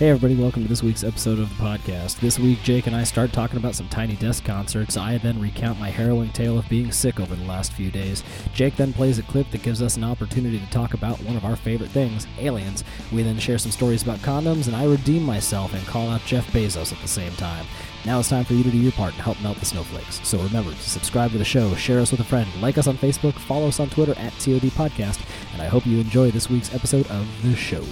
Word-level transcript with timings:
Hey, 0.00 0.08
everybody, 0.08 0.34
welcome 0.34 0.62
to 0.62 0.68
this 0.70 0.82
week's 0.82 1.04
episode 1.04 1.38
of 1.38 1.50
the 1.50 1.62
podcast. 1.62 2.20
This 2.20 2.38
week, 2.38 2.62
Jake 2.62 2.86
and 2.86 2.96
I 2.96 3.04
start 3.04 3.34
talking 3.34 3.58
about 3.58 3.74
some 3.74 3.86
Tiny 3.90 4.16
Desk 4.16 4.42
concerts. 4.42 4.96
I 4.96 5.18
then 5.18 5.38
recount 5.38 5.78
my 5.78 5.90
harrowing 5.90 6.30
tale 6.30 6.56
of 6.58 6.66
being 6.70 6.90
sick 6.90 7.20
over 7.20 7.36
the 7.36 7.44
last 7.44 7.74
few 7.74 7.90
days. 7.90 8.24
Jake 8.54 8.76
then 8.76 8.94
plays 8.94 9.18
a 9.18 9.22
clip 9.24 9.50
that 9.50 9.62
gives 9.62 9.82
us 9.82 9.98
an 9.98 10.04
opportunity 10.04 10.58
to 10.58 10.70
talk 10.70 10.94
about 10.94 11.22
one 11.24 11.36
of 11.36 11.44
our 11.44 11.54
favorite 11.54 11.90
things, 11.90 12.26
aliens. 12.38 12.82
We 13.12 13.22
then 13.22 13.38
share 13.38 13.58
some 13.58 13.72
stories 13.72 14.02
about 14.02 14.20
condoms, 14.20 14.68
and 14.68 14.74
I 14.74 14.86
redeem 14.86 15.22
myself 15.22 15.74
and 15.74 15.86
call 15.86 16.08
out 16.08 16.22
Jeff 16.24 16.50
Bezos 16.50 16.94
at 16.94 17.02
the 17.02 17.06
same 17.06 17.32
time. 17.32 17.66
Now 18.06 18.20
it's 18.20 18.30
time 18.30 18.46
for 18.46 18.54
you 18.54 18.64
to 18.64 18.70
do 18.70 18.78
your 18.78 18.92
part 18.92 19.12
and 19.12 19.20
help 19.20 19.38
melt 19.42 19.58
the 19.58 19.66
snowflakes. 19.66 20.26
So 20.26 20.38
remember 20.38 20.70
to 20.70 20.80
subscribe 20.80 21.32
to 21.32 21.38
the 21.38 21.44
show, 21.44 21.74
share 21.74 22.00
us 22.00 22.10
with 22.10 22.20
a 22.20 22.24
friend, 22.24 22.48
like 22.62 22.78
us 22.78 22.86
on 22.86 22.96
Facebook, 22.96 23.34
follow 23.34 23.68
us 23.68 23.80
on 23.80 23.90
Twitter 23.90 24.18
at 24.18 24.32
TOD 24.38 24.70
Podcast, 24.72 25.20
and 25.52 25.60
I 25.60 25.66
hope 25.66 25.86
you 25.86 26.00
enjoy 26.00 26.30
this 26.30 26.48
week's 26.48 26.74
episode 26.74 27.06
of 27.08 27.28
the 27.42 27.54
show. 27.54 27.84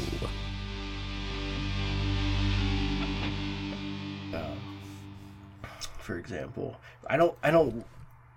For 6.09 6.19
example. 6.19 6.77
I 7.07 7.19
don't 7.19 7.37
I 7.43 7.51
don't 7.51 7.85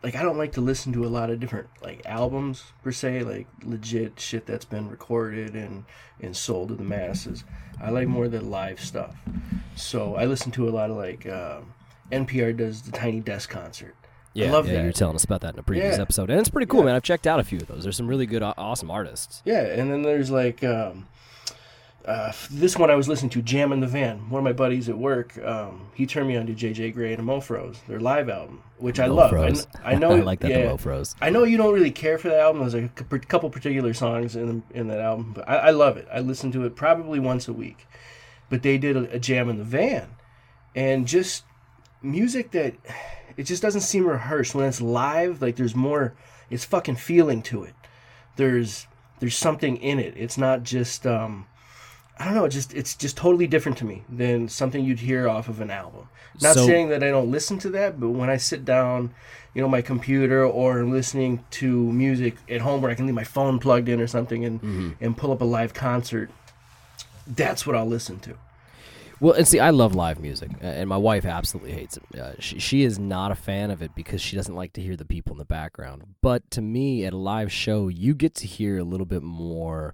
like 0.03 0.16
I 0.17 0.23
don't 0.23 0.38
like 0.38 0.52
to 0.53 0.62
listen 0.62 0.91
to 0.93 1.05
a 1.05 1.07
lot 1.07 1.29
of 1.29 1.39
different 1.39 1.67
like 1.81 2.02
albums 2.05 2.66
per 2.84 2.91
se, 2.91 3.23
like 3.23 3.48
legit 3.63 4.20
shit 4.20 4.45
that's 4.45 4.66
been 4.66 4.89
recorded 4.89 5.55
and 5.55 5.85
and 6.20 6.35
sold 6.35 6.67
to 6.67 6.76
the 6.76 6.84
masses. 6.84 7.45
I 7.81 7.89
like 7.91 8.09
more 8.09 8.27
the 8.27 8.41
live 8.41 8.81
stuff. 8.81 9.15
So 9.77 10.15
I 10.15 10.26
listen 10.26 10.52
to 10.52 10.67
a 10.67 10.71
lot 10.71 10.91
of 10.91 10.98
like 10.98 11.26
um, 11.27 11.73
NPR 12.12 12.55
does 12.57 12.81
the 12.81 12.91
Tiny 12.91 13.21
Desk 13.21 13.49
concert. 13.49 13.95
Yeah, 14.34 14.48
I 14.48 14.51
love 14.51 14.67
yeah, 14.67 14.73
that. 14.76 14.84
you're 14.84 14.91
telling 14.93 15.15
us 15.15 15.23
about 15.23 15.41
that 15.41 15.53
in 15.53 15.59
a 15.59 15.63
previous 15.63 15.95
Yeah. 15.98 16.01
episode, 16.03 16.29
and 16.29 16.40
it's 16.40 16.49
pretty 16.49 16.65
cool, 16.67 16.81
Yeah. 16.81 16.88
man. 16.88 16.95
I've 16.95 17.03
checked 17.03 17.26
out 17.27 17.40
a 17.40 17.43
few 17.43 17.57
of 17.59 17.67
those. 17.67 17.84
There's 17.84 17.98
some 17.98 18.07
really 18.07 18.26
good, 18.26 18.41
awesome 18.43 18.90
artists. 18.91 19.41
Yeah, 19.45 19.62
and 19.63 19.90
then 19.91 20.03
there's 20.03 20.29
like 20.31 20.63
um, 20.63 21.07
uh, 22.05 22.32
this 22.49 22.77
one 22.77 22.90
I 22.90 22.96
was 22.96 23.07
listening 23.07 23.30
to, 23.32 23.41
Jam 23.41 23.71
in 23.71 23.80
the 23.80 23.88
Van. 23.88 24.30
One 24.30 24.40
of 24.40 24.44
my 24.44 24.54
buddies 24.54 24.90
at 24.90 24.98
work, 24.98 25.38
um, 25.44 25.88
he 25.94 26.05
turned 26.05 26.27
me 26.27 26.35
on 26.38 26.48
to 26.48 26.54
JJ 26.54 26.93
Grey 26.93 27.13
and 27.13 27.27
the 27.27 27.32
Mofros, 27.32 27.77
their 27.88 27.99
live 27.99 28.30
album, 28.30 28.63
which 28.77 28.99
I 28.99 29.05
love. 29.08 29.34
I, 29.34 29.54
I 29.84 29.96
know, 29.96 30.12
I 30.16 30.21
like 30.21 30.40
that. 30.40 30.52
yeah, 30.52 30.68
The 30.68 30.74
Mofros. 30.77 31.16
I 31.21 31.30
know 31.30 31.43
you 31.43 31.58
don't 31.58 31.74
really 31.74 31.91
care 31.91 32.18
for 32.18 32.30
that 32.30 32.40
album. 32.40 32.62
There's 32.62 32.74
a 32.74 32.88
couple 32.88 33.49
particular 33.49 33.93
songs 33.93 34.35
in 34.35 34.63
in 34.71 34.88
that 34.88 34.99
album, 34.99 35.34
but 35.34 35.48
I, 35.48 35.55
I 35.58 35.70
love 35.71 35.98
it. 35.98 36.08
I 36.12 36.20
listen 36.21 36.52
to 36.54 36.66
it 36.66 36.76
probably 36.76 37.20
once 37.20 37.48
a 37.48 37.54
week. 37.54 37.88
But 38.49 38.63
they 38.63 38.77
did 38.77 38.98
a, 38.98 39.12
a 39.12 39.20
jam 39.20 39.49
in 39.49 39.58
the 39.58 39.63
van, 39.63 40.10
and 40.76 41.08
just 41.08 41.43
music 42.02 42.52
that 42.52 42.74
it 43.38 43.43
just 43.43 43.62
doesn't 43.62 43.82
seem 43.82 44.05
rehearsed 44.08 44.55
when 44.55 44.65
it's 44.65 44.82
live. 44.82 45.41
Like 45.41 45.55
there's 45.55 45.76
more, 45.76 46.15
it's 46.49 46.65
fucking 46.65 46.96
feeling 46.98 47.41
to 47.43 47.63
it. 47.63 47.76
There's 48.36 48.88
there's 49.20 49.38
something 49.38 49.77
in 49.77 49.99
it. 49.99 50.15
It's 50.18 50.38
not 50.38 50.63
just 50.63 51.05
um, 51.05 51.46
I 52.22 52.26
don't 52.26 52.36
know. 52.36 52.46
It 52.46 52.50
just 52.50 52.74
it's 52.74 52.96
just 52.96 53.18
totally 53.18 53.48
different 53.48 53.77
to 53.80 53.86
me 53.86 54.04
than 54.10 54.48
something 54.48 54.84
you'd 54.86 55.00
hear 55.00 55.27
off 55.27 55.50
of 55.50 55.60
an 55.62 55.72
album. 55.72 56.08
Not 56.41 56.54
So- 56.55 56.66
saying 56.66 56.90
that 56.90 57.04
I 57.04 57.10
don't 57.10 57.32
listen 57.32 57.58
to 57.60 57.70
that, 57.72 58.00
but 58.00 58.10
when 58.10 58.30
I 58.30 58.38
sit 58.38 58.64
down, 58.64 59.12
you 59.54 59.62
know, 59.62 59.68
my 59.68 59.82
computer 59.82 60.46
or 60.46 60.84
listening 60.84 61.44
to 61.52 61.92
music 61.92 62.36
at 62.49 62.62
home 62.62 62.82
where 62.82 62.92
I 62.92 62.96
can 62.96 63.05
leave 63.08 63.16
my 63.16 63.24
phone 63.24 63.60
plugged 63.60 63.90
in 63.90 63.99
or 63.99 64.08
something 64.08 64.46
and 64.46 64.62
Mm-hmm. 64.62 64.90
and 65.03 65.18
pull 65.18 65.31
up 65.31 65.42
a 65.42 65.46
live 65.46 65.74
concert, 65.74 66.30
that's 67.28 67.66
what 67.66 67.75
I'll 67.75 67.86
listen 67.88 68.19
to. 68.22 68.36
Well, 69.19 69.34
and 69.34 69.47
see, 69.47 69.59
I 69.59 69.69
love 69.69 69.94
live 69.94 70.19
music, 70.19 70.50
and 70.62 70.90
my 70.90 70.97
wife 70.97 71.25
absolutely 71.25 71.74
hates 71.74 71.96
it. 71.96 72.19
Uh, 72.19 72.31
she, 72.40 72.58
she 72.58 72.84
is 72.84 72.97
not 72.97 73.31
a 73.31 73.36
fan 73.36 73.69
of 73.69 73.84
it 73.84 73.94
because 73.94 74.19
she 74.19 74.36
doesn't 74.36 74.56
like 74.56 74.74
to 74.74 74.81
hear 74.81 74.96
the 74.96 75.06
people 75.06 75.34
in 75.34 75.38
the 75.38 75.46
background. 75.46 76.16
But 76.22 76.50
to 76.52 76.62
me, 76.62 77.06
at 77.06 77.14
a 77.14 77.18
live 77.18 77.52
show, 77.52 77.88
you 77.88 78.16
get 78.16 78.34
to 78.36 78.47
hear 78.47 78.80
a 78.80 78.84
little 78.84 79.06
bit 79.06 79.22
more. 79.22 79.94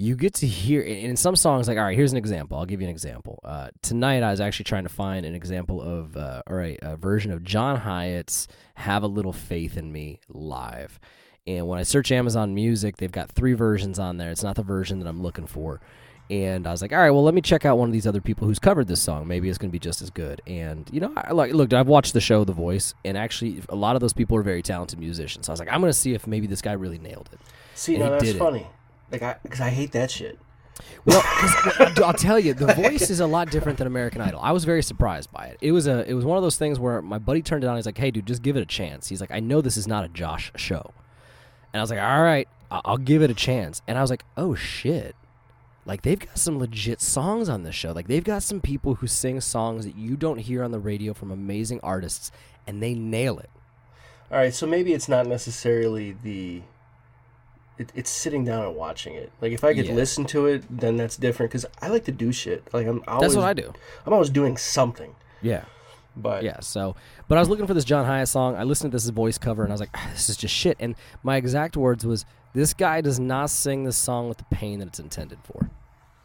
You 0.00 0.16
get 0.16 0.32
to 0.36 0.46
hear, 0.46 0.80
in 0.80 1.14
some 1.14 1.36
songs, 1.36 1.68
like, 1.68 1.76
all 1.76 1.84
right, 1.84 1.94
here's 1.94 2.12
an 2.12 2.16
example. 2.16 2.56
I'll 2.56 2.64
give 2.64 2.80
you 2.80 2.86
an 2.86 2.90
example. 2.90 3.38
Uh, 3.44 3.68
tonight, 3.82 4.22
I 4.22 4.30
was 4.30 4.40
actually 4.40 4.64
trying 4.64 4.84
to 4.84 4.88
find 4.88 5.26
an 5.26 5.34
example 5.34 5.82
of, 5.82 6.16
uh, 6.16 6.40
all 6.46 6.56
right, 6.56 6.78
a 6.80 6.96
version 6.96 7.30
of 7.32 7.44
John 7.44 7.76
Hiatt's 7.76 8.48
Have 8.76 9.02
a 9.02 9.06
Little 9.06 9.34
Faith 9.34 9.76
in 9.76 9.92
Me 9.92 10.18
live. 10.30 10.98
And 11.46 11.68
when 11.68 11.78
I 11.78 11.82
search 11.82 12.10
Amazon 12.12 12.54
Music, 12.54 12.96
they've 12.96 13.12
got 13.12 13.30
three 13.30 13.52
versions 13.52 13.98
on 13.98 14.16
there. 14.16 14.30
It's 14.30 14.42
not 14.42 14.56
the 14.56 14.62
version 14.62 15.00
that 15.00 15.06
I'm 15.06 15.20
looking 15.20 15.46
for. 15.46 15.82
And 16.30 16.66
I 16.66 16.70
was 16.70 16.80
like, 16.80 16.94
all 16.94 16.98
right, 16.98 17.10
well, 17.10 17.22
let 17.22 17.34
me 17.34 17.42
check 17.42 17.66
out 17.66 17.76
one 17.76 17.90
of 17.90 17.92
these 17.92 18.06
other 18.06 18.22
people 18.22 18.46
who's 18.46 18.58
covered 18.58 18.88
this 18.88 19.02
song. 19.02 19.28
Maybe 19.28 19.50
it's 19.50 19.58
going 19.58 19.68
to 19.68 19.72
be 19.72 19.78
just 19.78 20.00
as 20.00 20.08
good. 20.08 20.40
And 20.46 20.88
you 20.90 21.00
know, 21.00 21.12
I 21.14 21.32
like 21.32 21.52
look, 21.52 21.74
I've 21.74 21.88
watched 21.88 22.14
the 22.14 22.22
show 22.22 22.44
The 22.44 22.54
Voice, 22.54 22.94
and 23.04 23.18
actually, 23.18 23.62
a 23.68 23.76
lot 23.76 23.96
of 23.96 24.00
those 24.00 24.14
people 24.14 24.38
are 24.38 24.42
very 24.42 24.62
talented 24.62 24.98
musicians. 24.98 25.44
So 25.44 25.50
I 25.50 25.54
was 25.54 25.60
like, 25.60 25.70
I'm 25.70 25.80
going 25.80 25.92
to 25.92 25.98
see 25.98 26.14
if 26.14 26.26
maybe 26.26 26.46
this 26.46 26.62
guy 26.62 26.72
really 26.72 26.98
nailed 26.98 27.28
it. 27.32 27.40
See, 27.74 27.96
And 27.96 28.04
he 28.04 28.10
that's 28.10 28.24
did 28.24 28.36
it. 28.36 28.66
Like 29.10 29.22
I, 29.22 29.36
because 29.42 29.60
I 29.60 29.70
hate 29.70 29.92
that 29.92 30.10
shit. 30.10 30.38
Well, 31.04 31.22
I'll 32.04 32.12
tell 32.14 32.38
you, 32.38 32.54
The 32.54 32.72
Voice 32.74 33.10
is 33.10 33.20
a 33.20 33.26
lot 33.26 33.50
different 33.50 33.78
than 33.78 33.86
American 33.86 34.20
Idol. 34.22 34.40
I 34.42 34.52
was 34.52 34.64
very 34.64 34.82
surprised 34.82 35.30
by 35.30 35.46
it. 35.46 35.58
It 35.60 35.72
was 35.72 35.86
a, 35.86 36.08
it 36.08 36.14
was 36.14 36.24
one 36.24 36.36
of 36.38 36.42
those 36.42 36.56
things 36.56 36.78
where 36.78 37.02
my 37.02 37.18
buddy 37.18 37.42
turned 37.42 37.64
it 37.64 37.66
on. 37.66 37.76
He's 37.76 37.86
like, 37.86 37.98
hey, 37.98 38.10
dude, 38.10 38.26
just 38.26 38.42
give 38.42 38.56
it 38.56 38.60
a 38.62 38.66
chance. 38.66 39.08
He's 39.08 39.20
like, 39.20 39.30
I 39.30 39.40
know 39.40 39.60
this 39.60 39.76
is 39.76 39.86
not 39.86 40.04
a 40.04 40.08
Josh 40.08 40.52
show, 40.56 40.92
and 41.72 41.80
I 41.80 41.82
was 41.82 41.90
like, 41.90 42.00
all 42.00 42.22
right, 42.22 42.48
I- 42.70 42.80
I'll 42.84 42.96
give 42.98 43.22
it 43.22 43.30
a 43.30 43.34
chance. 43.34 43.82
And 43.86 43.98
I 43.98 44.00
was 44.00 44.10
like, 44.10 44.24
oh 44.36 44.54
shit. 44.54 45.14
Like 45.86 46.02
they've 46.02 46.18
got 46.18 46.38
some 46.38 46.58
legit 46.58 47.00
songs 47.00 47.48
on 47.48 47.62
this 47.62 47.74
show. 47.74 47.92
Like 47.92 48.06
they've 48.06 48.22
got 48.24 48.42
some 48.42 48.60
people 48.60 48.96
who 48.96 49.06
sing 49.06 49.40
songs 49.40 49.84
that 49.84 49.96
you 49.96 50.16
don't 50.16 50.38
hear 50.38 50.62
on 50.62 50.70
the 50.70 50.78
radio 50.78 51.14
from 51.14 51.30
amazing 51.30 51.80
artists, 51.82 52.30
and 52.66 52.82
they 52.82 52.94
nail 52.94 53.38
it. 53.38 53.50
All 54.30 54.38
right, 54.38 54.54
so 54.54 54.66
maybe 54.66 54.92
it's 54.94 55.08
not 55.08 55.26
necessarily 55.26 56.16
the. 56.22 56.62
It, 57.80 57.92
it's 57.94 58.10
sitting 58.10 58.44
down 58.44 58.64
and 58.64 58.76
watching 58.76 59.14
it. 59.14 59.32
Like 59.40 59.52
if 59.52 59.64
I 59.64 59.74
could 59.74 59.86
Yeah. 59.86 59.94
listen 59.94 60.24
to 60.26 60.46
it, 60.46 60.64
then 60.70 60.96
that's 60.96 61.16
different. 61.16 61.50
Because 61.50 61.66
I 61.80 61.88
like 61.88 62.04
to 62.04 62.12
do 62.12 62.30
shit. 62.30 62.62
Like 62.72 62.86
I'm 62.86 63.02
always. 63.08 63.22
That's 63.32 63.36
what 63.36 63.44
I 63.46 63.54
do. 63.54 63.72
I'm 64.06 64.12
always 64.12 64.30
doing 64.30 64.56
something. 64.56 65.14
Yeah. 65.42 65.64
But 66.16 66.42
Yeah, 66.42 66.60
so 66.60 66.94
but 67.28 67.38
I 67.38 67.40
was 67.40 67.48
looking 67.48 67.66
for 67.66 67.74
this 67.74 67.84
John 67.84 68.04
Hiatt 68.04 68.28
song. 68.28 68.56
I 68.56 68.64
listened 68.64 68.92
to 68.92 68.96
this 68.96 69.08
voice 69.08 69.38
cover 69.38 69.62
and 69.62 69.72
I 69.72 69.74
was 69.74 69.80
like, 69.80 69.90
"Ah, 69.94 70.08
this 70.12 70.28
is 70.28 70.36
just 70.36 70.54
shit. 70.54 70.76
And 70.80 70.94
my 71.22 71.36
exact 71.36 71.76
words 71.76 72.04
was, 72.04 72.24
this 72.52 72.74
guy 72.74 73.00
does 73.00 73.18
not 73.20 73.48
sing 73.50 73.84
this 73.84 73.96
song 73.96 74.28
with 74.28 74.38
the 74.38 74.44
pain 74.50 74.80
that 74.80 74.88
it's 74.88 74.98
intended 75.00 75.38
for. 75.44 75.70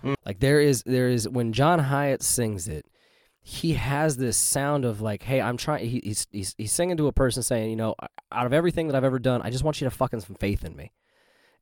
Mm. 0.04 0.16
Like 0.26 0.40
there 0.40 0.60
is 0.60 0.84
there 0.86 1.08
is 1.08 1.30
when 1.30 1.54
John 1.54 1.80
Hiatt 1.80 2.24
sings 2.24 2.68
it, 2.68 2.86
he 3.42 3.74
has 3.74 4.18
this 4.18 4.38
sound 4.38 4.86
of 4.86 5.02
like, 5.02 5.22
hey, 5.22 5.40
I'm 5.40 5.56
trying. 5.56 5.88
He, 5.88 6.02
he's 6.04 6.28
he's 6.32 6.56
he's 6.58 6.72
singing 6.74 6.98
to 6.98 7.06
a 7.08 7.12
person 7.14 7.44
saying, 7.44 7.70
you 7.70 7.76
know, 7.76 7.94
out 8.32 8.48
of 8.48 8.54
everything 8.54 8.88
that 8.88 8.96
I've 8.96 9.04
ever 9.04 9.20
done, 9.20 9.42
I 9.44 9.52
just 9.52 9.64
want 9.64 9.80
you 9.80 9.86
to 9.86 9.92
fucking 9.92 10.22
some 10.22 10.36
faith 10.36 10.66
in 10.66 10.76
me. 10.76 10.92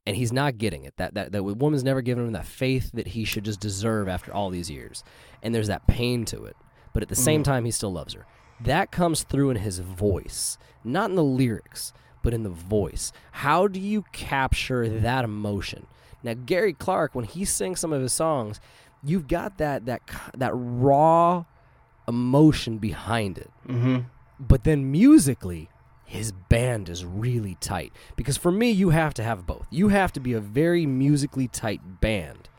And 0.05 0.15
he's 0.17 0.33
not 0.33 0.57
getting 0.57 0.83
it. 0.83 0.95
That 0.97 1.13
that 1.13 1.31
that 1.31 1.43
woman's 1.43 1.83
never 1.83 2.01
given 2.01 2.25
him 2.25 2.33
that 2.33 2.45
faith 2.45 2.91
that 2.93 3.07
he 3.07 3.23
should 3.23 3.45
just 3.45 3.59
deserve 3.61 4.07
after 4.09 4.33
all 4.33 4.49
these 4.49 4.69
years. 4.69 5.03
And 5.41 5.55
there's 5.55 5.67
that 5.67 5.87
pain 5.87 6.25
to 6.25 6.43
it. 6.45 6.57
But 6.93 7.03
at 7.03 7.09
the 7.09 7.15
same 7.15 7.41
time, 7.43 7.65
he 7.65 7.71
still 7.71 7.91
loves 7.93 8.13
her. 8.13 8.25
That 8.61 8.91
comes 8.91 9.23
through 9.23 9.49
in 9.51 9.57
his 9.57 9.79
voice, 9.79 10.57
not 10.83 11.09
in 11.09 11.15
the 11.15 11.23
lyrics, 11.23 11.91
but 12.21 12.33
in 12.33 12.43
the 12.43 12.49
voice. 12.49 13.11
How 13.31 13.67
do 13.67 13.79
you 13.79 14.03
capture 14.11 14.87
that 14.87 15.23
emotion? 15.23 15.87
Now, 16.21 16.33
Gary 16.35 16.73
Clark, 16.73 17.15
when 17.15 17.25
he 17.25 17.45
sings 17.45 17.79
some 17.79 17.91
of 17.91 18.01
his 18.01 18.13
songs, 18.13 18.59
you've 19.03 19.27
got 19.27 19.57
that 19.57 19.85
that 19.85 20.01
that 20.35 20.51
raw 20.53 21.45
emotion 22.07 22.77
behind 22.77 23.37
it. 23.37 23.49
hmm 23.65 23.99
But 24.39 24.63
then 24.65 24.91
musically, 24.91 25.69
his 26.13 26.31
band 26.31 26.89
is 26.89 27.03
really 27.03 27.57
tight. 27.59 27.91
Because 28.15 28.37
for 28.37 28.51
me, 28.51 28.69
you 28.71 28.91
have 28.91 29.13
to 29.15 29.23
have 29.23 29.45
both. 29.45 29.65
You 29.71 29.87
have 29.89 30.13
to 30.13 30.19
be 30.19 30.33
a 30.33 30.39
very 30.39 30.85
musically 30.85 31.47
tight 31.47 31.99
band 32.01 32.49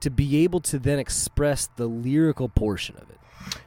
to 0.00 0.10
be 0.10 0.38
able 0.44 0.60
to 0.60 0.78
then 0.78 0.98
express 0.98 1.68
the 1.76 1.86
lyrical 1.86 2.48
portion 2.48 2.96
of 2.96 3.10
it. 3.10 3.18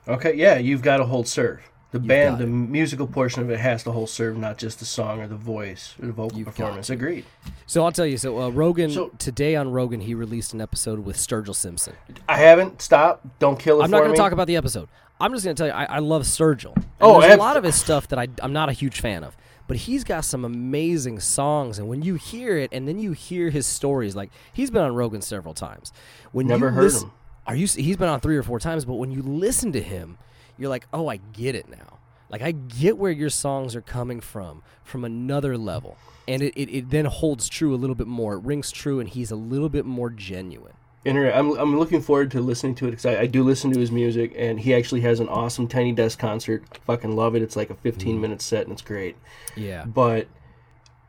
Okay, 0.07 0.35
yeah, 0.35 0.57
you've 0.57 0.81
got 0.81 0.97
to 0.97 1.05
hold 1.05 1.27
serve. 1.27 1.61
The 1.91 1.99
band, 1.99 2.37
the 2.39 2.47
musical 2.47 3.07
portion 3.07 3.41
of 3.43 3.49
it 3.49 3.59
has 3.59 3.83
to 3.83 3.91
hold 3.91 4.09
serve, 4.09 4.37
not 4.37 4.57
just 4.57 4.79
the 4.79 4.85
song 4.85 5.21
or 5.21 5.27
the 5.27 5.35
voice 5.37 5.95
or 6.01 6.07
the 6.07 6.11
vocal 6.11 6.37
You've 6.37 6.47
performance. 6.47 6.89
Agreed. 6.89 7.23
So 7.65 7.85
I'll 7.85 7.93
tell 7.93 8.05
you. 8.05 8.17
So 8.17 8.41
uh, 8.41 8.49
Rogan 8.49 8.91
So- 8.91 9.09
today 9.19 9.55
on 9.55 9.71
Rogan, 9.71 10.01
he 10.01 10.13
released 10.13 10.53
an 10.53 10.59
episode 10.59 10.99
with 10.99 11.15
Sturgill 11.15 11.55
Simpson. 11.55 11.93
I 12.27 12.37
haven't. 12.37 12.81
Stop. 12.81 13.21
Don't 13.39 13.57
kill 13.57 13.79
it 13.79 13.85
I'm 13.85 13.91
not 13.91 13.99
going 13.99 14.11
to 14.11 14.17
talk 14.17 14.33
about 14.33 14.47
the 14.47 14.57
episode. 14.57 14.89
I'm 15.19 15.31
just 15.33 15.43
going 15.43 15.55
to 15.55 15.59
tell 15.59 15.67
you, 15.67 15.73
I, 15.73 15.95
I 15.95 15.99
love 15.99 16.23
Sturgill. 16.23 16.75
And 16.75 16.85
Oh, 17.01 17.21
there's 17.21 17.33
a 17.35 17.37
lot 17.37 17.57
of 17.57 17.63
his 17.63 17.75
stuff 17.75 18.07
that 18.09 18.19
I, 18.19 18.27
I'm 18.41 18.53
not 18.53 18.69
a 18.69 18.73
huge 18.73 18.99
fan 19.01 19.23
of. 19.23 19.35
But 19.67 19.77
he's 19.77 20.03
got 20.05 20.23
some 20.23 20.45
amazing 20.45 21.19
songs, 21.19 21.77
and 21.77 21.89
when 21.89 22.01
you 22.01 22.15
hear 22.15 22.57
it, 22.57 22.69
and 22.71 22.87
then 22.87 22.99
you 22.99 23.11
hear 23.11 23.49
his 23.49 23.65
stories, 23.65 24.15
like 24.15 24.31
he's 24.53 24.71
been 24.71 24.81
on 24.81 24.95
Rogan 24.95 25.21
several 25.21 25.53
times. 25.53 25.91
When 26.31 26.47
Never 26.47 26.67
you 26.67 26.71
heard 26.73 26.83
listen- 26.83 27.07
him. 27.09 27.13
Are 27.45 27.55
you? 27.55 27.65
He's 27.67 27.97
been 27.97 28.07
on 28.09 28.19
three 28.21 28.37
or 28.37 28.43
four 28.43 28.59
times, 28.59 28.85
but 28.85 28.95
when 28.95 29.11
you 29.11 29.21
listen 29.21 29.71
to 29.73 29.81
him, 29.81 30.17
you're 30.57 30.69
like, 30.69 30.85
oh, 30.93 31.07
I 31.09 31.17
get 31.17 31.53
it 31.55 31.69
now. 31.69 31.99
Like 32.29 32.41
I 32.41 32.51
get 32.51 32.97
where 32.97 33.11
your 33.11 33.29
songs 33.29 33.75
are 33.75 33.81
coming 33.81 34.19
from, 34.21 34.63
from 34.83 35.03
another 35.05 35.57
level, 35.57 35.97
and 36.27 36.41
it, 36.41 36.53
it, 36.57 36.69
it 36.73 36.89
then 36.89 37.05
holds 37.05 37.47
true 37.49 37.73
a 37.73 37.77
little 37.77 37.95
bit 37.95 38.07
more. 38.07 38.33
It 38.35 38.43
rings 38.43 38.71
true, 38.71 38.99
and 39.01 39.07
he's 39.09 39.31
a 39.31 39.35
little 39.37 39.69
bit 39.69 39.85
more 39.85 40.09
genuine. 40.09 40.73
Inter- 41.07 41.31
I'm, 41.31 41.51
I'm 41.57 41.79
looking 41.79 42.01
forward 42.01 42.31
to 42.31 42.41
listening 42.41 42.75
to 42.75 42.87
it 42.87 42.91
because 42.91 43.05
I, 43.05 43.21
I 43.21 43.25
do 43.27 43.43
listen 43.43 43.71
to 43.73 43.79
his 43.79 43.91
music, 43.91 44.33
and 44.35 44.59
he 44.59 44.73
actually 44.73 45.01
has 45.01 45.19
an 45.19 45.29
awesome 45.29 45.67
Tiny 45.67 45.91
Desk 45.93 46.19
concert. 46.19 46.63
I 46.73 46.77
fucking 46.85 47.15
love 47.15 47.35
it. 47.35 47.41
It's 47.41 47.55
like 47.55 47.69
a 47.69 47.75
15 47.75 48.19
minute 48.19 48.41
set, 48.41 48.63
and 48.63 48.73
it's 48.73 48.81
great. 48.81 49.15
Yeah. 49.55 49.85
But 49.85 50.27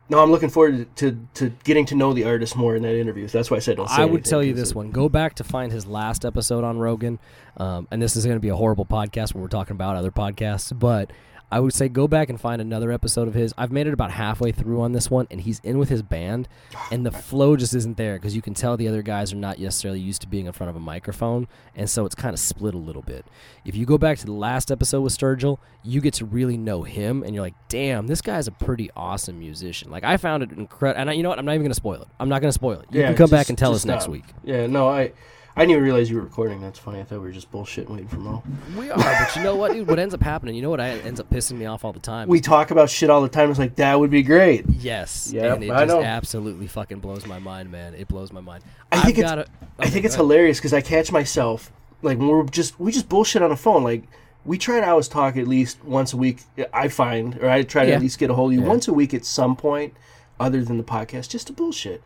No, 0.07 0.23
I'm 0.23 0.31
looking 0.31 0.49
forward 0.49 0.95
to, 0.95 1.11
to, 1.11 1.27
to 1.35 1.49
getting 1.63 1.85
to 1.87 1.95
know 1.95 2.13
the 2.13 2.23
artist 2.23 2.55
more 2.55 2.75
in 2.75 2.81
that 2.83 2.95
interview. 2.95 3.27
So 3.27 3.37
That's 3.37 3.51
why 3.51 3.57
I 3.57 3.59
said 3.59 3.77
don't 3.77 3.89
say 3.89 4.01
I 4.01 4.05
would 4.05 4.25
tell 4.25 4.41
you 4.43 4.53
this 4.53 4.71
it- 4.71 4.75
one: 4.75 4.91
go 4.91 5.09
back 5.09 5.35
to 5.35 5.43
find 5.43 5.71
his 5.71 5.85
last 5.85 6.23
episode 6.25 6.63
on 6.63 6.79
Rogan, 6.79 7.19
um, 7.57 7.87
and 7.91 8.01
this 8.01 8.15
is 8.15 8.25
going 8.25 8.37
to 8.37 8.41
be 8.41 8.49
a 8.49 8.55
horrible 8.55 8.85
podcast 8.85 9.33
where 9.33 9.41
we're 9.41 9.49
talking 9.49 9.75
about 9.75 9.95
other 9.95 10.11
podcasts, 10.11 10.77
but. 10.77 11.11
I 11.51 11.59
would 11.59 11.73
say 11.73 11.89
go 11.89 12.07
back 12.07 12.29
and 12.29 12.39
find 12.39 12.61
another 12.61 12.91
episode 12.91 13.27
of 13.27 13.33
his. 13.33 13.53
I've 13.57 13.71
made 13.71 13.87
it 13.87 13.93
about 13.93 14.11
halfway 14.11 14.51
through 14.51 14.81
on 14.81 14.91
this 14.91 15.09
one, 15.09 15.27
and 15.31 15.41
he's 15.41 15.59
in 15.63 15.77
with 15.79 15.89
his 15.89 16.01
band, 16.03 16.47
and 16.91 17.05
the 17.05 17.11
flow 17.11 17.55
just 17.55 17.73
isn't 17.73 17.97
there 17.97 18.15
because 18.17 18.35
you 18.35 18.41
can 18.41 18.53
tell 18.53 18.77
the 18.77 18.87
other 18.87 19.01
guys 19.01 19.33
are 19.33 19.37
not 19.37 19.57
necessarily 19.59 19.99
used 19.99 20.21
to 20.21 20.27
being 20.27 20.45
in 20.45 20.51
front 20.51 20.69
of 20.69 20.75
a 20.75 20.79
microphone, 20.79 21.47
and 21.75 21.89
so 21.89 22.05
it's 22.05 22.15
kind 22.15 22.33
of 22.33 22.39
split 22.39 22.73
a 22.75 22.77
little 22.77 23.01
bit. 23.01 23.25
If 23.65 23.75
you 23.75 23.85
go 23.85 23.97
back 23.97 24.17
to 24.19 24.25
the 24.25 24.31
last 24.33 24.71
episode 24.71 25.01
with 25.01 25.17
Sturgill, 25.17 25.57
you 25.83 26.01
get 26.01 26.13
to 26.15 26.25
really 26.25 26.57
know 26.57 26.83
him, 26.83 27.23
and 27.23 27.33
you're 27.33 27.43
like, 27.43 27.55
damn, 27.67 28.07
this 28.07 28.21
guy's 28.21 28.47
a 28.47 28.51
pretty 28.51 28.89
awesome 28.95 29.39
musician. 29.39 29.89
Like 29.89 30.03
I 30.03 30.17
found 30.17 30.43
it 30.43 30.51
incredible, 30.51 31.01
and 31.01 31.09
I, 31.09 31.13
you 31.13 31.23
know 31.23 31.29
what? 31.29 31.39
I'm 31.39 31.45
not 31.45 31.53
even 31.53 31.63
going 31.63 31.71
to 31.71 31.75
spoil 31.75 32.01
it. 32.03 32.07
I'm 32.19 32.29
not 32.29 32.41
going 32.41 32.49
to 32.49 32.53
spoil 32.53 32.79
it. 32.81 32.85
You 32.91 33.01
Yeah, 33.01 33.07
can 33.07 33.15
come 33.15 33.23
just- 33.25 33.31
back 33.31 33.49
and 33.49 33.57
tell 33.57 33.73
us 33.73 33.85
next 33.85 34.07
uh, 34.07 34.11
week. 34.11 34.25
Yeah, 34.43 34.67
no, 34.67 34.87
I 34.87 35.13
I 35.59 35.63
didn't 35.63 35.71
even 35.71 35.83
realize 35.83 36.09
you 36.09 36.15
were 36.15 36.23
recording. 36.23 36.61
That's 36.61 36.79
funny. 36.79 36.99
I 37.01 37.03
thought 37.03 37.19
we 37.19 37.25
were 37.27 37.31
just 37.31 37.51
bullshitting 37.51 37.89
waiting 37.89 38.07
for 38.07 38.15
Mo. 38.15 38.41
We 38.77 38.89
are, 38.89 38.95
but 38.97 39.35
you 39.35 39.43
know 39.43 39.57
what, 39.57 39.73
dude? 39.73 39.87
What 39.89 39.99
ends 39.99 40.13
up 40.13 40.21
happening? 40.21 40.55
You 40.55 40.61
know 40.61 40.69
what 40.69 40.79
I, 40.79 40.91
ends 40.99 41.19
up 41.19 41.29
pissing 41.29 41.57
me 41.57 41.65
off 41.65 41.83
all 41.83 41.91
the 41.91 41.99
time? 41.99 42.29
We 42.29 42.39
talk 42.39 42.71
about 42.71 42.89
shit 42.89 43.09
all 43.09 43.21
the 43.21 43.27
time. 43.27 43.49
It's 43.49 43.59
like 43.59 43.75
that 43.75 43.99
would 43.99 44.09
be 44.09 44.23
great. 44.23 44.65
yes, 44.69 45.31
Yeah. 45.33 45.53
and 45.55 45.63
it 45.63 45.69
I 45.71 45.85
just 45.85 45.95
know. 45.97 46.01
absolutely 46.01 46.67
fucking 46.67 46.99
blows 46.99 47.25
my 47.25 47.39
mind, 47.39 47.71
man. 47.71 47.93
It 47.93 48.07
blows 48.07 48.31
my 48.31 48.39
mind. 48.39 48.63
I 48.91 49.01
think 49.01 49.17
I've 49.17 49.23
it's 49.23 49.29
gotta- 49.31 49.47
I 49.79 49.89
think 49.89 50.05
it's 50.05 50.15
ahead. 50.15 50.23
hilarious 50.23 50.59
because 50.59 50.73
I 50.73 50.79
catch 50.81 51.11
myself 51.11 51.71
like 52.01 52.17
when 52.17 52.27
we're 52.29 52.43
just 52.45 52.79
we 52.79 52.91
just 52.93 53.09
bullshit 53.09 53.41
on 53.41 53.49
the 53.49 53.57
phone. 53.57 53.83
Like 53.83 54.03
we 54.45 54.57
try 54.57 54.79
to 54.79 54.87
always 54.89 55.09
talk 55.09 55.35
at 55.35 55.45
least 55.45 55.83
once 55.83 56.13
a 56.13 56.17
week. 56.17 56.39
I 56.73 56.87
find, 56.87 57.37
or 57.43 57.49
I 57.49 57.63
try 57.63 57.83
to 57.83 57.89
Yeah. 57.89 57.95
at 57.97 58.01
least 58.01 58.17
get 58.17 58.29
a 58.29 58.33
hold 58.33 58.51
of 58.51 58.55
you 58.55 58.61
Yeah. 58.61 58.67
once 58.69 58.87
a 58.87 58.93
week 58.93 59.13
at 59.13 59.25
some 59.25 59.57
point, 59.57 59.93
other 60.39 60.63
than 60.63 60.77
the 60.77 60.83
podcast, 60.85 61.27
just 61.27 61.47
to 61.47 61.53
bullshit. 61.53 62.01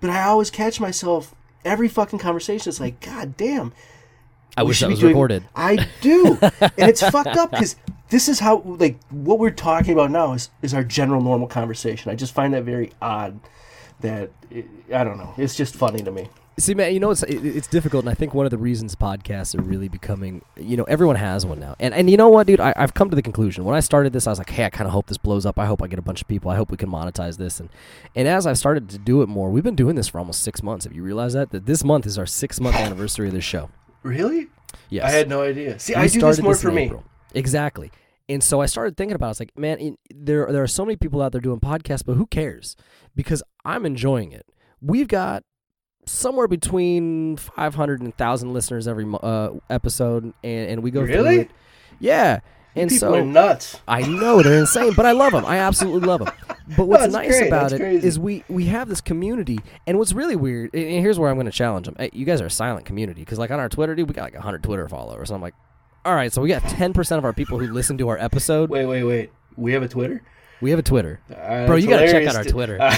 But 0.00 0.10
I 0.10 0.22
always 0.22 0.52
catch 0.52 0.78
myself 0.78 1.34
every 1.66 1.88
fucking 1.88 2.18
conversation. 2.18 2.70
It's 2.70 2.80
like, 2.80 3.00
God 3.00 3.36
damn. 3.36 3.72
I 4.56 4.62
wish 4.62 4.80
that 4.80 4.88
was 4.88 5.00
doing- 5.00 5.12
recorded. 5.12 5.44
I 5.54 5.86
do, 6.00 6.38
and 6.60 6.72
it's 6.78 7.02
fucked 7.02 7.36
up 7.36 7.50
because 7.50 7.76
this 8.08 8.28
is 8.28 8.38
how 8.40 8.62
like 8.64 8.98
what 9.10 9.38
we're 9.38 9.50
talking 9.50 9.92
about 9.92 10.10
now 10.10 10.32
is 10.32 10.48
is 10.62 10.72
our 10.72 10.84
general 10.84 11.20
normal 11.20 11.48
conversation. 11.48 12.10
I 12.10 12.14
just 12.14 12.32
find 12.32 12.54
that 12.54 12.62
very 12.64 12.92
odd. 13.02 13.38
That 14.00 14.30
I 14.94 15.04
don't 15.04 15.18
know. 15.18 15.34
It's 15.36 15.56
just 15.56 15.74
funny 15.74 16.02
to 16.02 16.10
me. 16.10 16.28
See, 16.58 16.72
man, 16.74 16.94
you 16.94 17.00
know 17.00 17.10
it's 17.10 17.22
it, 17.22 17.44
it's 17.44 17.66
difficult, 17.66 18.04
and 18.04 18.10
I 18.10 18.14
think 18.14 18.32
one 18.32 18.46
of 18.46 18.50
the 18.50 18.56
reasons 18.56 18.96
podcasts 18.96 19.58
are 19.58 19.60
really 19.60 19.88
becoming, 19.88 20.40
you 20.56 20.74
know, 20.78 20.84
everyone 20.84 21.16
has 21.16 21.44
one 21.44 21.60
now, 21.60 21.76
and 21.78 21.92
and 21.92 22.08
you 22.08 22.16
know 22.16 22.30
what, 22.30 22.46
dude, 22.46 22.60
I, 22.60 22.72
I've 22.76 22.94
come 22.94 23.10
to 23.10 23.16
the 23.16 23.20
conclusion. 23.20 23.64
When 23.66 23.74
I 23.74 23.80
started 23.80 24.14
this, 24.14 24.26
I 24.26 24.30
was 24.30 24.38
like, 24.38 24.48
hey, 24.48 24.64
I 24.64 24.70
kind 24.70 24.86
of 24.86 24.92
hope 24.92 25.06
this 25.06 25.18
blows 25.18 25.44
up. 25.44 25.58
I 25.58 25.66
hope 25.66 25.82
I 25.82 25.86
get 25.86 25.98
a 25.98 26.02
bunch 26.02 26.22
of 26.22 26.28
people. 26.28 26.50
I 26.50 26.56
hope 26.56 26.70
we 26.70 26.78
can 26.78 26.88
monetize 26.88 27.36
this, 27.36 27.60
and 27.60 27.68
and 28.14 28.26
as 28.26 28.46
I've 28.46 28.56
started 28.56 28.88
to 28.88 28.98
do 28.98 29.20
it 29.20 29.28
more, 29.28 29.50
we've 29.50 29.62
been 29.64 29.76
doing 29.76 29.96
this 29.96 30.08
for 30.08 30.18
almost 30.18 30.40
six 30.42 30.62
months. 30.62 30.86
Have 30.86 30.94
you 30.94 31.02
realized 31.02 31.36
that 31.36 31.50
that 31.50 31.66
this 31.66 31.84
month 31.84 32.06
is 32.06 32.16
our 32.16 32.24
six 32.26 32.58
month 32.58 32.76
anniversary 32.86 33.28
of 33.28 33.34
this 33.34 33.44
show? 33.44 33.68
Really? 34.02 34.48
Yes, 34.88 35.04
I 35.04 35.10
had 35.10 35.28
no 35.28 35.42
idea. 35.42 35.78
See, 35.78 35.92
We 35.94 36.00
I 36.00 36.06
do 36.08 36.20
this 36.20 36.40
more 36.40 36.52
in 36.52 36.58
for 36.58 36.72
me. 36.72 36.84
April. 36.84 37.04
Exactly. 37.34 37.90
And 38.30 38.42
so 38.42 38.62
I 38.62 38.66
started 38.66 38.96
thinking 38.96 39.14
about 39.14 39.26
it. 39.26 39.28
I 39.28 39.30
was 39.32 39.40
like, 39.40 39.58
man, 39.58 39.78
in, 39.78 39.98
there 40.10 40.50
there 40.50 40.62
are 40.62 40.66
so 40.68 40.86
many 40.86 40.96
people 40.96 41.20
out 41.20 41.32
there 41.32 41.40
doing 41.40 41.60
podcasts, 41.60 42.02
but 42.04 42.14
who 42.14 42.26
cares? 42.26 42.76
Because 43.14 43.42
I'm 43.64 43.84
enjoying 43.84 44.32
it. 44.32 44.46
We've 44.80 45.06
got 45.08 45.44
somewhere 46.06 46.48
between 46.48 47.36
500 47.36 48.00
and 48.00 48.08
1,000 48.08 48.52
listeners 48.52 48.86
every 48.88 49.06
uh, 49.22 49.50
episode, 49.68 50.24
and, 50.44 50.70
and 50.70 50.82
we 50.82 50.90
go 50.90 51.04
through 51.04 51.14
Really? 51.14 51.36
it. 51.40 51.50
Yeah. 52.00 52.40
And 52.74 52.90
People 52.90 53.08
so 53.08 53.14
are 53.14 53.24
nuts. 53.24 53.80
I 53.88 54.02
know 54.02 54.42
they're 54.42 54.58
insane, 54.60 54.92
but 54.94 55.06
I 55.06 55.12
love 55.12 55.32
them. 55.32 55.46
I 55.46 55.58
absolutely 55.58 56.06
love 56.06 56.20
them. 56.24 56.34
But 56.76 56.84
what's 56.88 57.04
That's 57.04 57.12
nice 57.14 57.28
great. 57.38 57.48
about 57.48 57.70
That's 57.70 57.72
it 57.74 57.78
crazy. 57.78 58.06
is 58.06 58.18
we 58.18 58.44
we 58.50 58.66
have 58.66 58.86
this 58.90 59.00
community, 59.00 59.58
and 59.86 59.96
what's 59.98 60.12
really 60.12 60.36
weird. 60.36 60.74
And 60.74 60.84
here's 61.02 61.18
where 61.18 61.30
I'm 61.30 61.36
going 61.36 61.46
to 61.46 61.52
challenge 61.52 61.86
them. 61.86 61.96
Hey, 61.98 62.10
you 62.12 62.26
guys 62.26 62.42
are 62.42 62.46
a 62.46 62.50
silent 62.50 62.84
community 62.84 63.22
because, 63.22 63.38
like, 63.38 63.50
on 63.50 63.58
our 63.58 63.70
Twitter, 63.70 63.94
dude, 63.94 64.08
we 64.08 64.14
got 64.14 64.24
like 64.24 64.34
100 64.34 64.62
Twitter 64.62 64.86
followers. 64.90 65.30
And 65.30 65.36
I'm 65.36 65.40
like, 65.40 65.54
all 66.04 66.14
right, 66.14 66.30
so 66.30 66.42
we 66.42 66.50
got 66.50 66.60
10 66.64 66.92
percent 66.92 67.18
of 67.18 67.24
our 67.24 67.32
people 67.32 67.58
who 67.58 67.72
listen 67.72 67.96
to 67.96 68.08
our 68.08 68.18
episode. 68.18 68.68
Wait, 68.68 68.84
wait, 68.84 69.04
wait. 69.04 69.32
We 69.56 69.72
have 69.72 69.82
a 69.82 69.88
Twitter, 69.88 70.22
We 70.60 70.68
have 70.68 70.78
a 70.78 70.82
Twitter. 70.82 71.20
Uh, 71.34 71.64
Bro, 71.64 71.76
you 71.76 71.88
gotta 71.88 72.10
check 72.12 72.26
out 72.26 72.36
our 72.36 72.44
Twitter. 72.44 72.76
Uh, 72.82 72.94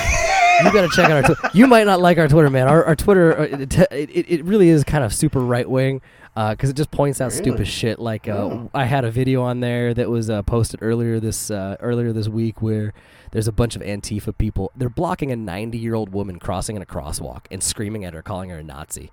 You 0.65 0.73
got 0.73 0.83
to 0.83 0.89
check 0.89 1.07
out 1.11 1.13
our 1.13 1.23
Twitter. 1.23 1.51
You 1.55 1.67
might 1.67 1.85
not 1.87 2.01
like 2.01 2.19
our 2.19 2.29
Twitter, 2.29 2.51
man. 2.51 2.67
Our, 2.69 2.85
our 2.85 2.97
Twitter, 2.97 3.39
uh, 3.39 3.45
it, 3.45 3.79
it, 3.91 4.31
it 4.31 4.45
really 4.45 4.69
is 4.69 4.85
kind 4.85 5.05
of 5.05 5.15
super 5.15 5.41
right 5.41 5.69
wing 5.69 6.01
because 6.35 6.71
it 6.71 6.77
just 6.77 6.91
points 6.91 7.21
out 7.21 7.33
Really? 7.33 7.43
stupid 7.43 7.69
shit. 7.69 7.99
Like 7.99 8.29
uh, 8.29 8.33
Oh. 8.33 8.71
I 8.75 8.85
had 8.85 9.05
a 9.05 9.11
video 9.11 9.43
on 9.43 9.61
there 9.61 9.93
that 9.95 10.09
was 10.09 10.31
uh, 10.31 10.43
posted 10.43 10.81
earlier 10.83 11.19
this 11.21 11.51
uh, 11.51 11.77
earlier 11.81 12.13
this 12.13 12.29
week 12.29 12.63
where 12.63 12.93
there's 13.33 13.49
a 13.49 13.53
bunch 13.53 13.75
of 13.77 13.83
Antifa 13.83 14.37
people. 14.39 14.71
They're 14.77 14.89
blocking 14.89 15.31
a 15.33 15.37
90 15.37 15.79
year 15.79 15.95
old 15.95 16.13
woman 16.13 16.39
crossing 16.39 16.77
in 16.77 16.83
a 16.83 16.87
crosswalk 16.87 17.47
and 17.51 17.63
screaming 17.63 18.05
at 18.05 18.15
her, 18.15 18.23
calling 18.23 18.51
her 18.51 18.59
a 18.59 18.63
Nazi. 18.63 19.11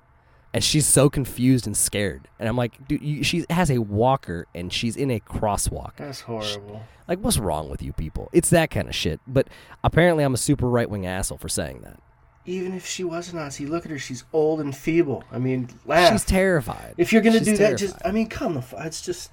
And 0.55 0.63
she's 0.63 0.87
so 0.87 1.09
confused 1.09 1.67
and 1.67 1.75
scared. 1.75 2.29
And 2.39 2.47
I'm 2.47 2.55
like, 2.55 2.87
dude, 2.87 3.01
you, 3.01 3.25
she 3.25 3.43
has 3.49 3.69
a 3.69 3.79
walker 3.79 4.47
and 4.55 4.71
she's 4.71 4.95
in 4.95 5.11
a 5.11 5.19
crosswalk. 5.19 5.97
That's 5.97 6.21
horrible. 6.21 6.81
Like, 7.09 7.19
what's 7.19 7.37
wrong 7.37 7.69
with 7.69 7.81
you 7.81 7.91
people? 7.91 8.29
It's 8.31 8.51
that 8.51 8.71
kind 8.71 8.87
of 8.87 8.95
shit. 8.95 9.19
But 9.27 9.49
apparently, 9.83 10.23
I'm 10.23 10.33
a 10.33 10.37
super 10.37 10.69
right 10.69 10.89
wing 10.89 11.05
asshole 11.05 11.39
for 11.39 11.49
saying 11.49 11.81
that. 11.81 11.99
Even 12.45 12.73
if 12.73 12.87
she 12.87 13.03
was 13.03 13.33
a 13.33 13.35
Nazi, 13.35 13.65
look 13.65 13.83
at 13.83 13.91
her. 13.91 13.99
She's 13.99 14.23
old 14.31 14.61
and 14.61 14.73
feeble. 14.73 15.25
I 15.29 15.39
mean, 15.39 15.67
laugh. 15.85 16.13
She's 16.13 16.23
terrified. 16.23 16.95
if 16.97 17.11
you're 17.11 17.21
gonna 17.21 17.39
She's 17.39 17.47
do 17.47 17.57
that, 17.57 17.77
just. 17.77 17.97
I 18.05 18.13
mean, 18.13 18.29
come 18.29 18.53
the. 18.53 18.63
It's 18.77 19.01
just 19.01 19.31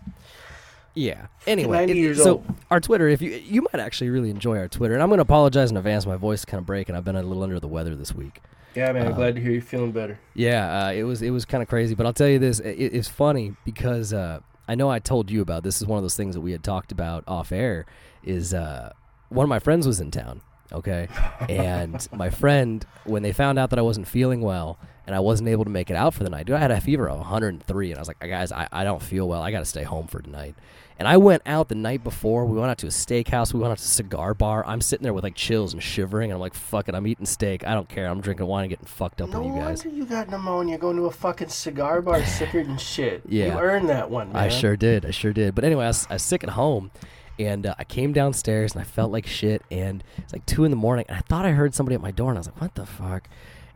yeah. 0.95 1.27
Anyway, 1.47 1.87
it- 1.89 2.17
so 2.17 2.31
old. 2.33 2.55
our 2.69 2.81
Twitter, 2.81 3.07
if 3.09 3.23
you 3.23 3.31
you 3.31 3.63
might 3.63 3.81
actually 3.81 4.11
really 4.11 4.31
enjoy 4.31 4.59
our 4.59 4.67
Twitter, 4.67 4.95
and 4.95 5.03
I'm 5.03 5.09
going 5.09 5.19
to 5.19 5.23
apologize 5.23 5.71
in 5.71 5.77
advance. 5.77 6.05
My 6.05 6.17
voice 6.17 6.41
is 6.41 6.45
kind 6.47 6.59
of 6.59 6.67
breaking. 6.67 6.97
I've 6.97 7.05
been 7.05 7.15
a 7.15 7.23
little 7.23 7.45
under 7.45 7.61
the 7.61 7.69
weather 7.69 7.95
this 7.95 8.13
week. 8.13 8.41
Yeah, 8.75 8.93
man. 8.93 9.07
I'm 9.07 9.13
Uh, 9.13 9.17
glad 9.17 9.35
to 9.37 9.41
hear 9.41 9.53
you're 9.53 9.63
feeling 9.63 9.93
better. 9.93 10.19
Yeah, 10.35 10.87
uh, 10.87 10.93
it 10.93 11.03
was 11.05 11.23
it 11.23 11.31
was 11.31 11.45
kind 11.45 11.63
of 11.63 11.69
crazy, 11.69 11.95
but 11.95 12.07
I'll 12.07 12.13
tell 12.13 12.29
you 12.29 12.39
this: 12.39 12.59
it, 12.61 12.71
it's 12.71 13.09
funny 13.09 13.55
because 13.65 14.13
uh, 14.13 14.41
I 14.69 14.75
know 14.75 14.91
I 14.91 14.99
told 14.99 15.31
you 15.31 15.43
about 15.43 15.63
this. 15.63 15.81
Is 15.81 15.87
one 15.87 15.99
of 15.99 16.03
those 16.05 16.17
things 16.17 16.35
that 16.35 16.41
we 16.41 16.53
had 16.53 16.63
talked 16.65 16.93
about 16.93 17.25
off 17.27 17.53
air. 17.53 17.87
Is 18.25 18.55
uh, 18.55 18.93
one 19.29 19.45
of 19.45 19.49
my 19.49 19.59
friends 19.59 19.87
was 19.87 20.01
in 20.01 20.11
town, 20.11 20.41
okay, 20.73 21.09
and 21.49 22.07
my 22.13 22.31
friend 22.31 22.85
when 23.05 23.23
they 23.23 23.33
found 23.33 23.59
out 23.59 23.71
that 23.71 23.79
I 23.79 23.83
wasn't 23.83 24.07
feeling 24.09 24.41
well 24.41 24.79
and 25.05 25.17
I 25.17 25.21
wasn't 25.21 25.49
able 25.49 25.65
to 25.65 25.71
make 25.71 25.91
it 25.91 25.97
out 25.97 26.15
for 26.15 26.23
the 26.23 26.31
night, 26.31 26.47
dude, 26.47 26.55
I 26.55 26.61
had 26.61 26.71
a 26.71 26.81
fever 26.81 27.09
of 27.09 27.19
103, 27.19 27.91
and 27.91 27.99
I 27.99 28.01
was 28.01 28.07
like, 28.07 28.21
guys, 28.21 28.53
I, 28.53 28.69
I 28.71 28.85
don't 28.85 29.03
feel 29.03 29.27
well. 29.29 29.43
I 29.43 29.51
got 29.51 29.59
to 29.59 29.65
stay 29.65 29.83
home 29.83 30.07
for 30.07 30.23
tonight. 30.23 30.55
And 31.03 31.09
I 31.09 31.17
went 31.17 31.43
out 31.47 31.69
the 31.69 31.75
night 31.75 32.05
before. 32.05 32.45
We 32.45 32.57
went 32.57 32.71
out 32.71 32.79
to 32.79 32.87
a 32.87 32.91
steakhouse. 32.91 33.53
We 33.53 33.59
went 33.59 33.73
out 33.73 33.79
to 33.79 33.83
a 33.83 33.89
cigar 33.89 34.35
bar. 34.35 34.65
I'm 34.65 34.81
sitting 34.81 35.03
there 35.03 35.13
with 35.13 35.25
like 35.25 35.35
chills 35.35 35.73
and 35.73 35.83
shivering. 35.83 36.31
And 36.31 36.35
I'm 36.37 36.41
like, 36.41 36.55
fuck 36.55 36.89
it. 36.89 36.95
I'm 36.95 37.09
eating 37.09 37.27
steak. 37.27 37.67
I 37.67 37.75
don't 37.75 37.89
care. 37.89 38.07
I'm 38.07 38.21
drinking 38.21 38.47
wine 38.47 38.63
and 38.63 38.71
getting 38.71 38.87
fucked 38.87 39.21
up 39.21 39.31
No 39.31 39.41
with 39.41 39.49
you 39.49 39.55
guys. 39.61 39.85
wonder 39.85 39.99
you 39.99 40.07
got 40.07 40.31
pneumonia 40.31 40.79
going 40.79 40.95
to 40.99 41.07
a 41.07 41.11
fucking 41.11 41.49
cigar 41.49 42.03
bar 42.03 42.25
sicker 42.25 42.63
than 42.63 42.79
shit. 42.79 43.23
Yeah. 43.29 43.47
You 43.47 43.59
earned 43.59 43.89
that 43.89 44.13
one, 44.13 44.29
man. 44.33 44.45
I 44.45 44.49
sure 44.49 44.77
did. 44.77 45.05
I 45.05 45.11
sure 45.11 45.33
did. 45.33 45.57
But 45.57 45.65
anyway, 45.65 45.87
I 45.87 45.89
was, 45.89 46.07
I 46.09 46.13
was 46.13 46.23
sick 46.23 46.45
at 46.45 46.51
home, 46.51 46.93
and 47.37 47.67
uh, 47.67 47.75
I 47.81 47.83
came 47.83 48.13
downstairs 48.13 48.71
and 48.71 48.81
I 48.81 48.85
felt 48.85 49.11
like 49.11 49.27
shit. 49.27 49.63
And 49.73 50.05
it's 50.19 50.33
like 50.33 50.47
two 50.47 50.63
in 50.63 50.71
the 50.71 50.77
morning, 50.77 51.07
and 51.09 51.19
I 51.19 51.23
thought 51.23 51.45
I 51.45 51.51
heard 51.51 51.75
somebody 51.75 51.97
at 51.97 52.01
my 52.01 52.13
door, 52.13 52.29
and 52.31 52.39
I 52.39 52.43
was 52.43 52.47
like, 52.47 52.61
"What 52.61 52.77
the 52.77 52.87
fuck?" 52.87 53.27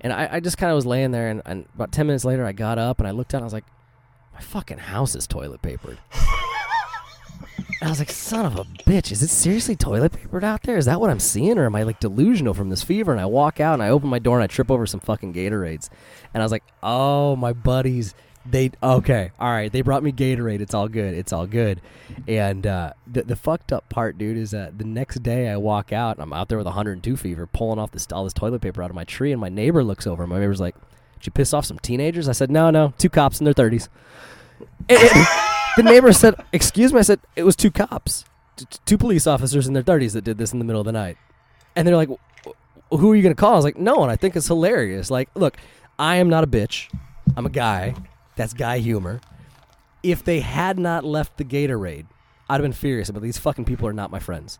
And 0.01 0.13
I, 0.13 0.29
I 0.35 0.39
just 0.39 0.59
kind 0.59 0.71
of 0.71 0.77
was 0.77 0.87
laying 0.87 1.11
there, 1.11 1.29
and, 1.29 1.43
and 1.45 1.67
about 1.75 1.91
ten 1.91 2.07
minutes 2.07 2.25
later, 2.25 2.45
I 2.47 2.53
got 2.53 2.79
up 2.79 3.01
and 3.01 3.09
I 3.09 3.11
looked 3.11 3.35
out, 3.35 3.39
and 3.39 3.45
I 3.45 3.47
was 3.47 3.53
like, 3.53 3.65
"My 4.33 4.41
fucking 4.41 4.79
house 4.79 5.17
is 5.17 5.27
toilet 5.27 5.61
papered." 5.61 5.99
I 7.83 7.89
was 7.91 7.99
like, 7.99 8.11
"Son 8.11 8.47
of 8.47 8.57
a 8.57 8.65
bitch! 8.65 9.13
Is 9.13 9.23
it 9.23 9.29
seriously 9.29 9.77
toilet 9.77 10.13
papered 10.13 10.45
out 10.45 10.63
there? 10.63 10.77
Is 10.79 10.87
that 10.87 11.01
what 11.01 11.11
I'm 11.11 11.21
seeing, 11.21 11.59
or 11.59 11.67
am 11.67 11.77
I 11.77 11.83
like 11.83 12.01
delusional 12.01 12.55
from 12.55 12.71
this 12.71 12.83
fever?" 12.83 13.13
And 13.13 13.21
I 13.21 13.27
walk 13.27 13.61
out 13.61 13.75
and 13.75 13.83
I 13.83 13.89
open 13.91 14.09
my 14.09 14.19
door 14.19 14.37
and 14.39 14.45
I 14.45 14.47
trip 14.47 14.71
over 14.71 14.87
some 14.87 15.01
fucking 15.01 15.35
Gatorades, 15.35 15.89
and 16.33 16.43
I 16.43 16.45
was 16.45 16.53
like, 16.53 16.65
"Oh, 16.83 17.37
my 17.37 17.53
buddies." 17.53 18.15
They 18.49 18.71
okay, 18.81 19.33
all 19.41 19.51
right. 19.51 19.73
They 19.73 19.83
brought 19.83 20.05
me 20.05 20.13
Gatorade. 20.13 20.61
It's 20.61 20.73
all 20.73 20.87
good. 20.87 21.15
It's 21.15 21.33
all 21.33 21.47
good. 21.49 21.81
And 22.29 22.65
uh, 22.65 22.93
the 23.07 23.25
the 23.25 23.35
fucked 23.37 23.73
up 23.73 23.89
part, 23.89 24.17
dude, 24.19 24.37
is 24.37 24.53
that 24.53 24.79
the 24.79 24.85
next 24.85 25.25
day 25.25 25.49
I 25.49 25.57
walk 25.57 25.93
out 25.93 26.17
and 26.17 26.23
I'm 26.23 26.33
out 26.33 26.49
there 26.49 26.57
with 26.57 26.67
102 26.69 27.17
fever, 27.17 27.49
pulling 27.49 27.81
off 27.81 27.91
this 27.91 28.07
all 28.13 28.23
this 28.23 28.33
toilet 28.33 28.63
paper 28.63 28.85
out 28.85 28.91
of 28.91 28.95
my 28.95 29.03
tree, 29.05 29.33
and 29.33 29.41
my 29.41 29.49
neighbor 29.49 29.83
looks 29.83 30.07
over. 30.07 30.23
and 30.23 30.31
My 30.31 30.39
neighbor's 30.39 30.61
like, 30.61 30.77
"Did 31.19 31.27
you 31.27 31.33
piss 31.33 31.53
off 31.53 31.65
some 31.67 31.81
teenagers?" 31.81 32.29
I 32.29 32.33
said, 32.33 32.51
"No, 32.53 32.71
no, 32.71 32.95
two 32.99 33.11
cops 33.11 33.41
in 33.41 33.45
their 33.45 33.55
30s." 33.55 33.89
And- 34.89 34.99
and 34.99 35.27
the 35.77 35.83
neighbor 35.83 36.13
said, 36.13 36.35
"Excuse 36.53 36.93
me." 36.93 36.99
I 36.99 37.03
said, 37.03 37.21
"It 37.37 37.45
was 37.45 37.57
two 37.57 37.71
cops, 37.71 38.25
t- 38.57 38.67
two 38.85 38.99
police 38.99 39.27
officers 39.27 39.67
in 39.67 39.75
their 39.75 39.83
30s 39.83 40.13
that 40.15 40.25
did 40.25 40.39
this 40.39 40.53
in 40.53 40.59
the 40.59 40.65
middle 40.65 40.81
of 40.81 40.87
the 40.87 40.93
night." 40.93 41.17
And 41.75 41.87
they're 41.87 41.97
like, 41.97 42.09
"Who 42.91 43.13
are 43.13 43.17
you 43.17 43.23
gonna 43.23 43.35
call?" 43.35 43.53
I 43.53 43.57
was 43.57 43.65
like, 43.65 43.79
"No 43.79 43.97
one. 43.97 44.11
I 44.11 44.17
think 44.17 44.37
it's 44.37 44.49
hilarious. 44.49 45.11
Like, 45.11 45.29
look, 45.35 45.57
I 45.99 46.17
am 46.17 46.29
not 46.29 46.45
a 46.45 46.47
bitch. 46.47 46.89
I'm 47.37 47.47
a 47.47 47.51
guy. 47.51 47.95
That's 48.37 48.53
guy 48.53 48.79
humor. 48.79 49.21
If 50.03 50.25
they 50.25 50.41
had 50.41 50.79
not 50.79 51.05
left 51.05 51.37
the 51.37 51.45
Gatorade, 51.45 52.07
I'd 52.49 52.55
have 52.55 52.63
been 52.63 52.73
furious. 52.73 53.11
But 53.11 53.23
these 53.23 53.39
fucking 53.39 53.65
people 53.65 53.89
are 53.89 53.93
not 53.93 54.11
my 54.11 54.19
friends. 54.19 54.59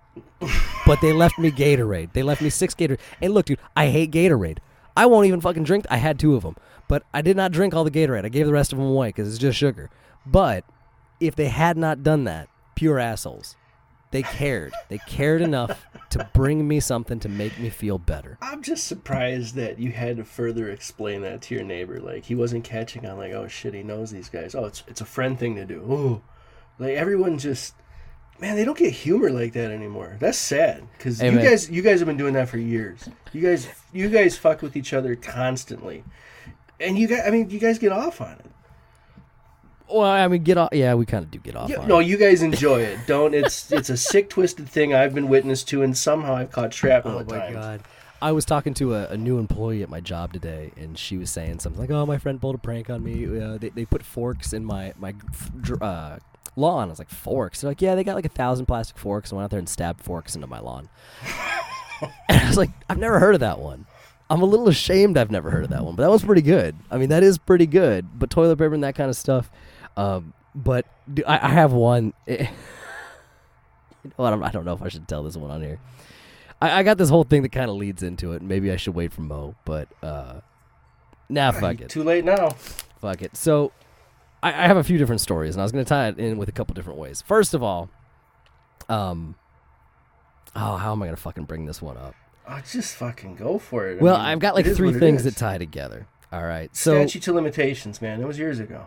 but 0.87 1.01
they 1.01 1.13
left 1.13 1.39
me 1.39 1.51
Gatorade. 1.51 2.13
They 2.13 2.23
left 2.23 2.43
me 2.43 2.51
six 2.51 2.75
Gatorade. 2.75 2.99
And 3.23 3.33
look, 3.33 3.47
dude, 3.47 3.59
I 3.77 3.89
hate 3.89 4.11
Gatorade. 4.11 4.59
I 4.97 5.07
won't 5.07 5.27
even 5.27 5.41
fucking 5.41 5.65
drink. 5.65 5.87
I 5.91 5.99
had 5.99 6.19
two 6.19 6.35
of 6.35 6.43
them, 6.43 6.57
but 6.89 7.03
I 7.13 7.21
did 7.21 7.37
not 7.37 7.53
drink 7.53 7.75
all 7.75 7.85
the 7.85 7.91
Gatorade. 7.91 8.25
I 8.25 8.31
gave 8.31 8.47
the 8.47 8.53
rest 8.53 8.73
of 8.73 8.79
them 8.79 8.89
away 8.89 9.09
because 9.09 9.29
it's 9.29 9.39
just 9.39 9.59
sugar. 9.59 9.91
But 10.25 10.65
if 11.21 11.35
they 11.37 11.49
had 11.49 11.77
not 11.77 12.03
done 12.03 12.25
that, 12.25 12.49
pure 12.75 12.99
assholes. 12.99 13.57
They 14.13 14.23
cared. 14.23 14.73
They 14.89 14.99
cared 14.99 15.43
enough 15.43 15.85
to 16.11 16.31
bring 16.33 16.67
me 16.67 16.79
something 16.81 17.19
to 17.21 17.29
make 17.29 17.59
me 17.59 17.69
feel 17.69 17.99
better. 17.99 18.39
I'm 18.41 18.63
just 18.63 18.87
surprised 18.87 19.57
that 19.57 19.79
you 19.79 19.91
had 19.93 20.17
to 20.19 20.25
further 20.25 20.71
explain 20.71 21.23
that 21.23 21.43
to 21.43 21.55
your 21.57 21.65
neighbor. 21.65 21.99
Like 22.01 22.25
he 22.25 22.35
wasn't 22.35 22.65
catching 22.65 23.05
on. 23.05 23.19
Like, 23.19 23.33
oh 23.33 23.49
shit, 23.49 23.75
he 23.75 23.83
knows 23.83 24.11
these 24.13 24.29
guys. 24.29 24.55
Oh, 24.55 24.65
it's 24.67 24.85
it's 24.87 25.01
a 25.01 25.05
friend 25.05 25.39
thing 25.39 25.57
to 25.57 25.65
do. 25.67 25.81
Ooh, 25.81 26.23
like 26.79 26.93
everyone 26.95 27.37
just, 27.37 27.75
man, 28.41 28.55
they 28.57 28.65
don't 28.65 28.79
get 28.79 28.93
humor 28.93 29.29
like 29.31 29.53
that 29.55 29.71
anymore. 29.73 30.17
That's 30.21 30.39
sad 30.39 30.87
because 30.97 31.19
Hey, 31.21 31.31
you 31.31 31.37
man. 31.37 31.45
guys 31.45 31.69
you 31.69 31.83
guys 31.83 31.99
have 31.99 32.07
been 32.07 32.17
doing 32.17 32.35
that 32.35 32.49
for 32.49 32.59
years. 32.59 33.09
You 33.33 33.43
guys 33.43 33.69
you 33.93 34.09
guys 34.09 34.39
fuck 34.39 34.63
with 34.63 34.77
each 34.77 34.93
other 34.95 35.17
constantly, 35.17 36.05
and 36.81 36.97
you 36.97 37.09
guys 37.09 37.23
I 37.27 37.31
mean 37.31 37.51
you 37.51 37.59
guys 37.59 37.79
get 37.81 37.91
off 37.93 38.21
on 38.21 38.33
it. 38.35 38.47
Well, 39.89 40.03
I 40.03 40.27
mean, 40.29 40.43
get 40.43 40.59
off. 40.59 40.71
Yeah, 40.73 40.95
we 40.95 41.07
kind 41.07 41.25
of 41.25 41.31
do 41.31 41.39
get 41.39 41.57
off. 41.57 41.71
Yeah, 41.71 41.87
no, 41.87 42.01
it. 42.01 42.07
you 42.07 42.17
guys 42.17 42.43
enjoy 42.43 42.81
it. 42.83 42.99
Don't. 43.07 43.35
It's 43.35 43.71
it's 43.71 43.91
a 43.91 43.97
sick, 43.97 44.29
twisted 44.31 44.69
thing 44.69 44.95
I've 44.95 45.15
been 45.15 45.29
witness 45.29 45.63
to, 45.65 45.83
and 45.83 45.97
somehow 45.97 46.35
I've 46.37 46.51
caught 46.51 46.75
shrapnel 46.75 47.19
Oh 47.19 47.25
my 47.25 47.39
times. 47.39 47.55
god. 47.55 47.83
I 48.21 48.33
was 48.33 48.45
talking 48.47 48.73
to 48.75 48.95
a, 48.95 49.09
a 49.09 49.17
new 49.17 49.39
employee 49.39 49.83
at 49.83 49.91
my 49.91 50.01
job 50.01 50.33
today, 50.33 50.73
and 50.77 50.99
she 50.99 51.19
was 51.19 51.31
saying 51.31 51.61
something 51.61 51.81
like, 51.81 51.91
"Oh, 51.91 52.07
my 52.07 52.19
friend 52.19 52.41
pulled 52.41 52.55
a 52.55 52.59
prank 52.59 52.89
on 52.91 53.05
me. 53.05 53.25
Uh, 53.41 53.59
they, 53.59 53.69
they 53.69 53.85
put 53.85 54.03
forks 54.03 54.53
in 54.53 54.65
my 54.65 54.93
my 54.99 55.15
uh, 55.81 56.19
lawn." 56.57 56.89
I 56.89 56.91
was 56.91 56.99
like, 56.99 57.11
"Forks?" 57.11 57.61
They're 57.61 57.71
like, 57.71 57.83
"Yeah, 57.83 57.95
they 57.95 58.05
got 58.05 58.15
like 58.17 58.25
a 58.25 58.31
thousand 58.31 58.67
plastic 58.67 58.99
forks." 58.99 59.31
and 59.31 59.37
went 59.37 59.45
out 59.45 59.51
there 59.51 59.59
and 59.59 59.69
stabbed 59.69 60.01
forks 60.01 60.35
into 60.35 60.47
my 60.47 60.59
lawn. 60.61 60.89
and 62.29 62.41
I 62.43 62.49
was 62.49 62.57
like, 62.57 62.71
"I've 62.89 62.99
never 62.99 63.21
heard 63.21 63.35
of 63.35 63.41
that 63.41 63.59
one." 63.59 63.87
I'm 64.29 64.43
a 64.43 64.47
little 64.47 64.69
ashamed 64.69 65.17
I've 65.17 65.31
never 65.31 65.51
heard 65.51 65.63
of 65.63 65.71
that 65.71 65.85
one, 65.85 65.95
but 65.95 66.03
that 66.03 66.11
one's 66.11 66.25
pretty 66.25 66.43
good. 66.43 66.75
I 66.91 66.99
mean, 66.99 67.11
that 67.11 67.23
is 67.23 67.39
pretty 67.39 67.67
good. 67.67 68.19
But 68.19 68.29
toilet 68.29 68.57
paper 68.57 68.75
and 68.75 68.83
that 68.83 68.97
kind 68.97 69.09
of 69.09 69.15
stuff. 69.17 69.51
Um, 69.97 70.33
but 70.55 70.87
do- 71.13 71.25
I, 71.27 71.47
I 71.47 71.51
have 71.51 71.73
one. 71.73 72.13
you 72.27 72.39
know 74.05 74.11
what? 74.17 74.33
I'm- 74.33 74.53
don't 74.53 74.65
know 74.65 74.73
if 74.75 74.83
I 74.83 74.89
should 74.89 75.09
tell 75.09 75.23
this 75.23 75.37
one 75.37 75.51
on 75.51 75.63
here. 75.63 75.79
I, 76.61 76.81
I 76.81 76.83
got 76.83 76.97
this 76.99 77.09
whole 77.11 77.25
thing 77.25 77.43
that 77.43 77.53
kind 77.53 77.71
of 77.71 77.77
leads 77.77 78.03
into 78.03 78.33
it. 78.33 78.43
Maybe 78.43 78.71
I 78.73 78.77
should 78.77 78.95
wait 78.95 79.13
for 79.13 79.21
Mo, 79.21 79.55
but 79.65 79.89
uh, 80.03 80.41
nah, 81.29 81.51
fuck 81.53 81.81
it, 81.81 81.91
Too 81.91 82.03
late 82.03 82.25
now. 82.25 82.51
fuck 83.01 83.21
it. 83.23 83.37
So, 83.37 83.73
I, 84.43 84.49
I 84.49 84.67
have 84.67 84.77
a 84.79 84.85
few 84.85 84.97
different 84.97 85.21
stories, 85.21 85.55
and 85.55 85.61
I 85.61 85.65
was 85.65 85.73
going 85.73 85.85
to 85.85 85.89
tie 85.89 86.09
it 86.09 86.19
in 86.19 86.39
with 86.39 86.49
a 86.49 86.53
couple 86.53 86.73
different 86.75 86.99
ways. 86.99 87.23
First 87.27 87.53
of 87.53 87.63
all, 87.63 87.91
um, 88.89 89.35
oh, 90.55 90.77
how 90.77 90.93
am 90.93 91.03
I 91.03 91.07
going 91.07 91.17
to 91.17 91.21
fucking 91.23 91.45
bring 91.45 91.67
this 91.67 91.83
one 91.83 91.99
up? 91.99 92.15
Oh, 92.49 92.61
just 92.71 92.95
fucking 92.97 93.35
go 93.37 93.59
for 93.59 93.89
it. 93.89 93.99
I 94.01 94.03
Well, 94.03 94.17
mean, 94.17 94.27
I've 94.27 94.39
got 94.39 94.55
like 94.55 94.67
three 94.67 94.95
things 94.95 95.25
that 95.25 95.37
tie 95.37 95.59
together. 95.59 96.07
All 96.33 96.43
right, 96.45 96.75
so 96.75 96.95
Statute 96.95 97.23
to 97.25 97.33
limitations, 97.35 98.01
man. 98.01 98.21
It 98.21 98.27
was 98.27 98.39
years 98.39 98.61
ago. 98.61 98.87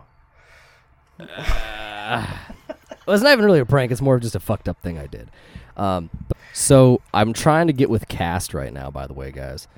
Well, 1.28 3.14
it's 3.14 3.22
not 3.22 3.32
even 3.32 3.44
really 3.44 3.60
a 3.60 3.66
prank. 3.66 3.92
It's 3.92 4.00
more 4.00 4.14
of 4.16 4.22
just 4.22 4.34
a 4.34 4.40
fucked 4.40 4.68
up 4.68 4.80
thing 4.82 4.98
I 4.98 5.06
did. 5.06 5.30
Um, 5.76 6.10
so 6.52 7.00
I'm 7.14 7.32
trying 7.32 7.66
to 7.68 7.72
get 7.72 7.90
with 7.90 8.08
Cast 8.08 8.54
right 8.54 8.72
now. 8.72 8.90
By 8.90 9.06
the 9.06 9.14
way, 9.14 9.30
guys, 9.32 9.68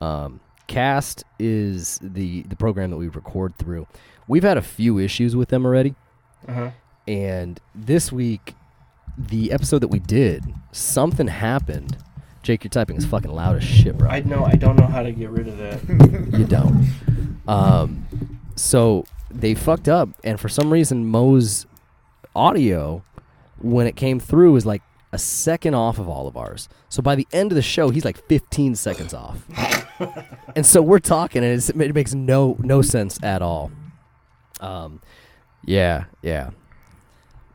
um, 0.00 0.40
Cast 0.66 1.24
is 1.38 1.98
the 2.02 2.42
the 2.42 2.56
program 2.56 2.90
that 2.90 2.96
we 2.96 3.08
record 3.08 3.56
through. 3.58 3.86
We've 4.28 4.42
had 4.42 4.56
a 4.56 4.62
few 4.62 4.98
issues 4.98 5.34
with 5.36 5.48
them 5.48 5.66
already, 5.66 5.94
Uh 6.48 6.52
huh. 6.52 6.70
and 7.06 7.60
this 7.74 8.10
week, 8.12 8.54
the 9.18 9.52
episode 9.52 9.80
that 9.80 9.88
we 9.88 9.98
did, 9.98 10.44
something 10.72 11.26
happened. 11.26 11.98
Jake, 12.42 12.64
you're 12.64 12.70
typing 12.70 12.96
is 12.96 13.04
fucking 13.06 13.30
loud 13.30 13.56
as 13.56 13.62
shit, 13.64 13.96
bro. 13.96 14.08
I 14.08 14.20
know. 14.20 14.44
I 14.44 14.54
don't 14.56 14.74
know 14.76 14.86
how 14.86 15.02
to 15.04 15.12
get 15.12 15.30
rid 15.30 15.46
of 15.48 15.58
that. 15.58 16.38
you 16.38 16.44
don't. 16.44 16.86
Um, 17.48 18.06
so 18.54 19.04
they 19.34 19.54
fucked 19.54 19.88
up, 19.88 20.08
and 20.24 20.38
for 20.38 20.48
some 20.48 20.72
reason, 20.72 21.06
Mo's 21.06 21.66
audio, 22.34 23.02
when 23.58 23.86
it 23.86 23.96
came 23.96 24.20
through, 24.20 24.52
was 24.52 24.66
like 24.66 24.82
a 25.12 25.18
second 25.18 25.74
off 25.74 25.98
of 25.98 26.08
all 26.08 26.26
of 26.26 26.36
ours. 26.36 26.68
So 26.88 27.02
by 27.02 27.14
the 27.14 27.26
end 27.32 27.52
of 27.52 27.56
the 27.56 27.62
show, 27.62 27.90
he's 27.90 28.04
like 28.04 28.26
15 28.28 28.74
seconds 28.74 29.14
off, 29.14 29.44
and 30.56 30.64
so 30.64 30.82
we're 30.82 30.98
talking, 30.98 31.42
and 31.44 31.52
it's, 31.52 31.68
it 31.70 31.94
makes 31.94 32.14
no 32.14 32.56
no 32.60 32.82
sense 32.82 33.18
at 33.22 33.42
all. 33.42 33.70
Um, 34.60 35.00
yeah, 35.64 36.04
yeah. 36.22 36.50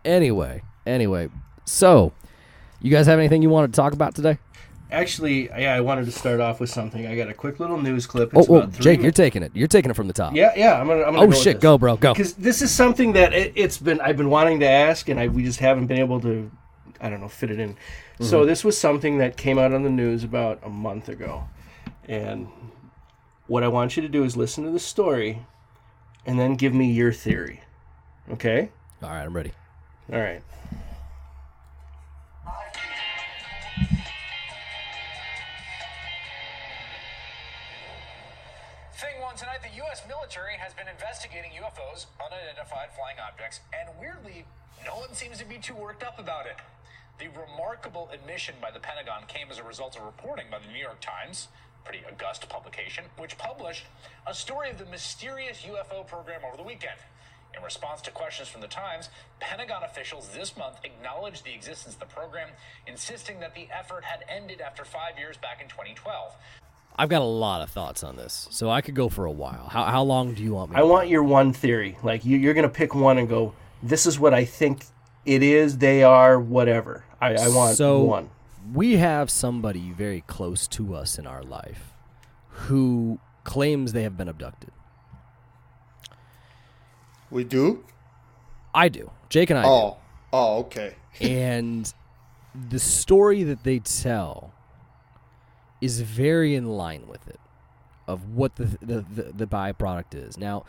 Anyway, 0.05 0.61
anyway, 0.85 1.29
so 1.65 2.13
you 2.81 2.91
guys 2.91 3.07
have 3.07 3.19
anything 3.19 3.41
you 3.41 3.49
want 3.49 3.71
to 3.71 3.75
talk 3.75 3.93
about 3.93 4.15
today? 4.15 4.37
Actually, 4.91 5.47
yeah, 5.49 5.73
I 5.75 5.81
wanted 5.81 6.05
to 6.05 6.11
start 6.11 6.39
off 6.39 6.59
with 6.61 6.69
something. 6.69 7.05
I 7.07 7.15
got 7.17 7.27
a 7.29 7.33
quick 7.33 7.59
little 7.59 7.77
news 7.81 8.05
clip. 8.05 8.31
Oh, 8.33 8.39
It's 8.39 8.49
oh 8.49 8.55
about 8.55 8.73
three 8.73 8.83
Jake, 8.83 8.99
min- 8.99 9.03
you're 9.03 9.11
taking 9.11 9.43
it. 9.43 9.51
You're 9.53 9.67
taking 9.67 9.91
it 9.91 9.95
from 9.95 10.07
the 10.07 10.13
top. 10.13 10.33
Yeah, 10.33 10.53
yeah. 10.55 10.79
I'm 10.79 10.87
gonna. 10.87 11.01
I'm 11.03 11.13
gonna 11.15 11.27
Oh 11.27 11.31
go 11.31 11.37
shit, 11.37 11.59
go, 11.59 11.77
bro, 11.77 11.97
go. 11.97 12.13
Because 12.13 12.33
this 12.35 12.61
is 12.61 12.71
something 12.73 13.11
that 13.13 13.33
it, 13.33 13.51
it's 13.55 13.77
been. 13.77 13.99
I've 13.99 14.15
been 14.17 14.29
wanting 14.29 14.61
to 14.61 14.65
ask, 14.67 15.09
and 15.09 15.19
I 15.19 15.27
we 15.27 15.43
just 15.43 15.59
haven't 15.59 15.87
been 15.87 15.99
able 15.99 16.21
to. 16.21 16.49
I 17.01 17.09
don't 17.09 17.19
know, 17.21 17.27
fit 17.27 17.51
it 17.51 17.59
in. 17.59 17.75
So 18.21 18.39
Mm-hmm. 18.39 18.47
this 18.47 18.63
was 18.63 18.77
something 18.77 19.17
that 19.19 19.37
came 19.37 19.59
out 19.59 19.71
on 19.73 19.83
the 19.83 19.89
news 19.91 20.23
about 20.23 20.59
a 20.63 20.69
month 20.69 21.09
ago, 21.09 21.43
and 22.07 22.47
what 23.47 23.63
I 23.63 23.67
want 23.67 23.95
you 23.97 24.01
to 24.01 24.09
do 24.09 24.23
is 24.23 24.35
listen 24.35 24.63
to 24.63 24.71
the 24.71 24.79
story, 24.79 25.45
and 26.25 26.39
then 26.39 26.55
give 26.55 26.73
me 26.73 26.91
your 26.91 27.11
theory. 27.13 27.61
Okay. 28.31 28.69
All 29.03 29.09
right, 29.09 29.23
I'm 29.23 29.35
ready. 29.35 29.51
All 30.11 30.19
right. 30.19 30.41
Military 40.27 40.57
has 40.59 40.73
been 40.73 40.89
investigating 40.89 41.51
UFOs, 41.51 42.05
unidentified 42.19 42.89
flying 42.91 43.15
objects, 43.15 43.61
and 43.71 43.87
weirdly, 43.97 44.43
no 44.83 44.99
one 44.99 45.13
seems 45.13 45.37
to 45.37 45.45
be 45.45 45.57
too 45.57 45.73
worked 45.73 46.03
up 46.03 46.19
about 46.19 46.45
it. 46.45 46.57
The 47.17 47.29
remarkable 47.31 48.09
admission 48.11 48.55
by 48.61 48.69
the 48.69 48.79
Pentagon 48.81 49.23
came 49.29 49.47
as 49.49 49.57
a 49.57 49.63
result 49.63 49.95
of 49.95 50.03
reporting 50.03 50.47
by 50.51 50.59
the 50.59 50.67
New 50.67 50.83
York 50.83 50.99
Times, 50.99 51.47
pretty 51.85 52.03
august 52.03 52.49
publication, 52.49 53.05
which 53.17 53.37
published 53.37 53.85
a 54.27 54.33
story 54.33 54.69
of 54.69 54.77
the 54.77 54.85
mysterious 54.87 55.63
UFO 55.63 56.05
program 56.05 56.41
over 56.45 56.57
the 56.57 56.67
weekend. 56.67 56.99
In 57.55 57.63
response 57.63 58.01
to 58.01 58.11
questions 58.11 58.49
from 58.49 58.59
the 58.59 58.67
Times, 58.67 59.07
Pentagon 59.39 59.83
officials 59.83 60.27
this 60.35 60.57
month 60.57 60.75
acknowledged 60.83 61.45
the 61.45 61.53
existence 61.53 61.93
of 61.93 62.01
the 62.01 62.13
program, 62.13 62.49
insisting 62.85 63.39
that 63.39 63.55
the 63.55 63.69
effort 63.71 64.03
had 64.03 64.25
ended 64.27 64.59
after 64.59 64.83
five 64.83 65.17
years 65.17 65.37
back 65.37 65.61
in 65.61 65.69
2012. 65.69 66.35
I've 66.97 67.09
got 67.09 67.21
a 67.21 67.25
lot 67.25 67.61
of 67.61 67.69
thoughts 67.69 68.03
on 68.03 68.15
this, 68.15 68.47
so 68.49 68.69
I 68.69 68.81
could 68.81 68.95
go 68.95 69.07
for 69.07 69.25
a 69.25 69.31
while. 69.31 69.69
How, 69.69 69.85
how 69.85 70.03
long 70.03 70.33
do 70.33 70.41
you 70.43 70.53
want 70.53 70.71
me? 70.71 70.77
I 70.77 70.79
to 70.79 70.87
want 70.87 71.09
your 71.09 71.23
one 71.23 71.53
theory. 71.53 71.97
Like 72.01 72.25
you, 72.25 72.37
you're 72.37 72.55
gonna 72.55 72.69
pick 72.69 72.95
one 72.95 73.17
and 73.17 73.29
go. 73.29 73.53
This 73.83 74.07
is 74.07 74.19
what 74.19 74.33
I 74.33 74.45
think 74.45 74.83
it 75.25 75.43
is. 75.43 75.77
They 75.77 76.03
are 76.03 76.39
whatever. 76.39 77.05
I, 77.21 77.35
I 77.35 77.47
want 77.49 77.77
so 77.77 78.03
one. 78.03 78.29
we 78.73 78.97
have 78.97 79.29
somebody 79.29 79.91
very 79.91 80.21
close 80.21 80.67
to 80.69 80.95
us 80.95 81.19
in 81.19 81.27
our 81.27 81.43
life 81.43 81.93
who 82.49 83.19
claims 83.43 83.93
they 83.93 84.03
have 84.03 84.17
been 84.17 84.27
abducted. 84.27 84.71
We 87.29 87.43
do? 87.43 87.85
I 88.73 88.89
do. 88.89 89.11
Jake 89.29 89.49
and 89.49 89.59
I 89.59 89.63
Oh. 89.65 89.97
Oh, 90.33 90.59
okay. 90.59 90.95
And 91.19 91.91
the 92.69 92.79
story 92.79 93.43
that 93.43 93.63
they 93.63 93.79
tell 93.79 94.53
is 95.81 96.01
very 96.01 96.55
in 96.55 96.65
line 96.65 97.07
with 97.07 97.27
it 97.27 97.39
of 98.07 98.33
what 98.35 98.55
the 98.55 98.65
the, 98.81 99.05
the, 99.13 99.31
the 99.33 99.47
byproduct 99.47 100.15
is. 100.15 100.37
Now, 100.37 100.65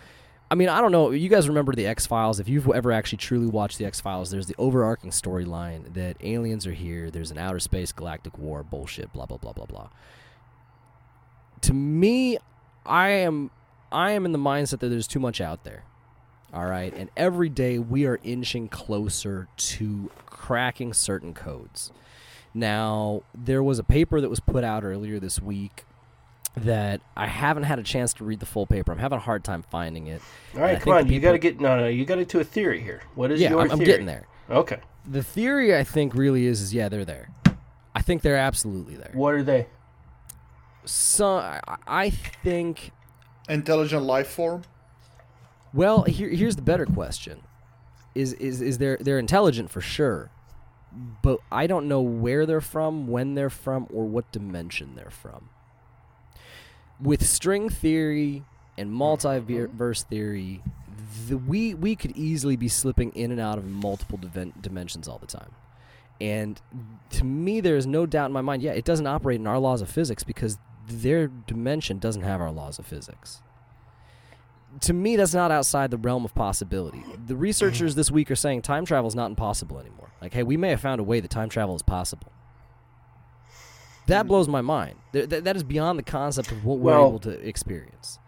I 0.51 0.55
mean, 0.55 0.69
I 0.69 0.81
don't 0.81 0.93
know. 0.93 1.11
You 1.11 1.29
guys 1.29 1.49
remember 1.49 1.75
the 1.75 1.87
X 1.87 2.07
Files? 2.07 2.41
If 2.41 2.49
you've 2.49 2.69
ever 2.71 2.91
actually 2.91 3.19
truly 3.19 3.47
watched 3.47 3.79
the 3.79 3.85
X 3.85 4.01
Files, 4.01 4.31
there's 4.31 4.47
the 4.47 4.55
overarching 4.59 5.11
storyline 5.11 5.95
that 5.95 6.17
aliens 6.23 6.67
are 6.67 6.73
here. 6.73 7.11
There's 7.11 7.31
an 7.31 7.39
outer 7.39 7.59
space 7.59 7.93
galactic 7.93 8.39
war 8.39 8.63
bullshit. 8.63 9.13
Blah 9.13 9.27
blah 9.27 9.37
blah 9.37 9.53
blah 9.53 9.67
blah. 9.67 9.89
To 11.63 11.75
me, 11.75 12.39
I 12.87 13.11
am 13.11 13.51
I 13.93 14.13
am 14.13 14.25
in 14.25 14.33
the 14.33 14.39
mindset 14.39 14.81
that 14.81 14.89
there's 14.89 15.07
too 15.07 15.21
much 15.21 15.41
out 15.41 15.65
there. 15.65 15.85
All 16.53 16.65
right, 16.65 16.95
and 16.95 17.11
every 17.15 17.51
day 17.51 17.79
we 17.79 18.07
are 18.07 18.19
inching 18.25 18.69
closer 18.69 19.49
to 19.57 20.11
cracking 20.25 20.95
certain 20.95 21.35
codes. 21.35 21.93
Now, 22.59 23.23
there 23.35 23.63
was 23.63 23.79
a 23.79 23.85
paper 23.85 24.21
that 24.21 24.29
was 24.29 24.41
put 24.41 24.65
out 24.65 24.85
earlier 24.85 25.21
this 25.21 25.41
week 25.41 25.85
that 26.57 27.01
I 27.17 27.27
haven't 27.29 27.63
had 27.65 27.79
a 27.79 27.83
chance 27.85 28.13
to 28.15 28.25
read 28.25 28.41
the 28.41 28.47
full 28.47 28.67
paper. 28.67 28.91
I'm 28.91 28.99
having 28.99 29.19
a 29.19 29.23
hard 29.23 29.45
time 29.45 29.63
finding 29.71 30.09
it. 30.09 30.21
All 30.55 30.61
And 30.61 30.65
I 30.65 30.73
right, 30.73 30.81
come 30.81 30.93
on. 30.95 31.07
the 31.07 31.15
You 31.15 31.21
got 31.21 31.33
to 31.33 31.39
get 31.39 31.61
no, 31.61 31.79
no. 31.79 31.87
You 31.87 32.05
got 32.05 32.17
to 32.17 32.25
to 32.25 32.41
a 32.41 32.45
theory 32.45 32.81
here. 32.81 33.03
What 33.15 33.31
is 33.31 33.41
Yeah, 33.41 33.51
your 33.51 33.61
I'm, 33.61 33.71
I'm 33.71 33.79
theory? 33.79 33.87
getting 33.87 34.07
there. 34.07 34.27
Okay. 34.51 34.79
The 35.07 35.23
theory 35.23 35.77
I 35.77 35.85
think 35.85 36.15
really 36.15 36.47
is 36.47 36.61
is 36.61 36.75
yeah, 36.75 36.89
they're 36.89 37.05
there. 37.05 37.31
I 37.95 38.03
think 38.03 38.23
they're 38.23 38.37
absolutely 38.37 38.97
there. 38.97 39.11
What 39.15 39.35
are 39.35 39.43
they? 39.43 39.67
So 40.85 41.37
I, 41.37 41.61
I 41.87 42.11
think 42.11 42.93
Intelligent 43.49 44.03
life 44.03 44.29
form? 44.29 44.63
Well, 45.73 46.03
here, 46.03 46.29
here's 46.29 46.57
the 46.57 46.63
better 46.63 46.85
question: 46.87 47.43
is 48.15 48.33
is 48.35 48.61
is 48.61 48.79
they're 48.79 48.99
they're 49.01 49.19
intelligent 49.19 49.71
for 49.71 49.81
sure, 49.81 50.31
but 51.23 51.41
I 51.53 51.67
don't 51.67 51.89
know 51.89 52.01
where 52.01 52.47
they're 52.47 52.61
from, 52.61 53.07
when 53.09 53.35
they're 53.35 53.51
from, 53.51 53.87
or 53.93 54.05
what 54.07 54.31
dimension 54.33 54.95
they're 54.97 55.11
from. 55.11 55.51
With 57.01 57.27
string 57.27 57.69
theory 57.69 58.45
and 58.77 58.91
multiverse 58.91 60.05
theory, 60.05 60.63
the, 61.29 61.37
we 61.37 61.75
we 61.75 61.95
could 61.97 62.17
easily 62.17 62.57
be 62.57 62.69
slipping 62.69 63.13
in 63.13 63.31
and 63.31 63.41
out 63.41 63.59
of 63.59 63.65
multiple 63.65 64.19
dimensions 64.61 65.09
all 65.09 65.19
the 65.19 65.27
time, 65.27 65.51
And 66.21 66.61
to 67.11 67.25
me, 67.25 67.61
there 67.61 67.77
is 67.77 67.87
no 67.87 68.07
doubt 68.07 68.27
in 68.27 68.33
my 68.33 68.41
mind. 68.41 68.63
Yeah, 68.63 68.73
it 68.73 68.85
doesn't 68.85 69.07
operate 69.07 69.41
in 69.41 69.47
our 69.47 69.59
laws 69.59 69.81
of 69.83 69.89
physics 69.89 70.25
because 70.25 70.59
their 70.89 71.29
dimension 71.29 71.99
doesn't 71.99 72.23
have 72.23 72.41
our 72.41 72.51
laws 72.51 72.79
of 72.79 72.87
physics. 72.87 73.43
To 74.81 74.93
me, 74.93 75.17
that's 75.17 75.35
not 75.35 75.51
outside 75.51 75.91
the 75.91 75.97
realm 75.97 76.25
of 76.25 76.35
possibility. 76.35 77.03
The 77.27 77.37
researchers 77.37 77.95
this 77.95 78.11
week 78.11 78.31
are 78.31 78.37
saying 78.37 78.63
time 78.63 78.85
travel 78.85 79.09
is 79.09 79.15
not 79.15 79.31
impossible 79.31 79.79
anymore. 79.79 80.11
Like, 80.21 80.35
hey, 80.35 80.43
we 80.43 80.57
may 80.57 80.71
have 80.71 80.81
found 80.81 81.01
a 81.01 81.05
way 81.05 81.21
that 81.21 81.31
time 81.31 81.49
travel 81.49 81.75
is 81.75 81.83
possible. 81.83 82.31
That 84.07 84.27
blows 84.27 84.49
my 84.49 84.61
mind. 84.63 84.97
Th- 85.13 85.29
th- 85.29 85.45
that 85.45 85.57
is 85.57 85.63
beyond 85.63 85.99
the 85.99 86.03
concept 86.03 86.51
of 86.51 86.65
what 86.65 86.79
we're 86.79 86.93
Well- 86.93 87.09
able 87.09 87.19
to 87.21 87.31
experience. 87.47 88.19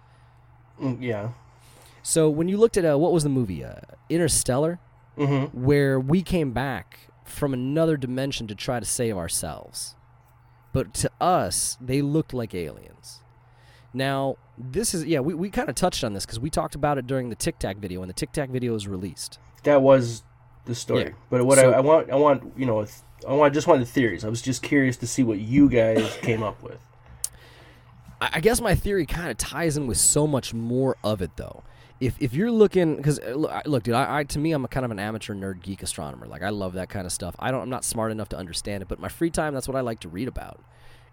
Mm, 0.80 0.98
yeah. 1.00 1.30
So 2.02 2.28
when 2.30 2.48
you 2.48 2.56
looked 2.56 2.76
at 2.76 2.84
uh, 2.84 2.98
what 2.98 3.12
was 3.12 3.22
the 3.22 3.28
movie 3.30 3.64
uh, 3.64 3.74
Interstellar, 4.08 4.78
Mm-hmm. 5.18 5.64
where 5.64 6.00
we 6.00 6.22
came 6.22 6.52
back 6.52 7.00
from 7.24 7.52
another 7.52 7.98
dimension 7.98 8.46
to 8.46 8.54
try 8.54 8.80
to 8.80 8.86
save 8.86 9.18
ourselves, 9.18 9.94
but 10.72 10.94
to 10.94 11.10
us 11.20 11.76
they 11.80 12.00
looked 12.00 12.32
like 12.32 12.54
aliens. 12.54 13.20
Now 13.92 14.36
this 14.72 14.94
is 14.94 15.04
yeah 15.04 15.20
we, 15.20 15.34
we 15.34 15.50
kind 15.50 15.68
of 15.68 15.74
touched 15.74 16.04
on 16.04 16.12
this 16.12 16.24
because 16.26 16.40
we 16.40 16.50
talked 16.50 16.74
about 16.74 16.98
it 16.98 17.06
during 17.06 17.28
the 17.30 17.36
Tic 17.36 17.58
Tac 17.58 17.76
video 17.78 18.00
when 18.00 18.08
the 18.08 18.14
Tic 18.14 18.32
Tac 18.32 18.50
video 18.50 18.72
was 18.72 18.86
released. 18.86 19.38
That 19.64 19.82
was 19.82 20.22
the 20.66 20.74
story. 20.74 21.02
Yeah. 21.04 21.10
But 21.30 21.44
what 21.46 21.58
So- 21.58 21.72
I, 21.72 21.76
I 21.78 21.80
want, 21.80 22.10
I 22.10 22.16
want, 22.16 22.52
you 22.56 22.66
know, 22.66 22.86
I 23.28 23.32
want, 23.32 23.52
just 23.54 23.66
wanted 23.66 23.86
theories. 23.88 24.24
I 24.24 24.28
was 24.28 24.40
just 24.42 24.62
curious 24.62 24.96
to 24.98 25.06
see 25.06 25.22
what 25.22 25.38
you 25.38 25.68
guys 25.68 26.16
came 26.22 26.42
up 26.42 26.62
with. 26.62 26.78
I 28.20 28.30
I 28.34 28.40
guess 28.40 28.60
my 28.60 28.74
theory 28.74 29.06
kind 29.06 29.30
of 29.30 29.36
ties 29.38 29.76
in 29.76 29.86
with 29.86 29.98
so 29.98 30.26
much 30.26 30.52
more 30.54 30.96
of 31.02 31.22
it, 31.22 31.36
though. 31.36 31.62
If 32.00 32.16
if 32.20 32.32
you're 32.32 32.50
looking, 32.50 32.96
because 32.96 33.18
uh, 33.18 33.60
look, 33.66 33.82
dude, 33.82 33.94
I, 33.94 34.20
I 34.20 34.24
to 34.24 34.38
me 34.38 34.52
I'm 34.52 34.64
a 34.64 34.68
kind 34.68 34.84
of 34.86 34.90
an 34.90 34.98
amateur 34.98 35.34
nerd 35.34 35.62
geek 35.62 35.82
astronomer. 35.82 36.26
Like 36.26 36.42
I 36.42 36.48
love 36.50 36.72
that 36.74 36.88
kind 36.88 37.04
of 37.06 37.12
stuff. 37.12 37.34
I 37.38 37.50
don't, 37.50 37.60
I'm 37.62 37.68
not 37.70 37.84
smart 37.84 38.10
enough 38.10 38.30
to 38.30 38.38
understand 38.38 38.82
it, 38.82 38.88
but 38.88 38.98
my 38.98 39.08
free 39.08 39.30
time, 39.30 39.52
that's 39.54 39.68
what 39.68 39.76
I 39.76 39.80
like 39.82 40.00
to 40.00 40.08
read 40.08 40.28
about. 40.28 40.60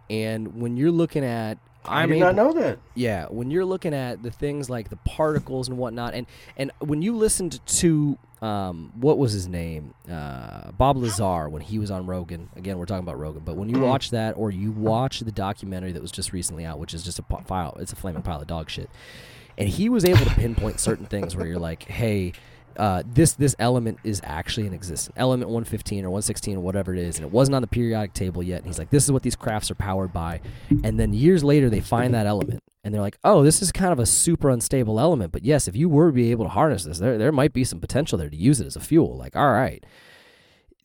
And 0.10 0.62
when 0.62 0.78
you're 0.78 0.92
looking 0.92 1.26
at, 1.26 1.58
I 1.88 2.04
I'm 2.04 2.10
did 2.10 2.18
able, 2.18 2.26
not 2.28 2.36
know 2.36 2.54
that. 2.54 2.80
yeah, 2.96 3.26
when 3.28 3.52
you're 3.52 3.66
looking 3.66 3.94
at 3.94 4.24
the 4.24 4.32
things 4.32 4.70
like 4.70 4.90
the 4.90 4.96
particles 4.98 5.68
and 5.70 5.78
whatnot, 5.78 6.14
and 6.14 6.28
and 6.58 6.72
when 6.80 7.02
you 7.02 7.16
listened 7.16 7.60
to 7.66 8.18
um, 8.42 8.92
what 8.96 9.18
was 9.18 9.32
his 9.32 9.48
name, 9.48 9.94
uh, 10.12 10.72
Bob 10.72 10.98
Lazar, 10.98 11.50
when 11.50 11.62
he 11.62 11.80
was 11.80 11.90
on 11.90 12.06
Rogan. 12.06 12.50
Again, 12.56 12.78
we're 12.78 12.86
talking 12.86 13.04
about 13.04 13.18
Rogan, 13.18 13.42
but 13.44 13.56
when 13.56 13.68
you 13.70 13.80
watch 13.80 14.12
that, 14.12 14.34
or 14.38 14.52
you 14.52 14.72
watch 14.72 15.22
the 15.22 15.32
documentary 15.32 15.92
that 15.94 16.02
was 16.02 16.12
just 16.12 16.32
recently 16.34 16.64
out, 16.66 16.78
which 16.78 16.94
is 16.94 17.04
just 17.04 17.18
a 17.20 17.24
file, 17.46 17.76
it's 17.80 17.94
a 17.94 17.96
flaming 17.96 18.22
pile 18.22 18.40
of 18.40 18.48
dog 18.48 18.70
shit, 18.70 18.90
and 19.58 19.68
he 19.68 19.90
was 19.90 20.06
able 20.06 20.24
to 20.26 20.30
pinpoint 20.36 20.80
certain 20.80 21.06
things 21.08 21.36
where 21.36 21.48
you're 21.48 21.60
like, 21.60 21.84
hey. 21.84 22.34
Uh, 22.78 23.02
this 23.06 23.34
this 23.34 23.56
element 23.58 23.98
is 24.04 24.22
actually 24.24 24.68
in 24.68 24.74
existence. 24.74 25.14
Element 25.18 25.50
115 25.50 26.06
or 26.06 26.10
116 26.10 26.58
or 26.58 26.60
whatever 26.60 26.94
it 26.94 27.00
is, 27.00 27.18
and 27.18 27.26
it 27.26 27.32
wasn't 27.32 27.56
on 27.56 27.62
the 27.62 27.68
periodic 27.68 28.14
table 28.14 28.44
yet. 28.44 28.58
And 28.58 28.68
he's 28.68 28.78
like, 28.78 28.92
"This 28.92 29.04
is 29.04 29.12
what 29.12 29.24
these 29.24 29.36
crafts 29.36 29.72
are 29.72 29.76
powered 29.76 30.14
by." 30.14 30.42
And 30.84 31.00
then 31.00 31.14
years 31.14 31.44
later, 31.44 31.70
they 31.70 31.80
find 31.80 32.14
that 32.14 32.28
element, 32.28 32.62
and 32.84 32.94
they're 32.94 33.02
like, 33.02 33.18
"Oh, 33.24 33.44
this 33.44 33.62
is 33.62 33.72
kind 33.72 33.92
of 33.92 34.00
a 34.00 34.06
super 34.06 34.50
unstable 34.50 35.00
element." 35.00 35.32
But 35.32 35.44
yes, 35.44 35.68
if 35.68 35.76
you 35.76 35.90
were 35.90 36.08
to 36.08 36.14
be 36.14 36.32
able 36.32 36.46
to 36.46 36.52
harness 36.52 36.84
this, 36.84 37.00
there 37.00 37.18
there 37.18 37.32
might 37.32 37.54
be 37.54 37.64
some 37.64 37.80
potential 37.80 38.18
there 38.18 38.30
to 38.30 38.38
use 38.38 38.62
it 38.62 38.68
as 38.68 38.76
a 38.76 38.82
fuel. 38.82 39.18
Like, 39.18 39.36
all 39.36 39.52
right, 39.52 39.84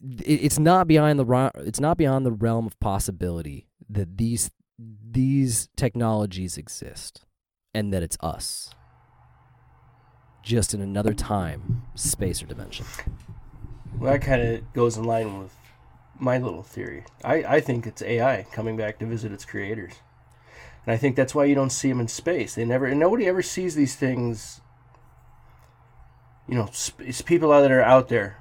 it, 0.00 0.44
it's 0.44 0.58
not 0.58 0.88
beyond 0.88 1.18
the 1.18 1.50
it's 1.56 1.80
not 1.80 1.98
beyond 1.98 2.24
the 2.24 2.32
realm 2.32 2.66
of 2.66 2.78
possibility 2.80 3.66
that 3.88 4.16
these 4.16 4.50
these 4.78 5.68
technologies 5.76 6.56
exist, 6.56 7.26
and 7.74 7.92
that 7.92 8.02
it's 8.02 8.16
us, 8.20 8.70
just 10.42 10.74
in 10.74 10.80
another 10.80 11.14
time, 11.14 11.82
space, 11.94 12.42
or 12.42 12.46
dimension. 12.46 12.86
Well, 13.98 14.12
that 14.12 14.22
kind 14.22 14.42
of 14.42 14.72
goes 14.72 14.96
in 14.96 15.04
line 15.04 15.38
with 15.40 15.54
my 16.18 16.38
little 16.38 16.62
theory. 16.62 17.04
I, 17.24 17.34
I 17.44 17.60
think 17.60 17.86
it's 17.86 18.02
AI 18.02 18.46
coming 18.52 18.76
back 18.76 18.98
to 18.98 19.06
visit 19.06 19.32
its 19.32 19.44
creators. 19.44 19.92
And 20.84 20.92
I 20.92 20.96
think 20.96 21.16
that's 21.16 21.34
why 21.34 21.44
you 21.44 21.54
don't 21.54 21.70
see 21.70 21.88
them 21.88 22.00
in 22.00 22.08
space. 22.08 22.54
They 22.54 22.64
never, 22.64 22.86
and 22.86 22.98
nobody 22.98 23.26
ever 23.26 23.42
sees 23.42 23.74
these 23.74 23.94
things. 23.94 24.60
You 26.48 26.56
know, 26.56 26.70
it's 26.98 27.22
people 27.22 27.50
that 27.50 27.70
are 27.70 27.82
out 27.82 28.08
there 28.08 28.38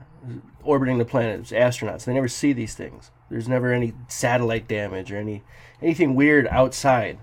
orbiting 0.63 0.97
the 0.97 1.05
planet, 1.05 1.39
it's 1.39 1.51
astronauts. 1.51 2.05
They 2.05 2.13
never 2.13 2.27
see 2.27 2.53
these 2.53 2.73
things. 2.73 3.11
There's 3.29 3.47
never 3.47 3.71
any 3.71 3.93
satellite 4.07 4.67
damage 4.67 5.11
or 5.11 5.17
any 5.17 5.43
anything 5.81 6.15
weird 6.15 6.47
outside 6.47 7.19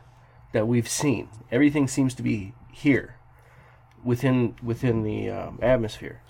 that 0.52 0.66
we've 0.66 0.88
seen. 0.88 1.28
Everything 1.50 1.86
seems 1.86 2.14
to 2.14 2.22
be 2.22 2.54
here, 2.72 3.16
within 4.08 4.56
within 4.62 5.02
the 5.02 5.30
um, 5.30 5.58
atmosphere. 5.62 6.20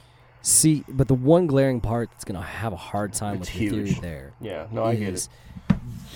See, 0.43 0.85
but 0.89 1.09
the 1.09 1.15
one 1.15 1.47
glaring 1.47 1.81
part 1.81 2.11
that's 2.11 2.25
gonna 2.25 2.43
have 2.43 2.73
a 2.73 2.77
hard 2.77 3.13
time 3.13 3.37
It's 3.41 3.53
with 3.53 3.61
your 3.61 3.73
theory 3.73 3.99
there 4.01 4.33
Yeah, 4.41 4.67
no, 4.71 4.85
I 4.85 4.95
get 4.95 5.15
it. 5.15 5.29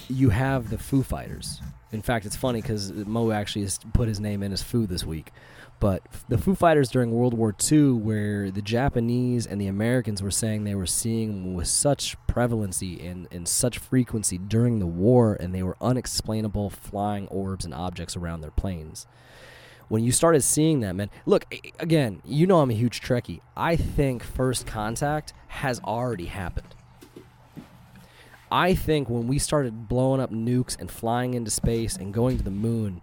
you 0.09 0.31
have 0.31 0.71
the 0.71 0.79
Foo 0.79 1.03
Fighters. 1.03 1.61
In 1.93 2.03
fact, 2.03 2.25
it's 2.25 2.37
funny 2.37 2.63
because 2.63 2.93
Mo 2.93 3.31
actually 3.33 3.63
has 3.63 3.79
put 3.93 4.09
his 4.09 4.19
name 4.21 4.43
in 4.43 4.53
as 4.53 4.63
Foo 4.63 4.87
this 4.87 5.05
week. 5.05 5.31
But 5.79 6.03
the 6.29 6.39
Foo 6.39 6.55
Fighters 6.55 6.89
during 6.89 7.11
World 7.11 7.35
War 7.35 7.55
II, 7.71 7.93
where 7.95 8.51
the 8.51 8.63
Japanese 8.63 9.47
and 9.47 9.61
the 9.61 9.67
Americans 9.67 10.23
were 10.23 10.31
saying 10.31 10.63
they 10.63 10.77
were 10.77 10.87
seeing 10.87 11.55
with 11.55 11.67
such 11.67 12.17
prevalency 12.29 13.05
and, 13.05 13.27
and 13.33 13.49
such 13.49 13.79
frequency 13.79 14.39
during 14.39 14.79
the 14.79 14.87
war, 14.87 15.37
and 15.39 15.53
they 15.53 15.63
were 15.65 15.77
unexplainable 15.81 16.71
flying 16.71 17.27
orbs 17.29 17.65
and 17.65 17.75
objects 17.75 18.17
around 18.17 18.41
their 18.43 18.53
planes. 18.53 19.07
When 19.93 20.03
you 20.03 20.11
started 20.11 20.41
seeing 20.41 20.81
that, 20.81 20.97
man, 20.97 21.11
look, 21.27 21.45
again, 21.79 22.23
you 22.25 22.47
know 22.47 22.61
I'm 22.61 22.71
a 22.71 22.73
huge 22.73 23.03
Trekkie. 23.03 23.43
I 23.55 23.77
think 23.77 24.23
first 24.23 24.67
contact 24.67 25.35
has 25.49 25.81
already 25.81 26.25
happened. 26.25 26.75
I 28.51 28.75
think 28.75 29.11
when 29.11 29.27
we 29.27 29.39
started 29.39 29.91
blowing 29.91 30.19
up 30.19 30.31
nukes 30.31 30.81
and 30.81 30.91
flying 30.91 31.35
into 31.35 31.51
space 31.51 31.95
and 31.95 32.15
going 32.15 32.39
to 32.39 32.43
the 32.43 32.51
moon, 32.51 33.03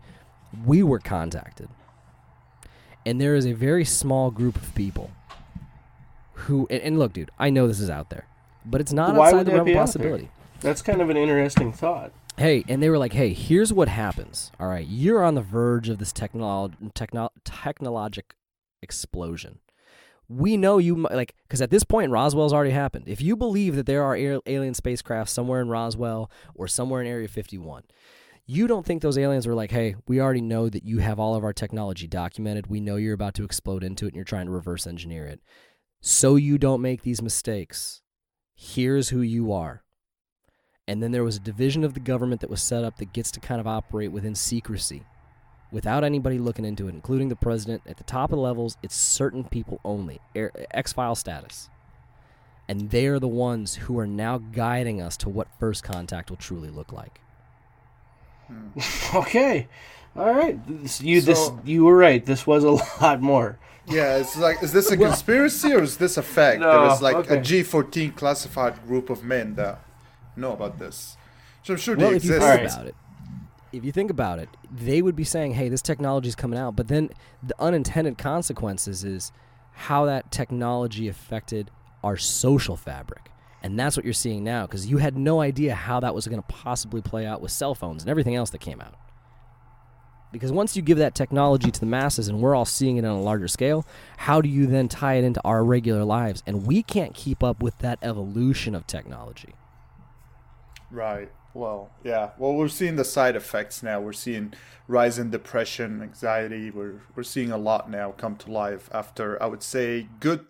we 0.65 0.81
were 0.81 0.97
contacted. 0.97 1.69
And 3.05 3.21
there 3.21 3.35
is 3.35 3.45
a 3.45 3.53
very 3.53 3.85
small 3.85 4.31
group 4.31 4.55
of 4.55 4.73
people 4.73 5.11
who, 6.33 6.65
and, 6.71 6.81
and 6.81 6.97
look, 6.97 7.13
dude, 7.13 7.29
I 7.37 7.51
know 7.51 7.67
this 7.67 7.79
is 7.79 7.91
out 7.91 8.09
there, 8.09 8.25
but 8.65 8.81
it's 8.81 8.93
not 8.93 9.13
Why 9.13 9.27
outside 9.27 9.45
the 9.45 9.51
realm 9.51 9.67
of 9.67 9.75
possibility. 9.75 10.31
That's 10.61 10.81
kind 10.81 11.03
of 11.03 11.11
an 11.11 11.17
interesting 11.17 11.71
thought. 11.71 12.11
Hey, 12.39 12.63
and 12.69 12.81
they 12.81 12.89
were 12.89 12.97
like, 12.97 13.11
"Hey, 13.11 13.33
here's 13.33 13.73
what 13.73 13.89
happens. 13.89 14.49
All 14.61 14.69
right, 14.69 14.87
you're 14.87 15.25
on 15.25 15.35
the 15.35 15.41
verge 15.41 15.89
of 15.89 15.97
this 15.97 16.13
techno- 16.13 16.71
technologic 16.93 18.33
explosion. 18.81 19.59
We 20.29 20.55
know 20.55 20.77
you 20.77 20.95
like 20.95 21.35
because 21.43 21.61
at 21.61 21.69
this 21.69 21.83
point, 21.83 22.11
Roswell's 22.11 22.53
already 22.53 22.71
happened. 22.71 23.09
If 23.09 23.21
you 23.21 23.35
believe 23.35 23.75
that 23.75 23.87
there 23.87 24.03
are 24.03 24.15
alien 24.15 24.73
spacecraft 24.73 25.29
somewhere 25.29 25.59
in 25.59 25.67
Roswell 25.67 26.31
or 26.55 26.69
somewhere 26.69 27.01
in 27.01 27.07
Area 27.07 27.27
51, 27.27 27.83
you 28.45 28.67
don't 28.67 28.85
think 28.85 29.01
those 29.01 29.17
aliens 29.17 29.45
were 29.45 29.53
like, 29.53 29.71
"Hey, 29.71 29.95
we 30.07 30.21
already 30.21 30.39
know 30.39 30.69
that 30.69 30.85
you 30.85 30.99
have 30.99 31.19
all 31.19 31.35
of 31.35 31.43
our 31.43 31.51
technology 31.51 32.07
documented. 32.07 32.67
We 32.67 32.79
know 32.79 32.95
you're 32.95 33.13
about 33.13 33.33
to 33.33 33.43
explode 33.43 33.83
into 33.83 34.05
it, 34.05 34.09
and 34.09 34.15
you're 34.15 34.23
trying 34.23 34.45
to 34.45 34.53
reverse 34.53 34.87
engineer 34.87 35.25
it. 35.25 35.41
So 35.99 36.37
you 36.37 36.57
don't 36.57 36.81
make 36.81 37.01
these 37.01 37.21
mistakes. 37.21 38.01
Here's 38.55 39.09
who 39.09 39.19
you 39.19 39.51
are." 39.51 39.83
And 40.89 41.03
then 41.03 41.11
there 41.11 41.23
was 41.23 41.35
a 41.35 41.39
division 41.39 41.83
of 41.83 41.93
the 41.93 41.99
government 41.99 42.41
that 42.41 42.49
was 42.49 42.63
set 42.63 42.83
up 42.83 42.97
that 42.97 43.13
gets 43.13 43.29
to 43.31 43.39
kind 43.39 43.61
of 43.61 43.67
operate 43.67 44.11
within 44.11 44.33
secrecy 44.33 45.03
without 45.71 46.03
anybody 46.03 46.39
looking 46.39 46.65
into 46.65 46.87
it, 46.87 46.95
including 46.95 47.29
the 47.29 47.35
president. 47.35 47.83
At 47.85 47.97
the 47.97 48.03
top 48.03 48.31
of 48.31 48.37
the 48.37 48.41
levels, 48.41 48.75
it's 48.81 48.95
certain 48.95 49.43
people 49.43 49.79
only, 49.85 50.19
X 50.35 50.91
file 50.91 51.13
status. 51.13 51.69
And 52.67 52.89
they 52.89 53.05
are 53.05 53.19
the 53.19 53.27
ones 53.27 53.75
who 53.75 53.99
are 53.99 54.07
now 54.07 54.39
guiding 54.39 54.99
us 54.99 55.15
to 55.17 55.29
what 55.29 55.47
first 55.59 55.83
contact 55.83 56.31
will 56.31 56.37
truly 56.37 56.71
look 56.71 56.91
like. 56.91 57.21
Hmm. 58.47 58.69
Okay, 59.15 59.67
all 60.15 60.33
right. 60.33 60.59
This, 60.65 61.01
you 61.01 61.21
this 61.21 61.51
you 61.65 61.85
were 61.85 61.95
right. 61.95 62.25
This 62.25 62.47
was 62.47 62.63
a 62.63 62.71
lot 63.01 63.21
more. 63.21 63.59
Yeah, 63.85 64.17
it's 64.17 64.35
like, 64.35 64.63
is 64.63 64.73
this 64.73 64.89
a 64.89 64.97
conspiracy 64.97 65.71
or 65.71 65.83
is 65.83 65.97
this 65.97 66.17
a 66.17 66.23
fact? 66.23 66.61
No, 66.61 66.81
was 66.81 66.99
like 66.99 67.15
okay. 67.15 67.37
a 67.37 67.39
G14 67.39 68.15
classified 68.15 68.83
group 68.87 69.11
of 69.11 69.23
men 69.23 69.53
that 69.53 69.83
know 70.39 70.53
about 70.53 70.79
this. 70.79 71.17
So 71.63 71.73
I'm 71.73 71.79
sure 71.79 71.95
Well, 71.95 72.11
they 72.11 72.15
if 72.17 72.25
you 72.25 72.39
think 72.39 72.71
about 72.71 72.87
it, 72.87 72.95
if 73.71 73.85
you 73.85 73.91
think 73.91 74.09
about 74.09 74.39
it, 74.39 74.49
they 74.71 75.01
would 75.01 75.15
be 75.15 75.23
saying, 75.23 75.53
"Hey, 75.53 75.69
this 75.69 75.81
technology 75.81 76.29
is 76.29 76.35
coming 76.35 76.57
out," 76.57 76.75
but 76.75 76.87
then 76.87 77.09
the 77.43 77.55
unintended 77.59 78.17
consequences 78.17 79.03
is 79.03 79.31
how 79.73 80.05
that 80.05 80.31
technology 80.31 81.07
affected 81.07 81.69
our 82.03 82.17
social 82.17 82.75
fabric, 82.75 83.29
and 83.61 83.79
that's 83.79 83.95
what 83.95 84.05
you're 84.05 84.13
seeing 84.13 84.43
now 84.43 84.65
because 84.65 84.87
you 84.87 84.97
had 84.97 85.17
no 85.17 85.41
idea 85.41 85.75
how 85.75 85.99
that 85.99 86.15
was 86.15 86.27
going 86.27 86.41
to 86.41 86.47
possibly 86.47 87.01
play 87.01 87.25
out 87.25 87.41
with 87.41 87.51
cell 87.51 87.75
phones 87.75 88.03
and 88.03 88.09
everything 88.09 88.35
else 88.35 88.49
that 88.49 88.61
came 88.61 88.81
out. 88.81 88.95
Because 90.31 90.51
once 90.51 90.75
you 90.75 90.83
give 90.83 90.99
that 90.99 91.15
technology 91.15 91.71
to 91.71 91.79
the 91.79 91.87
masses 91.87 92.27
and 92.27 92.39
we're 92.39 92.53
all 92.53 92.65
seeing 92.65 92.97
it 92.97 93.05
on 93.05 93.17
a 93.17 93.21
larger 93.21 93.47
scale, 93.47 93.85
how 94.17 94.41
do 94.41 94.49
you 94.49 94.67
then 94.67 94.87
tie 94.87 95.15
it 95.15 95.23
into 95.23 95.41
our 95.43 95.63
regular 95.63 96.03
lives? 96.03 96.43
And 96.45 96.67
we 96.67 96.83
can't 96.83 97.15
keep 97.15 97.43
up 97.43 97.63
with 97.63 97.79
that 97.79 97.97
evolution 98.03 98.75
of 98.75 98.85
technology. 98.85 99.55
Right. 100.91 101.29
Well, 101.53 101.91
yeah. 102.03 102.31
Well, 102.37 102.53
we're 102.53 102.67
seeing 102.67 102.95
the 102.95 103.05
side 103.05 103.35
effects 103.35 103.81
now. 103.81 103.99
We're 103.99 104.13
seeing 104.13 104.53
rise 104.87 105.17
in 105.17 105.29
depression, 105.31 106.01
anxiety. 106.01 106.69
We're 106.71 107.01
we're 107.15 107.23
seeing 107.23 107.51
a 107.51 107.57
lot 107.57 107.89
now 107.89 108.11
come 108.11 108.35
to 108.37 108.51
life 108.51 108.89
after 108.93 109.41
I 109.41 109.47
would 109.47 109.63
say 109.63 110.07
good 110.19 110.45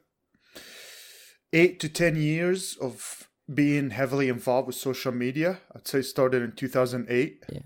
eight 1.53 1.79
to 1.79 1.89
ten 1.89 2.15
years 2.15 2.77
of 2.81 3.29
being 3.51 3.89
heavily 3.91 4.29
involved 4.29 4.67
with 4.67 4.75
social 4.75 5.11
media. 5.11 5.59
I'd 5.75 5.87
say 5.87 6.01
started 6.01 6.43
in 6.43 6.51
2008. 6.51 7.43
Yeah. 7.51 7.59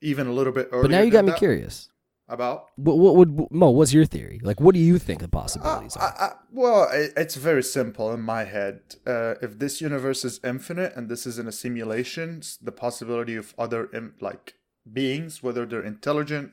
Even 0.00 0.26
a 0.26 0.32
little 0.32 0.52
bit 0.52 0.68
earlier. 0.72 0.82
But 0.82 0.90
now 0.90 1.02
you 1.02 1.10
got 1.10 1.24
me 1.24 1.32
that. 1.32 1.38
curious. 1.38 1.88
About? 2.30 2.66
What, 2.76 2.98
what 2.98 3.16
would 3.16 3.50
Mo? 3.50 3.70
What's 3.70 3.94
your 3.94 4.04
theory? 4.04 4.38
Like, 4.42 4.60
what 4.60 4.74
do 4.74 4.80
you 4.80 4.98
think 4.98 5.20
the 5.20 5.28
possibilities 5.28 5.96
I, 5.96 6.00
are? 6.00 6.14
I, 6.18 6.32
well, 6.52 6.88
it, 6.92 7.14
it's 7.16 7.36
very 7.36 7.62
simple 7.62 8.12
in 8.12 8.20
my 8.20 8.44
head. 8.44 8.80
Uh, 9.06 9.36
if 9.40 9.58
this 9.58 9.80
universe 9.80 10.26
is 10.26 10.38
infinite 10.44 10.94
and 10.94 11.08
this 11.08 11.26
is 11.26 11.38
in 11.38 11.48
a 11.48 11.52
simulation, 11.52 12.42
the 12.60 12.72
possibility 12.72 13.34
of 13.34 13.54
other 13.58 13.88
like 14.20 14.56
beings, 14.92 15.42
whether 15.42 15.64
they're 15.64 15.82
intelligent 15.82 16.52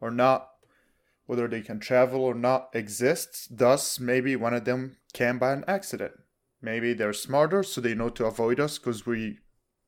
or 0.00 0.12
not, 0.12 0.50
whether 1.26 1.48
they 1.48 1.60
can 1.60 1.80
travel 1.80 2.20
or 2.20 2.34
not, 2.34 2.70
exists. 2.72 3.48
Thus, 3.50 3.98
maybe 3.98 4.36
one 4.36 4.54
of 4.54 4.64
them 4.64 4.96
can 5.12 5.38
by 5.38 5.52
an 5.52 5.64
accident. 5.66 6.12
Maybe 6.62 6.92
they're 6.92 7.12
smarter, 7.12 7.64
so 7.64 7.80
they 7.80 7.94
know 7.94 8.10
to 8.10 8.26
avoid 8.26 8.60
us 8.60 8.78
because 8.78 9.06
we 9.06 9.38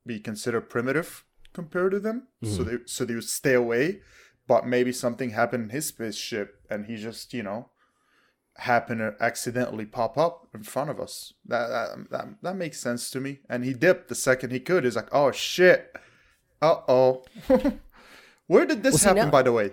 be 0.05 0.19
considered 0.19 0.69
primitive 0.69 1.25
compared 1.53 1.93
to 1.93 2.01
them. 2.01 2.27
So 2.43 2.65
they 2.65 2.77
so 2.87 3.05
they 3.05 3.15
would 3.15 3.25
stay 3.25 3.55
away. 3.55 4.01
But 4.49 4.67
maybe 4.67 4.93
something 4.93 5.31
happened 5.31 5.65
in 5.65 5.71
his 5.71 5.87
spaceship, 5.87 6.57
and 6.71 6.87
he 6.87 6.97
just 6.97 7.33
you 7.35 7.43
know 7.43 7.69
happened 8.57 9.01
to 9.01 9.15
accidentally 9.19 9.87
pop 9.87 10.19
up 10.19 10.47
in 10.55 10.63
front 10.63 10.91
of 10.91 11.01
us. 11.01 11.33
That 11.47 11.69
that 11.69 12.11
that, 12.11 12.27
that 12.43 12.57
makes 12.57 12.81
sense 12.81 13.11
to 13.11 13.21
me. 13.21 13.41
And 13.49 13.65
he 13.65 13.73
dipped 13.73 14.09
the 14.09 14.15
second 14.15 14.51
he 14.51 14.61
could. 14.61 14.85
He's 14.85 14.97
like, 14.97 15.09
oh 15.13 15.31
shit, 15.33 15.95
uh 16.61 16.81
oh. 16.89 17.25
Where 18.47 18.67
did 18.67 18.83
this 18.83 18.93
Well, 18.95 18.99
see, 18.99 19.07
happen, 19.09 19.25
now- 19.27 19.31
by 19.31 19.43
the 19.43 19.53
way? 19.53 19.71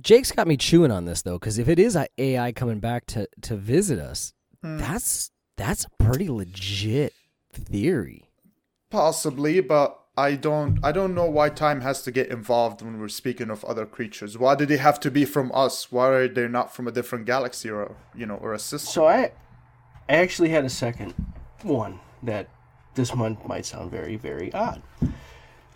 Jake's 0.00 0.30
got 0.30 0.46
me 0.46 0.56
chewing 0.56 0.92
on 0.92 1.06
this 1.06 1.22
though, 1.22 1.38
because 1.38 1.58
if 1.58 1.68
it 1.68 1.78
is 1.78 1.96
a- 1.96 2.06
AI 2.18 2.52
coming 2.52 2.78
back 2.80 3.06
to 3.06 3.28
to 3.42 3.56
visit 3.56 3.98
us, 3.98 4.32
Hmm. 4.62 4.78
that's 4.78 5.30
that's 5.56 5.84
a 5.84 6.04
pretty 6.04 6.28
legit 6.28 7.12
theory. 7.52 8.24
Possibly, 8.90 9.60
but 9.60 9.98
I 10.18 10.34
don't 10.34 10.80
I 10.82 10.90
don't 10.90 11.14
know 11.14 11.26
why 11.26 11.48
time 11.48 11.80
has 11.82 12.02
to 12.02 12.10
get 12.10 12.26
involved 12.28 12.82
when 12.82 12.98
we're 12.98 13.08
speaking 13.08 13.50
of 13.50 13.64
other 13.64 13.86
creatures. 13.86 14.36
Why 14.36 14.56
do 14.56 14.66
they 14.66 14.78
have 14.78 14.98
to 15.00 15.12
be 15.12 15.24
from 15.24 15.52
us? 15.54 15.92
Why 15.92 16.08
are 16.08 16.28
they 16.28 16.48
not 16.48 16.74
from 16.74 16.88
a 16.88 16.90
different 16.90 17.24
galaxy 17.24 17.70
or 17.70 17.94
you 18.16 18.26
know 18.26 18.34
or 18.34 18.52
a 18.52 18.58
system? 18.58 18.92
So 18.92 19.06
I, 19.06 19.30
I 20.08 20.16
actually 20.24 20.48
had 20.48 20.64
a 20.64 20.70
second 20.70 21.14
one 21.62 22.00
that 22.24 22.48
this 22.96 23.14
month 23.14 23.46
might 23.46 23.64
sound 23.64 23.92
very, 23.92 24.16
very 24.16 24.52
odd. 24.52 24.82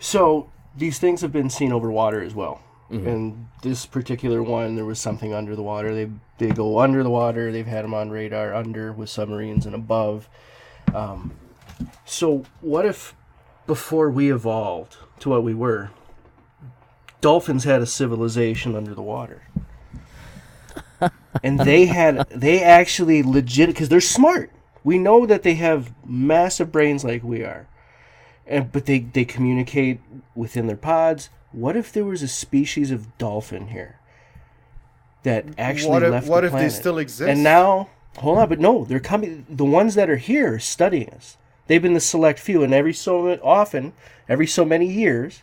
So 0.01 0.49
these 0.75 0.99
things 0.99 1.21
have 1.21 1.31
been 1.31 1.49
seen 1.49 1.71
over 1.71 1.89
water 1.89 2.21
as 2.21 2.35
well. 2.35 2.61
And 2.89 3.47
this 3.61 3.85
particular 3.85 4.43
one, 4.43 4.75
there 4.75 4.85
was 4.85 4.99
something 4.99 5.33
under 5.33 5.55
the 5.55 5.63
water. 5.63 5.95
They 5.95 6.11
they 6.37 6.51
go 6.51 6.79
under 6.79 7.01
the 7.01 7.09
water. 7.09 7.49
They've 7.53 7.65
had 7.65 7.85
them 7.85 7.93
on 7.93 8.09
radar 8.09 8.53
under 8.53 8.91
with 8.91 9.09
submarines 9.09 9.65
and 9.65 9.73
above. 9.73 10.27
Um, 10.93 11.31
so 12.05 12.43
what 12.59 12.85
if 12.85 13.15
before 13.65 14.09
we 14.09 14.31
evolved 14.31 14.97
to 15.19 15.29
what 15.29 15.43
we 15.43 15.53
were, 15.53 15.91
dolphins 17.21 17.63
had 17.63 17.81
a 17.81 17.85
civilization 17.85 18.75
under 18.75 18.93
the 18.93 19.01
water? 19.01 19.43
and 21.43 21.59
they 21.59 21.85
had 21.85 22.27
they 22.29 22.61
actually 22.63 23.23
legit 23.23 23.69
because 23.69 23.89
they're 23.89 24.01
smart. 24.01 24.51
We 24.83 24.97
know 24.97 25.25
that 25.25 25.43
they 25.43 25.55
have 25.55 25.93
massive 26.05 26.71
brains 26.71 27.03
like 27.03 27.23
we 27.23 27.43
are, 27.43 27.67
and 28.45 28.71
but 28.71 28.85
they 28.85 28.99
they 28.99 29.25
communicate 29.25 29.99
within 30.35 30.67
their 30.67 30.77
pods. 30.77 31.29
What 31.51 31.75
if 31.77 31.91
there 31.91 32.05
was 32.05 32.21
a 32.21 32.27
species 32.27 32.91
of 32.91 33.17
dolphin 33.17 33.67
here 33.67 33.99
that 35.23 35.45
actually 35.57 35.89
What 35.91 36.03
if- 36.03 36.11
left 36.11 36.27
what 36.27 36.41
the 36.41 36.47
if 36.47 36.53
they 36.53 36.69
still 36.69 36.97
exist? 36.97 37.29
And 37.29 37.43
now, 37.43 37.89
hold 38.17 38.37
on, 38.39 38.49
but 38.49 38.59
no, 38.59 38.85
they're 38.85 38.99
coming. 38.99 39.45
The 39.49 39.65
ones 39.65 39.95
that 39.95 40.09
are 40.09 40.17
here 40.17 40.55
are 40.55 40.59
studying 40.59 41.09
us. 41.11 41.37
They've 41.73 41.81
been 41.81 41.95
the 41.95 41.99
select 41.99 42.37
few, 42.37 42.61
and 42.61 42.71
every 42.71 42.93
so 42.93 43.31
often, 43.41 43.93
every 44.29 44.45
so 44.45 44.63
many 44.63 44.85
years, 44.85 45.41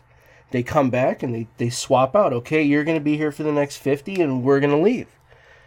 they 0.51 0.63
come 0.63 0.89
back 0.89 1.23
and 1.23 1.35
they, 1.35 1.47
they 1.57 1.69
swap 1.69 2.15
out. 2.15 2.31
Okay, 2.31 2.63
you're 2.63 2.85
going 2.85 2.95
to 2.95 3.03
be 3.03 3.17
here 3.17 3.33
for 3.33 3.43
the 3.43 3.51
next 3.51 3.75
fifty, 3.79 4.21
and 4.21 4.41
we're 4.41 4.61
going 4.61 4.71
to 4.71 4.77
leave. 4.81 5.07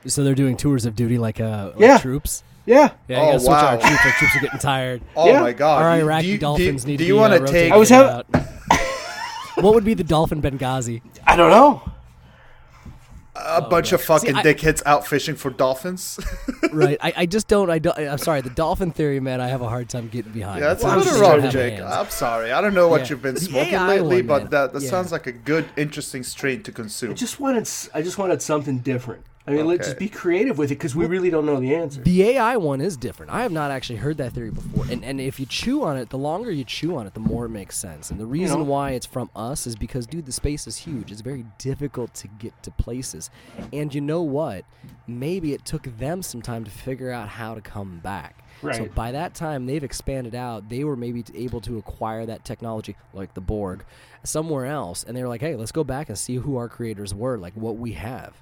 So 0.06 0.24
they're 0.24 0.34
doing 0.34 0.56
tours 0.56 0.86
of 0.86 0.96
duty 0.96 1.18
like 1.18 1.38
uh 1.38 1.72
like 1.74 1.80
Yeah. 1.80 1.98
troops. 1.98 2.44
Yeah, 2.64 2.92
Yeah, 3.08 3.18
Oh, 3.18 3.24
you 3.24 3.26
gotta 3.32 3.40
switch 3.40 3.48
wow. 3.50 3.66
our 3.72 3.76
troops. 3.76 4.06
Our 4.06 4.12
troops 4.12 4.36
are 4.36 4.40
getting 4.40 4.58
tired. 4.58 5.02
Oh 5.16 5.28
Yeah. 5.30 5.40
my 5.42 5.52
god! 5.52 5.82
Our 5.82 5.98
Iraqi 5.98 6.28
do 6.28 6.32
you, 6.32 6.38
dolphins 6.38 6.84
do, 6.84 6.90
need 6.92 6.96
do 6.96 7.04
to 7.04 7.08
you 7.08 7.14
be 7.16 7.18
want 7.20 7.34
uh, 7.34 7.36
to 7.36 7.42
rotated 7.42 7.62
take? 7.64 7.72
I 7.72 7.76
was 7.76 7.92
out. 7.92 8.26
what 9.56 9.74
would 9.74 9.84
be 9.84 9.92
the 9.92 10.02
dolphin 10.02 10.40
Benghazi? 10.40 11.02
I 11.26 11.36
don't 11.36 11.50
know. 11.50 11.82
A 13.36 13.64
oh, 13.64 13.68
bunch 13.68 13.92
of 13.92 14.00
fucking 14.02 14.36
I- 14.36 14.42
dickheads 14.42 14.82
out 14.86 15.06
fishing 15.06 15.34
for 15.34 15.50
dolphins. 15.50 16.20
right. 16.72 16.96
I, 17.00 17.12
I 17.16 17.26
just 17.26 17.48
don't. 17.48 17.68
I 17.70 17.78
don't. 17.80 17.98
I'm 17.98 18.18
sorry. 18.18 18.40
The 18.42 18.50
dolphin 18.50 18.90
theory, 18.92 19.18
man. 19.20 19.40
I 19.40 19.48
have 19.48 19.60
a 19.60 19.68
hard 19.68 19.88
time 19.88 20.08
getting 20.08 20.32
behind. 20.32 20.60
yeah, 20.60 20.68
that's 20.68 20.82
It 20.82 20.86
a 20.86 20.90
sounds 20.90 21.04
little 21.06 21.20
like 21.22 21.32
rough, 21.34 21.42
have 21.44 21.52
Jake. 21.52 21.80
I'm 21.80 22.10
sorry. 22.10 22.52
I 22.52 22.60
don't 22.60 22.74
know 22.74 22.88
what 22.88 23.02
Yeah. 23.02 23.08
you've 23.10 23.22
been 23.22 23.36
smoking 23.36 23.74
AI 23.74 23.88
lately, 23.88 24.16
one, 24.18 24.26
but 24.26 24.42
man. 24.44 24.50
that, 24.50 24.72
that 24.74 24.82
Yeah. 24.82 24.88
sounds 24.90 25.10
like 25.12 25.26
a 25.26 25.32
good, 25.32 25.66
interesting 25.76 26.22
strain 26.22 26.62
to 26.62 26.72
consume. 26.72 27.10
I 27.10 27.14
just 27.14 27.40
wanted 27.40 27.62
s- 27.62 27.88
I 27.92 28.02
just 28.02 28.18
wanted 28.18 28.40
something 28.40 28.78
different. 28.78 29.24
I 29.46 29.50
mean, 29.50 29.66
let's 29.66 29.86
just 29.86 29.98
be 29.98 30.08
creative 30.08 30.56
with 30.56 30.70
it 30.70 30.76
because 30.76 30.96
we 30.96 31.04
really 31.04 31.28
don't 31.28 31.44
know 31.44 31.60
the 31.60 31.74
answer. 31.74 32.00
The 32.00 32.22
AI 32.22 32.56
one 32.56 32.80
is 32.80 32.96
different. 32.96 33.30
I 33.30 33.42
have 33.42 33.52
not 33.52 33.70
actually 33.70 33.96
heard 33.96 34.16
that 34.16 34.32
theory 34.32 34.50
before. 34.50 34.86
And 34.90 35.04
and 35.04 35.20
if 35.20 35.38
you 35.38 35.44
chew 35.44 35.84
on 35.84 35.98
it, 35.98 36.08
the 36.08 36.16
longer 36.16 36.50
you 36.50 36.64
chew 36.64 36.96
on 36.96 37.06
it, 37.06 37.12
the 37.12 37.20
more 37.20 37.44
it 37.44 37.50
makes 37.50 37.76
sense. 37.76 38.10
And 38.10 38.18
the 38.18 38.24
reason 38.24 38.60
know? 38.60 38.64
why 38.64 38.92
it's 38.92 39.04
from 39.04 39.28
us 39.36 39.66
is 39.66 39.76
because 39.76 40.06
dude, 40.06 40.24
the 40.24 40.32
space 40.32 40.66
is 40.66 40.78
huge. 40.78 41.12
It's 41.12 41.20
very 41.20 41.44
difficult 41.58 42.14
to 42.14 42.28
get 42.28 42.62
to 42.62 42.70
places. 42.70 43.28
And 43.70 43.94
you 43.94 44.00
know 44.00 44.22
what? 44.22 44.64
Maybe 45.06 45.52
it 45.52 45.66
took 45.66 45.82
them 45.98 46.22
some 46.22 46.40
time 46.40 46.64
to 46.64 46.70
figure 46.70 47.10
out 47.10 47.28
how 47.28 47.54
to 47.54 47.60
come 47.60 47.98
back. 47.98 48.42
Right. 48.62 48.76
So 48.76 48.86
by 48.86 49.12
that 49.12 49.34
time 49.34 49.66
they've 49.66 49.84
expanded 49.84 50.34
out, 50.34 50.70
they 50.70 50.84
were 50.84 50.96
maybe 50.96 51.22
able 51.34 51.60
to 51.62 51.76
acquire 51.76 52.24
that 52.24 52.46
technology 52.46 52.96
like 53.12 53.34
the 53.34 53.42
Borg 53.42 53.84
somewhere 54.22 54.64
else 54.64 55.04
and 55.04 55.14
they 55.14 55.22
were 55.22 55.28
like, 55.28 55.42
"Hey, 55.42 55.54
let's 55.54 55.72
go 55.72 55.84
back 55.84 56.08
and 56.08 56.16
see 56.16 56.36
who 56.36 56.56
our 56.56 56.70
creators 56.70 57.14
were, 57.14 57.36
like 57.36 57.52
what 57.54 57.76
we 57.76 57.92
have." 57.92 58.40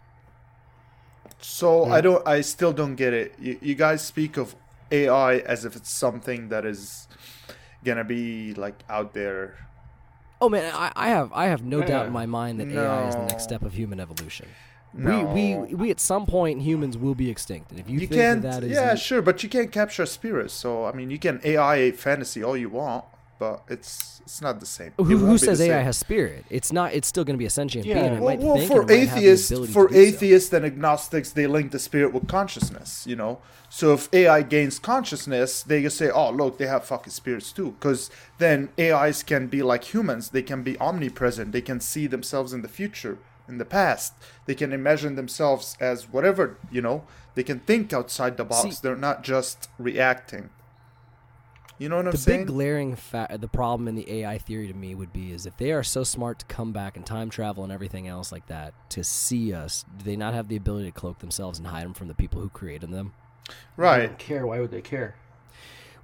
So 1.44 1.84
I 1.84 2.00
mm. 2.00 2.04
don't. 2.04 2.26
I 2.26 2.40
still 2.40 2.72
don't 2.72 2.96
get 2.96 3.12
it. 3.12 3.34
You, 3.38 3.58
you 3.60 3.74
guys 3.74 4.02
speak 4.02 4.36
of 4.36 4.54
AI 4.90 5.38
as 5.38 5.64
if 5.64 5.76
it's 5.76 5.90
something 5.90 6.48
that 6.48 6.64
is 6.64 7.08
gonna 7.84 8.04
be 8.04 8.54
like 8.54 8.82
out 8.88 9.12
there. 9.12 9.56
Oh 10.40 10.48
man, 10.48 10.72
I, 10.74 10.92
I 10.94 11.08
have 11.08 11.32
I 11.32 11.46
have 11.46 11.62
no 11.64 11.82
doubt 11.82 12.06
in 12.06 12.12
my 12.12 12.26
mind 12.26 12.60
that 12.60 12.68
AI 12.68 13.08
is 13.08 13.14
the 13.14 13.26
next 13.26 13.44
step 13.44 13.62
of 13.62 13.72
human 13.72 14.00
evolution. 14.00 14.48
No. 14.94 15.24
We, 15.24 15.54
we 15.54 15.74
we 15.74 15.90
at 15.90 16.00
some 16.00 16.26
point 16.26 16.60
humans 16.60 16.98
will 16.98 17.14
be 17.14 17.30
extinct, 17.30 17.70
and 17.70 17.80
if 17.80 17.88
you, 17.88 17.94
You 18.00 18.06
think 18.06 18.20
can't. 18.20 18.42
that, 18.42 18.60
that 18.60 18.64
is 18.64 18.72
yeah, 18.72 18.94
sure, 18.94 19.22
but 19.22 19.42
you 19.42 19.48
can't 19.48 19.72
capture 19.72 20.04
spirits. 20.04 20.52
So 20.52 20.84
I 20.84 20.92
mean, 20.92 21.10
you 21.10 21.18
can 21.18 21.40
AI 21.44 21.92
fantasy 21.92 22.42
all 22.42 22.56
you 22.56 22.68
want, 22.68 23.04
but 23.38 23.62
it's 23.68 24.20
it's 24.24 24.40
not 24.40 24.60
the 24.60 24.66
same. 24.66 24.92
who, 24.96 25.04
who 25.04 25.26
won't 25.26 25.40
be 25.40 25.46
the 25.46 25.56
says 25.56 25.60
AI 25.60 25.80
has 25.80 25.96
spirit? 25.96 26.44
It's 26.50 26.72
not. 26.72 26.92
It's 26.94 27.08
still 27.08 27.24
going 27.24 27.34
to 27.34 27.38
be 27.38 27.46
a 27.46 27.50
sentient 27.50 27.86
Yeah. 27.86 28.08
being. 28.08 28.20
Well, 28.20 28.36
might 28.36 28.38
well 28.38 28.56
think 28.56 28.70
for 28.70 28.80
and 28.82 28.90
might 28.90 29.08
have 29.08 29.18
atheists, 29.18 29.50
for 29.72 29.88
to 29.88 29.94
so. 29.94 30.00
atheists 30.00 30.52
and 30.52 30.64
agnostics, 30.64 31.32
they 31.32 31.46
link 31.46 31.72
the 31.72 31.78
spirit 31.78 32.12
with 32.12 32.28
consciousness. 32.28 33.04
You 33.06 33.16
know, 33.16 33.38
so 33.68 33.94
if 33.94 34.08
AI 34.14 34.42
gains 34.42 34.78
consciousness, 34.78 35.62
they 35.62 35.82
just 35.82 35.96
say, 35.98 36.10
"Oh, 36.10 36.30
look, 36.30 36.58
they 36.58 36.66
have 36.66 36.84
fucking 36.84 37.12
spirits 37.12 37.52
too," 37.52 37.72
because 37.78 38.10
then 38.38 38.68
AIs 38.78 39.22
can 39.22 39.48
be 39.48 39.62
like 39.62 39.92
humans. 39.92 40.30
They 40.30 40.42
can 40.42 40.62
be 40.62 40.78
omnipresent. 40.78 41.52
They 41.52 41.62
can 41.62 41.80
see 41.80 42.06
themselves 42.06 42.52
in 42.52 42.62
the 42.62 42.68
future, 42.68 43.18
in 43.48 43.58
the 43.58 43.64
past. 43.64 44.14
They 44.46 44.54
can 44.54 44.72
imagine 44.72 45.16
themselves 45.16 45.76
as 45.80 46.08
whatever. 46.08 46.58
You 46.70 46.82
know, 46.82 47.04
they 47.34 47.42
can 47.42 47.58
think 47.60 47.92
outside 47.92 48.36
the 48.36 48.44
box. 48.44 48.76
See- 48.76 48.80
They're 48.82 48.94
not 48.96 49.24
just 49.24 49.68
reacting. 49.78 50.50
You 51.82 51.88
know 51.88 51.96
what 51.96 52.06
I'm 52.06 52.12
the 52.12 52.16
saying? 52.18 52.40
big 52.42 52.46
glaring 52.46 52.94
fa- 52.94 53.36
the 53.40 53.48
problem 53.48 53.88
in 53.88 53.96
the 53.96 54.08
AI 54.08 54.38
theory 54.38 54.68
to 54.68 54.72
me 54.72 54.94
would 54.94 55.12
be 55.12 55.32
is 55.32 55.46
if 55.46 55.56
they 55.56 55.72
are 55.72 55.82
so 55.82 56.04
smart 56.04 56.38
to 56.38 56.46
come 56.46 56.70
back 56.70 56.96
and 56.96 57.04
time 57.04 57.28
travel 57.28 57.64
and 57.64 57.72
everything 57.72 58.06
else 58.06 58.30
like 58.30 58.46
that 58.46 58.72
to 58.90 59.02
see 59.02 59.52
us, 59.52 59.84
do 59.98 60.04
they 60.04 60.14
not 60.14 60.32
have 60.32 60.46
the 60.46 60.54
ability 60.54 60.86
to 60.86 60.92
cloak 60.92 61.18
themselves 61.18 61.58
and 61.58 61.66
hide 61.66 61.84
them 61.84 61.92
from 61.92 62.06
the 62.06 62.14
people 62.14 62.40
who 62.40 62.48
created 62.50 62.92
them? 62.92 63.14
They 63.48 63.54
right. 63.78 64.06
don't 64.06 64.16
care. 64.16 64.46
Why 64.46 64.60
would 64.60 64.70
they 64.70 64.80
care? 64.80 65.16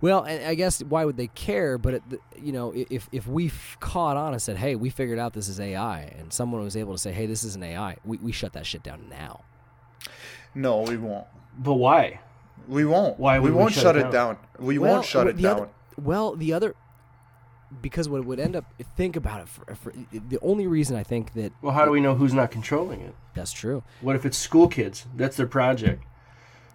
Well, 0.01 0.25
and 0.25 0.45
I 0.45 0.57
guess 0.57 0.83
why 0.83 1.05
would 1.05 1.17
they 1.17 1.29
care? 1.29 1.79
But 1.79 1.95
it, 1.95 2.03
you 2.37 2.51
know, 2.51 2.73
if 2.75 3.09
if 3.13 3.29
we 3.29 3.47
f- 3.47 3.77
caught 3.79 4.17
on 4.17 4.33
and 4.33 4.43
said, 4.43 4.57
"Hey, 4.57 4.75
we 4.75 4.91
figured 4.91 5.21
out 5.21 5.33
this 5.33 5.47
is 5.47 5.61
AI," 5.61 6.01
and 6.19 6.33
someone 6.33 6.61
was 6.61 6.77
able 6.77 6.93
to 6.95 6.99
say, 6.99 7.13
"Hey, 7.13 7.27
this 7.27 7.45
is 7.45 7.55
an 7.55 7.63
AI," 7.63 7.99
we, 8.05 8.19
we 8.19 8.33
shut 8.33 8.53
that 8.55 8.67
shit 8.67 8.83
down 8.83 9.07
now. 9.09 9.43
No, 10.57 10.81
we 10.81 10.97
won't. 10.97 11.29
But 11.57 11.75
why? 11.75 12.19
We 12.69 12.85
won't. 12.85 13.19
Why 13.19 13.39
we 13.41 13.51
we 13.51 13.57
won't 13.57 13.73
shut 13.73 13.83
shut 13.83 13.97
it 13.97 14.07
it 14.07 14.13
down. 14.13 14.37
We 14.59 14.79
Well, 14.79 14.95
won't 14.95 15.07
shut 15.07 15.27
it 15.27 15.37
down. 15.39 15.57
other- 15.57 15.69
well, 16.01 16.37
the 16.37 16.53
other, 16.53 16.75
because 17.83 18.09
what 18.09 18.19
it 18.19 18.25
would 18.27 18.39
end 18.39 18.55
up. 18.55 18.65
Think 18.97 19.17
about 19.17 19.41
it. 19.43 19.49
For, 19.49 19.75
for 19.75 19.93
the 20.13 20.39
only 20.43 20.67
reason 20.67 20.97
I 20.97 21.03
think 21.03 21.33
that 21.35 21.53
Well, 21.63 21.73
how 21.73 21.85
do 21.85 21.91
we 21.91 22.01
know 22.01 22.15
who's 22.15 22.35
not 22.35 22.51
controlling 22.51 23.01
it? 23.01 23.15
that's 23.35 23.53
true. 23.53 23.83
What 24.01 24.17
if 24.17 24.25
it's 24.27 24.37
school 24.39 24.69
kids? 24.69 25.07
That's 25.17 25.37
their 25.37 25.47
project. 25.47 26.05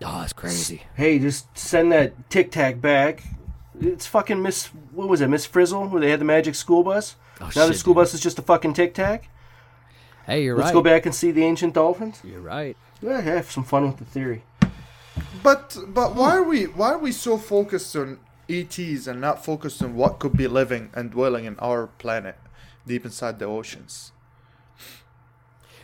Oh, 0.06 0.20
that's 0.20 0.34
crazy. 0.34 0.84
Hey, 0.96 1.20
just 1.20 1.56
send 1.58 1.92
that 1.92 2.30
Tic 2.30 2.52
Tac 2.52 2.82
back. 2.82 3.24
It's 3.80 4.06
fucking 4.06 4.42
Miss. 4.42 4.68
What 4.92 5.08
was 5.08 5.22
it, 5.22 5.28
Miss 5.30 5.46
Frizzle, 5.46 5.88
where 5.88 6.02
they 6.02 6.10
had 6.12 6.20
the 6.20 6.26
magic 6.26 6.56
school 6.56 6.84
bus? 6.84 7.16
Oh, 7.40 7.50
now 7.56 7.68
the 7.68 7.74
school 7.74 7.94
dude. 7.94 8.02
bus 8.02 8.14
is 8.14 8.20
just 8.20 8.38
a 8.40 8.42
fucking 8.42 8.74
Tic 8.74 8.94
Tac. 8.94 9.30
Hey, 10.26 10.44
you're 10.44 10.56
right. 10.56 10.64
Let's 10.66 10.74
go 10.74 10.82
back 10.82 11.06
and 11.06 11.14
see 11.16 11.32
the 11.32 11.44
ancient 11.44 11.74
dolphins. 11.74 12.22
You're 12.24 12.40
right. 12.42 12.78
Yeah, 13.02 13.20
have 13.22 13.52
some 13.52 13.64
fun 13.64 13.86
with 13.88 13.98
the 13.98 14.06
theory. 14.06 14.44
But 15.42 15.78
but 15.88 16.16
why 16.16 16.36
are 16.36 16.44
we 16.44 16.66
why 16.66 16.94
are 16.94 16.98
we 16.98 17.12
so 17.12 17.38
focused 17.38 17.96
on 17.96 18.20
ETs 18.50 19.08
and 19.08 19.22
not 19.22 19.44
focused 19.44 19.82
on 19.82 19.96
what 19.96 20.20
could 20.20 20.36
be 20.36 20.48
living 20.48 20.90
and 20.94 21.12
dwelling 21.12 21.46
in 21.46 21.58
our 21.60 21.88
planet, 21.88 22.38
deep 22.86 23.06
inside 23.06 23.40
the 23.40 23.46
oceans. 23.46 24.12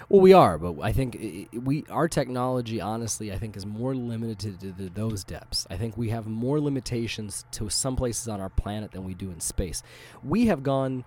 Well, 0.09 0.21
we 0.21 0.33
are, 0.33 0.57
but 0.57 0.81
I 0.81 0.91
think 0.91 1.49
we 1.53 1.85
our 1.87 2.07
technology, 2.07 2.81
honestly, 2.81 3.31
I 3.31 3.37
think 3.37 3.55
is 3.55 3.65
more 3.65 3.93
limited 3.93 4.59
to, 4.59 4.71
to 4.73 4.89
those 4.89 5.23
depths. 5.23 5.67
I 5.69 5.77
think 5.77 5.97
we 5.97 6.09
have 6.09 6.25
more 6.25 6.59
limitations 6.59 7.45
to 7.51 7.69
some 7.69 7.95
places 7.95 8.27
on 8.27 8.41
our 8.41 8.49
planet 8.49 8.91
than 8.91 9.03
we 9.03 9.13
do 9.13 9.29
in 9.29 9.39
space. 9.39 9.83
We 10.23 10.47
have 10.47 10.63
gone 10.63 11.05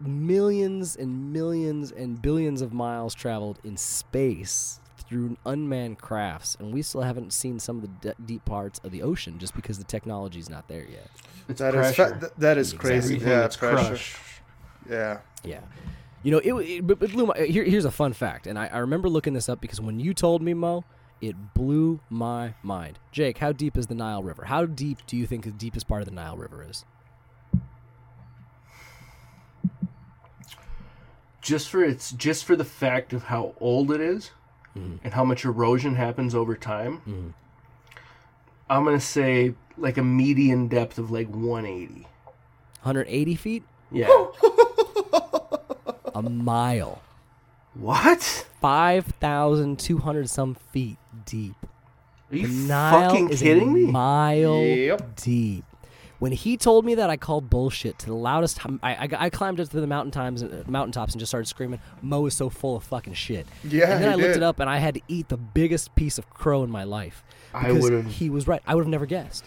millions 0.00 0.96
and 0.96 1.32
millions 1.32 1.92
and 1.92 2.20
billions 2.20 2.62
of 2.62 2.72
miles 2.72 3.14
traveled 3.14 3.60
in 3.62 3.76
space 3.76 4.80
through 5.02 5.36
unmanned 5.44 5.98
crafts, 5.98 6.56
and 6.58 6.72
we 6.72 6.82
still 6.82 7.02
haven't 7.02 7.32
seen 7.32 7.58
some 7.58 7.76
of 7.76 7.82
the 7.82 7.88
de- 8.08 8.22
deep 8.24 8.44
parts 8.44 8.80
of 8.84 8.90
the 8.92 9.02
ocean 9.02 9.38
just 9.38 9.54
because 9.54 9.78
the 9.78 9.84
technology's 9.84 10.48
not 10.48 10.68
there 10.68 10.86
yet. 10.90 11.10
It's 11.48 11.60
That 11.60 11.74
is 11.74 11.94
fa- 11.94 12.16
th- 12.20 12.32
that 12.38 12.58
is 12.58 12.72
crazy. 12.72 13.14
Everything 13.16 13.28
Yeah, 13.28 13.40
that's 13.40 13.56
pressure. 13.56 13.88
crushed. 13.88 14.16
Yeah. 14.88 15.18
Yeah. 15.44 15.60
You 16.22 16.30
know, 16.32 16.38
it, 16.38 16.52
it, 16.52 16.86
but 16.86 17.02
it 17.02 17.12
blew 17.12 17.26
my. 17.26 17.36
Here, 17.38 17.64
here's 17.64 17.84
a 17.84 17.90
fun 17.90 18.12
fact, 18.12 18.46
and 18.46 18.58
I, 18.58 18.68
I 18.68 18.78
remember 18.78 19.08
looking 19.08 19.32
this 19.34 19.48
up 19.48 19.60
because 19.60 19.80
when 19.80 19.98
you 19.98 20.14
told 20.14 20.40
me, 20.40 20.54
Mo, 20.54 20.84
it 21.20 21.54
blew 21.54 22.00
my 22.08 22.54
mind. 22.62 22.98
Jake, 23.10 23.38
how 23.38 23.52
deep 23.52 23.76
is 23.76 23.88
the 23.88 23.94
Nile 23.94 24.22
River? 24.22 24.44
How 24.44 24.64
deep 24.66 24.98
do 25.06 25.16
you 25.16 25.26
think 25.26 25.44
the 25.44 25.50
deepest 25.50 25.88
part 25.88 26.00
of 26.02 26.06
the 26.06 26.14
Nile 26.14 26.36
River 26.36 26.64
is? 26.68 26.84
just 31.40 31.68
for 31.68 31.82
its 31.82 32.12
just 32.12 32.44
for 32.44 32.54
the 32.54 32.64
fact 32.64 33.12
of 33.12 33.24
how 33.24 33.52
old 33.60 33.90
it 33.90 34.00
is 34.00 34.30
Mm-hmm. 34.76 34.96
and 35.04 35.12
how 35.14 35.24
much 35.24 35.44
erosion 35.44 35.96
happens 35.96 36.34
over 36.34 36.56
time. 36.56 36.98
Mm-hmm. 37.06 37.28
I'm 38.70 38.84
gonna 38.84 39.00
say 39.00 39.54
like 39.76 39.98
a 39.98 40.02
median 40.02 40.68
depth 40.68 40.96
of 40.98 41.10
like 41.10 41.28
180. 41.28 42.02
180 42.82 43.34
feet? 43.34 43.64
Yeah. 43.90 44.08
A 46.14 46.22
mile. 46.22 47.02
what? 47.74 48.46
5,200 48.60 50.28
some 50.30 50.54
feet 50.54 50.98
deep. 51.26 51.54
Are 52.30 52.36
you 52.36 52.46
The 52.46 52.68
Nile 52.68 53.08
fucking 53.10 53.28
is 53.30 53.42
kidding 53.42 53.68
a 53.68 53.72
me? 53.72 53.86
mile 53.86 54.62
Yep. 54.64 55.16
deep. 55.16 55.64
When 56.22 56.30
he 56.30 56.56
told 56.56 56.84
me 56.84 56.94
that, 56.94 57.10
I 57.10 57.16
called 57.16 57.50
bullshit 57.50 57.98
to 57.98 58.06
the 58.06 58.14
loudest. 58.14 58.58
hum- 58.58 58.78
I, 58.80 58.94
I, 58.94 59.08
I 59.26 59.28
climbed 59.28 59.58
up 59.58 59.68
to 59.70 59.80
the 59.80 59.88
mountain 59.88 60.12
times, 60.12 60.40
uh, 60.44 60.62
mountaintops 60.68 61.14
and 61.14 61.18
just 61.18 61.30
started 61.32 61.46
screaming, 61.48 61.80
"Mo 62.00 62.26
is 62.26 62.34
so 62.36 62.48
full 62.48 62.76
of 62.76 62.84
fucking 62.84 63.14
shit." 63.14 63.44
Yeah, 63.64 63.90
and 63.90 64.04
then 64.04 64.18
he 64.18 64.24
I 64.24 64.26
looked 64.26 64.36
it 64.36 64.42
up, 64.44 64.60
and 64.60 64.70
I 64.70 64.76
had 64.78 64.94
to 64.94 65.00
eat 65.08 65.30
the 65.30 65.36
biggest 65.36 65.96
piece 65.96 66.18
of 66.18 66.30
crow 66.30 66.62
in 66.62 66.70
my 66.70 66.84
life. 66.84 67.24
I 67.52 67.66
because 67.72 67.82
would've- 67.82 68.06
He 68.06 68.30
was 68.30 68.46
right. 68.46 68.62
I 68.68 68.76
would 68.76 68.82
have 68.82 68.88
never 68.88 69.04
guessed. 69.04 69.44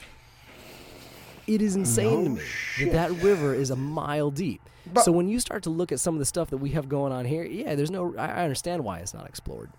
It 1.47 1.61
is 1.61 1.77
insane 1.77 2.23
to 2.25 2.29
me 2.31 2.41
shit. 2.41 2.91
that 2.91 3.09
that 3.11 3.23
river 3.23 3.53
is 3.53 3.69
a 3.69 3.77
mile 3.77 4.29
deep. 4.29 4.61
But- 4.93 5.05
so 5.05 5.13
when 5.13 5.29
you 5.29 5.39
start 5.39 5.63
to 5.63 5.69
look 5.69 5.93
at 5.93 6.01
some 6.01 6.15
of 6.15 6.19
the 6.19 6.25
stuff 6.25 6.49
that 6.49 6.57
we 6.57 6.71
have 6.71 6.89
going 6.89 7.13
on 7.13 7.23
here, 7.23 7.45
yeah, 7.45 7.75
there's 7.75 7.89
no. 7.89 8.13
I, 8.17 8.25
I 8.27 8.43
understand 8.43 8.83
why 8.83 8.99
it's 8.99 9.13
not 9.13 9.27
explored. 9.27 9.69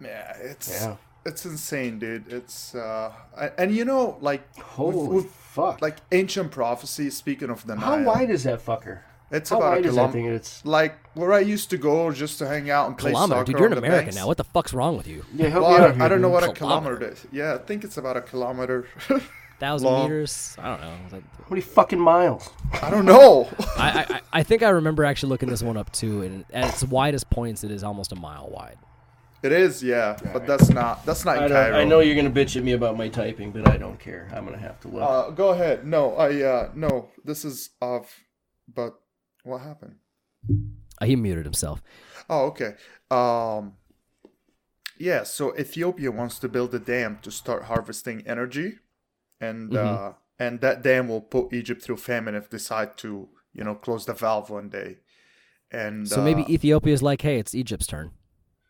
Yeah, 0.00 0.36
it's 0.38 0.70
Yeah. 0.70 0.96
it's 1.26 1.44
insane, 1.44 1.98
dude. 1.98 2.32
It's 2.32 2.72
uh, 2.76 3.12
and 3.58 3.74
you 3.74 3.84
know, 3.84 4.16
like 4.20 4.46
with- 4.56 4.64
Holy 4.66 5.08
with, 5.08 5.36
fuck! 5.52 5.80
like 5.82 5.96
ancient 6.12 6.50
prophecy. 6.50 7.10
Speaking 7.10 7.50
of 7.50 7.66
the 7.66 7.76
how 7.76 8.02
wide 8.02 8.30
is 8.30 8.44
that 8.44 8.64
fucker? 8.64 9.00
It's 9.32 9.48
how 9.50 9.58
about 9.58 9.72
a 9.74 9.76
wide 9.76 9.86
is 9.86 9.94
that? 9.94 10.14
It's 10.16 10.64
Like 10.64 10.96
where 11.14 11.32
I 11.32 11.38
used 11.40 11.70
to 11.70 11.76
go 11.78 12.10
just 12.10 12.38
to 12.38 12.48
hang 12.48 12.68
out 12.68 12.88
and 12.88 12.98
play 12.98 13.12
Kilometer, 13.12 13.38
soccer 13.40 13.44
dude. 13.52 13.58
You're 13.60 13.66
on 13.66 13.72
an 13.72 13.78
American 13.78 14.04
banks. 14.06 14.16
now. 14.16 14.26
What 14.26 14.38
the 14.38 14.44
fuck's 14.44 14.72
wrong 14.74 14.96
with 14.96 15.06
you? 15.06 15.24
yeah. 15.34 15.48
Help 15.48 15.62
Well, 15.64 15.70
me 15.72 15.76
I 15.76 15.78
out 15.78 15.86
don't, 15.88 15.94
here, 15.96 16.02
I 16.04 16.08
don't 16.08 16.20
know 16.20 16.28
dude. 16.28 16.32
what 16.34 16.42
a 16.42 16.52
Kilometer. 16.52 16.96
kilometer 16.96 17.12
is. 17.12 17.26
Yeah, 17.30 17.54
I 17.54 17.58
think 17.58 17.84
it's 17.84 17.96
about 17.96 18.16
a 18.16 18.22
kilometer. 18.22 18.86
Thousand 19.60 19.88
Long. 19.88 20.04
meters? 20.04 20.56
I 20.58 20.68
don't 20.70 20.80
know. 20.80 20.94
Is 21.06 21.12
How 21.12 21.46
many 21.50 21.60
fucking 21.60 22.00
miles? 22.00 22.48
I 22.82 22.88
don't 22.90 23.04
know. 23.04 23.46
I, 23.76 24.06
I, 24.08 24.20
I 24.32 24.42
think 24.48 24.62
I 24.62 24.70
remember 24.70 25.04
actually 25.04 25.28
looking 25.30 25.50
this 25.50 25.62
one 25.62 25.76
up 25.76 25.92
too, 25.92 26.22
and 26.22 26.44
at 26.52 26.70
its 26.70 26.82
widest 26.82 27.28
points, 27.28 27.62
it 27.62 27.70
is 27.70 27.84
almost 27.84 28.10
a 28.10 28.16
mile 28.16 28.48
wide. 28.50 28.78
It 29.42 29.52
is, 29.52 29.82
yeah, 29.82 30.16
but 30.32 30.46
that's 30.46 30.70
not 30.70 31.04
that's 31.06 31.24
not 31.24 31.36
I, 31.36 31.40
don't, 31.40 31.50
Cairo. 31.50 31.76
I 31.78 31.84
know 31.84 32.00
you're 32.00 32.16
gonna 32.16 32.30
bitch 32.30 32.56
at 32.56 32.62
me 32.64 32.72
about 32.72 32.96
my 32.96 33.08
typing, 33.08 33.52
but 33.52 33.68
I 33.68 33.76
don't 33.76 33.98
care. 33.98 34.28
I'm 34.34 34.44
gonna 34.44 34.58
have 34.58 34.80
to 34.80 34.88
look. 34.88 35.02
Uh, 35.02 35.30
go 35.30 35.50
ahead. 35.50 35.86
No, 35.86 36.14
I 36.16 36.42
uh 36.42 36.70
no. 36.74 37.08
This 37.24 37.44
is 37.44 37.70
off. 37.80 38.20
But 38.72 38.94
what 39.42 39.62
happened? 39.62 39.96
Uh, 41.00 41.06
he 41.06 41.16
muted 41.16 41.44
himself. 41.44 41.82
Oh, 42.28 42.46
okay. 42.46 42.74
Um, 43.10 43.74
yeah. 44.98 45.24
So 45.24 45.56
Ethiopia 45.58 46.10
wants 46.10 46.38
to 46.38 46.48
build 46.48 46.74
a 46.74 46.78
dam 46.78 47.18
to 47.22 47.30
start 47.30 47.64
harvesting 47.64 48.22
energy, 48.26 48.78
and 49.40 49.70
Mm-hmm. 49.70 50.04
uh, 50.04 50.12
and 50.38 50.60
that 50.62 50.82
dam 50.82 51.08
will 51.08 51.20
put 51.20 51.52
Egypt 51.52 51.82
through 51.82 51.98
famine 51.98 52.34
if 52.34 52.48
decide 52.48 52.96
to, 52.96 53.28
you 53.52 53.62
know, 53.62 53.74
close 53.74 54.06
the 54.06 54.14
valve 54.14 54.48
one 54.48 54.70
day. 54.70 54.96
And 55.70 56.08
So 56.08 56.22
maybe 56.22 56.42
uh, 56.42 56.48
Ethiopia's 56.48 57.02
like, 57.02 57.20
hey, 57.20 57.38
it's 57.38 57.54
Egypt's 57.54 57.86
turn. 57.86 58.12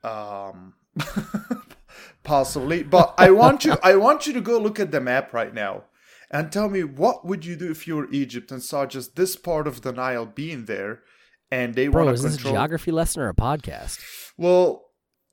Um, 0.04 0.74
possibly. 2.22 2.82
But 2.82 3.14
I 3.18 3.30
want 3.30 3.64
you. 3.64 3.76
I 3.82 3.96
want 3.96 4.26
you 4.26 4.32
to 4.34 4.40
go 4.40 4.58
look 4.58 4.78
at 4.80 4.90
the 4.90 5.00
map 5.00 5.32
right 5.32 5.52
now. 5.54 5.84
And 6.32 6.52
tell 6.52 6.68
me 6.68 6.84
what 6.84 7.26
would 7.26 7.44
you 7.44 7.56
do 7.56 7.70
if 7.70 7.88
you 7.88 7.96
were 7.96 8.08
Egypt 8.12 8.52
and 8.52 8.62
saw 8.62 8.86
just 8.86 9.16
this 9.16 9.34
part 9.34 9.66
of 9.66 9.82
the 9.82 9.90
Nile 9.92 10.26
being 10.26 10.66
there, 10.66 11.00
and 11.50 11.74
they 11.74 11.88
Bro, 11.88 12.04
want 12.04 12.14
is 12.14 12.20
to 12.20 12.26
this 12.28 12.34
a 12.34 12.38
control. 12.38 12.54
geography 12.54 12.92
lesson 12.92 13.22
or 13.22 13.28
a 13.28 13.34
podcast? 13.34 13.98
Well, 14.38 14.84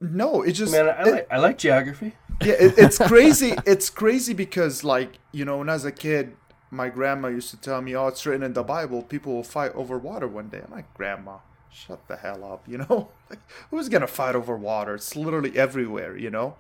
no, 0.01 0.41
it 0.41 0.53
just 0.53 0.71
Man, 0.71 0.89
I, 0.89 1.01
it- 1.03 1.11
like, 1.11 1.27
I 1.31 1.37
like 1.37 1.57
geography. 1.59 2.13
yeah, 2.41 2.53
it, 2.53 2.73
it's 2.79 2.97
crazy. 2.97 3.53
It's 3.67 3.91
crazy 3.91 4.33
because, 4.33 4.83
like, 4.83 5.19
you 5.31 5.45
know, 5.45 5.57
when 5.59 5.69
I 5.69 5.73
was 5.73 5.85
a 5.85 5.91
kid, 5.91 6.35
my 6.71 6.89
grandma 6.89 7.27
used 7.27 7.51
to 7.51 7.57
tell 7.57 7.79
me, 7.81 7.95
"Oh, 7.95 8.07
it's 8.07 8.25
written 8.25 8.41
in 8.43 8.53
the 8.53 8.63
Bible. 8.63 9.03
People 9.03 9.33
will 9.35 9.43
fight 9.43 9.73
over 9.75 9.99
water 9.99 10.27
one 10.27 10.49
day." 10.49 10.61
I'm 10.65 10.71
like, 10.71 10.91
"Grandma, 10.95 11.37
shut 11.85 12.07
the 12.07 12.17
hell 12.17 12.43
up." 12.43 12.67
You 12.67 12.79
know, 12.79 13.09
like, 13.29 13.39
who's 13.69 13.89
gonna 13.89 14.07
fight 14.07 14.35
over 14.35 14.55
water? 14.55 14.95
It's 14.95 15.15
literally 15.15 15.57
everywhere. 15.57 16.17
You 16.17 16.29
know. 16.29 16.55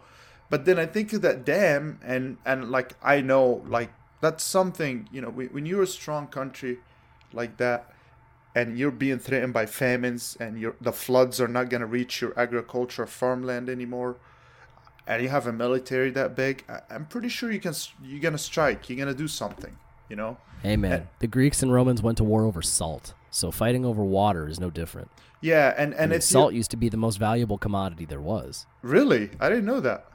But 0.49 0.63
then 0.63 0.79
I 0.79 0.85
think 0.85 1.11
of 1.13 1.21
that 1.23 1.45
dam, 1.45 1.99
and 2.03 2.37
and 2.45 2.71
like 2.71 2.93
I 3.03 3.21
know, 3.21 3.63
like 3.67 3.91
that's 4.21 4.43
something. 4.43 5.09
You 5.11 5.21
know, 5.21 5.29
when, 5.29 5.65
you're 5.65 5.83
a 5.83 5.87
strong 5.87 6.27
country 6.27 6.79
like 7.33 7.57
that, 7.57 7.91
and 8.55 8.77
you're 8.77 8.91
being 8.91 9.19
threatened 9.19 9.53
by 9.53 9.65
famines, 9.65 10.37
and 10.39 10.59
your 10.59 10.75
the 10.79 10.93
floods 10.93 11.41
are 11.41 11.47
not 11.47 11.69
gonna 11.69 11.87
reach 11.87 12.21
your 12.21 12.37
agriculture 12.39 13.05
farmland 13.05 13.69
anymore 13.69 14.17
and 15.07 15.23
you 15.23 15.29
have 15.29 15.47
a 15.47 15.53
military 15.53 16.11
that 16.11 16.35
big, 16.35 16.65
I'm 16.89 17.05
pretty 17.05 17.29
sure 17.29 17.51
you 17.51 17.59
can. 17.59 17.73
You're 18.03 18.19
gonna 18.19 18.37
strike. 18.37 18.89
You're 18.89 18.99
gonna 18.99 19.13
do 19.13 19.27
something. 19.27 19.75
You 20.09 20.17
know? 20.17 20.37
Hey, 20.63 20.77
man, 20.77 21.07
the 21.19 21.27
Greeks 21.27 21.61
and 21.61 21.71
Romans 21.71 22.01
went 22.01 22.17
to 22.17 22.23
war 22.23 22.43
over 22.43 22.61
salt, 22.61 23.13
so 23.37 23.51
fighting 23.51 23.85
over 23.85 24.03
water 24.03 24.47
is 24.47 24.59
no 24.59 24.69
different. 24.69 25.09
Yeah, 25.41 25.73
and 25.77 25.93
I 25.93 25.97
and 25.97 26.13
it's 26.13 26.25
salt 26.25 26.53
used 26.53 26.71
to 26.71 26.77
be 26.77 26.89
the 26.89 26.97
most 26.97 27.17
valuable 27.17 27.57
commodity 27.57 28.05
there 28.05 28.21
was. 28.21 28.65
really. 28.81 29.29
I 29.39 29.49
didn't 29.49 29.65
know 29.65 29.79
that. 29.81 30.05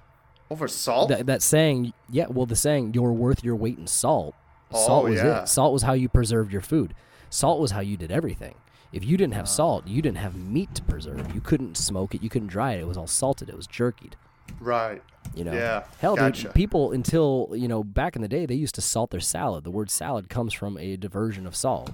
Over 0.50 0.68
salt. 0.68 1.08
That, 1.08 1.26
that 1.26 1.40
saying, 1.42 1.92
yeah, 2.10 2.26
well, 2.28 2.44
the 2.46 2.56
saying, 2.56 2.92
"You're 2.94 3.12
worth 3.12 3.42
your 3.42 3.56
weight 3.56 3.78
in 3.78 3.86
salt." 3.86 4.34
Oh, 4.74 4.86
Salt 4.86 5.04
was 5.04 5.16
yeah. 5.20 5.42
it. 5.42 5.48
Salt 5.48 5.72
was 5.72 5.82
how 5.82 5.92
you 5.92 6.08
preserved 6.08 6.50
your 6.52 6.60
food. 6.62 6.94
Salt 7.30 7.60
was 7.60 7.70
how 7.70 7.80
you 7.80 7.96
did 7.96 8.10
everything. 8.10 8.54
If 8.92 9.04
you 9.04 9.16
didn't 9.16 9.34
have 9.34 9.48
salt, 9.48 9.86
you 9.86 10.02
didn't 10.02 10.18
have 10.18 10.34
meat 10.34 10.74
to 10.74 10.82
preserve. 10.82 11.34
You 11.34 11.40
couldn't 11.40 11.76
smoke 11.76 12.14
it. 12.14 12.22
You 12.22 12.28
couldn't 12.28 12.48
dry 12.48 12.72
it. 12.74 12.80
It 12.80 12.86
was 12.86 12.96
all 12.98 13.06
salted. 13.06 13.48
It 13.48 13.56
was 13.56 13.66
jerkied. 13.66 14.14
right. 14.60 15.02
You 15.34 15.44
know. 15.44 15.52
Yeah, 15.52 15.84
Hell, 15.98 16.16
gotcha. 16.16 16.44
dude. 16.44 16.54
People 16.54 16.90
until 16.92 17.50
you 17.54 17.68
know 17.68 17.82
back 17.84 18.16
in 18.16 18.22
the 18.22 18.28
day, 18.28 18.44
they 18.44 18.54
used 18.56 18.74
to 18.74 18.80
salt 18.82 19.10
their 19.10 19.20
salad. 19.20 19.62
The 19.64 19.70
word 19.70 19.90
salad 19.90 20.28
comes 20.28 20.52
from 20.52 20.76
a 20.78 20.96
diversion 20.96 21.46
of 21.46 21.54
salt. 21.54 21.92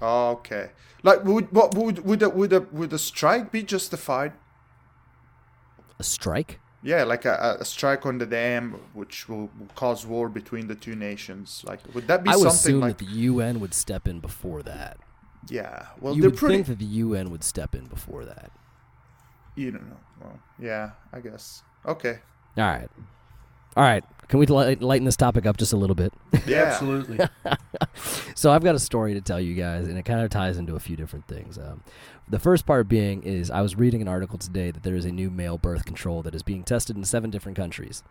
Okay. 0.00 0.70
Like, 1.02 1.24
would 1.24 1.52
what 1.52 1.74
would 1.74 2.04
would 2.04 2.22
a, 2.22 2.28
would 2.30 2.52
a 2.52 2.60
would 2.60 2.92
a 2.92 2.98
strike 2.98 3.50
be 3.52 3.62
justified? 3.62 4.32
A 5.98 6.02
strike. 6.02 6.60
Yeah, 6.82 7.02
like 7.04 7.24
a, 7.24 7.56
a 7.60 7.64
strike 7.64 8.06
on 8.06 8.18
the 8.18 8.26
dam, 8.26 8.78
which 8.92 9.28
will, 9.28 9.50
will 9.58 9.68
cause 9.74 10.06
war 10.06 10.28
between 10.28 10.68
the 10.68 10.74
two 10.76 10.94
nations. 10.94 11.64
Like, 11.66 11.80
would 11.94 12.06
that 12.06 12.22
be 12.22 12.30
I 12.30 12.36
would 12.36 12.42
something 12.52 12.76
assume 12.76 12.80
like? 12.80 12.98
that 12.98 13.06
the 13.06 13.10
UN 13.12 13.58
would 13.60 13.74
step 13.74 14.06
in 14.06 14.20
before 14.20 14.62
that. 14.62 14.98
yeah. 15.48 15.86
Well, 16.00 16.14
you 16.14 16.22
would 16.24 16.36
pretty. 16.36 16.56
think 16.56 16.66
that 16.68 16.78
the 16.78 16.84
UN 17.02 17.30
would 17.30 17.42
step 17.42 17.74
in 17.74 17.86
before 17.86 18.24
that. 18.24 18.52
you 19.56 19.70
don't 19.72 19.88
know. 19.88 19.96
Well, 20.20 20.38
yeah. 20.58 20.90
I 21.12 21.20
guess. 21.20 21.62
Okay. 21.86 22.18
All 22.56 22.64
right. 22.64 22.88
All 23.76 23.82
right. 23.84 24.04
Can 24.28 24.40
we 24.40 24.46
light- 24.46 24.82
lighten 24.82 25.04
this 25.04 25.16
topic 25.16 25.46
up 25.46 25.56
just 25.56 25.72
a 25.72 25.76
little 25.76 25.94
bit? 25.94 26.12
Yeah. 26.46 26.62
Absolutely. 26.72 27.18
so 28.34 28.50
I've 28.50 28.64
got 28.64 28.74
a 28.74 28.78
story 28.80 29.14
to 29.14 29.20
tell 29.20 29.40
you 29.40 29.54
guys, 29.54 29.86
and 29.86 29.96
it 29.96 30.04
kind 30.04 30.20
of 30.20 30.30
ties 30.30 30.58
into 30.58 30.74
a 30.74 30.80
few 30.80 30.96
different 30.96 31.28
things. 31.28 31.58
Um, 31.58 31.82
the 32.28 32.40
first 32.40 32.66
part 32.66 32.88
being 32.88 33.22
is 33.22 33.52
I 33.52 33.60
was 33.60 33.76
reading 33.76 34.02
an 34.02 34.08
article 34.08 34.36
today 34.36 34.72
that 34.72 34.82
there 34.82 34.96
is 34.96 35.04
a 35.04 35.12
new 35.12 35.30
male 35.30 35.58
birth 35.58 35.84
control 35.84 36.22
that 36.22 36.34
is 36.34 36.42
being 36.42 36.64
tested 36.64 36.96
in 36.96 37.04
seven 37.04 37.30
different 37.30 37.56
countries. 37.56 38.02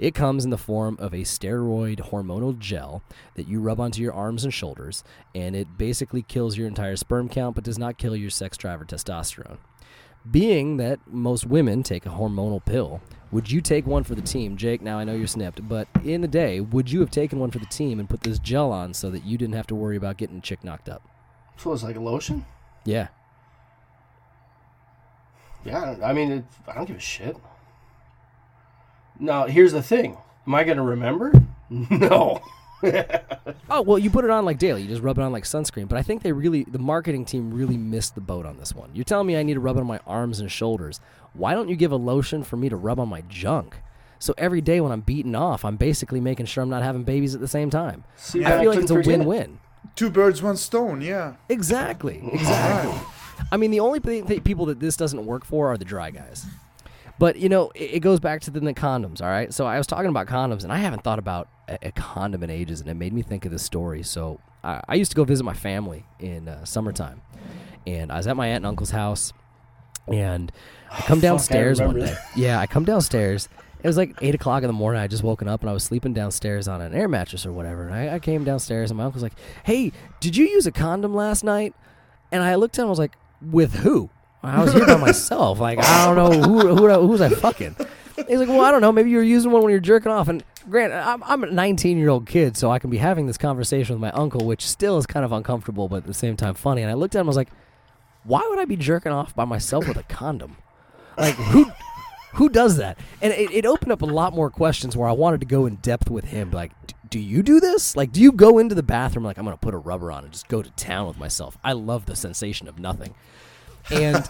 It 0.00 0.16
comes 0.16 0.44
in 0.44 0.50
the 0.50 0.58
form 0.58 0.96
of 0.98 1.12
a 1.14 1.18
steroid 1.18 2.10
hormonal 2.10 2.58
gel 2.58 3.04
that 3.36 3.46
you 3.46 3.60
rub 3.60 3.78
onto 3.78 4.02
your 4.02 4.12
arms 4.14 4.42
and 4.42 4.52
shoulders, 4.52 5.04
and 5.32 5.54
it 5.54 5.78
basically 5.78 6.22
kills 6.22 6.56
your 6.56 6.66
entire 6.66 6.96
sperm 6.96 7.28
count, 7.28 7.54
but 7.54 7.62
does 7.62 7.78
not 7.78 7.98
kill 7.98 8.16
your 8.16 8.30
sex 8.30 8.56
drive 8.56 8.80
or 8.80 8.84
testosterone. 8.84 9.58
being 10.28 10.76
that 10.78 10.98
most 11.06 11.46
women 11.46 11.82
take 11.84 12.04
a 12.06 12.10
hormonal 12.10 12.64
pill, 12.64 13.00
would 13.32 13.50
you 13.50 13.60
take 13.60 13.86
one 13.86 14.04
for 14.04 14.14
the 14.14 14.22
team, 14.22 14.56
Jake? 14.56 14.82
Now 14.82 14.98
I 14.98 15.04
know 15.04 15.14
you're 15.14 15.26
snipped, 15.26 15.66
but 15.66 15.88
in 16.04 16.20
the 16.20 16.28
day, 16.28 16.60
would 16.60 16.90
you 16.92 17.00
have 17.00 17.10
taken 17.10 17.38
one 17.38 17.50
for 17.50 17.58
the 17.58 17.66
team 17.66 17.98
and 17.98 18.08
put 18.08 18.20
this 18.20 18.38
gel 18.38 18.70
on 18.70 18.92
so 18.94 19.10
that 19.10 19.24
you 19.24 19.38
didn't 19.38 19.54
have 19.54 19.66
to 19.68 19.74
worry 19.74 19.96
about 19.96 20.18
getting 20.18 20.38
a 20.38 20.40
chick 20.40 20.62
knocked 20.62 20.88
up? 20.88 21.02
So 21.56 21.72
it's 21.72 21.82
like 21.82 21.96
a 21.96 22.00
lotion. 22.00 22.44
Yeah. 22.84 23.08
Yeah, 25.64 25.96
I 26.02 26.12
mean, 26.12 26.32
it, 26.32 26.44
I 26.68 26.74
don't 26.74 26.86
give 26.86 26.96
a 26.96 27.00
shit. 27.00 27.36
Now, 29.18 29.46
here's 29.46 29.72
the 29.72 29.82
thing: 29.82 30.16
Am 30.46 30.54
I 30.54 30.64
gonna 30.64 30.82
remember? 30.82 31.32
No. 31.70 32.42
Oh 33.70 33.80
well, 33.80 33.98
you 33.98 34.10
put 34.10 34.24
it 34.24 34.30
on 34.30 34.44
like 34.44 34.58
daily. 34.58 34.82
You 34.82 34.88
just 34.88 35.02
rub 35.02 35.16
it 35.18 35.22
on 35.22 35.32
like 35.32 35.44
sunscreen. 35.44 35.88
But 35.88 35.96
I 35.96 36.02
think 36.02 36.22
they 36.22 36.32
really, 36.32 36.64
the 36.64 36.78
marketing 36.78 37.24
team 37.24 37.52
really 37.54 37.78
missed 37.78 38.14
the 38.14 38.20
boat 38.20 38.44
on 38.44 38.58
this 38.58 38.74
one. 38.74 38.90
You're 38.92 39.04
telling 39.04 39.26
me 39.26 39.36
I 39.36 39.42
need 39.42 39.54
to 39.54 39.60
rub 39.60 39.78
it 39.78 39.80
on 39.80 39.86
my 39.86 39.98
arms 40.06 40.40
and 40.40 40.50
shoulders. 40.52 41.00
Why 41.32 41.54
don't 41.54 41.70
you 41.70 41.76
give 41.76 41.90
a 41.90 41.96
lotion 41.96 42.42
for 42.44 42.56
me 42.58 42.68
to 42.68 42.76
rub 42.76 43.00
on 43.00 43.08
my 43.08 43.22
junk? 43.28 43.76
So 44.18 44.34
every 44.36 44.60
day 44.60 44.80
when 44.80 44.92
I'm 44.92 45.00
beating 45.00 45.34
off, 45.34 45.64
I'm 45.64 45.76
basically 45.76 46.20
making 46.20 46.46
sure 46.46 46.62
I'm 46.62 46.68
not 46.68 46.82
having 46.82 47.02
babies 47.02 47.34
at 47.34 47.40
the 47.40 47.48
same 47.48 47.70
time. 47.70 48.04
See, 48.16 48.44
I 48.44 48.60
feel 48.60 48.70
like 48.70 48.80
it's 48.80 48.90
a 48.90 49.00
win-win. 49.00 49.58
Two 49.96 50.10
birds, 50.10 50.42
one 50.42 50.56
stone. 50.58 51.00
Yeah. 51.00 51.34
Exactly. 51.48 52.20
Exactly. 52.32 53.00
I 53.50 53.56
mean, 53.56 53.70
the 53.70 53.80
only 53.80 54.00
th- 54.00 54.26
th- 54.26 54.44
people 54.44 54.66
that 54.66 54.80
this 54.80 54.96
doesn't 54.96 55.24
work 55.26 55.44
for 55.44 55.72
are 55.72 55.76
the 55.78 55.84
dry 55.84 56.10
guys. 56.10 56.46
But 57.22 57.36
you 57.36 57.48
know, 57.48 57.70
it, 57.76 57.94
it 57.94 58.00
goes 58.00 58.18
back 58.18 58.40
to 58.40 58.50
the, 58.50 58.58
the 58.58 58.74
condoms. 58.74 59.22
All 59.22 59.28
right. 59.28 59.54
So 59.54 59.64
I 59.64 59.78
was 59.78 59.86
talking 59.86 60.08
about 60.08 60.26
condoms, 60.26 60.64
and 60.64 60.72
I 60.72 60.78
haven't 60.78 61.04
thought 61.04 61.20
about 61.20 61.46
a, 61.68 61.78
a 61.80 61.92
condom 61.92 62.42
in 62.42 62.50
ages, 62.50 62.80
and 62.80 62.90
it 62.90 62.94
made 62.94 63.12
me 63.12 63.22
think 63.22 63.44
of 63.44 63.52
this 63.52 63.62
story. 63.62 64.02
So 64.02 64.40
I, 64.64 64.80
I 64.88 64.94
used 64.96 65.12
to 65.12 65.16
go 65.16 65.22
visit 65.22 65.44
my 65.44 65.54
family 65.54 66.04
in 66.18 66.48
uh, 66.48 66.64
summertime, 66.64 67.22
and 67.86 68.10
I 68.10 68.16
was 68.16 68.26
at 68.26 68.36
my 68.36 68.48
aunt 68.48 68.56
and 68.56 68.66
uncle's 68.66 68.90
house, 68.90 69.32
and 70.08 70.50
I 70.90 71.02
come 71.02 71.06
Fuck, 71.20 71.28
I 71.28 71.28
downstairs 71.28 71.80
one 71.80 72.00
day. 72.00 72.16
Yeah, 72.34 72.58
I 72.58 72.66
come 72.66 72.84
downstairs. 72.84 73.48
It 73.84 73.86
was 73.86 73.96
like 73.96 74.16
eight 74.20 74.34
o'clock 74.34 74.64
in 74.64 74.66
the 74.66 74.72
morning. 74.72 75.00
I 75.00 75.06
just 75.06 75.22
woken 75.22 75.46
up 75.46 75.60
and 75.60 75.70
I 75.70 75.72
was 75.72 75.84
sleeping 75.84 76.14
downstairs 76.14 76.66
on 76.66 76.80
an 76.80 76.92
air 76.92 77.06
mattress 77.06 77.46
or 77.46 77.52
whatever. 77.52 77.86
And 77.86 77.94
I, 77.94 78.16
I 78.16 78.18
came 78.18 78.42
downstairs 78.42 78.90
and 78.90 78.98
my 78.98 79.04
uncle's 79.04 79.22
like, 79.22 79.38
"Hey, 79.62 79.92
did 80.18 80.36
you 80.36 80.46
use 80.48 80.66
a 80.66 80.72
condom 80.72 81.14
last 81.14 81.44
night?" 81.44 81.72
And 82.32 82.42
I 82.42 82.56
looked 82.56 82.80
at 82.80 82.82
him. 82.82 82.88
I 82.88 82.90
was 82.90 82.98
like, 82.98 83.14
"With 83.40 83.74
who?" 83.76 84.10
I 84.42 84.62
was 84.62 84.72
here 84.72 84.86
by 84.86 84.96
myself. 84.96 85.60
Like 85.60 85.78
I 85.78 86.06
don't 86.06 86.16
know 86.16 86.42
who 86.42 86.74
who 86.74 86.88
who 86.88 87.06
was 87.06 87.20
I 87.20 87.28
fucking. 87.28 87.76
He's 88.28 88.38
like, 88.38 88.48
"Well, 88.48 88.60
I 88.60 88.70
don't 88.70 88.80
know. 88.80 88.92
Maybe 88.92 89.10
you 89.10 89.16
were 89.16 89.22
using 89.22 89.50
one 89.52 89.62
when 89.62 89.70
you're 89.70 89.80
jerking 89.80 90.12
off." 90.12 90.28
And 90.28 90.44
Grant, 90.68 90.92
I'm, 90.92 91.22
I'm 91.24 91.42
a 91.44 91.50
19 91.50 91.98
year 91.98 92.08
old 92.08 92.26
kid, 92.26 92.56
so 92.56 92.70
I 92.70 92.78
can 92.78 92.90
be 92.90 92.98
having 92.98 93.26
this 93.26 93.38
conversation 93.38 93.94
with 93.94 94.00
my 94.00 94.10
uncle, 94.10 94.44
which 94.44 94.66
still 94.66 94.98
is 94.98 95.06
kind 95.06 95.24
of 95.24 95.32
uncomfortable, 95.32 95.88
but 95.88 95.98
at 95.98 96.06
the 96.06 96.14
same 96.14 96.36
time 96.36 96.54
funny. 96.54 96.82
And 96.82 96.90
I 96.90 96.94
looked 96.94 97.14
at 97.14 97.20
him. 97.20 97.26
I 97.26 97.28
was 97.28 97.36
like, 97.36 97.50
"Why 98.24 98.46
would 98.50 98.58
I 98.58 98.64
be 98.64 98.76
jerking 98.76 99.12
off 99.12 99.34
by 99.34 99.44
myself 99.44 99.88
with 99.88 99.96
a 99.96 100.04
condom? 100.04 100.56
Like 101.16 101.34
who?" 101.34 101.70
Who 102.36 102.48
does 102.48 102.78
that? 102.78 102.98
And 103.20 103.30
it, 103.34 103.50
it 103.50 103.66
opened 103.66 103.92
up 103.92 104.00
a 104.00 104.06
lot 104.06 104.34
more 104.34 104.48
questions 104.48 104.96
where 104.96 105.06
I 105.06 105.12
wanted 105.12 105.40
to 105.40 105.46
go 105.46 105.66
in 105.66 105.74
depth 105.76 106.08
with 106.08 106.24
him. 106.24 106.50
Like, 106.50 106.72
do 107.10 107.20
you 107.20 107.42
do 107.42 107.60
this? 107.60 107.94
Like, 107.94 108.10
do 108.10 108.22
you 108.22 108.32
go 108.32 108.58
into 108.58 108.74
the 108.74 108.82
bathroom 108.82 109.26
like 109.26 109.36
I'm 109.36 109.44
to 109.44 109.56
put 109.58 109.74
a 109.74 109.78
rubber 109.78 110.10
on 110.10 110.24
and 110.24 110.32
just 110.32 110.48
go 110.48 110.62
to 110.62 110.70
town 110.70 111.06
with 111.06 111.18
myself? 111.18 111.58
I 111.62 111.72
love 111.74 112.06
the 112.06 112.16
sensation 112.16 112.68
of 112.68 112.78
nothing. 112.78 113.14
And 113.90 114.24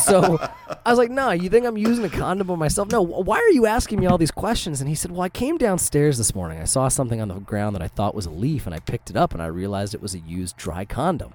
so 0.00 0.38
I 0.84 0.90
was 0.90 0.98
like, 0.98 1.10
"No, 1.10 1.30
you 1.30 1.48
think 1.48 1.66
I'm 1.66 1.76
using 1.78 2.04
a 2.04 2.10
condom 2.10 2.50
on 2.50 2.58
myself? 2.58 2.90
No. 2.90 3.00
Why 3.02 3.38
are 3.38 3.50
you 3.50 3.66
asking 3.66 4.00
me 4.00 4.06
all 4.06 4.18
these 4.18 4.30
questions?" 4.30 4.80
And 4.80 4.88
he 4.88 4.94
said, 4.94 5.10
"Well, 5.10 5.22
I 5.22 5.28
came 5.28 5.58
downstairs 5.58 6.18
this 6.18 6.34
morning. 6.34 6.60
I 6.60 6.64
saw 6.64 6.88
something 6.88 7.20
on 7.20 7.28
the 7.28 7.40
ground 7.40 7.74
that 7.74 7.82
I 7.82 7.88
thought 7.88 8.14
was 8.14 8.26
a 8.26 8.30
leaf, 8.30 8.66
and 8.66 8.74
I 8.74 8.80
picked 8.80 9.10
it 9.10 9.16
up, 9.16 9.32
and 9.32 9.42
I 9.42 9.46
realized 9.46 9.94
it 9.94 10.02
was 10.02 10.14
a 10.14 10.18
used 10.18 10.56
dry 10.56 10.84
condom." 10.84 11.32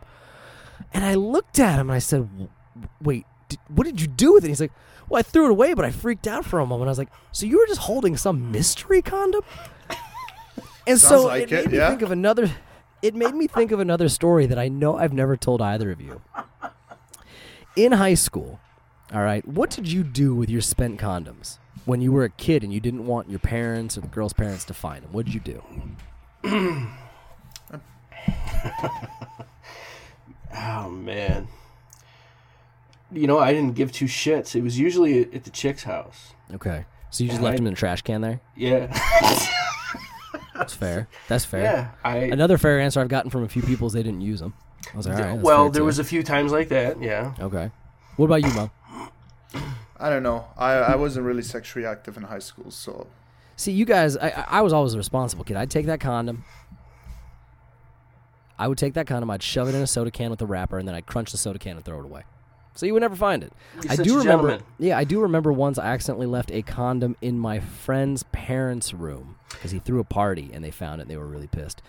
And 0.94 1.04
I 1.04 1.16
looked 1.16 1.60
at 1.60 1.80
him 1.80 1.90
and 1.90 1.96
I 1.96 2.00
said, 2.00 2.30
"Wait, 3.02 3.26
did, 3.50 3.60
what 3.68 3.86
did 3.86 4.02
you 4.02 4.08
do 4.08 4.34
with 4.34 4.44
it?" 4.46 4.50
He's 4.50 4.62
like, 4.62 4.74
"Well, 5.10 5.20
I 5.20 5.24
threw 5.24 5.46
it 5.46 5.52
away, 5.52 5.74
but 5.74 5.86
I 5.86 5.92
freaked 5.92 6.28
out 6.28 6.46
for 6.46 6.60
a 6.60 6.66
moment." 6.66 6.88
I 6.88 6.92
was 6.92 6.98
like, 7.00 7.12
"So 7.32 7.46
you 7.46 7.58
were 7.60 7.68
just 7.68 7.82
holding 7.82 8.18
some 8.18 8.52
mystery 8.52 9.02
condom?" 9.02 9.42
And 10.86 11.00
Sounds 11.00 11.22
so 11.22 11.28
like 11.28 11.44
it 11.44 11.52
made 11.52 11.66
it, 11.66 11.72
me 11.72 11.78
think 11.80 12.02
of 12.02 12.12
another. 12.12 12.52
It 13.02 13.16
made 13.16 13.34
me 13.34 13.48
think 13.48 13.72
of 13.72 13.80
another 13.80 14.10
story 14.10 14.46
that 14.46 14.60
I 14.60 14.68
know 14.68 14.98
I've 14.98 15.14
never 15.14 15.36
told 15.38 15.62
either 15.62 15.92
of 15.92 16.02
you. 16.02 16.22
In 17.76 17.94
high 17.94 18.14
school, 18.14 18.60
all 19.12 19.22
right, 19.24 19.48
what 19.48 19.70
did 19.72 19.92
you 19.92 20.04
do 20.04 20.36
with 20.36 20.50
your 20.50 20.62
spent 20.62 21.00
condoms 21.00 21.58
when 21.86 22.02
you 22.02 22.12
were 22.12 22.24
a 22.24 22.30
kid 22.30 22.64
and 22.64 22.72
you 22.72 22.80
didn't 22.80 23.06
want 23.08 23.30
your 23.30 23.40
parents 23.40 23.98
or 23.98 24.02
the 24.02 24.08
girl's 24.08 24.34
parents 24.34 24.64
to 24.66 24.74
find 24.74 25.04
them? 25.04 25.12
What 25.12 25.26
did 25.26 25.34
you 25.34 25.40
do? 25.40 25.64
Oh 30.56 30.88
man. 30.90 31.48
You 33.12 33.26
know, 33.28 33.40
I 33.40 33.54
didn't 33.54 33.74
give 33.74 33.92
two 33.92 34.06
shits. 34.06 34.56
It 34.56 34.62
was 34.62 34.78
usually 34.80 35.22
at 35.34 35.44
the 35.44 35.50
chick's 35.50 35.84
house. 35.84 36.34
Okay, 36.54 36.86
so 37.10 37.24
you 37.24 37.30
just 37.30 37.42
Yeah, 37.42 37.46
left 37.46 37.54
I- 37.54 37.58
them 37.58 37.68
in 37.68 37.74
the 37.74 37.78
trash 37.78 38.02
can 38.04 38.22
there. 38.22 38.40
Yeah. 38.56 38.88
That's 40.54 40.74
fair. 40.76 41.08
That's 41.28 41.44
fair. 41.46 41.64
yeah. 41.64 41.90
I 42.04 42.18
Another 42.18 42.58
fair 42.60 42.80
answer 42.80 43.02
I've 43.02 43.08
gotten 43.08 43.32
from 43.32 43.44
a 43.44 43.50
few 43.50 43.64
people 43.64 43.88
is 43.88 43.94
they 43.94 44.04
didn't 44.04 44.22
use 44.22 44.40
them. 44.40 44.54
I 44.94 44.98
was 44.98 45.08
like, 45.08 45.18
all 45.18 45.24
right. 45.24 45.34
that's 45.36 45.44
well, 45.44 45.70
there 45.70 45.82
too. 45.82 45.86
was 45.86 46.00
a 46.00 46.04
few 46.04 46.24
times 46.24 46.52
like 46.52 46.70
that. 46.70 47.02
Yeah. 47.02 47.34
Okay. 47.40 47.72
What 48.18 48.26
about 48.26 48.44
you, 48.44 48.52
Mo? 48.54 48.72
I 50.00 50.10
don't 50.10 50.24
know. 50.24 50.46
I, 50.58 50.72
I 50.74 50.96
wasn't 50.96 51.26
really 51.26 51.44
sexually 51.44 51.86
active 51.86 52.18
in 52.18 52.24
high 52.24 52.40
school, 52.40 52.70
so 52.72 53.08
See, 53.56 53.72
you 53.72 53.86
guys, 53.86 54.18
I, 54.18 54.30
I 54.30 54.46
I 54.50 54.62
was 54.62 54.74
always 54.74 54.94
a 54.96 54.98
responsible 54.98 55.44
kid. 55.46 55.56
I'd 55.58 55.70
take 55.70 55.86
that 55.86 56.00
condom. 56.00 56.44
I 58.58 58.68
would 58.68 58.78
take 58.78 58.94
that 58.96 59.08
condom. 59.08 59.30
I'd 59.30 59.44
shove 59.44 59.68
it 59.68 59.76
in 59.76 59.82
a 59.82 59.88
soda 59.88 60.12
can 60.12 60.30
with 60.30 60.42
a 60.42 60.46
wrapper, 60.46 60.78
and 60.80 60.88
then 60.88 60.96
I'd 60.96 61.06
crunch 61.06 61.32
the 61.32 61.38
soda 61.38 61.60
can 61.60 61.76
and 61.76 61.86
throw 61.86 62.00
it 62.00 62.06
away. 62.06 62.24
So 62.76 62.86
you 62.88 62.94
would 62.94 63.02
never 63.02 63.16
find 63.16 63.44
it. 63.44 63.54
You're 63.84 63.92
I 63.92 63.96
such 63.96 64.06
do 64.08 64.16
a 64.16 64.20
remember. 64.20 64.48
gentleman. 64.50 64.66
Yeah, 64.80 64.98
I 64.98 65.04
do 65.04 65.22
remember 65.22 65.54
once 65.54 65.78
I 65.78 65.86
accidentally 65.88 66.26
left 66.28 66.52
a 66.52 66.62
condom 66.64 67.16
in 67.22 67.38
my 67.38 67.60
friend's 67.60 68.24
parents' 68.32 68.94
room 68.94 69.36
because 69.50 69.72
he 69.72 69.80
threw 69.80 70.00
a 70.00 70.04
party 70.04 70.50
and 70.54 70.64
they 70.64 70.72
found 70.72 71.00
it. 71.00 71.04
and 71.04 71.12
They 71.12 71.18
were 71.18 71.28
really 71.28 71.48
pissed. 71.48 71.82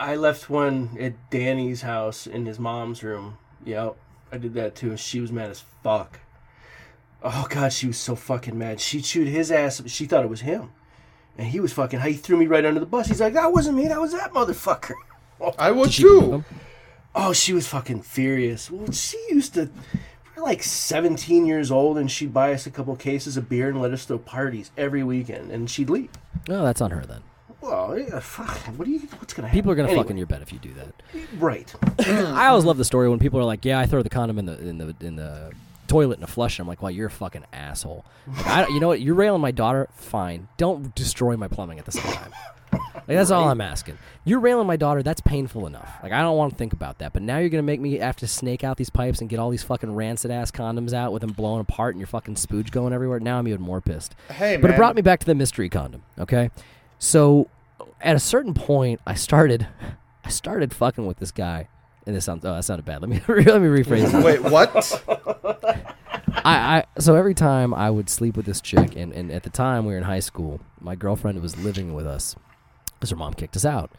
I 0.00 0.16
left 0.16 0.48
one 0.48 0.96
at 0.98 1.12
Danny's 1.28 1.82
house 1.82 2.26
in 2.26 2.46
his 2.46 2.58
mom's 2.58 3.02
room. 3.02 3.36
Yep, 3.66 3.96
I 4.32 4.38
did 4.38 4.54
that 4.54 4.74
too. 4.74 4.96
She 4.96 5.20
was 5.20 5.30
mad 5.30 5.50
as 5.50 5.62
fuck. 5.82 6.20
Oh 7.22 7.46
god, 7.50 7.74
she 7.74 7.86
was 7.86 7.98
so 7.98 8.16
fucking 8.16 8.56
mad. 8.56 8.80
She 8.80 9.02
chewed 9.02 9.28
his 9.28 9.52
ass. 9.52 9.82
She 9.86 10.06
thought 10.06 10.24
it 10.24 10.30
was 10.30 10.40
him, 10.40 10.72
and 11.36 11.48
he 11.48 11.60
was 11.60 11.74
fucking. 11.74 12.00
He 12.00 12.14
threw 12.14 12.38
me 12.38 12.46
right 12.46 12.64
under 12.64 12.80
the 12.80 12.86
bus. 12.86 13.08
He's 13.08 13.20
like, 13.20 13.34
"That 13.34 13.52
wasn't 13.52 13.76
me. 13.76 13.88
That 13.88 14.00
was 14.00 14.12
that 14.12 14.32
motherfucker." 14.32 14.94
I 15.58 15.70
would 15.70 15.90
Did 15.90 16.00
too. 16.00 16.44
Oh, 17.14 17.34
she 17.34 17.52
was 17.52 17.66
fucking 17.66 18.00
furious. 18.02 18.70
Well, 18.70 18.90
she 18.92 19.18
used 19.28 19.52
to. 19.54 19.68
We 19.92 20.40
were 20.40 20.42
like 20.42 20.62
17 20.62 21.44
years 21.44 21.70
old, 21.70 21.98
and 21.98 22.10
she'd 22.10 22.32
buy 22.32 22.54
us 22.54 22.66
a 22.66 22.70
couple 22.70 22.96
cases 22.96 23.36
of 23.36 23.50
beer 23.50 23.68
and 23.68 23.82
let 23.82 23.92
us 23.92 24.06
throw 24.06 24.16
parties 24.16 24.70
every 24.78 25.04
weekend, 25.04 25.50
and 25.50 25.68
she'd 25.68 25.90
leave. 25.90 26.10
No, 26.48 26.64
that's 26.64 26.80
on 26.80 26.90
her 26.90 27.04
then. 27.04 27.22
Well, 27.60 27.92
eh, 27.92 27.94
uh, 27.94 28.06
yeah, 28.14 28.20
fuck. 28.20 28.56
What 28.78 28.84
do 28.86 28.90
you? 28.90 29.00
What's 29.18 29.34
gonna 29.34 29.48
happen? 29.48 29.58
People 29.58 29.72
are 29.72 29.74
gonna 29.74 29.88
Anyway, 29.88 30.02
fuck 30.04 30.10
in 30.10 30.16
your 30.16 30.26
bed 30.26 30.42
if 30.42 30.52
you 30.52 30.58
do 30.58 30.72
that. 30.74 30.94
Right. 31.38 31.72
I 32.06 32.46
always 32.46 32.64
love 32.64 32.76
the 32.78 32.84
story 32.84 33.08
when 33.08 33.18
people 33.18 33.38
are 33.40 33.44
like, 33.44 33.64
"Yeah, 33.64 33.78
I 33.78 33.86
throw 33.86 34.02
the 34.02 34.10
condom 34.10 34.38
in 34.38 34.46
the 34.46 34.58
in 34.60 34.78
the 34.78 34.94
in 35.00 35.16
the 35.16 35.52
toilet 35.86 36.14
and 36.14 36.24
a 36.24 36.26
flush." 36.26 36.58
And 36.58 36.64
I'm 36.64 36.68
like, 36.68 36.82
"Well, 36.82 36.90
you're 36.90 37.08
a 37.08 37.10
fucking 37.10 37.44
asshole." 37.52 38.04
Like, 38.28 38.46
I, 38.46 38.66
you 38.68 38.80
know 38.80 38.88
what? 38.88 39.00
You're 39.00 39.14
railing 39.14 39.40
my 39.40 39.50
daughter. 39.50 39.88
Fine. 39.94 40.48
Don't 40.56 40.94
destroy 40.94 41.36
my 41.36 41.48
plumbing 41.48 41.78
at 41.78 41.84
the 41.84 41.92
same 41.92 42.12
time. 42.12 42.32
Like, 42.72 43.16
that's 43.16 43.32
all 43.32 43.48
I'm 43.48 43.60
asking. 43.60 43.98
You're 44.24 44.38
railing 44.38 44.68
my 44.68 44.76
daughter. 44.76 45.02
That's 45.02 45.20
painful 45.20 45.66
enough. 45.66 45.90
Like 46.02 46.12
I 46.12 46.20
don't 46.22 46.36
want 46.36 46.52
to 46.52 46.56
think 46.56 46.72
about 46.72 46.98
that. 46.98 47.12
But 47.12 47.22
now 47.22 47.38
you're 47.38 47.48
gonna 47.48 47.62
make 47.64 47.80
me 47.80 47.98
have 47.98 48.14
to 48.16 48.28
snake 48.28 48.62
out 48.62 48.76
these 48.76 48.90
pipes 48.90 49.20
and 49.20 49.28
get 49.28 49.40
all 49.40 49.50
these 49.50 49.64
fucking 49.64 49.92
rancid 49.94 50.30
ass 50.30 50.50
condoms 50.52 50.92
out 50.92 51.12
with 51.12 51.22
them 51.22 51.32
blowing 51.32 51.60
apart 51.60 51.94
and 51.94 52.00
your 52.00 52.06
fucking 52.06 52.36
spooge 52.36 52.70
going 52.70 52.92
everywhere. 52.92 53.18
Now 53.18 53.38
I'm 53.38 53.48
even 53.48 53.60
more 53.62 53.80
pissed. 53.80 54.14
Hey, 54.28 54.56
But 54.56 54.68
man. 54.68 54.74
it 54.74 54.76
brought 54.76 54.94
me 54.94 55.02
back 55.02 55.18
to 55.20 55.26
the 55.26 55.34
mystery 55.34 55.68
condom. 55.68 56.02
Okay, 56.20 56.50
so 57.00 57.48
at 58.00 58.14
a 58.14 58.20
certain 58.20 58.54
point, 58.54 59.00
I 59.06 59.14
started, 59.14 59.66
I 60.24 60.28
started 60.28 60.72
fucking 60.72 61.06
with 61.06 61.16
this 61.16 61.32
guy, 61.32 61.68
and 62.06 62.14
this 62.14 62.26
sounds 62.26 62.44
oh 62.44 62.54
that 62.54 62.64
sounded 62.64 62.84
bad. 62.84 63.02
Let 63.02 63.08
me 63.08 63.16
let 63.28 63.60
me 63.60 63.68
rephrase 63.68 64.12
that. 64.12 64.22
Wait, 64.22 64.42
what? 64.42 65.02
I, 66.44 66.78
I 66.78 66.84
so 67.00 67.16
every 67.16 67.34
time 67.34 67.74
I 67.74 67.90
would 67.90 68.08
sleep 68.08 68.36
with 68.36 68.46
this 68.46 68.60
chick, 68.60 68.94
and, 68.94 69.12
and 69.12 69.32
at 69.32 69.42
the 69.42 69.50
time 69.50 69.86
we 69.86 69.92
were 69.92 69.98
in 69.98 70.04
high 70.04 70.20
school, 70.20 70.60
my 70.80 70.94
girlfriend 70.94 71.40
was 71.40 71.56
living 71.56 71.94
with 71.94 72.06
us 72.06 72.36
because 72.94 73.10
her 73.10 73.16
mom 73.16 73.34
kicked 73.34 73.56
us 73.56 73.64
out. 73.64 73.90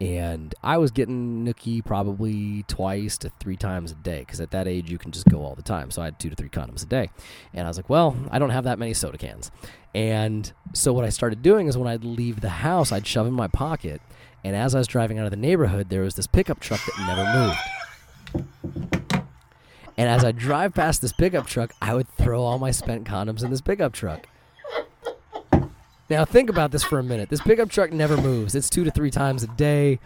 And 0.00 0.54
I 0.62 0.76
was 0.78 0.90
getting 0.90 1.44
nookie 1.44 1.84
probably 1.84 2.64
twice 2.64 3.16
to 3.18 3.30
three 3.40 3.56
times 3.56 3.92
a 3.92 3.94
day 3.94 4.20
because 4.20 4.40
at 4.40 4.50
that 4.50 4.66
age 4.66 4.90
you 4.90 4.98
can 4.98 5.12
just 5.12 5.26
go 5.26 5.42
all 5.44 5.54
the 5.54 5.62
time. 5.62 5.90
So 5.90 6.02
I 6.02 6.06
had 6.06 6.18
two 6.18 6.28
to 6.28 6.36
three 6.36 6.48
condoms 6.48 6.82
a 6.82 6.86
day. 6.86 7.10
And 7.52 7.66
I 7.66 7.70
was 7.70 7.76
like, 7.76 7.88
well, 7.88 8.16
I 8.30 8.38
don't 8.38 8.50
have 8.50 8.64
that 8.64 8.78
many 8.78 8.92
soda 8.92 9.18
cans. 9.18 9.50
And 9.94 10.52
so 10.72 10.92
what 10.92 11.04
I 11.04 11.10
started 11.10 11.42
doing 11.42 11.68
is 11.68 11.78
when 11.78 11.86
I'd 11.86 12.04
leave 12.04 12.40
the 12.40 12.48
house, 12.48 12.90
I'd 12.90 13.06
shove 13.06 13.26
in 13.26 13.32
my 13.32 13.46
pocket. 13.46 14.02
And 14.42 14.56
as 14.56 14.74
I 14.74 14.78
was 14.78 14.88
driving 14.88 15.18
out 15.18 15.24
of 15.26 15.30
the 15.30 15.36
neighborhood, 15.36 15.88
there 15.88 16.02
was 16.02 16.16
this 16.16 16.26
pickup 16.26 16.60
truck 16.60 16.80
that 16.84 17.06
never 17.06 17.24
moved. 17.38 18.44
And 19.96 20.08
as 20.08 20.24
I 20.24 20.32
drive 20.32 20.74
past 20.74 21.00
this 21.00 21.12
pickup 21.12 21.46
truck, 21.46 21.72
I 21.80 21.94
would 21.94 22.08
throw 22.08 22.42
all 22.42 22.58
my 22.58 22.72
spent 22.72 23.06
condoms 23.06 23.44
in 23.44 23.50
this 23.50 23.60
pickup 23.60 23.92
truck. 23.92 24.26
Now 26.14 26.24
think 26.24 26.48
about 26.48 26.70
this 26.70 26.84
for 26.84 27.00
a 27.00 27.02
minute. 27.02 27.28
This 27.28 27.40
pickup 27.40 27.70
truck 27.70 27.92
never 27.92 28.16
moves. 28.16 28.54
It's 28.54 28.70
two 28.70 28.84
to 28.84 28.90
three 28.92 29.10
times 29.10 29.42
a 29.42 29.48
day. 29.48 29.98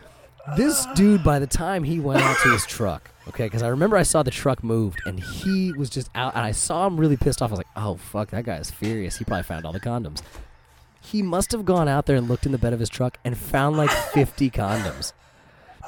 This 0.56 0.86
dude, 0.94 1.22
by 1.22 1.38
the 1.38 1.46
time 1.46 1.84
he 1.84 2.00
went 2.00 2.22
out 2.22 2.38
to 2.44 2.50
his 2.50 2.64
truck, 2.64 3.10
okay, 3.28 3.44
because 3.44 3.62
I 3.62 3.68
remember 3.68 3.98
I 3.98 4.04
saw 4.04 4.22
the 4.22 4.30
truck 4.30 4.64
moved 4.64 5.02
and 5.04 5.20
he 5.20 5.74
was 5.74 5.90
just 5.90 6.08
out, 6.14 6.34
and 6.34 6.46
I 6.46 6.52
saw 6.52 6.86
him 6.86 6.96
really 6.96 7.18
pissed 7.18 7.42
off. 7.42 7.50
I 7.50 7.52
was 7.52 7.58
like, 7.58 7.66
oh, 7.76 7.96
fuck, 7.96 8.30
that 8.30 8.46
guy 8.46 8.56
is 8.56 8.70
furious. 8.70 9.18
He 9.18 9.26
probably 9.26 9.42
found 9.42 9.66
all 9.66 9.72
the 9.72 9.80
condoms. 9.80 10.22
He 11.02 11.20
must 11.20 11.52
have 11.52 11.66
gone 11.66 11.88
out 11.88 12.06
there 12.06 12.16
and 12.16 12.26
looked 12.26 12.46
in 12.46 12.52
the 12.52 12.58
bed 12.58 12.72
of 12.72 12.80
his 12.80 12.88
truck 12.88 13.18
and 13.22 13.36
found 13.36 13.76
like 13.76 13.90
50 13.90 14.48
condoms. 14.50 15.12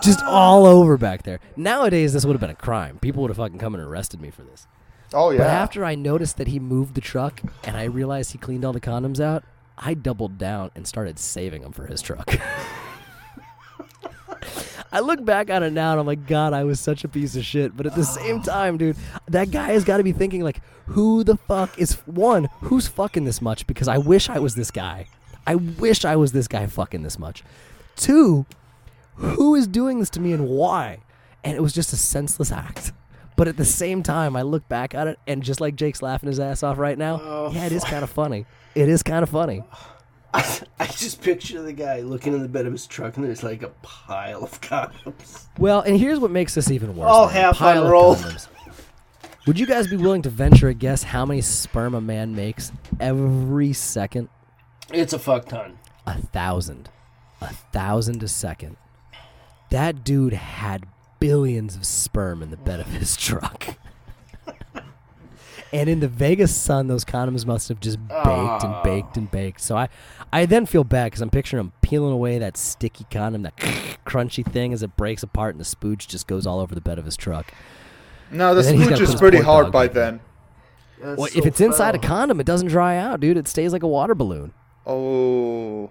Just 0.03 0.23
all 0.25 0.67
over 0.67 0.99
back 0.99 1.23
there. 1.23 1.41
Nowadays, 1.57 2.13
this 2.13 2.27
would 2.27 2.35
have 2.35 2.43
been 2.43 2.51
a 2.51 2.55
crime. 2.55 2.99
People 2.99 3.23
would 3.23 3.31
have 3.31 3.39
fucking 3.39 3.59
come 3.59 3.75
and 3.75 3.83
arrested 3.83 4.21
me 4.21 4.29
for 4.31 4.43
this. 4.43 4.67
Oh 5.15 5.31
yeah. 5.31 5.39
But 5.39 5.47
after 5.47 5.83
I 5.83 5.95
noticed 5.95 6.37
that 6.37 6.49
he 6.49 6.59
moved 6.59 6.95
the 6.95 7.01
truck 7.01 7.41
and 7.65 7.75
I 7.75 7.85
realized 7.85 8.33
he 8.33 8.39
cleaned 8.39 8.67
all 8.67 8.75
the 8.75 8.81
condoms 8.83 9.19
out, 9.19 9.45
I 9.81 9.95
doubled 9.95 10.37
down 10.39 10.71
and 10.75 10.87
started 10.87 11.19
saving 11.19 11.63
them 11.63 11.73
for 11.73 11.87
his 11.87 12.03
truck. 12.03 12.39
I 14.93 15.01
look 15.01 15.25
back 15.25 15.51
on 15.51 15.63
it 15.63 15.73
now 15.73 15.93
and 15.93 16.01
I'm 16.01 16.07
like, 16.07 16.27
God, 16.27 16.53
I 16.53 16.65
was 16.65 16.81
such 16.81 17.05
a 17.05 17.09
piece 17.09 17.37
of 17.37 17.45
shit. 17.45 17.77
But 17.77 17.87
at 17.87 17.95
the 17.95 18.05
same 18.05 18.43
time, 18.45 18.77
dude, 18.77 18.97
that 19.29 19.51
guy 19.51 19.69
has 19.69 19.85
got 19.85 19.99
to 19.99 20.03
be 20.05 20.13
thinking, 20.13 20.43
like, 20.43 20.61
who 20.87 21.23
the 21.25 21.37
fuck 21.37 21.79
is 21.79 21.95
one, 22.07 22.49
who's 22.61 22.89
fucking 22.89 23.25
this 23.25 23.41
much? 23.41 23.67
Because 23.67 23.89
I 23.89 23.99
wish 23.99 24.29
I 24.29 24.39
was 24.39 24.55
this 24.55 24.71
guy. 24.71 25.07
I 25.47 25.55
wish 25.55 26.05
I 26.05 26.17
was 26.17 26.33
this 26.33 26.49
guy 26.49 26.67
fucking 26.67 27.03
this 27.03 27.19
much. 27.19 27.43
Two, 27.97 28.47
who 29.15 29.55
is 29.55 29.67
doing 29.67 30.01
this 30.01 30.11
to 30.11 30.21
me 30.21 30.33
and 30.33 30.49
why? 30.49 30.99
And 31.45 31.57
it 31.57 31.61
was 31.63 31.73
just 31.73 31.93
a 31.93 31.97
senseless 31.97 32.53
act. 32.53 32.93
But 33.37 33.49
at 33.49 33.57
the 33.57 33.65
same 33.65 34.03
time, 34.03 34.37
I 34.37 34.43
look 34.43 34.69
back 34.69 34.95
at 34.95 35.07
it 35.07 35.19
and 35.27 35.43
just 35.43 35.61
like 35.61 35.77
Jake's 35.77 36.03
laughing 36.03 36.27
his 36.27 36.39
ass 36.41 36.63
off 36.63 36.77
right 36.79 36.99
now, 36.99 37.21
Oh, 37.23 37.51
yeah, 37.55 37.65
it 37.67 37.73
is 37.73 37.85
kind 37.85 38.03
of 38.03 38.11
funny. 38.11 38.45
It 38.75 38.89
is 38.89 39.03
kind 39.03 39.23
of 39.23 39.31
funny. 39.31 39.63
I, 40.33 40.61
I 40.81 40.87
just 40.87 41.21
picture 41.21 41.61
the 41.63 41.73
guy 41.73 42.01
looking 42.01 42.33
in 42.35 42.43
the 42.43 42.49
bed 42.49 42.67
of 42.67 42.73
his 42.73 42.87
truck 42.87 43.17
and 43.17 43.27
there's 43.27 43.43
like 43.43 43.63
a 43.63 43.71
pile 43.83 44.45
of 44.45 44.61
condoms. 44.61 45.47
Well, 45.59 45.81
and 45.81 45.99
here's 45.99 46.19
what 46.21 46.31
makes 46.31 46.55
this 46.55 46.71
even 46.71 46.97
worse. 46.97 47.11
All. 47.11 47.29
Half 47.29 47.59
pile 47.59 47.79
of 47.79 47.85
unrolled. 47.85 48.19
condoms. 48.19 48.49
Would 49.47 49.59
you 49.59 49.67
guys 49.67 49.89
be 49.89 49.97
willing 49.97 50.23
to 50.23 50.31
venture 50.31 50.69
a 50.69 50.75
guess 50.75 51.03
how 51.03 51.25
many 51.25 51.41
sperm 51.41 51.95
a 51.95 52.01
man 52.01 52.35
makes 52.37 52.71
every 53.01 53.73
second? 53.73 54.29
It's 54.93 55.13
a 55.13 55.19
fuck 55.19 55.47
ton. 55.47 55.79
A 56.07 56.19
thousand. 56.19 56.91
A 57.41 57.49
thousand 57.73 58.23
a 58.23 58.29
second. 58.29 58.77
That 59.71 60.05
dude 60.05 60.35
had 60.35 60.87
billions 61.21 61.75
of 61.75 61.87
sperm 61.87 62.43
in 62.43 62.51
the 62.51 62.57
bed 62.57 62.81
of 62.81 62.87
his 62.89 63.17
truck. 63.17 63.77
and 65.73 65.89
in 65.89 66.01
the 66.01 66.09
Vegas 66.09 66.55
sun, 66.55 66.87
those 66.89 67.05
condoms 67.05 67.47
must 67.47 67.69
have 67.69 67.81
just 67.81 67.99
baked 68.09 68.65
and 68.65 68.83
baked 68.83 69.17
and 69.17 69.31
baked. 69.31 69.61
So 69.61 69.77
I, 69.77 69.89
I 70.33 70.47
then 70.47 70.67
feel 70.67 70.85
bad 70.85 71.07
because 71.07 71.21
I'm 71.21 71.31
picturing 71.31 71.61
him 71.61 71.73
peeling 71.83 72.13
away 72.13 72.39
that 72.39 72.57
sticky 72.57 73.07
condom, 73.11 73.43
that 73.43 73.57
crunchy 74.07 74.45
thing 74.45 74.73
as 74.73 74.83
it 74.83 74.97
breaks 74.97 75.23
apart 75.23 75.55
and 75.55 75.61
the 75.61 75.65
spooge 75.65 76.07
just 76.09 76.27
goes 76.27 76.47
all 76.47 76.61
over 76.61 76.75
the 76.75 76.81
bed 76.81 76.99
of 76.99 77.05
his 77.05 77.17
truck. 77.17 77.53
no, 78.31 78.55
the 78.55 78.61
and 78.61 78.69
then 78.69 78.75
he's 78.77 78.85
gotta 78.89 78.97
smooch 78.97 79.09
put 79.09 79.15
is 79.15 79.21
pretty 79.21 79.39
hard 79.39 79.71
by 79.73 79.87
in. 79.87 79.93
then. 79.93 80.21
That's 81.01 81.19
Well, 81.19 81.29
so 81.29 81.39
if 81.39 81.47
it's 81.47 81.61
inside 81.61 81.95
a 81.95 81.99
condom, 81.99 82.41
it 82.41 82.47
doesn't 82.47 82.69
dry 82.69 82.97
out, 82.97 83.21
dude. 83.21 83.37
It 83.37 83.49
stays 83.49 83.73
like 83.73 83.83
a 83.83 83.89
water 83.89 84.15
balloon. 84.15 84.53
Oh, 84.87 85.91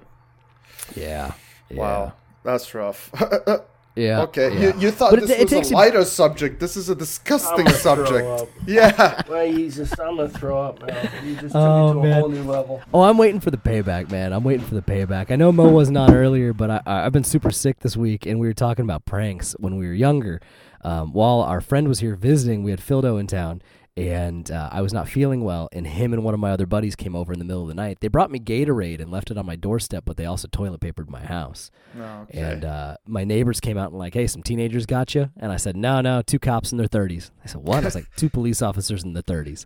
Yeah. 0.95 1.33
wow, 1.71 2.13
that's 2.43 2.73
rough. 2.75 3.11
Yeah. 3.95 4.21
okay, 4.21 4.53
yeah. 4.53 4.73
you, 4.75 4.79
you 4.81 4.91
thought 4.91 5.11
But 5.11 5.21
this 5.21 5.31
it 5.31 5.51
was 5.51 5.67
a 5.67 5.69
you- 5.71 5.75
lighter 5.75 6.05
subject. 6.05 6.59
This 6.59 6.77
is 6.77 6.87
a 6.89 6.93
I'm 6.93 6.99
disgusting 6.99 7.65
gonna 7.65 7.69
throw 7.77 7.95
subject. 8.05 8.27
up. 8.41 8.47
Yeah. 8.67 9.21
Well, 9.27 9.45
you 9.45 9.69
just, 9.69 9.99
I'm 9.99 10.15
gonna 10.17 10.29
throw 10.29 10.61
up 10.61 10.85
now. 10.85 11.09
You 11.23 11.33
just 11.35 11.47
took 11.47 11.55
Oh, 11.55 11.89
it 11.91 11.93
to 11.95 11.99
man. 12.01 12.11
a 12.11 12.19
whole 12.21 12.29
new 12.29 12.43
level. 12.43 12.81
Oh, 12.93 13.01
I'm 13.01 13.17
waiting 13.17 13.39
for 13.41 13.51
the 13.51 13.57
payback, 13.57 14.09
man. 14.11 14.31
I'm 14.31 14.43
waiting 14.43 14.65
for 14.65 14.75
the 14.75 14.81
payback. 14.81 15.31
I 15.31 15.35
know 15.35 15.51
Mo 15.51 15.67
wasn't 15.69 15.97
on 15.97 16.13
earlier, 16.13 16.53
but 16.53 16.69
I, 16.69 16.81
I, 16.85 17.05
I've 17.05 17.11
been 17.11 17.23
super 17.23 17.51
sick 17.51 17.79
this 17.79 17.97
week, 17.97 18.25
and 18.25 18.39
we 18.39 18.47
were 18.47 18.53
talking 18.53 18.85
about 18.85 19.05
pranks 19.05 19.53
when 19.59 19.75
we 19.77 19.85
were 19.87 19.93
younger. 19.93 20.39
Um, 20.81 21.11
while 21.11 21.41
our 21.41 21.59
friend 21.59 21.87
was 21.89 21.99
here 21.99 22.15
visiting, 22.15 22.63
we 22.63 22.71
had 22.71 22.79
Phildo 22.79 23.19
in 23.19 23.27
town, 23.27 23.61
and 23.97 24.49
uh, 24.49 24.69
I 24.71 24.81
was 24.81 24.93
not 24.93 25.09
feeling 25.09 25.43
well, 25.43 25.67
and 25.73 25.85
him 25.85 26.13
and 26.13 26.23
one 26.23 26.33
of 26.33 26.39
my 26.39 26.51
other 26.51 26.65
buddies 26.65 26.95
came 26.95 27.15
over 27.15 27.33
in 27.33 27.39
the 27.39 27.45
middle 27.45 27.63
of 27.63 27.67
the 27.67 27.73
night. 27.75 27.99
They 27.99 28.07
brought 28.07 28.31
me 28.31 28.39
Gatorade 28.39 29.01
and 29.01 29.11
left 29.11 29.29
it 29.31 29.37
on 29.37 29.45
my 29.45 29.55
doorstep, 29.55 30.03
but 30.05 30.15
they 30.17 30.25
also 30.25 30.47
toilet 30.49 30.79
papered 30.79 31.09
my 31.09 31.19
house. 31.25 31.69
Okay. 31.99 32.39
And 32.39 32.63
uh, 32.65 32.97
my 33.05 33.23
neighbors 33.23 33.59
came 33.59 33.77
out 33.77 33.89
and 33.91 33.99
like, 33.99 34.13
hey, 34.13 34.27
some 34.27 34.41
teenagers 34.43 34.85
got 34.85 35.15
you? 35.15 35.29
And 35.37 35.51
I 35.51 35.57
said, 35.57 35.75
no, 35.75 36.01
no, 36.01 36.21
two 36.21 36.39
cops 36.39 36.71
in 36.71 36.77
their 36.77 36.87
30s. 36.87 37.31
I 37.43 37.47
said, 37.47 37.61
what? 37.61 37.83
I 37.83 37.87
was 37.87 37.95
like, 37.95 38.07
two 38.15 38.29
police 38.29 38.61
officers 38.61 39.03
in 39.03 39.13
their 39.13 39.23
30s. 39.23 39.65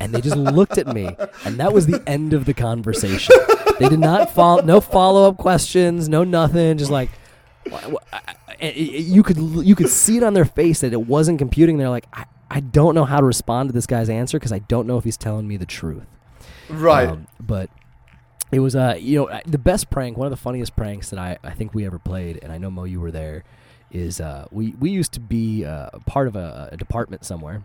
And 0.00 0.12
they 0.14 0.20
just 0.20 0.36
looked 0.36 0.78
at 0.78 0.86
me, 0.88 1.14
and 1.44 1.58
that 1.60 1.72
was 1.72 1.86
the 1.86 2.02
end 2.08 2.32
of 2.34 2.44
the 2.44 2.54
conversation. 2.54 3.34
They 3.78 3.88
did 3.88 4.00
not 4.00 4.30
follow, 4.32 4.62
no 4.62 4.80
follow 4.80 5.28
up 5.28 5.36
questions, 5.38 6.08
no 6.08 6.24
nothing. 6.24 6.76
Just 6.78 6.90
like, 6.90 7.08
wha- 7.70 7.88
wha- 7.88 7.98
I- 8.12 8.18
I- 8.28 8.66
I- 8.66 8.72
you 8.74 9.22
could 9.22 9.36
you 9.38 9.74
could 9.76 9.88
see 9.88 10.16
it 10.16 10.22
on 10.24 10.34
their 10.34 10.44
face 10.44 10.80
that 10.80 10.92
it 10.92 11.06
wasn't 11.06 11.38
computing. 11.38 11.78
They're 11.78 11.88
like, 11.88 12.06
I, 12.52 12.56
I 12.56 12.60
don't 12.60 12.94
know 12.94 13.04
how 13.04 13.18
to 13.20 13.26
respond 13.26 13.68
to 13.68 13.72
this 13.72 13.86
guy's 13.86 14.08
answer 14.08 14.38
because 14.38 14.52
I 14.52 14.60
don't 14.60 14.86
know 14.86 14.98
if 14.98 15.04
he's 15.04 15.16
telling 15.16 15.48
me 15.48 15.56
the 15.56 15.66
truth. 15.66 16.06
right. 16.68 17.08
Um, 17.08 17.26
but 17.40 17.70
it 18.50 18.60
was 18.60 18.76
uh 18.76 18.96
you 18.98 19.18
know 19.18 19.40
the 19.46 19.58
best 19.58 19.90
prank, 19.90 20.16
one 20.16 20.26
of 20.26 20.30
the 20.30 20.36
funniest 20.36 20.76
pranks 20.76 21.10
that 21.10 21.18
I, 21.18 21.38
I 21.42 21.50
think 21.52 21.74
we 21.74 21.86
ever 21.86 21.98
played, 21.98 22.38
and 22.42 22.52
I 22.52 22.58
know 22.58 22.70
Mo 22.70 22.84
you 22.84 23.00
were 23.00 23.10
there. 23.10 23.44
Is 23.90 24.20
uh 24.20 24.46
we 24.50 24.74
we 24.78 24.90
used 24.90 25.12
to 25.12 25.20
be 25.20 25.64
uh, 25.64 25.90
part 26.06 26.26
of 26.28 26.36
a, 26.36 26.70
a 26.72 26.76
department 26.78 27.24
somewhere, 27.26 27.62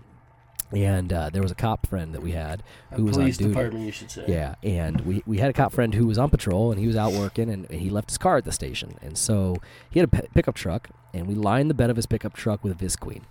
and 0.74 1.14
uh, 1.14 1.30
there 1.30 1.42
was 1.42 1.52
a 1.52 1.56
cop 1.56 1.88
friend 1.88 2.14
that 2.14 2.22
we 2.22 2.32
had 2.34 2.64
who 2.94 3.06
was 3.06 3.16
Police 3.16 3.38
on 3.38 3.44
duty. 3.44 3.54
department, 3.54 3.86
you 3.86 3.92
should 3.94 4.12
say. 4.12 4.26
Yeah, 4.28 4.56
and 4.62 5.02
we, 5.02 5.24
we 5.26 5.38
had 5.38 5.50
a 5.50 5.54
cop 5.54 5.72
friend 5.72 5.94
who 5.94 6.06
was 6.06 6.18
on 6.18 6.30
patrol 6.30 6.72
and 6.72 6.80
he 6.82 6.88
was 6.88 6.98
out 6.98 7.14
working 7.14 7.50
and, 7.50 7.70
and 7.72 7.80
he 7.80 7.90
left 7.90 8.10
his 8.10 8.18
car 8.18 8.36
at 8.38 8.44
the 8.44 8.52
station. 8.52 8.98
And 9.02 9.18
so 9.18 9.56
he 9.90 10.00
had 10.00 10.10
a 10.10 10.12
pi- 10.12 10.28
pickup 10.34 10.56
truck 10.56 10.90
and 11.14 11.28
we 11.28 11.36
lined 11.36 11.70
the 11.70 11.74
bed 11.74 11.90
of 11.90 11.96
his 11.96 12.06
pickup 12.06 12.34
truck 12.34 12.64
with 12.66 12.78
Visqueen. 12.78 13.22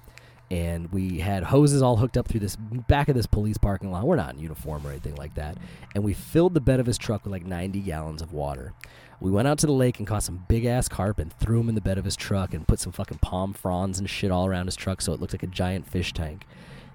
And 0.51 0.93
we 0.93 1.19
had 1.19 1.43
hoses 1.43 1.83
all 1.83 1.97
hooked 1.97 2.17
up 2.17 2.29
through 2.29 2.41
this 2.41 2.57
back 2.57 3.09
of 3.09 3.17
this 3.17 3.27
police 3.27 3.59
parking 3.59 3.91
lot. 3.91 4.07
We're 4.07 4.17
not 4.17 4.35
in 4.35 4.41
uniform 4.41 4.87
or 4.87 4.91
anything 4.91 5.17
like 5.17 5.35
that. 5.35 5.59
And 5.95 6.05
we 6.05 6.15
filled 6.15 6.55
the 6.55 6.61
bed 6.61 6.79
of 6.79 6.87
his 6.87 6.99
truck 6.99 7.25
with 7.25 7.33
like 7.33 7.45
90 7.45 7.81
gallons 7.81 8.23
of 8.23 8.33
water. 8.33 8.73
We 9.21 9.31
went 9.31 9.49
out 9.49 9.59
to 9.61 9.67
the 9.67 9.73
lake 9.73 9.99
and 9.99 10.07
caught 10.07 10.23
some 10.23 10.45
big 10.47 10.65
ass 10.67 10.89
carp 10.89 11.19
and 11.19 11.33
threw 11.33 11.59
them 11.59 11.69
in 11.71 11.75
the 11.75 11.81
bed 11.81 11.99
of 11.99 12.05
his 12.05 12.17
truck 12.17 12.55
and 12.55 12.69
put 12.69 12.79
some 12.79 12.93
fucking 12.93 13.19
palm 13.19 13.55
fronds 13.55 13.99
and 13.99 14.09
shit 14.09 14.31
all 14.31 14.47
around 14.47 14.67
his 14.67 14.77
truck 14.77 15.01
so 15.01 15.13
it 15.13 15.21
looked 15.21 15.33
like 15.33 15.43
a 15.43 15.49
giant 15.49 15.89
fish 15.91 16.13
tank. 16.13 16.47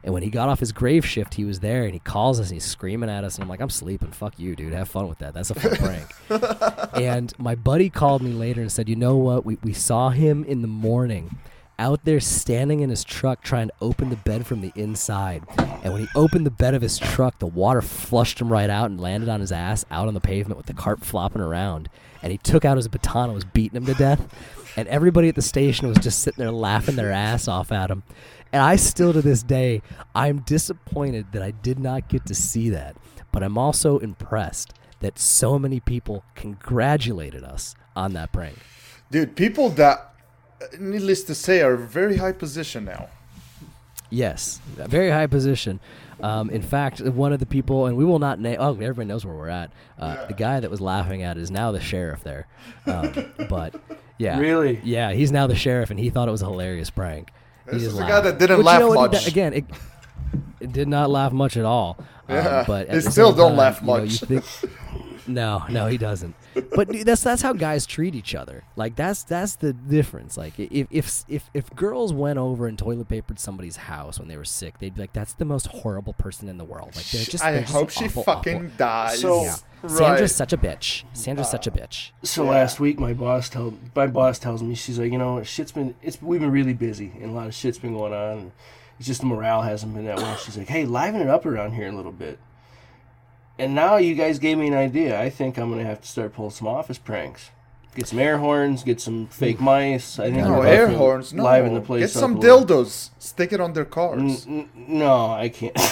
And 0.04 0.14
when 0.14 0.24
he 0.24 0.30
got 0.30 0.50
off 0.50 0.60
his 0.60 0.72
grave 0.72 1.06
shift, 1.06 1.36
he 1.36 1.46
was 1.46 1.60
there 1.60 1.84
and 1.84 1.94
he 1.94 2.00
calls 2.00 2.40
us 2.40 2.48
and 2.48 2.56
he's 2.56 2.66
screaming 2.66 3.10
at 3.10 3.24
us. 3.24 3.36
And 3.36 3.44
I'm 3.44 3.50
like, 3.50 3.60
I'm 3.60 3.70
sleeping. 3.70 4.12
Fuck 4.12 4.40
you, 4.40 4.56
dude. 4.56 4.74
Have 4.74 4.90
fun 4.90 5.08
with 5.08 5.20
that. 5.20 5.34
That's 5.34 5.52
a 5.52 5.56
fun 5.56 5.76
prank. 6.30 6.96
and 6.96 7.34
my 7.38 7.54
buddy 7.54 7.90
called 7.90 8.24
me 8.24 8.32
later 8.32 8.62
and 8.62 8.72
said, 8.72 8.90
You 8.90 8.96
know 8.96 9.18
what? 9.18 9.46
We, 9.46 9.58
we 9.64 9.74
saw 9.74 10.10
him 10.10 10.44
in 10.44 10.62
the 10.62 10.68
morning 10.68 11.38
out 11.82 12.06
there 12.06 12.20
standing 12.20 12.82
in 12.82 12.92
his 12.92 13.04
truck 13.04 13.42
trying 13.42 13.68
to 13.68 13.74
open 13.82 14.12
the 14.12 14.16
bed 14.16 14.46
from 14.46 14.62
the 14.62 14.72
inside. 14.76 15.44
And 15.84 15.92
when 15.92 16.04
he 16.04 16.08
opened 16.14 16.46
the 16.46 16.52
bed 16.52 16.76
of 16.76 16.84
his 16.84 17.00
truck, 17.00 17.40
the 17.40 17.48
water 17.48 17.82
flushed 17.82 18.40
him 18.40 18.52
right 18.52 18.70
out 18.70 18.92
and 18.92 19.02
landed 19.02 19.30
on 19.30 19.40
his 19.40 19.52
ass 19.52 19.84
out 19.90 20.08
on 20.08 20.14
the 20.14 20.22
pavement 20.22 20.58
with 20.58 20.68
the 20.68 20.76
carp 20.76 21.04
flopping 21.04 21.42
around. 21.42 21.90
And 22.22 22.32
he 22.32 22.38
took 22.38 22.66
out 22.66 22.78
his 22.78 22.88
baton 22.88 23.26
and 23.26 23.34
was 23.34 23.46
beating 23.46 23.78
him 23.78 23.88
to 23.88 23.96
death. 23.96 24.28
And 24.78 24.88
everybody 24.90 25.28
at 25.28 25.34
the 25.34 25.42
station 25.42 25.88
was 25.88 25.98
just 25.98 26.20
sitting 26.20 26.44
there 26.44 26.52
laughing 26.52 26.98
their 26.98 27.12
ass 27.12 27.48
off 27.48 27.72
at 27.72 27.90
him. 27.90 28.04
And 28.54 28.62
I 28.62 28.76
still 28.76 29.12
to 29.12 29.22
this 29.24 29.42
day, 29.42 29.82
I'm 30.14 30.42
disappointed 30.42 31.32
that 31.32 31.42
I 31.42 31.50
did 31.50 31.80
not 31.80 32.10
get 32.10 32.28
to 32.28 32.36
see 32.36 32.70
that. 32.70 32.96
But 33.32 33.42
I'm 33.42 33.58
also 33.58 33.98
impressed 33.98 34.74
that 35.00 35.18
so 35.18 35.58
many 35.58 35.80
people 35.80 36.24
congratulated 36.36 37.44
us 37.44 37.74
on 37.96 38.14
that 38.14 38.32
prank. 38.32 38.58
Dude, 39.10 39.36
people 39.36 39.70
that, 39.72 40.11
needless 40.80 41.24
to 41.26 41.36
say, 41.36 41.62
are 41.62 41.76
very 41.76 42.18
high 42.18 42.32
position 42.32 42.86
now. 42.86 43.08
Yes, 44.10 44.60
very 44.76 45.10
high 45.10 45.28
position. 45.28 45.80
Um, 46.22 46.50
in 46.50 46.62
fact, 46.62 47.00
one 47.02 47.34
of 47.34 47.40
the 47.40 47.46
people, 47.46 47.86
and 47.88 47.96
we 47.98 48.04
will 48.06 48.20
not 48.20 48.40
name. 48.40 48.58
Oh, 48.60 48.74
everybody 48.74 49.06
knows 49.06 49.26
where 49.26 49.34
we're 49.34 49.48
at. 49.50 49.72
Uh, 49.98 50.28
The 50.28 50.34
guy 50.34 50.60
that 50.60 50.70
was 50.70 50.82
laughing 50.82 51.24
at 51.24 51.38
is 51.38 51.50
now 51.50 51.72
the 51.72 51.80
sheriff 51.80 52.24
there. 52.24 52.46
Um, 52.86 53.14
but 53.50 53.74
yeah, 54.18 54.38
Really? 54.38 54.80
yeah, 54.84 55.14
he's 55.14 55.32
now 55.32 55.48
the 55.48 55.56
sheriff, 55.56 55.90
and 55.90 56.00
he 56.00 56.10
thought 56.10 56.28
it 56.28 56.32
was 56.32 56.42
a 56.42 56.46
hilarious 56.46 56.90
prank. 56.90 57.30
He 57.66 57.72
This 57.72 57.84
just 57.84 57.94
is 57.96 58.00
a 58.00 58.04
guy 58.08 58.20
that 58.22 58.38
didn't 58.38 58.58
Which, 58.58 58.66
laugh 58.66 58.82
you 58.82 58.88
know 58.90 58.94
much. 58.96 59.24
d- 59.24 59.30
again, 59.32 59.54
it, 59.54 59.66
it 60.60 60.72
did 60.74 60.88
not 60.90 61.10
laugh 61.10 61.32
much 61.32 61.56
at 61.58 61.66
all. 61.66 61.98
Um, 62.28 62.36
Yeah, 62.36 62.64
but 62.68 62.88
at 62.88 62.96
he 62.96 63.00
the 63.02 63.12
still 63.12 63.32
don't 63.34 63.52
time, 63.52 63.58
laugh 63.58 63.80
you 63.82 63.88
know, 63.88 63.98
much. 64.00 64.22
you 64.22 64.28
think- 64.42 64.72
no, 65.28 65.64
no, 65.70 65.88
he 65.88 65.98
doesn't. 65.98 66.36
But 66.76 66.90
dude, 66.90 67.06
that's 67.06 67.24
that's 67.24 67.42
how 67.42 67.54
guys 67.54 67.86
treat 67.86 68.16
each 68.16 68.36
other. 68.36 68.64
Like 68.76 68.96
that's 68.96 69.24
that's 69.24 69.56
the 69.56 69.74
difference. 69.74 70.38
Like 70.38 70.60
if 70.60 70.88
if 70.92 71.24
if 71.28 71.50
if 71.54 71.70
girls 71.76 72.14
went 72.14 72.40
over 72.40 72.68
and 72.68 72.78
toilet 72.78 73.08
papered 73.10 73.40
somebody's 73.40 73.76
house 73.76 74.20
when 74.20 74.28
they 74.28 74.38
were 74.38 74.46
sick, 74.46 74.80
they'd 74.80 74.96
be 74.96 75.02
like, 75.02 75.14
"That's 75.14 75.34
the 75.34 75.46
most 75.46 75.68
horrible 75.68 76.14
person 76.14 76.50
in 76.50 76.58
the 76.58 76.66
world." 76.66 76.96
Like 76.96 77.06
they're 77.10 77.24
just. 77.24 77.44
I 77.44 77.52
they're 77.54 77.62
just 77.62 77.74
hope 77.74 77.90
she 77.90 78.06
awful, 78.06 78.24
fucking 78.24 78.56
awful. 78.58 78.70
dies. 78.78 79.20
So- 79.22 79.44
Yeah. 79.44 79.56
right. 79.84 79.92
Sandra's 79.92 80.36
such 80.36 80.54
a 80.54 80.58
bitch. 80.58 81.04
Sandra's 81.14 81.50
such 81.50 81.68
a 81.68 81.72
uh, 81.72 81.76
bitch. 81.76 82.12
So 82.24 82.44
last 82.44 82.80
week, 82.80 83.00
my 83.00 83.14
boss 83.14 83.50
told 83.50 83.78
my 83.96 84.08
boss 84.08 84.40
tells 84.40 84.62
me 84.62 84.76
she's 84.76 85.00
like, 85.00 85.12
you 85.12 85.18
know, 85.18 85.42
shit's 85.44 85.72
been 85.72 85.96
it's 86.02 86.22
we've 86.22 86.40
been 86.42 86.52
really 86.52 86.74
busy 86.74 87.12
and 87.22 87.32
a 87.32 87.34
lot 87.34 87.48
of 87.48 87.54
shit's 87.54 87.80
been 87.80 87.94
going 87.94 88.14
on. 88.14 88.38
And 88.38 88.52
it's 89.00 89.08
just 89.08 89.22
the 89.22 89.28
morale 89.28 89.62
hasn't 89.64 89.94
been 89.96 90.06
that 90.06 90.18
well. 90.18 90.36
She's 90.38 90.58
like, 90.58 90.68
hey, 90.68 90.86
liven 90.86 91.22
it 91.22 91.28
up 91.28 91.46
around 91.46 91.74
here 91.74 91.88
a 91.88 91.92
little 91.92 92.12
bit. 92.12 92.38
And 93.62 93.76
now 93.76 93.98
you 93.98 94.16
guys 94.16 94.40
gave 94.40 94.58
me 94.58 94.68
an 94.68 94.74
idea. 94.74 95.20
I 95.22 95.30
think 95.30 95.58
I'm 95.58 95.70
gonna 95.70 95.84
have 95.86 96.02
to 96.02 96.08
start 96.08 96.34
pulling 96.34 96.52
some 96.52 96.68
office 96.68 96.98
pranks. 96.98 97.52
Get 97.96 98.08
some 98.08 98.20
air 98.20 98.38
horns. 98.38 98.84
Get 98.84 99.02
some 99.02 99.28
fake 99.28 99.60
mice. 99.60 100.18
I 100.18 100.26
think 100.32 100.38
No, 100.38 100.56
No 100.56 100.62
air 100.62 100.88
horns. 100.88 101.34
No. 101.34 101.44
Liven 101.44 101.74
the 101.74 101.82
place 101.82 102.02
Get 102.02 102.10
some 102.12 102.38
up 102.38 102.44
a 102.44 102.48
little. 102.48 102.66
dildos. 102.66 103.10
Stick 103.20 103.52
it 103.52 103.60
on 103.60 103.74
their 103.74 103.84
cars. 103.86 104.48
N- 104.48 104.70
n- 104.76 104.98
no, 105.00 105.28
I 105.32 105.50
can't. 105.50 105.78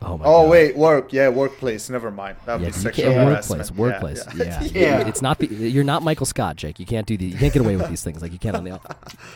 Oh 0.00 0.16
my 0.16 0.24
Oh 0.24 0.42
God. 0.44 0.50
wait, 0.50 0.76
work. 0.76 1.12
Yeah, 1.12 1.28
workplace. 1.28 1.90
Never 1.90 2.10
mind. 2.10 2.36
That'd 2.46 2.62
Yeah, 2.62 2.68
be 2.68 2.72
sexual 2.72 3.12
can't, 3.12 3.28
harassment. 3.28 3.70
workplace, 3.76 4.24
workplace. 4.24 4.48
yeah. 4.48 4.62
Yeah. 4.62 5.00
Yeah. 5.00 5.06
It's 5.08 5.20
not 5.20 5.38
the. 5.38 5.48
You're 5.48 5.84
not 5.84 6.02
Michael 6.02 6.24
Scott, 6.24 6.56
Jake. 6.56 6.80
You 6.80 6.86
can't 6.86 7.06
do 7.06 7.18
the. 7.18 7.26
You 7.26 7.36
can't 7.36 7.52
get 7.52 7.60
away 7.60 7.76
with 7.76 7.90
these 7.90 8.02
things 8.02 8.22
like 8.22 8.32
you 8.32 8.38
can't 8.38 8.56
on 8.56 8.64
the. 8.64 8.80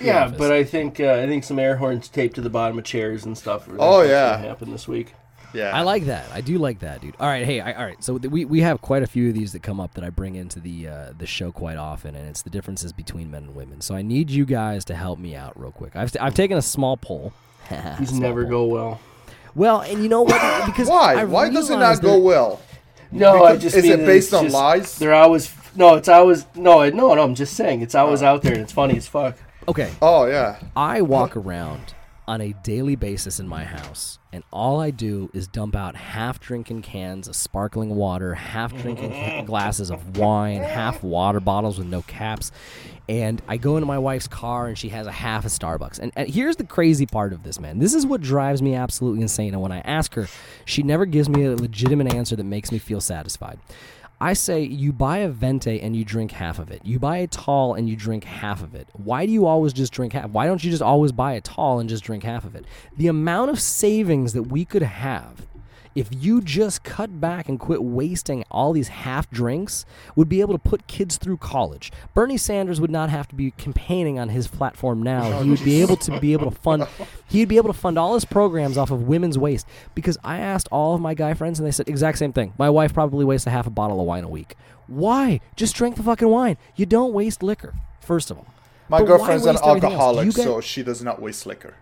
yeah, 0.00 0.24
office. 0.24 0.38
but 0.38 0.50
I 0.50 0.64
think 0.64 0.98
uh, 0.98 1.12
I 1.22 1.26
think 1.26 1.44
some 1.44 1.58
air 1.58 1.76
horns 1.76 2.08
taped 2.08 2.36
to 2.36 2.40
the 2.40 2.48
bottom 2.48 2.78
of 2.78 2.84
chairs 2.84 3.26
and 3.26 3.36
stuff. 3.36 3.68
are- 3.68 3.76
Oh, 3.78 4.00
yeah. 4.00 4.36
gonna 4.36 4.48
happen 4.48 4.70
this 4.72 4.88
week. 4.88 5.12
Yeah. 5.54 5.76
I 5.76 5.82
like 5.82 6.06
that. 6.06 6.26
I 6.32 6.40
do 6.40 6.58
like 6.58 6.78
that, 6.80 7.00
dude. 7.00 7.14
All 7.20 7.26
right, 7.26 7.44
hey, 7.44 7.60
I, 7.60 7.72
all 7.72 7.84
right. 7.84 8.02
So 8.02 8.18
th- 8.18 8.30
we 8.32 8.44
we 8.44 8.60
have 8.60 8.80
quite 8.80 9.02
a 9.02 9.06
few 9.06 9.28
of 9.28 9.34
these 9.34 9.52
that 9.52 9.62
come 9.62 9.80
up 9.80 9.94
that 9.94 10.04
I 10.04 10.10
bring 10.10 10.34
into 10.34 10.60
the 10.60 10.88
uh, 10.88 11.12
the 11.16 11.26
show 11.26 11.52
quite 11.52 11.76
often, 11.76 12.14
and 12.14 12.28
it's 12.28 12.42
the 12.42 12.50
differences 12.50 12.92
between 12.92 13.30
men 13.30 13.44
and 13.44 13.54
women. 13.54 13.80
So 13.80 13.94
I 13.94 14.02
need 14.02 14.30
you 14.30 14.44
guys 14.44 14.84
to 14.86 14.94
help 14.94 15.18
me 15.18 15.34
out 15.36 15.58
real 15.60 15.72
quick. 15.72 15.94
I've 15.96 16.14
I've 16.20 16.34
taken 16.34 16.56
a 16.56 16.62
small 16.62 16.96
poll. 16.96 17.32
These 17.98 18.08
Small 18.10 18.20
never 18.20 18.42
poll. 18.44 18.50
go 18.50 18.64
well. 18.66 19.00
Well, 19.54 19.80
and 19.82 20.02
you 20.02 20.08
know 20.08 20.22
what? 20.22 20.64
Because 20.66 20.88
Why? 20.88 21.14
I 21.14 21.24
Why 21.24 21.50
does 21.50 21.68
it 21.70 21.76
not 21.76 22.00
go 22.00 22.18
well? 22.18 22.60
No, 23.10 23.44
I 23.44 23.56
just 23.58 23.76
is 23.76 23.82
mean 23.84 24.00
it 24.00 24.06
based 24.06 24.32
on 24.32 24.44
just- 24.44 24.54
lies? 24.54 24.98
They're 24.98 25.12
always 25.14 25.52
no. 25.76 25.96
It's 25.96 26.08
always 26.08 26.46
no. 26.54 26.88
No, 26.88 27.14
no. 27.14 27.22
I'm 27.22 27.34
just 27.34 27.54
saying 27.54 27.82
it's 27.82 27.94
always 27.94 28.22
out 28.22 28.40
there 28.42 28.52
and 28.52 28.62
it's 28.62 28.72
funny 28.72 28.96
as 28.96 29.06
fuck. 29.06 29.36
Okay, 29.68 29.90
Oh 30.00 30.24
yeah. 30.26 30.58
I 30.74 31.02
walk 31.02 31.36
around 31.36 31.94
on 32.26 32.40
a 32.40 32.52
daily 32.62 32.94
basis 32.94 33.40
in 33.40 33.48
my 33.48 33.64
house, 33.64 34.18
and 34.32 34.44
all 34.52 34.80
I 34.80 34.90
do 34.90 35.30
is 35.34 35.48
dump 35.48 35.74
out 35.74 35.96
half 35.96 36.38
drinking 36.38 36.82
cans 36.82 37.26
of 37.26 37.34
sparkling 37.34 37.90
water, 37.96 38.34
half 38.34 38.72
drinking 38.80 39.44
glasses 39.46 39.90
of 39.90 40.16
wine, 40.16 40.62
half 40.62 41.02
water 41.02 41.40
bottles 41.40 41.78
with 41.78 41.88
no 41.88 42.02
caps. 42.02 42.52
And 43.08 43.42
I 43.48 43.56
go 43.56 43.76
into 43.76 43.86
my 43.86 43.98
wife's 43.98 44.28
car, 44.28 44.68
and 44.68 44.78
she 44.78 44.90
has 44.90 45.06
a 45.06 45.12
half 45.12 45.44
a 45.44 45.48
Starbucks. 45.48 45.98
And, 45.98 46.12
and 46.14 46.28
here's 46.28 46.56
the 46.56 46.64
crazy 46.64 47.06
part 47.06 47.32
of 47.32 47.42
this, 47.42 47.58
man. 47.58 47.78
This 47.78 47.94
is 47.94 48.06
what 48.06 48.20
drives 48.20 48.62
me 48.62 48.74
absolutely 48.74 49.22
insane. 49.22 49.52
And 49.52 49.62
when 49.62 49.72
I 49.72 49.80
ask 49.80 50.14
her, 50.14 50.28
she 50.64 50.82
never 50.82 51.04
gives 51.04 51.28
me 51.28 51.44
a 51.44 51.56
legitimate 51.56 52.14
answer 52.14 52.36
that 52.36 52.44
makes 52.44 52.70
me 52.70 52.78
feel 52.78 53.00
satisfied. 53.00 53.58
I 54.22 54.34
say 54.34 54.62
you 54.62 54.92
buy 54.92 55.18
a 55.18 55.28
Venti 55.28 55.80
and 55.80 55.96
you 55.96 56.04
drink 56.04 56.30
half 56.30 56.60
of 56.60 56.70
it. 56.70 56.82
You 56.84 57.00
buy 57.00 57.16
a 57.16 57.26
tall 57.26 57.74
and 57.74 57.88
you 57.88 57.96
drink 57.96 58.22
half 58.22 58.62
of 58.62 58.72
it. 58.72 58.86
Why 58.92 59.26
do 59.26 59.32
you 59.32 59.46
always 59.46 59.72
just 59.72 59.92
drink 59.92 60.12
half? 60.12 60.30
Why 60.30 60.46
don't 60.46 60.62
you 60.62 60.70
just 60.70 60.80
always 60.80 61.10
buy 61.10 61.32
a 61.32 61.40
tall 61.40 61.80
and 61.80 61.88
just 61.88 62.04
drink 62.04 62.22
half 62.22 62.44
of 62.44 62.54
it? 62.54 62.64
The 62.96 63.08
amount 63.08 63.50
of 63.50 63.60
savings 63.60 64.32
that 64.34 64.44
we 64.44 64.64
could 64.64 64.82
have 64.82 65.48
if 65.94 66.08
you 66.10 66.40
just 66.40 66.82
cut 66.84 67.20
back 67.20 67.48
and 67.48 67.58
quit 67.60 67.82
wasting 67.82 68.44
all 68.50 68.72
these 68.72 68.88
half 68.88 69.30
drinks 69.30 69.84
would 70.16 70.28
be 70.28 70.40
able 70.40 70.54
to 70.54 70.58
put 70.58 70.86
kids 70.86 71.16
through 71.18 71.36
college. 71.38 71.92
Bernie 72.14 72.36
Sanders 72.36 72.80
would 72.80 72.90
not 72.90 73.10
have 73.10 73.28
to 73.28 73.34
be 73.34 73.50
campaigning 73.52 74.18
on 74.18 74.30
his 74.30 74.48
platform 74.48 75.02
now. 75.02 75.42
He 75.42 75.50
would 75.50 75.64
be 75.64 75.80
able 75.82 75.96
to 75.98 76.18
be 76.20 76.32
able 76.32 76.50
to 76.50 76.56
fund 76.56 76.86
he'd 77.28 77.48
be 77.48 77.56
able 77.56 77.72
to 77.72 77.78
fund 77.78 77.98
all 77.98 78.14
his 78.14 78.24
programs 78.24 78.76
off 78.78 78.90
of 78.90 79.02
women's 79.02 79.36
waste 79.38 79.66
because 79.94 80.16
I 80.24 80.38
asked 80.38 80.68
all 80.70 80.94
of 80.94 81.00
my 81.00 81.14
guy 81.14 81.34
friends 81.34 81.58
and 81.58 81.66
they 81.66 81.72
said 81.72 81.88
exact 81.88 82.18
same 82.18 82.32
thing. 82.32 82.52
My 82.58 82.70
wife 82.70 82.92
probably 82.94 83.24
wastes 83.24 83.46
a 83.46 83.50
half 83.50 83.66
a 83.66 83.70
bottle 83.70 84.00
of 84.00 84.06
wine 84.06 84.24
a 84.24 84.28
week. 84.28 84.54
Why? 84.86 85.40
Just 85.56 85.74
drink 85.76 85.96
the 85.96 86.02
fucking 86.02 86.28
wine. 86.28 86.56
You 86.76 86.86
don't 86.86 87.12
waste 87.12 87.42
liquor. 87.42 87.74
First 88.00 88.30
of 88.30 88.38
all. 88.38 88.46
My 88.88 88.98
But 88.98 89.06
girlfriend's 89.06 89.46
an 89.46 89.54
waste 89.54 89.64
everything 89.64 89.92
else? 89.92 90.00
Do 90.00 90.04
alcoholic, 90.04 90.34
guys- 90.34 90.44
so 90.44 90.60
she 90.60 90.82
does 90.82 91.02
not 91.02 91.22
waste 91.22 91.46
liquor. 91.46 91.76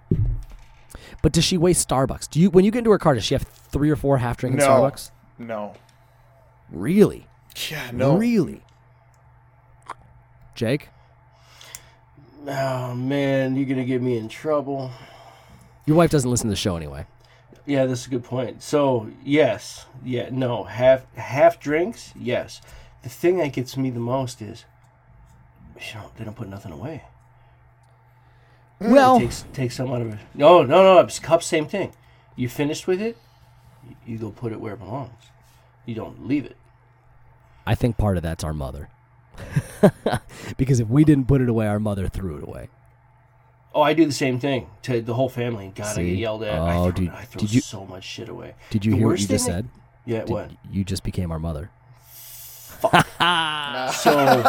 But 1.23 1.33
does 1.33 1.45
she 1.45 1.59
waste 1.59 1.89
Starbucks? 1.89 2.31
Do 2.31 2.41
you 2.41 2.51
when 2.51 2.65
you 2.65 2.71
get 2.71 2.79
into 2.79 2.91
her 2.91 2.99
car, 2.99 3.15
does 3.15 3.25
she 3.25 3.35
have 3.35 3.43
three 3.43 3.91
or 3.91 3.97
four 3.97 4.19
half 4.19 4.37
drinking 4.37 4.59
No. 4.61 4.69
Starbucks? 4.69 5.11
No. 5.39 5.75
Really? 6.71 7.27
Yeah, 7.71 7.91
no. 7.93 8.17
Really? 8.17 8.63
Jake? 10.55 10.89
Oh 12.47 12.95
man, 12.95 13.57
you're 13.57 13.67
gonna 13.67 13.85
get 13.85 14.01
me 14.03 14.17
in 14.17 14.29
trouble. 14.29 14.91
Your 15.87 15.97
wife 15.97 16.11
doesn't 16.11 16.31
listen 16.31 16.47
to 16.47 16.53
the 16.53 16.57
show 16.57 16.77
anyway. 16.77 17.07
Yeah, 17.67 17.87
that's 17.87 18.07
a 18.07 18.11
good 18.11 18.25
point. 18.25 18.63
So 18.63 19.11
yes, 19.25 19.87
yeah, 20.05 20.29
no, 20.31 20.65
half 20.65 21.13
half 21.17 21.61
drinks, 21.61 22.13
yes. 22.19 22.61
The 23.03 23.09
thing 23.09 23.39
that 23.39 23.53
gets 23.53 23.77
me 23.77 23.91
the 23.91 24.01
most 24.01 24.41
is, 24.43 24.65
you 25.77 25.95
know, 25.95 26.11
they 26.17 26.25
don't 26.25 26.37
put 26.37 26.49
nothing 26.49 26.73
away. 26.73 27.03
Mm. 28.81 28.91
Well, 28.93 29.19
Takes 29.21 29.45
take 29.53 29.73
some 29.73 29.93
out 29.93 30.01
of 30.03 30.13
it. 30.15 30.19
No, 30.35 30.63
no, 30.63 30.83
no. 30.83 31.01
It's 31.01 31.19
cup, 31.19 31.43
same 31.43 31.67
thing. 31.67 31.93
You 32.37 32.49
finished 32.49 32.87
with 32.87 33.01
it, 33.03 33.17
you- 34.07 34.19
go 34.19 34.31
put 34.31 34.53
it 34.53 34.61
where 34.61 34.75
it 34.75 34.79
belongs. 34.79 35.25
You 35.85 35.95
don't 35.95 36.27
leave 36.27 36.47
it. 36.47 36.57
I 37.67 37.75
think 37.75 37.97
part 37.99 38.17
of 38.17 38.23
that's 38.23 38.43
our 38.45 38.55
mother. 38.55 38.89
because 40.57 40.81
if 40.81 40.89
we 40.89 41.05
didn't 41.05 41.27
put 41.27 41.41
it 41.41 41.49
away, 41.49 41.67
our 41.67 41.79
mother 41.81 42.09
threw 42.09 42.37
it 42.39 42.43
away. 42.43 42.69
Oh, 43.75 43.83
I 43.83 43.93
do 43.95 44.05
the 44.05 44.13
same 44.13 44.41
thing 44.41 44.67
to 44.83 45.01
the 45.01 45.15
whole 45.15 45.29
family. 45.29 45.73
God, 45.75 45.97
I 45.99 46.03
get 46.03 46.17
yelled 46.19 46.43
at. 46.43 46.59
I 46.59 46.77
Oh, 46.77 46.83
throw, 46.85 46.91
dude, 46.93 47.09
I 47.11 47.23
throw 47.23 47.41
did 47.41 47.55
you- 47.55 47.61
so 47.61 47.85
much 47.85 48.05
shit 48.05 48.29
away. 48.29 48.55
Did 48.71 48.85
you 48.85 48.93
The 48.93 48.99
hear 48.99 49.07
what 49.09 49.21
you 49.21 49.27
just 49.29 49.45
said? 49.45 49.69
Yeah, 50.07 50.21
Did- 50.21 50.31
what? 50.31 50.51
You 50.71 50.85
just 50.85 51.05
became 51.05 51.31
our 51.31 51.39
mother. 51.39 51.71
So 53.93 54.13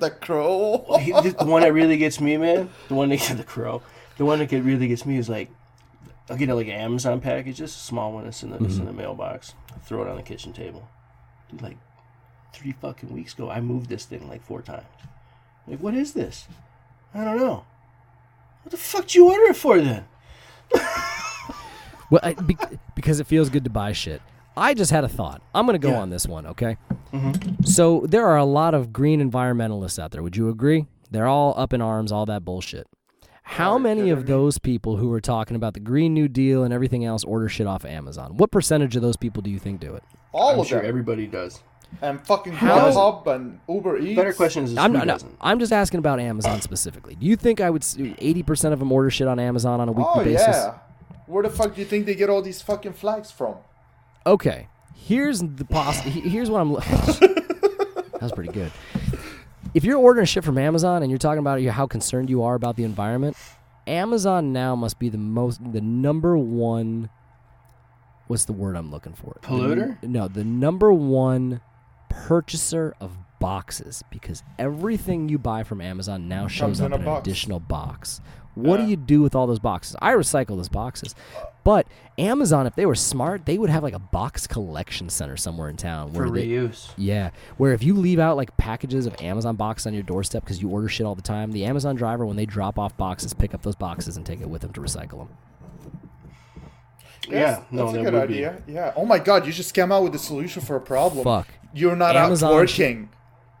the 0.00 0.14
crow. 0.20 0.98
he- 1.00 1.12
the 1.12 1.34
the 1.38 1.44
one 1.44 1.62
that 1.62 1.72
really 1.72 1.96
gets 1.96 2.20
me, 2.20 2.36
man, 2.36 2.70
the 2.88 2.94
one 2.94 3.08
that 3.10 3.20
the 3.36 3.44
crow, 3.44 3.82
the 4.16 4.24
one 4.24 4.38
that 4.38 4.50
really 4.52 4.88
gets 4.88 5.06
me 5.06 5.16
is 5.16 5.28
like, 5.28 5.48
I'll 6.28 6.36
get 6.36 6.48
like 6.48 6.66
an 6.66 6.72
Amazon 6.74 7.20
package, 7.20 7.58
just 7.58 7.76
a 7.76 7.80
small 7.80 8.12
one 8.12 8.24
that's 8.24 8.42
in 8.42 8.50
the, 8.50 8.58
that's 8.58 8.74
in 8.74 8.80
mm-hmm. 8.80 8.86
the 8.88 8.92
mailbox. 8.92 9.54
I 9.74 9.78
throw 9.78 10.02
it 10.02 10.08
on 10.08 10.16
the 10.16 10.22
kitchen 10.22 10.52
table. 10.52 10.88
Dude, 11.50 11.62
like 11.62 11.76
three 12.52 12.72
fucking 12.72 13.12
weeks 13.12 13.34
ago, 13.34 13.50
I 13.50 13.60
moved 13.60 13.88
this 13.88 14.04
thing 14.04 14.28
like 14.28 14.42
four 14.44 14.62
times. 14.62 14.86
Like, 15.66 15.80
what 15.80 15.94
is 15.94 16.12
this? 16.12 16.46
I 17.14 17.24
don't 17.24 17.38
know. 17.38 17.64
What 18.62 18.70
the 18.70 18.76
fuck 18.76 19.02
did 19.02 19.14
you 19.14 19.30
order 19.30 19.50
it 19.50 19.56
for 19.56 19.80
then? 19.80 20.04
Well, 22.10 22.20
I, 22.24 22.34
be, 22.34 22.56
because 22.94 23.20
it 23.20 23.26
feels 23.26 23.48
good 23.48 23.64
to 23.64 23.70
buy 23.70 23.92
shit. 23.92 24.20
I 24.60 24.74
just 24.74 24.90
had 24.90 25.02
a 25.04 25.08
thought. 25.08 25.42
I'm 25.54 25.66
going 25.66 25.74
to 25.80 25.84
go 25.84 25.92
Yeah. 25.92 26.00
on 26.00 26.10
this 26.10 26.26
one, 26.26 26.46
okay? 26.46 26.76
Mm-hmm. 27.12 27.64
So 27.64 28.04
there 28.06 28.26
are 28.26 28.36
a 28.36 28.44
lot 28.44 28.74
of 28.74 28.92
green 28.92 29.20
environmentalists 29.28 29.98
out 29.98 30.10
there. 30.12 30.22
Would 30.22 30.36
you 30.36 30.48
agree? 30.50 30.86
They're 31.10 31.26
all 31.26 31.54
up 31.56 31.72
in 31.72 31.80
arms, 31.80 32.12
all 32.12 32.26
that 32.26 32.44
bullshit. 32.44 32.86
How 33.42 33.78
many 33.78 34.10
of 34.10 34.26
those 34.26 34.58
people 34.58 34.96
who 34.98 35.12
are 35.12 35.20
talking 35.20 35.56
about 35.56 35.74
the 35.74 35.80
Green 35.80 36.14
New 36.14 36.28
Deal 36.28 36.62
and 36.62 36.72
everything 36.72 37.04
else 37.04 37.24
order 37.24 37.48
shit 37.48 37.66
off 37.66 37.82
of 37.84 37.90
Amazon? 37.90 38.36
What 38.36 38.52
percentage 38.52 38.94
of 38.94 39.02
those 39.02 39.16
people 39.16 39.42
do 39.42 39.50
you 39.50 39.58
think 39.58 39.80
do 39.80 39.94
it? 39.96 40.04
All 40.32 40.52
I'm 40.52 40.60
of 40.60 40.68
sure 40.68 40.78
them. 40.78 40.86
everybody 40.88 41.26
does. 41.26 41.60
and 42.00 42.24
fucking 42.24 42.52
How- 42.52 42.92
Grubhub 42.92 43.26
and 43.34 43.58
Uber 43.68 43.98
Eats. 43.98 44.14
Better 44.14 44.32
question 44.32 44.62
is, 44.64 44.72
is 44.72 44.78
I'm 44.78 44.92
not. 44.92 45.06
no. 45.08 45.18
I'm 45.40 45.58
just 45.58 45.72
asking 45.72 45.98
about 45.98 46.20
Amazon 46.20 46.60
specifically. 46.60 47.16
Do 47.16 47.26
you 47.26 47.34
think 47.34 47.60
I 47.60 47.70
would? 47.70 47.84
Eighty 48.20 48.44
percent 48.44 48.72
of 48.72 48.78
them 48.78 48.92
order 48.92 49.10
shit 49.10 49.26
on 49.26 49.40
Amazon 49.40 49.80
on 49.80 49.88
a 49.88 49.92
weekly 49.92 50.12
Oh 50.14 50.24
basis? 50.24 50.46
yeah. 50.46 50.74
Where 51.26 51.42
the 51.42 51.50
fuck 51.50 51.74
do 51.74 51.80
you 51.80 51.86
think 51.86 52.06
they 52.06 52.14
get 52.14 52.30
all 52.30 52.42
these 52.42 52.62
fucking 52.62 52.92
flags 52.92 53.32
from? 53.32 53.56
Okay, 54.26 54.68
here's 54.94 55.40
the 55.40 55.64
poss. 55.64 55.98
Here's 56.00 56.50
what 56.50 56.60
I'm. 56.60 56.72
that 56.74 58.18
was 58.20 58.32
pretty 58.32 58.52
good. 58.52 58.70
If 59.72 59.84
you're 59.84 59.98
ordering 59.98 60.26
shit 60.26 60.44
from 60.44 60.58
Amazon 60.58 61.02
and 61.02 61.10
you're 61.10 61.18
talking 61.18 61.38
about 61.38 61.62
how 61.62 61.86
concerned 61.86 62.28
you 62.28 62.42
are 62.42 62.54
about 62.54 62.76
the 62.76 62.84
environment, 62.84 63.36
Amazon 63.86 64.52
now 64.52 64.74
must 64.76 64.98
be 64.98 65.08
the 65.08 65.18
most, 65.18 65.60
the 65.72 65.80
number 65.80 66.36
one. 66.36 67.08
What's 68.26 68.44
the 68.44 68.52
word 68.52 68.76
I'm 68.76 68.90
looking 68.90 69.14
for? 69.14 69.36
The 69.42 69.48
Polluter? 69.48 70.02
no, 70.04 70.28
the 70.28 70.44
number 70.44 70.92
one 70.92 71.60
purchaser 72.08 72.94
of 73.00 73.16
boxes 73.40 74.02
because 74.10 74.42
everything 74.58 75.28
you 75.28 75.38
buy 75.38 75.62
from 75.64 75.80
Amazon 75.80 76.28
now 76.28 76.46
shows 76.46 76.78
Comes 76.78 76.80
up 76.82 76.86
in 76.86 76.92
in, 76.92 76.98
a 76.98 77.00
an 77.00 77.04
box. 77.06 77.26
additional 77.26 77.58
box. 77.60 78.20
What 78.54 78.78
do 78.78 78.82
uh. 78.82 78.86
you 78.86 78.96
do 78.96 79.22
with 79.22 79.34
all 79.34 79.46
those 79.46 79.58
boxes? 79.58 79.96
I 80.02 80.12
recycle 80.12 80.56
those 80.56 80.68
boxes. 80.68 81.14
But 81.62 81.86
Amazon, 82.18 82.66
if 82.66 82.74
they 82.74 82.86
were 82.86 82.94
smart, 82.94 83.44
they 83.46 83.58
would 83.58 83.70
have 83.70 83.82
like 83.82 83.94
a 83.94 83.98
box 83.98 84.46
collection 84.46 85.08
center 85.10 85.36
somewhere 85.36 85.68
in 85.68 85.76
town 85.76 86.12
For 86.12 86.22
where 86.22 86.30
they, 86.30 86.48
reuse. 86.48 86.90
yeah, 86.96 87.30
where 87.58 87.72
if 87.72 87.82
you 87.82 87.94
leave 87.94 88.18
out 88.18 88.36
like 88.36 88.56
packages 88.56 89.06
of 89.06 89.14
Amazon 89.20 89.56
boxes 89.56 89.86
on 89.86 89.94
your 89.94 90.02
doorstep 90.02 90.42
because 90.42 90.60
you 90.62 90.68
order 90.70 90.88
shit 90.88 91.06
all 91.06 91.14
the 91.14 91.22
time, 91.22 91.52
the 91.52 91.64
Amazon 91.66 91.96
driver 91.96 92.24
when 92.26 92.36
they 92.36 92.46
drop 92.46 92.78
off 92.78 92.96
boxes, 92.96 93.34
pick 93.34 93.52
up 93.54 93.62
those 93.62 93.76
boxes 93.76 94.16
and 94.16 94.24
take 94.24 94.40
it 94.40 94.48
with 94.48 94.62
them 94.62 94.72
to 94.72 94.80
recycle 94.80 95.18
them. 95.18 95.28
Yeah, 97.28 97.38
Yes, 97.38 97.62
no, 97.70 97.84
that's 97.86 97.98
a 97.98 98.02
good 98.02 98.14
would 98.14 98.22
idea. 98.22 98.62
Yeah. 98.66 98.92
Oh 98.96 99.04
my 99.04 99.18
god, 99.18 99.46
you 99.46 99.52
just 99.52 99.74
came 99.74 99.92
out 99.92 100.02
with 100.02 100.12
the 100.12 100.18
solution 100.18 100.62
for 100.62 100.76
a 100.76 100.80
problem. 100.80 101.22
Fuck. 101.24 101.48
You're 101.74 101.94
not 101.96 102.16
Amazon 102.16 102.50
out 102.50 102.54
working. 102.56 103.10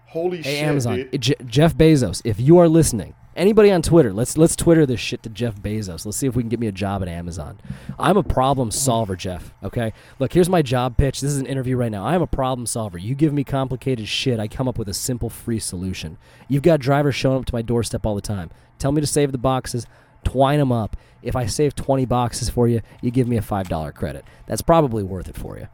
Holy 0.06 0.38
Hey 0.38 0.54
shit, 0.56 0.64
Amazon, 0.64 0.96
dude. 0.96 1.20
J- 1.22 1.34
Jeff 1.46 1.74
Bezos, 1.76 2.20
if 2.24 2.40
you 2.40 2.58
are 2.58 2.68
listening, 2.68 3.14
anybody 3.40 3.72
on 3.72 3.82
Twitter, 3.82 4.12
let's 4.12 4.36
let's 4.36 4.54
Twitter 4.54 4.86
this 4.86 5.00
shit 5.00 5.22
to 5.24 5.28
Jeff 5.30 5.56
Bezos. 5.56 6.04
Let's 6.04 6.16
see 6.18 6.26
if 6.26 6.36
we 6.36 6.42
can 6.42 6.48
get 6.50 6.60
me 6.60 6.66
a 6.68 6.72
job 6.72 7.02
at 7.02 7.08
Amazon. 7.08 7.58
I'm 7.98 8.16
a 8.16 8.22
problem 8.22 8.70
solver, 8.70 9.16
Jeff. 9.16 9.52
Okay, 9.64 9.92
look, 10.18 10.32
here's 10.32 10.48
my 10.48 10.62
job 10.62 10.96
pitch. 10.96 11.20
This 11.20 11.32
is 11.32 11.38
an 11.38 11.46
interview 11.46 11.76
right 11.76 11.90
now. 11.90 12.06
I'm 12.06 12.22
a 12.22 12.26
problem 12.26 12.66
solver. 12.66 12.98
You 12.98 13.14
give 13.14 13.32
me 13.32 13.42
complicated 13.42 14.06
shit, 14.06 14.38
I 14.38 14.46
come 14.46 14.68
up 14.68 14.78
with 14.78 14.88
a 14.88 14.94
simple, 14.94 15.30
free 15.30 15.58
solution. 15.58 16.18
You've 16.48 16.62
got 16.62 16.80
drivers 16.80 17.14
showing 17.16 17.38
up 17.40 17.46
to 17.46 17.54
my 17.54 17.62
doorstep 17.62 18.06
all 18.06 18.14
the 18.14 18.20
time. 18.20 18.50
Tell 18.78 18.92
me 18.92 19.00
to 19.00 19.06
save 19.06 19.32
the 19.32 19.38
boxes, 19.38 19.86
twine 20.22 20.58
them 20.58 20.70
up. 20.72 20.96
If 21.22 21.34
I 21.34 21.46
save 21.46 21.74
20 21.74 22.04
boxes 22.06 22.48
for 22.50 22.68
you, 22.68 22.80
you 23.02 23.10
give 23.10 23.26
me 23.28 23.36
a 23.36 23.42
five 23.42 23.68
dollar 23.68 23.92
credit. 23.92 24.24
That's 24.46 24.62
probably 24.62 25.02
worth 25.02 25.28
it 25.28 25.36
for 25.36 25.58
you. 25.58 25.68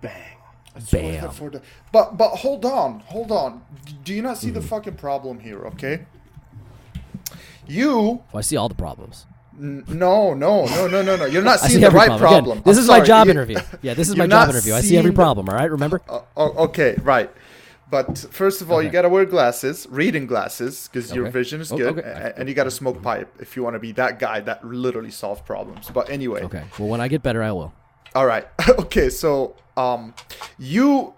Bang. 0.00 0.12
It's 0.76 0.90
Bam. 0.90 1.30
but 1.90 2.18
but 2.18 2.28
hold 2.36 2.66
on, 2.66 3.00
hold 3.00 3.32
on. 3.32 3.62
Do 4.04 4.12
you 4.12 4.20
not 4.20 4.36
see 4.36 4.50
the 4.50 4.60
Mm-hmm. 4.60 4.68
fucking 4.68 4.94
problem 4.96 5.40
here? 5.40 5.64
Okay. 5.68 6.04
You 7.66 8.22
Well, 8.32 8.38
I 8.38 8.40
see 8.42 8.56
all 8.56 8.68
the 8.68 8.74
problems. 8.74 9.26
n- 9.58 9.84
no 9.88 10.34
no 10.34 10.66
no 10.66 10.86
no 10.88 11.02
no 11.02 11.16
no. 11.16 11.24
You're 11.24 11.42
not 11.42 11.60
seeing 11.60 11.80
see 11.80 11.80
the 11.80 11.90
right 11.90 12.06
problem. 12.08 12.20
problem. 12.20 12.58
Again, 12.58 12.62
this 12.66 12.76
I'm 12.78 12.82
is 12.82 12.88
my 12.88 13.00
job 13.00 13.28
interview. 13.28 13.58
Yeah, 13.82 13.94
this 13.94 14.08
is 14.08 14.16
my 14.22 14.26
job 14.26 14.50
interview. 14.50 14.74
I 14.74 14.80
see 14.80 14.96
every 14.96 15.12
problem. 15.12 15.48
All 15.48 15.54
right, 15.54 15.70
remember? 15.70 16.00
Oh, 16.08 16.24
oh, 16.36 16.64
okay, 16.66 16.96
right. 17.02 17.30
But 17.88 18.18
first 18.32 18.62
of 18.62 18.70
all, 18.72 18.82
you 18.82 18.90
gotta 18.90 19.08
wear 19.08 19.24
glasses, 19.24 19.86
reading 19.90 20.26
glasses, 20.26 20.88
because 20.88 21.14
your 21.14 21.30
vision 21.30 21.60
is 21.60 21.70
Oh, 21.70 21.76
good, 21.78 21.98
okay. 21.98 22.32
and 22.36 22.48
you 22.48 22.54
gotta 22.54 22.70
smoke 22.70 23.00
pipe 23.00 23.32
if 23.38 23.54
you 23.56 23.62
want 23.62 23.74
to 23.74 23.78
be 23.80 23.92
that 23.92 24.18
guy 24.18 24.40
that 24.40 24.64
literally 24.64 25.12
solves 25.12 25.40
problems. 25.42 25.88
But 25.94 26.10
anyway, 26.10 26.42
Okay. 26.42 26.64
Well, 26.80 26.88
when 26.88 27.00
I 27.00 27.06
get 27.08 27.22
better, 27.22 27.42
I 27.44 27.52
will. 27.52 27.72
all 28.16 28.26
right. 28.26 28.46
okay, 28.70 29.08
so 29.08 29.54
um, 29.76 30.14
you 30.58 31.14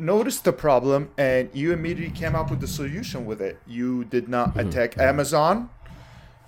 noticed 0.00 0.44
the 0.44 0.52
problem 0.52 1.10
and 1.18 1.50
you 1.52 1.72
immediately 1.72 2.14
came 2.18 2.34
up 2.34 2.50
with 2.50 2.60
the 2.60 2.66
solution 2.66 3.26
with 3.26 3.40
it. 3.40 3.58
You 3.66 4.04
did 4.04 4.28
not 4.28 4.54
Mm-hmm. 4.54 4.68
attack 4.68 4.98
Amazon. 4.98 5.70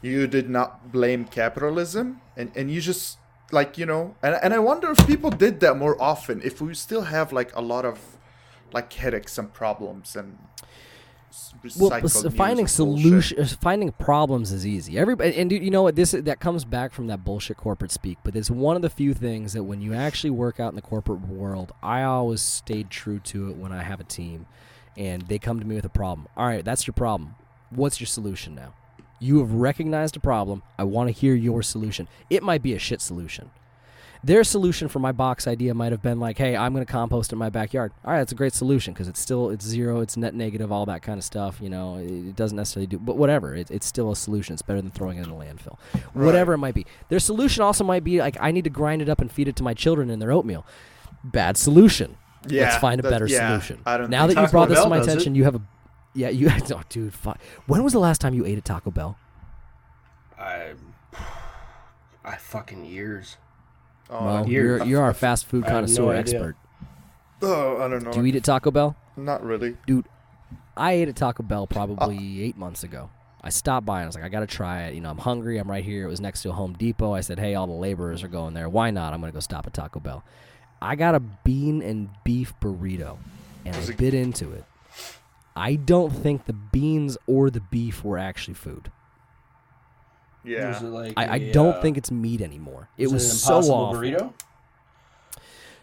You 0.00 0.26
did 0.26 0.48
not 0.50 0.90
blame 0.90 1.24
capitalism, 1.26 2.20
and 2.36 2.50
and 2.56 2.70
you 2.72 2.80
just 2.80 3.18
like 3.52 3.78
you 3.78 3.86
know, 3.86 4.16
and 4.22 4.34
and 4.42 4.52
I 4.52 4.58
wonder 4.58 4.90
if 4.90 5.06
people 5.06 5.30
did 5.30 5.60
that 5.60 5.76
more 5.76 5.96
often. 6.02 6.40
If 6.42 6.60
we 6.60 6.74
still 6.74 7.02
have 7.02 7.32
like 7.32 7.54
a 7.54 7.60
lot 7.62 7.84
of 7.84 7.98
like 8.72 8.92
headaches 8.94 9.38
and 9.38 9.52
problems 9.52 10.16
and 10.16 10.38
Well, 11.78 11.90
recycled 11.90 12.04
s- 12.04 12.24
news 12.24 12.34
finding 12.34 12.66
and 12.66 12.76
bullshit. 12.76 13.02
solution, 13.02 13.40
uh, 13.40 13.46
finding 13.60 13.92
problems 13.92 14.52
is 14.52 14.66
easy. 14.66 14.98
Everybody, 14.98 15.36
and 15.36 15.48
dude, 15.50 15.62
you 15.62 15.70
know 15.70 15.82
what? 15.82 15.96
This 15.96 16.12
that 16.12 16.40
comes 16.40 16.64
back 16.64 16.92
from 16.92 17.06
that 17.08 17.24
bullshit 17.24 17.56
corporate 17.56 17.90
speak. 17.90 18.18
But 18.22 18.36
it's 18.36 18.50
one 18.50 18.76
of 18.76 18.82
the 18.82 18.90
few 18.90 19.14
things 19.14 19.52
that 19.54 19.64
when 19.64 19.80
you 19.80 19.94
actually 19.94 20.30
work 20.30 20.60
out 20.60 20.68
in 20.70 20.76
the 20.76 20.82
corporate 20.82 21.26
world, 21.28 21.72
I 21.82 22.02
always 22.02 22.42
stayed 22.42 22.90
true 22.90 23.18
to 23.20 23.50
it. 23.50 23.56
When 23.56 23.72
I 23.72 23.82
have 23.82 24.00
a 24.00 24.04
team, 24.04 24.46
and 24.96 25.22
they 25.22 25.38
come 25.38 25.58
to 25.60 25.66
me 25.66 25.74
with 25.76 25.84
a 25.84 25.88
problem. 25.90 26.28
All 26.36 26.46
right, 26.46 26.64
that's 26.64 26.86
your 26.86 26.94
problem. 26.94 27.34
What's 27.70 28.00
your 28.00 28.06
solution 28.08 28.54
now? 28.54 28.74
You 29.18 29.38
have 29.38 29.52
recognized 29.54 30.16
a 30.16 30.20
problem. 30.20 30.62
I 30.78 30.84
want 30.84 31.08
to 31.08 31.12
hear 31.12 31.34
your 31.34 31.62
solution. 31.62 32.08
It 32.28 32.42
might 32.42 32.62
be 32.62 32.74
a 32.74 32.78
shit 32.78 33.00
solution. 33.00 33.50
Their 34.24 34.44
solution 34.44 34.86
for 34.88 35.00
my 35.00 35.10
box 35.10 35.48
idea 35.48 35.74
might 35.74 35.90
have 35.90 36.02
been 36.02 36.20
like, 36.20 36.38
"Hey, 36.38 36.56
I'm 36.56 36.72
going 36.72 36.86
to 36.86 36.90
compost 36.90 37.32
in 37.32 37.38
my 37.38 37.50
backyard." 37.50 37.92
All 38.04 38.12
right, 38.12 38.18
that's 38.18 38.30
a 38.30 38.36
great 38.36 38.52
solution 38.52 38.94
because 38.94 39.08
it's 39.08 39.18
still 39.18 39.50
it's 39.50 39.64
zero, 39.64 40.00
it's 40.00 40.16
net 40.16 40.32
negative, 40.34 40.70
all 40.70 40.86
that 40.86 41.02
kind 41.02 41.18
of 41.18 41.24
stuff. 41.24 41.58
You 41.60 41.68
know, 41.70 41.96
it, 41.96 42.10
it 42.28 42.36
doesn't 42.36 42.56
necessarily 42.56 42.86
do, 42.86 42.98
but 42.98 43.16
whatever. 43.16 43.54
It, 43.54 43.70
it's 43.70 43.86
still 43.86 44.12
a 44.12 44.16
solution. 44.16 44.52
It's 44.52 44.62
better 44.62 44.80
than 44.80 44.92
throwing 44.92 45.18
it 45.18 45.26
in 45.26 45.32
a 45.32 45.34
landfill. 45.34 45.76
Whatever 46.14 46.52
it 46.52 46.58
might 46.58 46.74
be. 46.74 46.86
Their 47.08 47.18
solution 47.18 47.64
also 47.64 47.82
might 47.82 48.04
be 48.04 48.20
like, 48.20 48.36
"I 48.40 48.52
need 48.52 48.64
to 48.64 48.70
grind 48.70 49.02
it 49.02 49.08
up 49.08 49.20
and 49.20 49.30
feed 49.30 49.48
it 49.48 49.56
to 49.56 49.64
my 49.64 49.74
children 49.74 50.08
in 50.08 50.20
their 50.20 50.30
oatmeal." 50.30 50.64
Bad 51.24 51.56
solution. 51.56 52.16
Yeah, 52.46 52.64
Let's 52.64 52.76
find 52.76 53.00
a 53.00 53.04
better 53.04 53.26
yeah, 53.26 53.48
solution. 53.48 53.82
I 53.86 53.96
don't 53.96 54.10
now 54.10 54.26
think 54.26 54.36
that 54.36 54.42
you 54.42 54.50
brought 54.50 54.68
this 54.68 54.82
to 54.82 54.88
my 54.88 54.98
does 54.98 55.06
it. 55.06 55.10
attention, 55.10 55.34
you 55.34 55.44
have 55.44 55.56
a 55.56 55.62
yeah. 56.14 56.28
You 56.28 56.48
oh, 56.70 56.82
dude. 56.88 57.14
Fuck. 57.14 57.40
When 57.66 57.82
was 57.82 57.92
the 57.92 57.98
last 57.98 58.20
time 58.20 58.34
you 58.34 58.46
ate 58.46 58.58
at 58.58 58.64
Taco 58.64 58.90
Bell? 58.90 59.18
I, 60.38 60.74
I 62.24 62.36
fucking 62.36 62.84
years. 62.84 63.36
Oh, 64.12 64.24
Well, 64.26 64.48
you're- 64.48 64.66
you're 64.78 64.84
you're 64.84 65.02
our 65.02 65.14
fast 65.14 65.46
food 65.46 65.64
have 65.64 65.72
no 65.72 65.76
connoisseur 65.78 66.14
expert. 66.14 66.56
oh, 67.42 67.80
I 67.82 67.88
don't 67.88 68.02
know. 68.04 68.12
Do 68.12 68.20
you 68.20 68.26
eat 68.26 68.36
at 68.36 68.44
Taco 68.44 68.70
Bell? 68.70 68.94
Not 69.16 69.42
really. 69.44 69.76
dude 69.86 70.06
i 70.74 70.92
ate 70.92 71.08
at 71.08 71.16
taco 71.16 71.42
bell 71.42 71.64
Uh, 71.64 71.66
probably 71.66 72.42
eight 72.42 72.56
months 72.56 72.82
ago. 72.82 73.10
I 73.44 73.50
stopped 73.50 73.84
by 73.84 73.96
and 73.98 74.04
i 74.04 74.06
was 74.06 74.14
like 74.14 74.24
i 74.24 74.28
gotta 74.30 74.46
try 74.46 74.84
it. 74.84 74.94
You 74.94 75.00
know 75.02 75.10
i'm 75.10 75.18
hungry. 75.18 75.58
I'm 75.58 75.70
right 75.70 75.84
here. 75.84 76.04
It 76.04 76.08
was 76.08 76.20
next 76.20 76.40
to 76.42 76.48
a 76.48 76.52
home 76.52 76.72
depot. 76.74 77.12
I 77.12 77.20
said 77.20 77.38
hey 77.38 77.54
all 77.54 77.66
the 77.66 77.72
laborers 77.74 78.22
are 78.22 78.28
going 78.28 78.54
there. 78.54 78.68
Why 78.70 78.90
not? 78.90 79.12
I'm 79.12 79.20
gonna 79.20 79.32
go 79.32 79.40
stop 79.40 79.66
at 79.66 79.74
taco 79.74 80.00
bell. 80.00 80.24
I 80.80 80.94
got 80.96 81.14
a 81.14 81.20
bean 81.20 81.82
and 81.82 82.08
beef 82.24 82.54
burrito 82.60 83.18
and 83.66 83.76
Was 83.76 83.90
i 83.90 83.92
it- 83.92 83.98
bit 83.98 84.14
into 84.14 84.50
it. 84.52 84.64
I 85.54 85.74
don't 85.74 86.10
think 86.10 86.46
the 86.46 86.54
beans 86.54 87.18
or 87.26 87.50
the 87.50 87.60
beef 87.60 88.02
were 88.02 88.16
actually 88.16 88.54
food 88.54 88.90
Yeah. 90.44 90.68
Was 90.68 90.82
it 90.82 90.86
like 90.86 91.12
i, 91.16 91.26
I 91.26 91.36
a, 91.36 91.52
don't 91.52 91.74
uh, 91.76 91.80
think 91.82 91.96
it's 91.96 92.10
meat 92.10 92.40
anymore 92.40 92.88
it 92.98 93.10
was, 93.10 93.24
an 93.24 93.36
so 93.36 93.56
impossible 93.56 93.76
awful 93.76 94.00
burrito. 94.00 94.32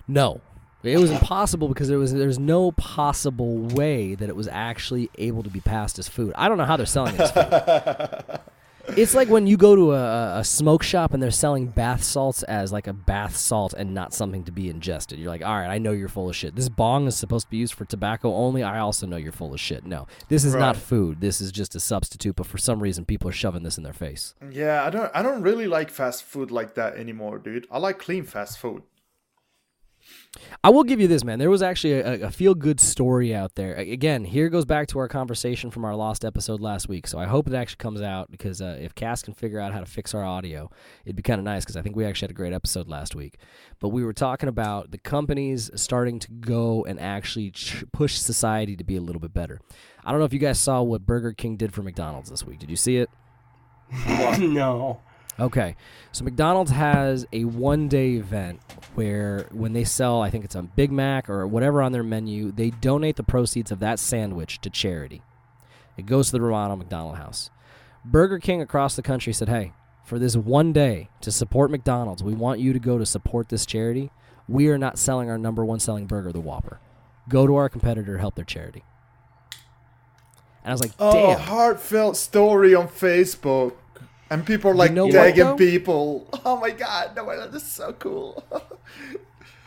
No. 0.07 0.41
It 0.82 0.97
was 0.97 1.12
impossible 1.12 1.68
because 1.68 1.89
there 1.89 1.99
was 1.99 2.14
there's 2.14 2.39
no 2.39 2.72
possible 2.72 3.57
way 3.57 4.16
that 4.16 4.30
it 4.30 4.36
was 4.36 4.47
actually 4.47 5.10
able 5.18 5.43
to 5.43 5.49
be 5.49 5.60
passed 5.60 5.99
as 5.99 6.07
food. 6.07 6.34
I 6.38 6.47
don't 6.47 6.57
know 6.57 6.64
how 6.66 6.78
they're 6.78 6.86
selling 6.86 7.16
it 7.16 7.20
as 7.20 7.32
food. 7.32 8.39
it's 8.97 9.13
like 9.13 9.29
when 9.29 9.47
you 9.47 9.57
go 9.57 9.75
to 9.75 9.93
a, 9.93 10.39
a 10.39 10.43
smoke 10.43 10.83
shop 10.83 11.13
and 11.13 11.21
they're 11.21 11.31
selling 11.31 11.67
bath 11.67 12.03
salts 12.03 12.43
as 12.43 12.71
like 12.71 12.87
a 12.87 12.93
bath 12.93 13.35
salt 13.35 13.73
and 13.73 13.93
not 13.93 14.13
something 14.13 14.43
to 14.43 14.51
be 14.51 14.69
ingested. 14.69 15.19
You're 15.19 15.29
like, 15.29 15.43
all 15.43 15.55
right, 15.55 15.69
I 15.69 15.77
know 15.77 15.91
you're 15.91 16.09
full 16.09 16.29
of 16.29 16.35
shit. 16.35 16.55
This 16.55 16.69
bong 16.69 17.07
is 17.07 17.15
supposed 17.15 17.47
to 17.47 17.51
be 17.51 17.57
used 17.57 17.73
for 17.73 17.85
tobacco 17.85 18.33
only. 18.33 18.63
I 18.63 18.79
also 18.79 19.05
know 19.05 19.17
you're 19.17 19.31
full 19.31 19.53
of 19.53 19.59
shit. 19.59 19.85
No, 19.85 20.07
this 20.27 20.43
is 20.45 20.55
not 20.55 20.75
food. 20.75 21.21
This 21.21 21.41
is 21.41 21.51
just 21.51 21.75
a 21.75 21.79
substitute. 21.79 22.35
But 22.35 22.47
for 22.47 22.57
some 22.57 22.81
reason, 22.81 23.05
people 23.05 23.29
are 23.29 23.33
shoving 23.33 23.63
this 23.63 23.77
in 23.77 23.83
their 23.83 23.93
face. 23.93 24.35
Yeah, 24.51 24.83
I 24.83 24.89
don't 24.89 25.11
I 25.13 25.21
don't 25.21 25.41
really 25.41 25.67
like 25.67 25.89
fast 25.89 26.23
food 26.23 26.51
like 26.51 26.75
that 26.75 26.95
anymore, 26.95 27.39
dude. 27.39 27.67
I 27.71 27.79
like 27.79 27.99
clean 27.99 28.23
fast 28.23 28.59
food. 28.59 28.83
I 30.63 30.69
will 30.69 30.84
give 30.84 30.99
you 30.99 31.07
this, 31.07 31.23
man. 31.23 31.39
There 31.39 31.49
was 31.49 31.61
actually 31.61 31.93
a, 31.93 32.27
a 32.27 32.32
feel 32.32 32.53
good 32.53 32.80
story 32.80 33.34
out 33.34 33.55
there. 33.55 33.73
Again, 33.75 34.25
here 34.25 34.49
goes 34.49 34.65
back 34.65 34.88
to 34.89 34.99
our 34.99 35.07
conversation 35.07 35.71
from 35.71 35.86
our 35.86 35.95
lost 35.95 36.23
episode 36.23 36.59
last 36.59 36.88
week. 36.88 37.07
So 37.07 37.17
I 37.17 37.25
hope 37.25 37.47
it 37.47 37.53
actually 37.53 37.77
comes 37.77 38.01
out 38.01 38.30
because 38.30 38.61
uh, 38.61 38.77
if 38.80 38.93
Cass 38.93 39.21
can 39.21 39.34
figure 39.34 39.59
out 39.59 39.73
how 39.73 39.80
to 39.80 39.86
fix 39.86 40.13
our 40.13 40.23
audio, 40.23 40.69
it'd 41.05 41.15
be 41.15 41.23
kind 41.23 41.39
of 41.39 41.45
nice 41.45 41.63
because 41.63 41.77
I 41.77 41.82
think 41.82 41.95
we 41.95 42.05
actually 42.05 42.27
had 42.27 42.32
a 42.32 42.36
great 42.36 42.53
episode 42.53 42.88
last 42.88 43.15
week. 43.15 43.38
But 43.80 43.89
we 43.89 44.03
were 44.03 44.13
talking 44.13 44.49
about 44.49 44.91
the 44.91 44.97
companies 44.97 45.71
starting 45.75 46.19
to 46.19 46.32
go 46.32 46.86
and 46.86 46.99
actually 46.99 47.51
ch- 47.51 47.84
push 47.91 48.17
society 48.17 48.75
to 48.75 48.84
be 48.84 48.97
a 48.97 49.01
little 49.01 49.21
bit 49.21 49.34
better. 49.34 49.59
I 50.03 50.11
don't 50.11 50.19
know 50.19 50.25
if 50.25 50.34
you 50.34 50.39
guys 50.39 50.59
saw 50.59 50.82
what 50.82 51.05
Burger 51.05 51.34
King 51.34 51.57
did 51.57 51.73
for 51.73 51.82
McDonald's 51.82 52.30
this 52.30 52.45
week. 52.45 52.59
Did 52.59 52.69
you 52.69 52.75
see 52.75 52.97
it? 52.97 53.09
no. 54.39 55.01
Okay. 55.39 55.75
So 56.11 56.23
McDonald's 56.23 56.71
has 56.71 57.25
a 57.31 57.45
one 57.45 57.87
day 57.87 58.13
event 58.13 58.59
where 58.95 59.47
when 59.51 59.73
they 59.73 59.83
sell, 59.83 60.21
I 60.21 60.29
think 60.29 60.43
it's 60.45 60.55
a 60.55 60.63
Big 60.63 60.91
Mac 60.91 61.29
or 61.29 61.47
whatever 61.47 61.81
on 61.81 61.91
their 61.91 62.03
menu, 62.03 62.51
they 62.51 62.69
donate 62.71 63.15
the 63.15 63.23
proceeds 63.23 63.71
of 63.71 63.79
that 63.79 63.99
sandwich 63.99 64.59
to 64.61 64.69
charity. 64.69 65.21
It 65.97 66.05
goes 66.05 66.27
to 66.27 66.31
the 66.33 66.41
Ronald 66.41 66.79
McDonald 66.79 67.17
House. 67.17 67.49
Burger 68.05 68.39
King 68.39 68.61
across 68.61 68.95
the 68.95 69.01
country 69.01 69.33
said, 69.33 69.49
hey, 69.49 69.73
for 70.03 70.17
this 70.17 70.35
one 70.35 70.73
day 70.73 71.09
to 71.21 71.31
support 71.31 71.69
McDonald's, 71.69 72.23
we 72.23 72.33
want 72.33 72.59
you 72.59 72.73
to 72.73 72.79
go 72.79 72.97
to 72.97 73.05
support 73.05 73.49
this 73.49 73.65
charity. 73.65 74.09
We 74.47 74.69
are 74.69 74.77
not 74.77 74.97
selling 74.97 75.29
our 75.29 75.37
number 75.37 75.63
one 75.63 75.79
selling 75.79 76.07
burger, 76.07 76.31
the 76.31 76.39
Whopper. 76.39 76.79
Go 77.27 77.45
to 77.45 77.55
our 77.57 77.69
competitor, 77.69 78.17
help 78.17 78.35
their 78.35 78.45
charity. 78.45 78.83
And 80.63 80.71
I 80.71 80.73
was 80.73 80.81
like, 80.81 80.91
Oh, 80.99 81.11
damn. 81.35 81.39
heartfelt 81.39 82.17
story 82.17 82.73
on 82.73 82.87
Facebook. 82.87 83.73
And 84.30 84.45
people 84.45 84.71
are 84.71 84.75
like 84.75 84.91
know 84.91 85.05
what, 85.05 85.13
tagging 85.13 85.43
though? 85.43 85.55
people. 85.55 86.27
Oh 86.45 86.59
my 86.59 86.69
god, 86.71 87.15
no, 87.15 87.25
that 87.36 87.53
is 87.55 87.63
so 87.63 87.93
cool. 87.93 88.43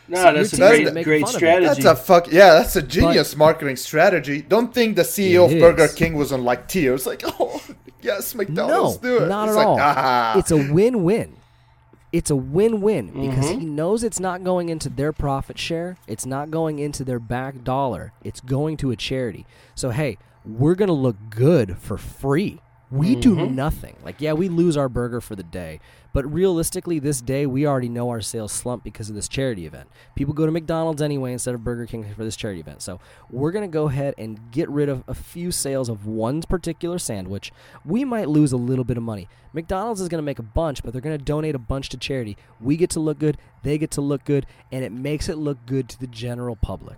No, 0.05 0.17
So 0.17 0.33
that's 0.33 0.53
a 0.53 0.57
great, 0.57 0.93
making 0.93 1.03
great 1.03 1.21
fun 1.21 1.29
of 1.29 1.35
it. 1.35 1.37
strategy. 1.37 1.81
That's 1.81 1.85
a 1.85 1.95
fuck 2.03 2.29
yeah, 2.29 2.55
that's 2.55 2.75
a 2.75 2.81
genius 2.81 3.37
marketing 3.37 3.77
strategy. 3.77 4.41
Don't 4.41 4.73
think 4.73 4.97
the 4.97 5.03
CEO 5.03 5.45
of 5.45 5.57
Burger 5.61 5.83
is. 5.85 5.93
King 5.93 6.15
was 6.15 6.33
on 6.33 6.43
like 6.43 6.67
tears, 6.67 7.05
like, 7.11 7.23
oh 7.25 7.63
yes, 8.01 8.35
McDonald's 8.35 9.01
no, 9.01 9.17
do 9.17 9.23
it. 9.23 9.27
not 9.29 9.47
It's 9.47 9.55
at 9.55 9.57
like, 9.59 9.67
all. 9.67 9.77
Ah. 9.79 10.37
It's 10.37 10.51
a 10.51 10.57
win-win. 10.57 11.37
It's 12.11 12.29
a 12.29 12.35
win-win 12.35 13.07
because 13.07 13.45
Mm-hmm. 13.49 13.59
he 13.61 13.65
knows 13.65 14.03
it's 14.03 14.19
not 14.19 14.43
going 14.43 14.67
into 14.67 14.89
their 14.89 15.13
profit 15.13 15.57
share. 15.57 15.95
It's 16.05 16.25
not 16.25 16.51
going 16.51 16.79
into 16.79 17.05
their 17.05 17.19
back 17.19 17.63
dollar. 17.63 18.11
It's 18.25 18.41
going 18.41 18.75
to 18.77 18.91
a 18.91 18.97
charity. 18.97 19.45
So 19.73 19.91
hey, 19.91 20.17
we're 20.45 20.75
gonna 20.75 20.91
look 20.91 21.15
good 21.29 21.77
for 21.77 21.97
free. 21.97 22.59
We 22.93 23.15
do 23.15 23.35
Mm-hmm. 23.35 23.55
nothing. 23.55 23.95
Like 24.03 24.21
yeah, 24.21 24.33
we 24.33 24.49
lose 24.49 24.77
our 24.77 24.87
burger 24.87 25.19
for 25.19 25.35
the 25.35 25.41
day, 25.43 25.79
but 26.13 26.31
realistically, 26.31 26.99
this 26.99 27.21
day 27.21 27.47
we 27.47 27.65
already 27.65 27.89
know 27.89 28.09
our 28.09 28.21
sales 28.21 28.51
slump 28.51 28.83
because 28.83 29.09
of 29.09 29.15
this 29.15 29.27
charity 29.27 29.65
event. 29.65 29.89
People 30.15 30.35
go 30.35 30.45
to 30.45 30.51
McDonald's 30.51 31.01
anyway 31.01 31.33
instead 31.33 31.55
of 31.55 31.63
Burger 31.63 31.87
King 31.87 32.05
for 32.15 32.23
this 32.23 32.35
charity 32.35 32.59
event. 32.59 32.83
So 32.83 32.99
we're 33.31 33.51
gonna 33.51 33.67
go 33.67 33.87
ahead 33.87 34.13
and 34.19 34.51
get 34.51 34.69
rid 34.69 34.89
of 34.89 35.03
a 35.07 35.15
few 35.15 35.51
sales 35.51 35.89
of 35.89 36.05
one 36.05 36.41
particular 36.43 36.99
sandwich. 36.99 37.51
We 37.83 38.05
might 38.05 38.29
lose 38.29 38.51
a 38.51 38.57
little 38.57 38.83
bit 38.85 38.97
of 38.97 39.03
money. 39.03 39.27
McDonald's 39.53 39.99
is 40.01 40.07
gonna 40.09 40.21
make 40.21 40.39
a 40.39 40.43
bunch, 40.43 40.83
but 40.83 40.93
they're 40.93 41.01
gonna 41.01 41.17
donate 41.17 41.55
a 41.55 41.59
bunch 41.59 41.89
to 41.89 41.97
charity. 41.97 42.37
We 42.61 42.77
get 42.77 42.91
to 42.91 42.99
look 42.99 43.17
good, 43.17 43.39
they 43.63 43.79
get 43.79 43.89
to 43.91 44.01
look 44.01 44.23
good, 44.23 44.45
and 44.71 44.83
it 44.83 44.91
makes 44.91 45.29
it 45.29 45.37
look 45.39 45.65
good 45.65 45.89
to 45.89 45.99
the 45.99 46.07
general 46.07 46.55
public. 46.55 46.97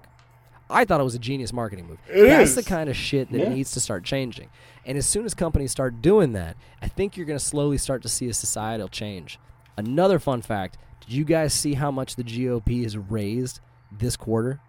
I 0.69 0.83
thought 0.85 0.99
it 0.99 1.03
was 1.03 1.15
a 1.15 1.19
genius 1.19 1.53
marketing 1.53 1.87
move. 1.87 1.99
It 2.09 2.25
That's 2.27 2.51
is. 2.51 2.55
the 2.55 2.63
kind 2.63 2.89
of 2.89 2.95
shit 2.95 3.31
that 3.31 3.37
Yeah. 3.39 3.49
needs 3.49 3.71
to 3.71 3.79
start 3.79 4.03
changing. 4.03 4.49
And 4.85 4.97
as 4.97 5.05
soon 5.05 5.25
as 5.25 5.33
companies 5.33 5.71
start 5.71 6.01
doing 6.01 6.33
that, 6.33 6.57
I 6.81 6.87
think 6.87 7.15
you're 7.17 7.25
going 7.25 7.37
to 7.39 7.43
slowly 7.45 7.77
start 7.77 8.01
to 8.03 8.09
see 8.09 8.27
a 8.29 8.33
societal 8.33 8.87
change. 8.87 9.39
Another 9.77 10.19
fun 10.19 10.41
fact 10.41 10.77
did 11.01 11.13
you 11.13 11.23
guys 11.25 11.53
see 11.53 11.75
how 11.75 11.91
much 11.91 12.15
the 12.15 12.23
GOP 12.23 12.81
has 12.83 12.97
raised 12.97 13.59
this 13.91 14.15
quarter? 14.17 14.59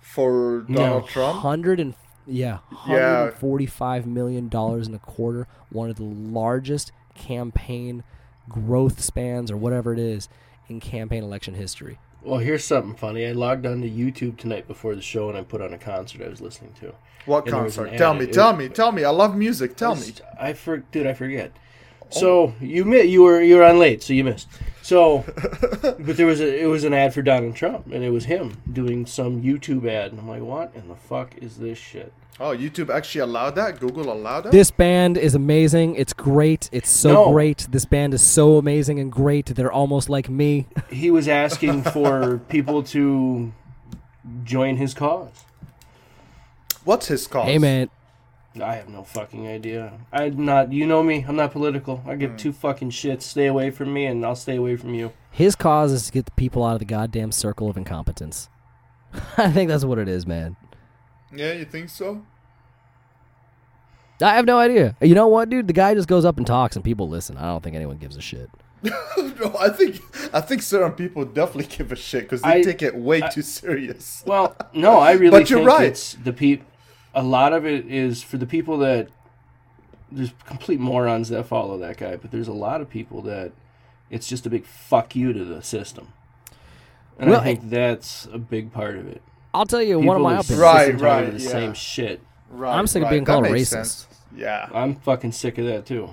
for 0.00 0.64
No. 0.66 0.78
Donald 0.78 1.08
Trump. 1.08 1.40
Hundred 1.40 1.78
and 1.78 1.94
yeah, 2.26 2.58
Yeah. 2.88 3.18
hundred 3.26 3.34
forty-five 3.34 4.06
million 4.06 4.48
dollars 4.48 4.88
in 4.88 4.94
a 4.94 4.98
quarter. 4.98 5.46
One 5.70 5.90
of 5.90 5.96
the 5.96 6.02
largest 6.04 6.90
campaign 7.14 8.02
growth 8.48 9.00
spans, 9.00 9.50
or 9.50 9.56
whatever 9.56 9.92
it 9.92 9.98
is, 10.00 10.28
in 10.68 10.80
campaign 10.80 11.22
election 11.22 11.54
history. 11.54 11.98
Well, 12.22 12.38
here's 12.38 12.64
something 12.64 12.94
funny. 12.94 13.26
I 13.26 13.32
logged 13.32 13.64
onto 13.66 13.88
YouTube 13.88 14.36
tonight 14.36 14.68
before 14.68 14.94
the 14.94 15.00
show, 15.02 15.28
and 15.28 15.38
I 15.38 15.42
put 15.42 15.62
on 15.62 15.72
a 15.72 15.78
concert 15.78 16.20
I 16.24 16.28
was 16.28 16.40
listening 16.40 16.74
to. 16.80 16.92
What 17.26 17.44
And 17.44 17.52
concert? 17.52 17.96
Tell 17.96 18.12
ad. 18.12 18.18
me, 18.18 18.24
It- 18.24 18.32
tell 18.32 18.54
me, 18.56 18.68
tell 18.68 18.92
me. 18.92 19.04
I 19.04 19.10
love 19.10 19.34
music. 19.36 19.76
Tell 19.76 19.94
me. 19.96 20.12
I 20.38 20.52
for 20.52 20.78
dude, 20.78 21.06
I 21.06 21.14
forget. 21.14 21.52
So 22.10 22.54
you 22.60 22.84
mi- 22.84 23.02
you 23.04 23.22
were 23.22 23.40
you 23.40 23.56
were 23.56 23.64
on 23.64 23.78
late, 23.78 24.02
so 24.02 24.12
you 24.12 24.24
missed. 24.24 24.48
So, 24.82 25.24
but 25.82 26.16
there 26.16 26.26
was 26.26 26.40
a 26.40 26.62
it 26.62 26.66
was 26.66 26.84
an 26.84 26.92
ad 26.94 27.14
for 27.14 27.22
Donald 27.22 27.54
Trump, 27.54 27.86
and 27.92 28.02
it 28.02 28.10
was 28.10 28.24
him 28.24 28.56
doing 28.72 29.06
some 29.06 29.42
YouTube 29.42 29.88
ad, 29.88 30.10
and 30.10 30.20
I'm 30.20 30.28
like, 30.28 30.42
what 30.42 30.72
in 30.74 30.88
the 30.88 30.96
fuck 30.96 31.36
is 31.38 31.58
this 31.58 31.78
shit? 31.78 32.12
Oh, 32.40 32.56
YouTube 32.56 32.88
actually 32.88 33.20
allowed 33.20 33.54
that? 33.56 33.78
Google 33.80 34.10
allowed 34.10 34.44
that? 34.44 34.52
This 34.52 34.70
band 34.70 35.18
is 35.18 35.34
amazing. 35.34 35.94
It's 35.96 36.14
great. 36.14 36.70
It's 36.72 36.88
so 36.88 37.12
No. 37.12 37.32
great. 37.32 37.66
This 37.70 37.84
band 37.84 38.14
is 38.14 38.22
so 38.22 38.56
amazing 38.56 38.98
and 38.98 39.12
great. 39.12 39.44
They're 39.46 39.70
almost 39.72 40.08
like 40.08 40.28
me. 40.30 40.66
He 40.90 41.10
was 41.10 41.28
asking 41.28 41.82
for 41.82 42.38
people 42.48 42.82
to 42.84 43.52
join 44.44 44.76
his 44.78 44.94
cause. 44.94 45.44
What's 46.84 47.08
his 47.08 47.26
cause? 47.26 47.44
Hey 47.46 47.58
man, 47.58 47.90
I 48.60 48.74
have 48.74 48.88
no 48.88 49.04
fucking 49.04 49.46
idea. 49.46 49.92
I'm 50.12 50.44
not. 50.44 50.72
You 50.72 50.86
know 50.86 51.02
me. 51.02 51.24
I'm 51.26 51.36
not 51.36 51.52
political. 51.52 52.02
I 52.06 52.16
give 52.16 52.32
mm. 52.32 52.38
two 52.38 52.52
fucking 52.52 52.90
shits. 52.90 53.22
Stay 53.22 53.46
away 53.46 53.70
from 53.70 53.92
me, 53.92 54.06
and 54.06 54.24
I'll 54.26 54.34
stay 54.34 54.56
away 54.56 54.76
from 54.76 54.94
you. 54.94 55.12
his 55.30 55.54
cause 55.54 55.92
is 55.92 56.06
to 56.06 56.12
get 56.12 56.24
the 56.24 56.32
people 56.32 56.64
out 56.64 56.72
of 56.74 56.78
the 56.80 56.84
goddamn 56.84 57.30
circle 57.30 57.70
of 57.70 57.76
incompetence. 57.76 58.48
I 59.36 59.52
think 59.52 59.68
that's 59.68 59.84
what 59.84 59.98
it 59.98 60.08
is, 60.08 60.26
man. 60.26 60.56
Yeah, 61.32 61.52
you 61.52 61.64
think 61.64 61.90
so? 61.90 62.24
I 64.22 64.34
have 64.34 64.44
no 64.44 64.58
idea. 64.58 64.96
You 65.00 65.14
know 65.14 65.28
what, 65.28 65.48
dude? 65.48 65.66
The 65.66 65.72
guy 65.72 65.94
just 65.94 66.08
goes 66.08 66.24
up 66.24 66.36
and 66.36 66.46
talks, 66.46 66.76
and 66.76 66.84
people 66.84 67.08
listen. 67.08 67.36
I 67.36 67.46
don't 67.46 67.62
think 67.62 67.76
anyone 67.76 67.96
gives 67.98 68.16
a 68.16 68.20
shit. 68.20 68.50
no, 68.82 69.54
I 69.58 69.68
think 69.68 70.00
I 70.34 70.40
think 70.40 70.62
certain 70.62 70.92
people 70.92 71.24
definitely 71.24 71.74
give 71.76 71.92
a 71.92 71.96
shit 71.96 72.22
because 72.22 72.42
they 72.42 72.48
I- 72.48 72.62
take 72.62 72.82
it 72.82 72.96
way 72.96 73.20
too 73.30 73.42
serious. 73.42 74.24
Well, 74.26 74.56
no, 74.72 74.98
I 74.98 75.12
really 75.12 75.30
But 75.30 75.50
you're 75.50 75.60
think 75.60 75.68
right. 75.68 75.86
it's 75.88 76.14
the 76.14 76.32
peop. 76.32 76.64
A 77.14 77.22
lot 77.22 77.52
of 77.52 77.66
it 77.66 77.86
is 77.86 78.22
for 78.22 78.36
the 78.36 78.46
people 78.46 78.78
that 78.78 79.08
there's 80.12 80.32
complete 80.46 80.80
morons 80.80 81.28
that 81.28 81.44
follow 81.44 81.78
that 81.78 81.96
guy, 81.96 82.16
but 82.16 82.30
there's 82.30 82.48
a 82.48 82.52
lot 82.52 82.80
of 82.80 82.88
people 82.90 83.22
that 83.22 83.52
it's 84.10 84.28
just 84.28 84.46
a 84.46 84.50
big 84.50 84.64
fuck 84.64 85.14
you 85.14 85.32
to 85.32 85.44
the 85.44 85.62
system. 85.62 86.12
And 87.18 87.30
Well, 87.30 87.40
I 87.40 87.44
think 87.44 87.70
that's 87.70 88.26
a 88.32 88.38
big 88.38 88.72
part 88.72 88.96
of 88.96 89.06
it. 89.06 89.22
I'll 89.52 89.66
tell 89.66 89.82
you 89.82 89.98
People 89.98 90.08
one 90.08 90.16
of 90.16 90.22
my 90.22 90.36
are 90.36 90.40
opinions. 90.40 90.60
Right, 90.60 91.00
right, 91.00 91.32
the 91.32 91.42
yeah. 91.42 91.50
same 91.50 91.74
shit. 91.74 92.20
Right, 92.50 92.76
I'm 92.76 92.86
sick 92.86 93.02
of 93.02 93.10
being 93.10 93.24
that 93.24 93.32
called 93.32 93.44
makes 93.44 93.70
racist. 93.70 93.70
sense. 93.70 94.06
Yeah. 94.34 94.68
I'm 94.72 94.94
fucking 94.96 95.32
sick 95.32 95.58
of 95.58 95.66
that 95.66 95.86
too. 95.86 96.10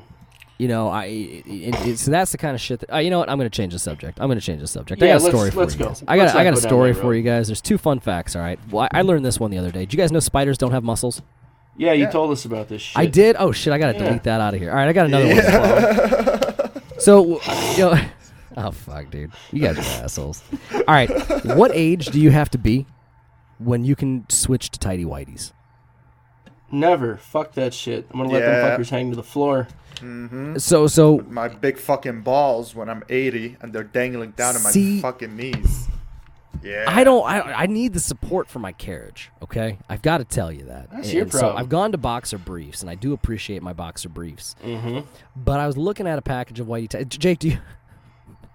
You 0.60 0.68
know, 0.68 0.88
I 0.90 1.06
it, 1.06 1.46
it, 1.86 2.00
so 2.00 2.10
that's 2.10 2.32
the 2.32 2.38
kind 2.40 2.56
of 2.56 2.62
shit 2.62 2.80
that. 2.80 2.92
Uh, 2.94 2.98
you 2.98 3.10
know 3.12 3.20
what? 3.20 3.30
I'm 3.30 3.38
going 3.38 3.50
to 3.50 3.56
change 3.56 3.74
the 3.74 3.80
subject. 3.80 4.20
I'm 4.20 4.28
going 4.28 4.40
to 4.40 4.44
change 4.46 4.60
the 4.62 4.68
subject. 4.68 5.04
I 5.04 5.06
Yeah, 5.06 5.14
got 5.14 5.22
a 5.22 5.24
let's- 5.26 5.36
story 5.38 5.52
for 5.52 5.60
let's 5.60 5.74
you 5.76 5.80
go. 5.80 5.86
guys. 5.90 6.04
I 6.08 6.18
got 6.18 6.24
Let's 6.24 6.36
I 6.36 6.44
got 6.44 6.50
not 6.52 6.58
a 6.58 6.62
story 6.62 6.94
for 6.94 7.14
you 7.14 7.22
guys. 7.22 7.48
There's 7.48 7.62
two 7.62 7.78
fun 7.78 8.00
facts. 8.00 8.36
All 8.36 8.42
right. 8.42 8.60
Well, 8.72 8.88
I 8.92 9.00
I 9.00 9.02
learned 9.04 9.24
this 9.24 9.40
one 9.40 9.52
the 9.52 9.60
other 9.60 9.72
day. 9.72 9.82
Did 9.82 9.94
you 9.94 9.98
guys 9.98 10.12
know 10.12 10.20
spiders 10.20 10.58
don't 10.58 10.72
have 10.72 10.84
muscles? 10.84 11.22
Yeah, 11.78 11.94
you 11.94 12.06
Yeah. 12.06 12.10
told 12.10 12.32
us 12.32 12.44
about 12.46 12.70
this 12.70 12.82
shit. 12.82 12.98
I 12.98 13.06
did. 13.06 13.36
Oh 13.38 13.52
shit! 13.52 13.72
I 13.72 13.78
gotta 13.78 13.96
Yeah. 14.00 14.06
delete 14.06 14.24
that 14.24 14.42
out 14.42 14.56
of 14.56 14.60
here. 14.60 14.72
All 14.72 14.78
right, 14.78 14.88
I 14.88 14.94
got 14.94 15.06
another 15.06 15.28
one. 15.28 16.44
So, 17.00 17.40
you 17.74 17.78
know, 17.78 18.00
oh 18.58 18.72
fuck, 18.72 19.12
dude, 19.12 19.32
you 19.52 19.62
guys 19.62 19.78
are 19.78 20.04
assholes. 20.04 20.42
All 20.74 20.82
right, 20.88 21.08
what 21.46 21.70
age 21.76 22.08
do 22.08 22.20
you 22.20 22.32
have 22.32 22.50
to 22.50 22.58
be 22.58 22.88
when 23.60 23.86
you 23.86 23.96
can 23.96 24.26
switch 24.30 24.72
to 24.72 24.80
tidy 24.80 25.06
whities? 25.06 25.54
Never. 26.72 27.18
Fuck 27.18 27.54
that 27.54 27.74
shit. 27.74 28.08
I'm 28.12 28.18
gonna 28.20 28.30
let 28.32 28.42
Yeah. 28.44 28.62
them 28.70 28.80
fuckers 28.82 28.90
hang 28.90 29.10
to 29.12 29.16
the 29.16 29.24
floor. 29.24 29.68
So, 30.58 30.86
so 30.88 31.20
My 31.28 31.48
big 31.48 31.78
fucking 31.80 32.22
balls 32.22 32.76
when 32.76 32.88
I'm 32.90 33.04
80 33.10 33.58
and 33.62 33.74
they're 33.74 33.84
dangling 33.84 34.32
down 34.32 34.54
to 34.54 34.60
my 34.60 34.70
See- 34.70 35.02
fucking 35.02 35.36
knees. 35.36 35.88
Yeah. 36.64 36.86
I 36.88 37.04
don't. 37.04 37.24
I, 37.26 37.40
I 37.54 37.66
need 37.68 37.94
the 37.94 38.00
support 38.00 38.48
for 38.50 38.60
my 38.60 38.72
carriage. 38.74 39.30
Okay, 39.44 39.78
I've 39.90 40.02
got 40.02 40.18
to 40.18 40.24
tell 40.26 40.52
you 40.52 40.66
that. 40.66 40.90
That's 40.92 41.08
And 41.08 41.14
your 41.18 41.30
So. 41.30 41.56
I've 41.56 41.70
gone 41.70 41.92
to 41.94 41.98
boxer 42.00 42.38
briefs, 42.40 42.82
and 42.82 42.90
I 42.90 42.96
do 42.96 43.14
appreciate 43.14 43.62
my 43.62 43.74
boxer 43.74 44.10
briefs. 44.10 44.56
Mm-hmm. 44.66 45.02
But 45.36 45.60
I 45.60 45.68
was 45.68 45.78
looking 45.78 46.08
at 46.08 46.18
a 46.18 46.22
package 46.22 46.60
of 46.60 46.68
whitey. 46.68 46.90
T- 46.90 47.06
Jake, 47.18 47.40
do 47.40 47.50
you? 47.50 47.58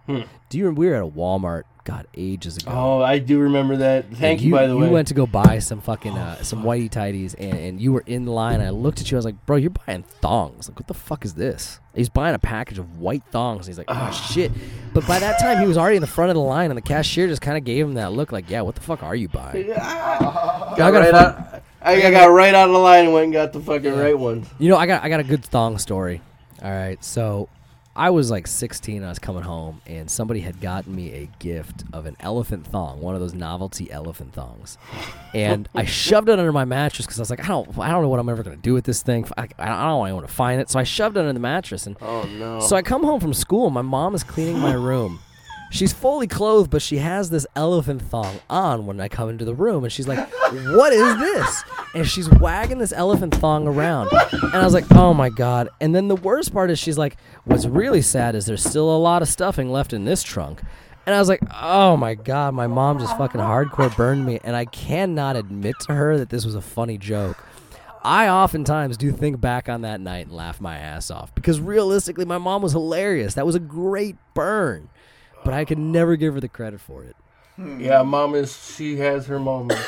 Hmm. 0.07 0.21
Do 0.49 0.59
you? 0.59 0.71
We 0.73 0.89
were 0.89 0.97
at 0.97 1.03
a 1.03 1.07
Walmart. 1.07 1.63
God, 1.85 2.07
ages 2.15 2.59
ago. 2.59 2.71
Oh, 2.73 3.03
I 3.03 3.19
do 3.19 3.41
remember 3.41 3.77
that. 3.79 4.05
Thank 4.13 4.39
And 4.39 4.41
you, 4.43 4.53
by 4.53 4.69
the 4.69 4.77
way. 4.77 4.87
You 4.87 4.93
went 4.93 5.09
to 5.09 5.15
go 5.15 5.27
buy 5.27 5.59
some 5.59 5.81
fucking 5.81 6.17
uh, 6.17 6.43
some 6.45 6.63
whitey 6.63 6.89
tidies, 6.89 7.35
and, 7.35 7.55
and 7.55 7.81
you 7.81 7.93
were 7.93 8.05
in 8.07 8.27
line. 8.27 8.61
I 8.61 8.71
looked 8.71 9.01
at 9.01 9.11
you. 9.11 9.17
I 9.17 9.19
was 9.19 9.25
like, 9.25 9.47
"Bro, 9.47 9.57
you're 9.57 9.71
buying 9.71 10.05
thongs. 10.05 10.69
Like, 10.69 10.79
what 10.79 10.87
the 10.87 10.95
fuck 10.95 11.25
is 11.25 11.35
this?" 11.35 11.81
He's 11.93 12.09
buying 12.09 12.37
a 12.37 12.39
package 12.39 12.79
of 12.79 12.99
white 12.99 13.25
thongs. 13.33 13.67
He's 13.67 13.79
like, 13.79 13.89
"Oh 13.89 14.11
shit!" 14.13 14.53
But 14.95 15.07
by 15.09 15.19
that 15.19 15.41
time, 15.41 15.59
he 15.59 15.67
was 15.67 15.77
already 15.77 15.97
in 15.97 16.03
the 16.03 16.07
front 16.07 16.31
of 16.31 16.37
the 16.37 16.41
line, 16.41 16.71
and 16.71 16.77
the 16.77 16.83
cashier 16.83 17.27
just 17.27 17.43
kind 17.43 17.59
of 17.59 17.65
gave 17.65 17.85
him 17.85 17.95
that 17.95 18.13
look, 18.13 18.31
like, 18.31 18.49
"Yeah, 18.49 18.61
what 18.61 18.77
the 18.77 18.81
fuck 18.81 19.03
are 19.03 19.17
you 19.17 19.29
buying?" 19.29 19.67
got 19.67 19.79
I 19.81 20.77
got 20.77 20.93
right 20.93 21.11
fun- 21.11 21.25
out, 21.25 21.63
I, 21.83 22.07
I 22.07 22.11
got 22.13 22.27
right 22.27 22.55
out 22.55 22.69
of 22.69 22.75
the 22.75 22.79
line 22.79 23.07
and 23.07 23.13
went 23.13 23.25
and 23.25 23.33
got 23.33 23.53
the 23.53 23.61
fucking 23.61 23.97
right 23.97 24.17
one. 24.17 24.47
You 24.61 24.69
know, 24.69 24.77
I 24.77 24.87
got 24.87 25.03
I 25.03 25.09
got 25.09 25.19
a 25.19 25.25
good 25.25 25.45
thong 25.45 25.79
story. 25.79 26.21
All 26.63 26.71
right, 26.71 27.03
so 27.05 27.49
I 27.95 28.09
was 28.11 28.31
like 28.31 28.47
16. 28.47 29.05
I 29.05 29.09
was 29.11 29.19
coming 29.19 29.43
home, 29.43 29.83
and 29.87 30.11
somebody 30.11 30.41
had 30.41 30.61
gotten 30.63 30.95
me 30.97 31.13
a 31.13 31.29
gift 31.39 31.85
of 31.93 32.07
an 32.07 32.17
elephant 32.21 32.67
thong, 32.67 33.01
one 33.01 33.15
of 33.15 33.21
those 33.21 33.35
novelty 33.35 33.91
elephant 33.91 34.33
thongs, 34.33 34.79
and 35.35 35.69
I 35.75 35.85
shoved 35.87 36.29
it 36.31 36.39
under 36.39 36.53
my 36.53 36.65
mattress 36.65 37.05
because 37.07 37.19
I 37.19 37.23
was 37.23 37.31
like, 37.31 37.45
I 37.45 37.49
don't, 37.49 37.79
I 37.79 37.91
don't 37.91 38.03
know 38.03 38.09
what 38.09 38.19
I'm 38.19 38.29
ever 38.31 38.43
gonna 38.43 38.57
do 38.57 38.73
with 38.73 38.85
this 38.85 39.03
thing. 39.03 39.27
I, 39.37 39.43
I 39.59 39.67
don't 39.67 39.79
know. 39.79 40.03
I 40.05 40.13
want 40.13 40.27
to 40.27 40.33
find 40.33 40.61
it, 40.61 40.71
so 40.71 40.79
I 40.79 40.85
shoved 40.85 41.17
it 41.17 41.21
under 41.21 41.35
the 41.35 41.39
mattress, 41.41 41.87
and 41.87 41.97
Oh 42.01 42.23
no. 42.25 42.61
so 42.61 42.77
I 42.77 42.83
come 42.83 43.05
home 43.05 43.21
from 43.21 43.35
school. 43.35 43.69
My 43.69 43.83
mom 43.83 44.15
is 44.15 44.23
cleaning 44.25 44.59
my 44.59 44.73
room. 44.73 45.21
She's 45.73 45.93
fully 45.93 46.27
clothed, 46.27 46.71
but 46.71 46.83
she 46.83 46.99
has 46.99 47.31
this 47.31 47.47
elephant 47.57 48.03
thong 48.03 48.41
on 48.51 48.85
when 48.85 49.01
I 49.01 49.09
come 49.09 49.31
into 49.31 49.47
the 49.47 49.55
room, 49.55 49.85
and 49.85 49.93
she's 49.93 50.07
like, 50.07 50.31
"What 50.53 50.93
is 50.93 51.17
this?" 51.17 51.65
And 51.95 52.07
she's 52.07 52.29
wagging 52.29 52.79
this 52.79 52.93
elephant 52.93 53.35
thong 53.35 53.67
around, 53.67 54.11
and 54.13 54.55
I 54.55 54.65
was 54.65 54.75
like, 54.75 54.85
"Oh 54.93 55.15
my 55.15 55.31
god!" 55.31 55.71
And 55.81 55.95
then 55.95 56.09
the 56.09 56.17
worst 56.17 56.53
part 56.53 56.71
is 56.71 56.79
she's 56.79 56.99
like, 56.99 57.17
"What's 57.45 57.65
really 57.65 58.03
sad 58.03 58.35
is 58.35 58.45
there's 58.45 58.63
still 58.63 58.95
a 58.95 58.99
lot 58.99 59.23
of 59.23 59.29
stuffing 59.29 59.73
left 59.73 59.95
in 59.95 60.05
this 60.05 60.23
trunk." 60.23 60.61
And 61.07 61.15
I 61.15 61.19
was 61.19 61.29
like, 61.31 61.41
"Oh 61.61 61.97
my 61.97 62.15
god!" 62.17 62.53
My 62.53 62.67
mom 62.67 62.99
just 62.99 63.17
fucking 63.17 63.41
hardcore 63.41 63.97
burned 63.97 64.27
me, 64.27 64.41
and 64.45 64.55
I 64.55 64.67
cannot 64.67 65.37
admit 65.37 65.77
to 65.87 65.95
her 65.95 66.19
that 66.19 66.29
this 66.29 66.45
was 66.45 66.55
a 66.55 66.61
funny 66.61 66.99
joke. 66.99 67.43
I 68.05 68.29
oftentimes 68.29 68.97
do 68.97 69.11
think 69.11 69.41
back 69.41 69.69
on 69.69 69.83
that 69.83 70.01
night 70.01 70.27
and 70.27 70.37
laugh 70.37 70.61
my 70.61 70.77
ass 70.77 71.11
off 71.11 71.35
because 71.35 71.61
realistically, 71.61 72.25
my 72.25 72.39
mom 72.39 72.61
was 72.61 72.73
hilarious. 72.73 73.35
That 73.35 73.47
was 73.47 73.55
a 73.55 73.61
great 73.61 74.17
burn, 74.35 74.91
but 75.45 75.55
I 75.55 75.65
could 75.65 75.79
never 75.79 76.17
give 76.17 76.35
her 76.35 76.41
the 76.41 76.49
credit 76.49 76.81
for 76.81 77.05
it. 77.05 77.17
yeah, 77.79 78.03
mom 78.03 78.35
is. 78.35 78.75
She 78.77 78.97
has 78.99 79.27
her 79.27 79.39
moments. 79.39 79.83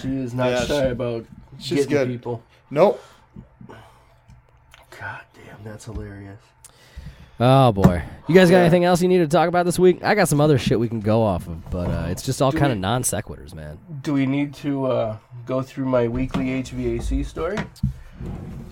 she 0.00 0.08
is 0.08 0.34
not 0.34 0.50
Yeah, 0.50 0.64
shy 0.64 0.82
she- 0.84 0.88
about 0.90 1.26
she's 1.58 1.86
getting 1.86 1.90
good. 1.90 2.08
people. 2.08 2.42
Nope. 2.70 3.02
God 4.98 5.20
damn, 5.34 5.62
that's 5.64 5.84
hilarious. 5.84 6.40
Oh 7.40 7.72
boy, 7.72 8.02
you 8.28 8.34
guys 8.34 8.50
got 8.50 8.58
Yeah. 8.58 8.62
anything 8.62 8.84
else 8.84 9.02
you 9.02 9.08
need 9.08 9.18
to 9.18 9.26
talk 9.26 9.48
about 9.48 9.64
this 9.66 9.78
week? 9.78 10.04
I 10.04 10.14
got 10.14 10.28
some 10.28 10.40
other 10.40 10.58
shit 10.58 10.78
we 10.78 10.88
can 10.88 11.00
go 11.00 11.22
off 11.22 11.48
of, 11.48 11.70
but 11.70 11.90
uh, 11.90 12.06
it's 12.08 12.22
just 12.22 12.40
all 12.40 12.52
kind 12.52 12.70
of 12.72 12.78
non 12.78 13.02
sequiturs, 13.02 13.52
man. 13.54 13.78
Do 14.02 14.12
we 14.12 14.26
need 14.26 14.54
to 14.56 14.86
uh, 14.86 15.16
go 15.44 15.60
through 15.62 15.86
my 15.86 16.06
weekly 16.08 16.46
HVAC 16.62 17.24
story? 17.26 17.56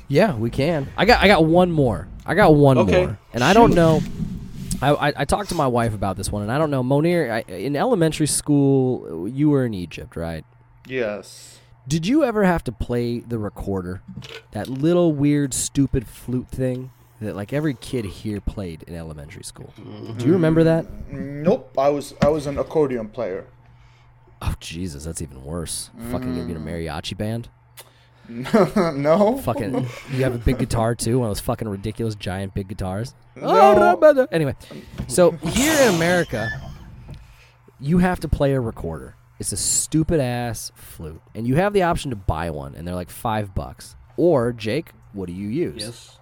Yeah, 0.09 0.35
we 0.37 0.51
can. 0.51 0.89
I 0.97 1.05
got 1.05 1.21
I 1.23 1.27
got 1.27 1.45
one 1.45 1.73
more. 1.73 2.07
I 2.25 2.35
got 2.35 2.55
one 2.55 2.79
Okay, 2.79 3.07
more, 3.07 3.19
and 3.33 3.43
I 3.43 3.55
don't 3.55 3.75
know. 3.75 4.01
I, 4.83 4.91
I, 4.91 5.13
I 5.17 5.25
talked 5.25 5.49
to 5.51 5.55
my 5.55 5.67
wife 5.67 5.95
about 5.95 6.17
this 6.17 6.31
one, 6.31 6.43
and 6.43 6.51
I 6.51 6.59
don't 6.59 6.71
know. 6.71 6.83
Monir, 6.83 7.31
I, 7.33 7.41
in 7.53 7.77
elementary 7.77 8.27
school, 8.27 9.29
you 9.29 9.51
were 9.51 9.65
in 9.65 9.75
Egypt, 9.75 10.17
right? 10.17 10.45
Yes. 10.87 11.59
Did 11.87 12.07
you 12.07 12.25
ever 12.25 12.45
have 12.45 12.65
to 12.65 12.73
play 12.73 13.21
the 13.21 13.39
recorder? 13.39 14.03
That 14.53 14.69
little 14.69 15.13
weird, 15.13 15.53
stupid 15.55 16.07
flute 16.07 16.49
thing 16.49 16.91
that 17.21 17.37
like 17.37 17.53
every 17.53 17.75
kid 17.75 18.05
here 18.05 18.41
played 18.41 18.83
in 18.85 18.95
elementary 18.95 19.45
school. 19.45 19.73
Do 20.17 20.27
you 20.27 20.33
remember 20.33 20.65
that? 20.65 20.87
Mm, 21.11 21.43
nope. 21.43 21.73
I 21.77 21.89
was 21.89 22.15
I 22.23 22.29
was 22.29 22.47
an 22.47 22.59
accordion 22.59 23.09
player. 23.09 23.47
Oh 24.43 24.55
Jesus, 24.61 25.05
that's 25.05 25.21
even 25.21 25.45
worse. 25.45 25.91
Fucking 26.11 26.35
gonna 26.35 26.45
mm. 26.45 26.47
be 26.47 26.53
in 26.53 26.57
a 26.57 26.61
mariachi 26.61 27.17
band. 27.17 27.49
no. 28.95 29.39
Fucking, 29.39 29.87
you 30.13 30.23
have 30.23 30.35
a 30.35 30.39
big 30.39 30.59
guitar 30.59 30.95
too, 30.95 31.19
one 31.19 31.29
of 31.29 31.31
those 31.31 31.41
fucking 31.41 31.69
ridiculous 31.69 32.15
giant 32.15 32.55
big 32.55 32.69
guitars. 32.69 33.15
No. 33.35 34.27
Anyway, 34.31 34.55
so 35.09 35.33
here 35.33 35.81
in 35.83 35.95
America, 35.97 36.49
you 37.81 37.99
have 37.99 38.21
to 38.21 38.29
play 38.29 38.53
a 38.53 38.61
recorder. 38.61 39.17
It's 39.41 39.53
a 39.53 39.57
stupid 39.57 40.21
ass 40.21 40.71
flute, 40.75 41.21
and 41.35 41.47
you 41.47 41.57
have 41.57 41.73
the 41.73 41.83
option 41.83 42.11
to 42.11 42.17
buy 42.17 42.51
one, 42.51 42.75
and 42.75 42.87
they're 42.87 42.95
like 42.95 43.11
five 43.11 43.55
bucks. 43.55 43.97
Or 44.17 44.53
Jake, 44.53 44.91
what 45.13 45.27
do 45.27 45.33
you 45.33 45.49
use? 45.49 45.83
Yes. 45.83 46.19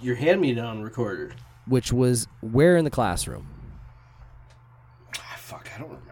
Your 0.00 0.14
hand-me-down 0.14 0.80
recorder. 0.82 1.32
Which 1.66 1.92
was 1.92 2.26
where 2.40 2.76
in 2.76 2.84
the 2.84 2.90
classroom? 2.90 3.48
Ah, 5.18 5.34
fuck, 5.36 5.68
I 5.74 5.80
don't 5.80 5.88
remember. 5.88 6.09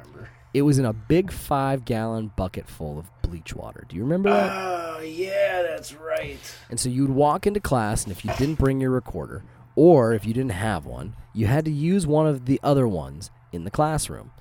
It 0.54 0.62
was 0.62 0.78
in 0.78 0.84
a 0.84 0.92
big 0.92 1.30
five 1.30 1.84
gallon 1.84 2.32
bucket 2.36 2.68
full 2.68 2.98
of 2.98 3.10
bleach 3.22 3.54
water. 3.54 3.84
Do 3.88 3.96
you 3.96 4.02
remember 4.02 4.30
that? 4.30 4.50
Oh 4.50 5.00
yeah, 5.02 5.62
that's 5.62 5.94
right. 5.94 6.38
And 6.70 6.80
so 6.80 6.88
you'd 6.88 7.10
walk 7.10 7.46
into 7.46 7.60
class, 7.60 8.04
and 8.04 8.12
if 8.12 8.24
you 8.24 8.32
didn't 8.38 8.58
bring 8.58 8.80
your 8.80 8.90
recorder, 8.90 9.44
Or 9.76 10.12
if 10.12 10.26
you 10.26 10.34
didn't 10.34 10.50
have 10.50 10.86
one, 10.86 11.14
you 11.32 11.46
had 11.46 11.64
to 11.66 11.70
use 11.70 12.04
one 12.04 12.26
of 12.26 12.46
the 12.46 12.58
other 12.64 12.88
ones 12.88 13.30
in 13.52 13.62
the 13.62 13.70
classroom. 13.70 14.32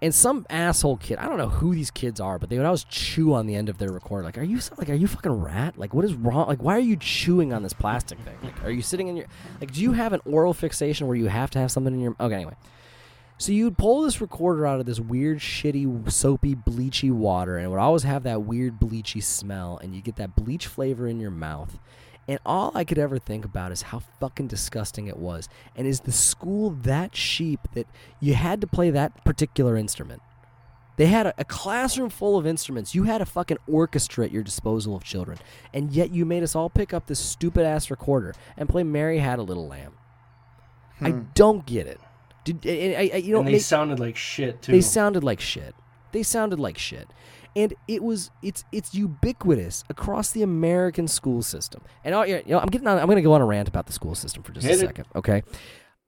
And 0.00 0.14
some 0.14 0.46
asshole 0.48 0.96
kid, 0.96 1.18
I 1.18 1.26
don't 1.26 1.36
know 1.36 1.50
who 1.50 1.74
these 1.74 1.90
kids 1.90 2.18
are, 2.18 2.38
but 2.38 2.48
they 2.48 2.56
would 2.56 2.64
always 2.64 2.84
chew 2.84 3.34
on 3.34 3.46
the 3.46 3.54
end 3.54 3.68
of 3.68 3.76
their 3.76 3.90
recorder. 3.92 4.24
Like, 4.24 4.38
are 4.38 4.42
you 4.42 4.58
like, 4.78 4.88
are 4.88 4.94
you 4.94 5.06
fucking 5.06 5.32
rat? 5.32 5.76
Like, 5.76 5.92
what 5.92 6.06
is 6.06 6.14
wrong? 6.14 6.48
Like, 6.48 6.62
why 6.62 6.76
are 6.76 6.80
you 6.80 6.96
chewing 6.96 7.52
on 7.52 7.62
this 7.62 7.74
plastic 7.74 8.18
thing? 8.20 8.36
Like, 8.42 8.64
are 8.64 8.70
you 8.70 8.80
sitting 8.80 9.08
in 9.08 9.16
your 9.16 9.26
like? 9.60 9.72
Do 9.72 9.82
you 9.82 9.92
have 9.92 10.14
an 10.14 10.20
oral 10.24 10.54
fixation 10.54 11.06
where 11.06 11.16
you 11.16 11.26
have 11.26 11.50
to 11.50 11.58
have 11.58 11.70
something 11.70 11.92
in 11.92 12.00
your? 12.00 12.16
Okay, 12.18 12.34
anyway. 12.34 12.54
So 13.38 13.52
you'd 13.52 13.76
pull 13.76 14.02
this 14.02 14.20
recorder 14.20 14.66
out 14.66 14.80
of 14.80 14.86
this 14.86 14.98
weird, 14.98 15.38
shitty, 15.38 16.10
soapy, 16.10 16.54
bleachy 16.54 17.10
water, 17.10 17.58
and 17.58 17.66
it 17.66 17.68
would 17.68 17.78
always 17.78 18.04
have 18.04 18.22
that 18.22 18.42
weird, 18.42 18.80
bleachy 18.80 19.22
smell, 19.22 19.78
and 19.82 19.94
you 19.94 20.00
get 20.00 20.16
that 20.16 20.34
bleach 20.34 20.66
flavor 20.66 21.06
in 21.06 21.20
your 21.20 21.30
mouth. 21.30 21.78
And 22.26 22.40
all 22.46 22.72
I 22.74 22.84
could 22.84 22.98
ever 22.98 23.18
think 23.18 23.44
about 23.44 23.72
is 23.72 23.82
how 23.82 24.00
fucking 24.20 24.48
disgusting 24.48 25.06
it 25.06 25.18
was. 25.18 25.48
And 25.76 25.86
is 25.86 26.00
the 26.00 26.12
school 26.12 26.70
that 26.82 27.14
sheep 27.14 27.60
that 27.74 27.86
you 28.20 28.34
had 28.34 28.60
to 28.62 28.66
play 28.66 28.90
that 28.90 29.24
particular 29.24 29.76
instrument? 29.76 30.22
They 30.96 31.06
had 31.06 31.26
a, 31.26 31.34
a, 31.36 31.44
classroom 31.44 32.08
full 32.08 32.38
of 32.38 32.46
instruments. 32.46 32.94
You 32.94 33.04
had 33.04 33.20
a 33.20 33.26
fucking 33.26 33.58
orchestra 33.68 34.24
at 34.24 34.32
your 34.32 34.42
disposal 34.42 34.96
of 34.96 35.04
children. 35.04 35.38
And 35.74 35.92
yet 35.92 36.10
you 36.10 36.24
made 36.24 36.42
us 36.42 36.56
all 36.56 36.70
pick 36.70 36.94
up 36.94 37.06
this 37.06 37.20
stupid 37.20 37.66
ass 37.66 37.90
recorder 37.90 38.34
and 38.56 38.68
play 38.68 38.82
Mary 38.82 39.18
Had 39.18 39.38
a 39.38 39.42
Little 39.42 39.68
Lamb. 39.68 39.92
I 41.00 41.10
hmm. 41.10 41.24
don't 41.34 41.66
get 41.66 41.86
it. 41.86 42.00
Did, 42.46 42.66
I, 42.66 43.10
I, 43.12 43.16
you 43.16 43.32
know, 43.32 43.40
and 43.40 43.48
they, 43.48 43.52
they 43.52 43.58
sounded 43.58 43.98
like 44.00 44.16
shit 44.16 44.62
too. 44.62 44.72
they 44.72 44.80
sounded 44.80 45.24
like 45.24 45.40
shit. 45.40 45.74
They 46.12 46.22
sounded 46.22 46.58
like 46.60 46.78
shit. 46.78 47.08
And 47.56 47.74
it 47.88 48.02
was 48.02 48.30
it's 48.42 48.64
it's 48.70 48.94
ubiquitous 48.94 49.82
across 49.90 50.30
the 50.30 50.42
American 50.42 51.08
school 51.08 51.42
system. 51.42 51.82
And 52.04 52.14
I, 52.14 52.24
you 52.26 52.42
know, 52.46 52.60
I'm 52.60 52.68
getting 52.68 52.86
on, 52.86 52.98
I'm 52.98 53.06
going 53.06 53.16
to 53.16 53.22
go 53.22 53.32
on 53.32 53.40
a 53.40 53.46
rant 53.46 53.68
about 53.68 53.86
the 53.86 53.92
school 53.92 54.14
system 54.14 54.42
for 54.42 54.52
just 54.52 54.66
Hit 54.66 54.78
a 54.80 54.84
it. 54.84 54.86
second, 54.86 55.06
okay? 55.16 55.42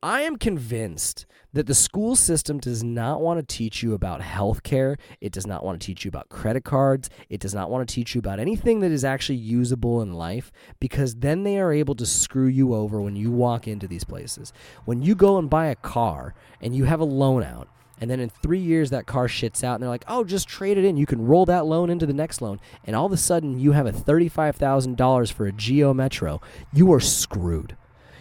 I 0.03 0.20
am 0.20 0.36
convinced 0.36 1.26
that 1.53 1.66
the 1.66 1.74
school 1.74 2.14
system 2.14 2.61
does 2.61 2.84
not 2.84 3.20
want 3.20 3.40
to 3.40 3.57
teach 3.57 3.82
you 3.82 3.94
about 3.94 4.20
health 4.20 4.62
care. 4.62 4.96
It 5.20 5.32
does 5.32 5.44
not 5.44 5.64
want 5.64 5.80
to 5.80 5.84
teach 5.84 6.05
you 6.05 6.09
about 6.09 6.28
credit 6.28 6.62
cards. 6.62 7.11
It 7.28 7.40
does 7.40 7.53
not 7.53 7.68
want 7.68 7.88
to 7.88 7.92
teach 7.92 8.14
you 8.14 8.20
about 8.20 8.38
anything 8.38 8.78
that 8.80 8.92
is 8.92 9.05
actually 9.05 9.38
usable 9.38 10.01
in 10.01 10.12
life 10.12 10.53
because 10.78 11.16
then 11.16 11.42
they 11.42 11.59
are 11.59 11.72
able 11.72 11.96
to 11.96 12.07
screw 12.07 12.46
you 12.46 12.74
over 12.74 13.01
when 13.01 13.16
you 13.16 13.32
walk 13.32 13.66
into 13.66 13.88
these 13.88 14.05
places. 14.05 14.53
When 14.84 15.03
you 15.03 15.16
go 15.16 15.36
and 15.36 15.51
buy 15.51 15.66
a 15.66 15.74
car 15.74 16.32
and 16.61 16.76
you 16.76 16.84
have 16.84 17.01
a 17.01 17.05
loan 17.05 17.42
out, 17.42 17.66
and 18.01 18.09
then 18.09 18.20
in 18.20 18.28
three 18.28 18.61
years 18.61 18.90
that 18.90 19.07
car 19.07 19.26
shits 19.26 19.64
out 19.64 19.74
and 19.74 19.82
they're 19.82 19.90
like, 19.90 20.05
oh, 20.07 20.22
just 20.22 20.46
trade 20.46 20.78
it 20.78 20.84
in. 20.84 20.96
You 20.96 21.07
can 21.07 21.26
roll 21.26 21.44
that 21.46 21.66
loan 21.66 21.90
into 21.90 22.07
the 22.07 22.12
next 22.12 22.40
loan. 22.40 22.61
And 22.84 22.94
all 22.94 23.07
of 23.07 23.12
a 23.12 23.16
sudden 23.16 23.59
you 23.59 23.72
have 23.72 23.86
a 23.86 23.92
$35,000 23.92 25.32
for 25.32 25.46
a 25.46 25.53
Geo 25.53 25.92
Metro. 25.92 26.40
You 26.72 26.92
are 26.92 27.01
screwed. 27.01 27.76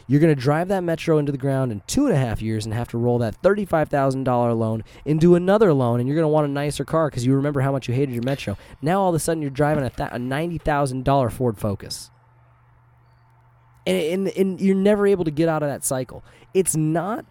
You're 0.08 0.22
going 0.22 0.34
to 0.34 0.42
drive 0.42 0.70
that 0.70 0.84
Metro 0.84 1.18
into 1.18 1.34
the 1.34 1.38
ground 1.38 1.72
in 1.72 1.82
two 1.86 2.06
and 2.06 2.16
a 2.16 2.18
half 2.18 2.42
years 2.42 2.64
and 2.66 2.74
have 2.74 2.88
to 2.90 2.98
roll 2.98 3.18
that 3.20 3.42
$35,000 3.42 4.58
loan 4.58 4.84
into 5.04 5.36
another 5.36 5.74
loan. 5.74 6.00
And 6.00 6.08
you're 6.08 6.16
going 6.16 6.24
to 6.24 6.30
want 6.30 6.48
a 6.48 6.52
nicer 6.52 6.86
car 6.86 7.10
because 7.10 7.26
you 7.26 7.36
remember 7.36 7.60
how 7.60 7.74
much 7.74 7.90
you 7.90 7.94
hated 7.94 8.14
your 8.16 8.24
Metro. 8.24 8.58
Now 8.82 9.02
all 9.02 9.10
of 9.10 9.16
a 9.16 9.20
sudden 9.20 9.42
you're 9.42 9.52
driving 9.52 9.84
a, 9.84 9.90
th- 9.90 10.10
a 10.12 10.18
$90,000 10.18 11.32
Ford 11.32 11.58
Focus. 11.58 12.10
And, 13.86 13.98
and, 13.98 14.38
and 14.38 14.62
you're 14.62 14.76
never 14.76 15.06
able 15.06 15.26
to 15.26 15.32
get 15.32 15.50
out 15.50 15.62
of 15.62 15.70
that 15.70 15.84
cycle. 15.84 16.24
It's 16.54 16.76
not 16.76 17.26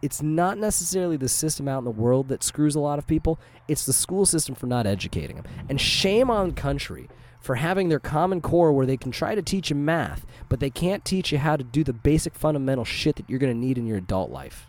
it's 0.00 0.22
not 0.22 0.58
necessarily 0.58 1.16
the 1.16 1.28
system 1.28 1.66
out 1.66 1.78
in 1.78 1.84
the 1.84 1.90
world 1.90 2.28
that 2.28 2.44
screws 2.44 2.76
a 2.76 2.80
lot 2.80 3.00
of 3.00 3.06
people. 3.08 3.38
It's 3.66 3.84
the 3.84 3.92
school 3.92 4.26
system 4.26 4.54
for 4.54 4.68
not 4.68 4.86
educating 4.86 5.34
them. 5.34 5.46
And 5.68 5.80
shame 5.80 6.30
on 6.30 6.52
country 6.52 7.08
for 7.40 7.56
having 7.56 7.88
their 7.88 8.00
common 8.00 8.40
core 8.40 8.72
where 8.72 8.86
they 8.86 8.96
can 8.96 9.10
try 9.12 9.34
to 9.34 9.42
teach 9.42 9.70
you 9.70 9.76
math, 9.76 10.26
but 10.48 10.60
they 10.60 10.70
can't 10.70 11.04
teach 11.04 11.32
you 11.32 11.38
how 11.38 11.56
to 11.56 11.64
do 11.64 11.84
the 11.84 11.92
basic 11.92 12.34
fundamental 12.34 12.84
shit 12.84 13.16
that 13.16 13.28
you're 13.28 13.38
going 13.38 13.52
to 13.52 13.58
need 13.58 13.78
in 13.78 13.86
your 13.86 13.98
adult 13.98 14.30
life. 14.30 14.68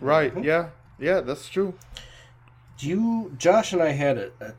Right. 0.00 0.32
Yeah. 0.42 0.70
Yeah, 0.98 1.20
that's 1.20 1.48
true. 1.48 1.74
you 2.78 3.34
Josh 3.38 3.72
and 3.72 3.82
I 3.82 3.90
had 3.90 4.18
a, 4.18 4.30
a, 4.40 4.52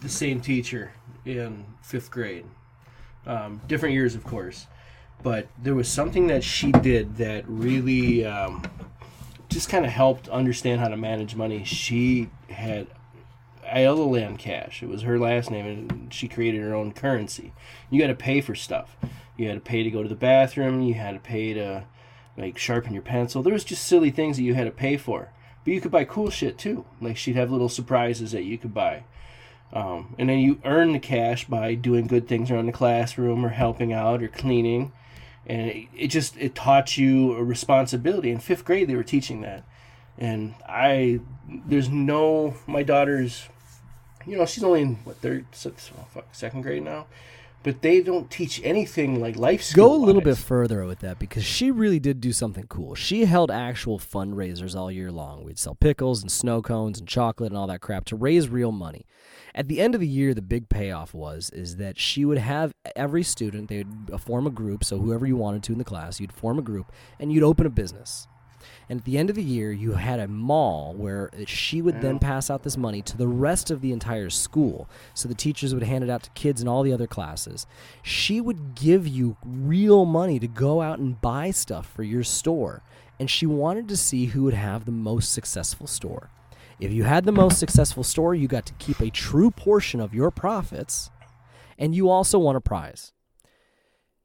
the 0.00 0.08
same 0.08 0.40
teacher 0.40 0.92
in 1.24 1.64
fifth 1.82 2.10
grade, 2.10 2.44
um, 3.26 3.60
different 3.66 3.94
years, 3.94 4.14
of 4.14 4.24
course, 4.24 4.66
but 5.22 5.48
there 5.60 5.74
was 5.74 5.88
something 5.88 6.26
that 6.28 6.44
she 6.44 6.72
did 6.72 7.16
that 7.16 7.44
really 7.48 8.24
um, 8.24 8.62
just 9.48 9.68
kind 9.68 9.84
of 9.84 9.90
helped 9.90 10.28
understand 10.28 10.80
how 10.80 10.88
to 10.88 10.96
manage 10.96 11.34
money. 11.34 11.64
She 11.64 12.30
had 12.50 12.86
Iola 13.72 14.02
Land 14.04 14.38
Cash. 14.38 14.82
It 14.82 14.88
was 14.88 15.02
her 15.02 15.18
last 15.18 15.50
name, 15.50 15.66
and 15.66 16.12
she 16.12 16.28
created 16.28 16.62
her 16.62 16.74
own 16.74 16.92
currency. 16.92 17.52
You 17.90 18.00
got 18.00 18.08
to 18.08 18.14
pay 18.14 18.40
for 18.40 18.54
stuff. 18.54 18.96
You 19.36 19.48
had 19.48 19.54
to 19.54 19.60
pay 19.60 19.82
to 19.82 19.90
go 19.90 20.02
to 20.02 20.08
the 20.08 20.14
bathroom. 20.14 20.82
You 20.82 20.94
had 20.94 21.12
to 21.12 21.20
pay 21.20 21.54
to 21.54 21.84
like 22.36 22.58
sharpen 22.58 22.92
your 22.92 23.02
pencil. 23.02 23.42
There 23.42 23.52
was 23.52 23.64
just 23.64 23.86
silly 23.86 24.10
things 24.10 24.36
that 24.36 24.42
you 24.42 24.54
had 24.54 24.64
to 24.64 24.70
pay 24.70 24.96
for. 24.96 25.30
But 25.64 25.72
you 25.72 25.80
could 25.80 25.90
buy 25.90 26.04
cool 26.04 26.30
shit 26.30 26.56
too. 26.56 26.84
Like 27.00 27.16
she'd 27.16 27.36
have 27.36 27.50
little 27.50 27.68
surprises 27.68 28.32
that 28.32 28.44
you 28.44 28.58
could 28.58 28.72
buy. 28.72 29.04
Um, 29.72 30.14
and 30.18 30.28
then 30.28 30.38
you 30.38 30.60
earn 30.64 30.92
the 30.92 30.98
cash 30.98 31.46
by 31.46 31.74
doing 31.74 32.06
good 32.06 32.26
things 32.26 32.50
around 32.50 32.66
the 32.66 32.72
classroom 32.72 33.44
or 33.44 33.50
helping 33.50 33.92
out 33.92 34.22
or 34.22 34.28
cleaning. 34.28 34.92
And 35.46 35.68
it, 35.68 35.88
it 35.96 36.06
just 36.08 36.36
it 36.36 36.54
taught 36.54 36.96
you 36.96 37.34
a 37.34 37.44
responsibility. 37.44 38.30
In 38.30 38.38
fifth 38.38 38.64
grade, 38.64 38.88
they 38.88 38.94
were 38.94 39.02
teaching 39.04 39.40
that. 39.42 39.64
And 40.16 40.54
I, 40.68 41.20
there's 41.48 41.88
no 41.88 42.54
my 42.66 42.82
daughter's, 42.82 43.48
you 44.28 44.36
know, 44.36 44.46
she's 44.46 44.64
only 44.64 44.82
in 44.82 44.94
what 45.04 45.16
third, 45.16 45.46
sixth, 45.52 45.92
oh, 45.98 46.06
fuck, 46.12 46.28
second 46.32 46.62
grade 46.62 46.84
now. 46.84 47.06
But 47.64 47.82
they 47.82 48.00
don't 48.00 48.30
teach 48.30 48.60
anything 48.62 49.20
like 49.20 49.36
life 49.36 49.62
skills. 49.62 49.88
Go 49.88 49.94
a 49.94 50.04
little 50.04 50.22
bit 50.22 50.38
further 50.38 50.86
with 50.86 51.00
that 51.00 51.18
because 51.18 51.44
she 51.44 51.72
really 51.72 51.98
did 51.98 52.20
do 52.20 52.32
something 52.32 52.64
cool. 52.68 52.94
She 52.94 53.24
held 53.24 53.50
actual 53.50 53.98
fundraisers 53.98 54.76
all 54.76 54.92
year 54.92 55.10
long. 55.10 55.42
We'd 55.42 55.58
sell 55.58 55.74
pickles 55.74 56.22
and 56.22 56.30
snow 56.30 56.62
cones 56.62 57.00
and 57.00 57.08
chocolate 57.08 57.50
and 57.50 57.58
all 57.58 57.66
that 57.66 57.80
crap 57.80 58.04
to 58.06 58.16
raise 58.16 58.48
real 58.48 58.70
money. 58.70 59.06
At 59.56 59.66
the 59.66 59.80
end 59.80 59.96
of 59.96 60.00
the 60.00 60.06
year, 60.06 60.34
the 60.34 60.42
big 60.42 60.68
payoff 60.68 61.12
was 61.12 61.50
is 61.50 61.76
that 61.76 61.98
she 61.98 62.24
would 62.24 62.38
have 62.38 62.72
every 62.94 63.24
student. 63.24 63.68
They 63.68 63.78
would 63.78 64.10
uh, 64.12 64.18
form 64.18 64.46
a 64.46 64.50
group. 64.50 64.84
So 64.84 64.98
whoever 64.98 65.26
you 65.26 65.36
wanted 65.36 65.64
to 65.64 65.72
in 65.72 65.78
the 65.78 65.84
class, 65.84 66.20
you'd 66.20 66.32
form 66.32 66.60
a 66.60 66.62
group 66.62 66.92
and 67.18 67.32
you'd 67.32 67.42
open 67.42 67.66
a 67.66 67.70
business. 67.70 68.28
And 68.88 69.00
at 69.00 69.04
the 69.04 69.18
end 69.18 69.30
of 69.30 69.36
the 69.36 69.42
year, 69.42 69.72
you 69.72 69.92
had 69.92 70.20
a 70.20 70.28
mall 70.28 70.94
where 70.94 71.30
she 71.46 71.82
would 71.82 72.00
then 72.00 72.18
pass 72.18 72.50
out 72.50 72.62
this 72.62 72.76
money 72.76 73.02
to 73.02 73.16
the 73.16 73.28
rest 73.28 73.70
of 73.70 73.80
the 73.80 73.92
entire 73.92 74.30
school. 74.30 74.88
So 75.14 75.28
the 75.28 75.34
teachers 75.34 75.74
would 75.74 75.82
hand 75.82 76.04
it 76.04 76.10
out 76.10 76.22
to 76.24 76.30
kids 76.30 76.62
in 76.62 76.68
all 76.68 76.82
the 76.82 76.92
other 76.92 77.06
classes. 77.06 77.66
She 78.02 78.40
would 78.40 78.74
give 78.74 79.06
you 79.06 79.36
real 79.44 80.04
money 80.04 80.38
to 80.38 80.48
go 80.48 80.80
out 80.80 80.98
and 80.98 81.20
buy 81.20 81.50
stuff 81.50 81.90
for 81.92 82.02
your 82.02 82.24
store. 82.24 82.82
And 83.20 83.28
she 83.28 83.46
wanted 83.46 83.88
to 83.88 83.96
see 83.96 84.26
who 84.26 84.44
would 84.44 84.54
have 84.54 84.84
the 84.84 84.92
most 84.92 85.32
successful 85.32 85.86
store. 85.86 86.30
If 86.80 86.92
you 86.92 87.02
had 87.04 87.24
the 87.24 87.32
most 87.32 87.58
successful 87.58 88.04
store, 88.04 88.34
you 88.34 88.46
got 88.46 88.64
to 88.66 88.72
keep 88.74 89.00
a 89.00 89.10
true 89.10 89.50
portion 89.50 90.00
of 90.00 90.14
your 90.14 90.30
profits, 90.30 91.10
and 91.76 91.92
you 91.94 92.08
also 92.08 92.38
won 92.38 92.54
a 92.54 92.60
prize 92.60 93.12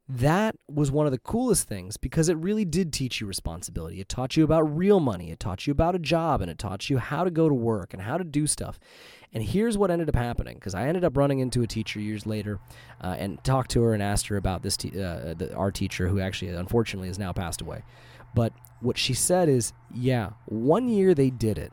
that 0.08 0.54
was 0.68 0.90
one 0.90 1.06
of 1.06 1.12
the 1.12 1.18
coolest 1.18 1.66
things 1.66 1.96
because 1.96 2.28
it 2.28 2.36
really 2.36 2.66
did 2.66 2.92
teach 2.92 3.20
you 3.20 3.26
responsibility. 3.26 4.00
It 4.00 4.08
taught 4.08 4.36
you 4.36 4.44
about 4.44 4.62
real 4.62 5.00
money, 5.00 5.30
it 5.30 5.40
taught 5.40 5.66
you 5.66 5.70
about 5.70 5.94
a 5.94 5.98
job, 5.98 6.42
and 6.42 6.50
it 6.50 6.58
taught 6.58 6.90
you 6.90 6.98
how 6.98 7.24
to 7.24 7.30
go 7.30 7.48
to 7.48 7.54
work 7.54 7.94
and 7.94 8.02
how 8.02 8.18
to 8.18 8.24
do 8.24 8.46
stuff. 8.46 8.78
And 9.32 9.42
here's 9.42 9.78
what 9.78 9.90
ended 9.90 10.08
up 10.08 10.14
happening 10.14 10.56
because 10.56 10.74
I 10.74 10.86
ended 10.86 11.04
up 11.04 11.16
running 11.16 11.38
into 11.38 11.62
a 11.62 11.66
teacher 11.66 12.00
years 12.00 12.26
later 12.26 12.60
uh, 13.02 13.16
and 13.18 13.42
talked 13.42 13.70
to 13.72 13.82
her 13.82 13.94
and 13.94 14.02
asked 14.02 14.26
her 14.26 14.36
about 14.36 14.62
this, 14.62 14.76
te- 14.76 14.90
uh, 14.90 15.34
the, 15.34 15.54
our 15.56 15.72
teacher 15.72 16.08
who 16.08 16.20
actually, 16.20 16.52
unfortunately, 16.52 17.08
has 17.08 17.18
now 17.18 17.32
passed 17.32 17.62
away. 17.62 17.82
But 18.34 18.52
what 18.80 18.98
she 18.98 19.14
said 19.14 19.48
is, 19.48 19.72
yeah, 19.92 20.30
one 20.46 20.88
year 20.88 21.14
they 21.14 21.30
did 21.30 21.56
it 21.56 21.72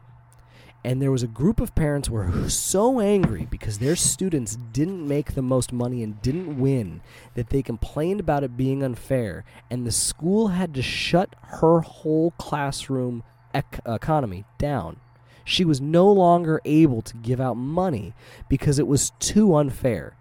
and 0.84 1.02
there 1.02 1.12
was 1.12 1.22
a 1.22 1.28
group 1.28 1.60
of 1.60 1.76
parents 1.76 2.08
who 2.08 2.16
were 2.16 2.50
so 2.50 3.00
angry 3.00 3.48
because 3.50 3.78
their 3.78 3.96
students 3.96 4.58
didn't 4.74 5.08
make 5.08 5.34
the 5.34 5.42
most 5.42 5.72
money 5.72 6.02
and 6.02 6.22
didn't 6.22 6.60
win 6.60 7.02
that 7.36 7.50
they 7.50 7.62
complained 7.62 8.20
about 8.20 8.44
it 8.44 8.58
being 8.58 8.82
unfair. 8.82 9.44
And 9.70 9.86
the 9.86 9.92
school 9.92 10.50
had 10.50 10.74
to 10.74 10.82
shut 10.82 11.36
her 11.44 11.82
whole 11.82 12.32
classroom 12.32 13.24
ec- 13.54 13.80
economy 13.86 14.46
down. 14.58 14.98
She 15.46 15.66
was 15.66 15.80
no 15.80 16.12
longer 16.12 16.62
able 16.66 17.04
to 17.04 17.18
give 17.18 17.40
out 17.40 17.58
money 17.58 18.14
because 18.50 18.80
it 18.80 18.88
was 18.88 19.12
too 19.20 19.56
unfair. 19.56 20.16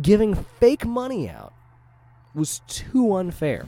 Giving 0.00 0.34
fake 0.34 0.86
money 0.86 1.28
out 1.28 1.52
was 2.34 2.62
too 2.66 3.14
unfair 3.16 3.66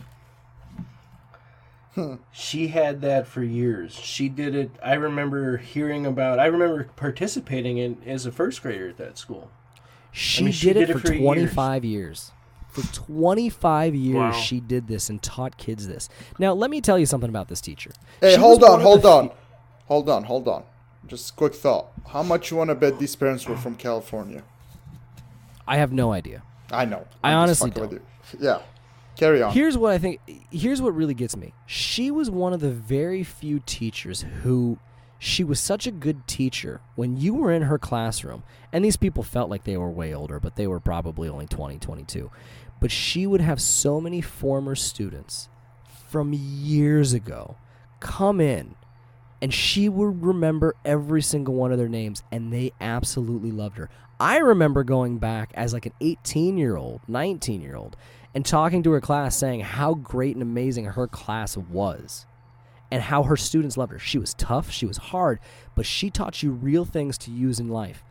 She 2.33 2.69
had 2.69 3.01
that 3.03 3.27
for 3.27 3.43
years. 3.43 3.93
She 3.95 4.29
did 4.29 4.55
it. 4.55 4.71
I 4.83 4.95
remember 4.95 5.57
hearing 5.57 6.07
about. 6.07 6.39
I 6.39 6.47
remember 6.47 6.89
participating 6.97 7.79
in 7.79 7.99
as 8.07 8.27
a 8.27 8.33
first 8.33 8.63
grader 8.63 8.89
at 8.89 8.97
that 8.99 9.19
school. 9.19 9.51
She, 10.13 10.43
mean, 10.45 10.53
did, 10.53 10.57
she 10.59 10.71
it 10.71 10.75
did 10.75 10.91
it 10.91 10.93
for 10.95 11.01
for 11.09 11.15
25 11.17 11.85
years. 11.85 12.33
For 12.71 12.83
25 12.95 13.95
years, 13.95 14.15
Wow. 14.17 14.33
she 14.33 14.61
did 14.61 14.87
this 14.89 15.09
and 15.11 15.23
taught 15.23 15.57
kids 15.59 15.87
this. 15.89 16.09
Now, 16.39 16.53
let 16.53 16.71
me 16.71 16.81
tell 16.81 16.99
you 16.99 17.07
something 17.07 17.31
about 17.31 17.49
this 17.49 17.61
teacher. 17.61 17.91
Hey, 18.21 18.35
She 18.35 18.41
hold 18.41 18.63
on, 18.63 18.81
hold 18.81 19.05
on. 19.07 19.29
fe- 19.31 19.35
Hold 19.87 20.09
on, 20.11 20.25
hold 20.25 20.47
on. 20.49 20.65
Just 21.07 21.35
quick 21.37 21.55
thought. 21.55 21.87
How 22.09 22.23
much 22.23 22.51
you 22.51 22.57
want 22.59 22.69
to 22.69 22.75
bet 22.75 22.99
these 22.99 23.17
parents 23.17 23.47
were 23.49 23.57
from 23.57 23.75
California? 23.75 24.43
I 25.67 25.77
have 25.79 25.93
no 25.93 26.13
idea. 26.13 26.43
I 26.71 26.85
know. 26.85 27.07
I 27.25 27.33
I'm 27.33 27.49
just 27.49 27.63
honestly 27.63 27.71
fucking 27.83 28.01
with 28.01 28.03
you. 28.35 28.39
Yeah. 28.47 28.59
Carry 29.19 29.43
on. 29.43 29.53
Here's 29.53 29.77
what 29.77 29.93
I 29.93 29.99
think. 29.99 30.21
Here's 30.51 30.81
what 30.81 30.95
really 30.95 31.13
gets 31.13 31.37
me. 31.37 31.53
She 31.67 32.11
was 32.11 32.31
one 32.31 32.53
of 32.53 32.61
the 32.61 32.71
very 32.71 33.25
few 33.25 33.61
teachers 33.67 34.25
who 34.43 34.79
she 35.19 35.43
was 35.43 35.59
such 35.59 35.89
a 35.89 35.91
good 35.91 36.27
teacher 36.29 36.81
when 36.95 37.17
you 37.17 37.35
were 37.35 37.53
in 37.53 37.63
her 37.63 37.79
classroom 37.79 38.45
and 38.73 38.85
these 38.85 38.97
people 38.97 39.25
felt 39.25 39.51
like 39.51 39.65
they 39.65 39.77
were 39.77 39.91
way 39.91 40.15
older 40.15 40.39
but 40.39 40.55
they 40.55 40.69
were 40.69 40.79
probably 40.79 41.29
only 41.29 41.47
20 41.47 41.79
22 41.79 42.31
but 42.81 42.93
she 42.93 43.27
would 43.27 43.41
have 43.41 43.61
so 43.61 44.01
many 44.01 44.21
former 44.21 44.77
students 44.77 45.49
from 46.09 46.33
years 46.33 47.13
ago 47.13 47.57
come 47.99 48.41
in 48.41 48.77
and 49.43 49.53
she 49.53 49.89
would 49.89 50.23
remember 50.23 50.77
every 50.85 51.21
single 51.21 51.55
one 51.55 51.73
of 51.73 51.79
their 51.79 51.89
names 51.89 52.23
and 52.31 52.53
they 52.53 52.71
absolutely 52.81 53.51
loved 53.51 53.77
her 53.77 53.91
i 54.21 54.37
remember 54.37 54.85
going 54.85 55.19
back 55.19 55.51
as 55.55 55.73
like 55.73 55.87
an 55.87 55.93
18 56.01 56.57
year 56.57 56.77
old 56.77 57.01
19 57.09 57.61
year 57.61 57.75
old 57.75 57.97
and 58.35 58.45
talking 58.45 58.83
to 58.83 58.91
her 58.93 59.01
class 59.01 59.37
saying 59.37 59.61
how 59.61 59.95
great 59.95 60.37
and 60.37 60.43
amazing 60.43 60.85
her 60.85 61.07
class 61.07 61.57
was 61.57 62.27
and 62.91 63.03
how 63.03 63.25
her 63.25 63.37
students 63.37 63.77
loved 63.77 63.93
her. 63.93 63.99
She 63.99 64.19
was 64.19 64.35
tough, 64.35 64.71
she 64.71 64.87
was 64.87 64.97
hard, 64.97 65.41
but 65.75 65.87
she 65.87 66.11
taught 66.11 66.43
you 66.43 66.51
real 66.51 66.85
things 66.85 67.19
to 67.19 67.31
use 67.31 67.61
in 67.61 67.69
life. 67.69 68.03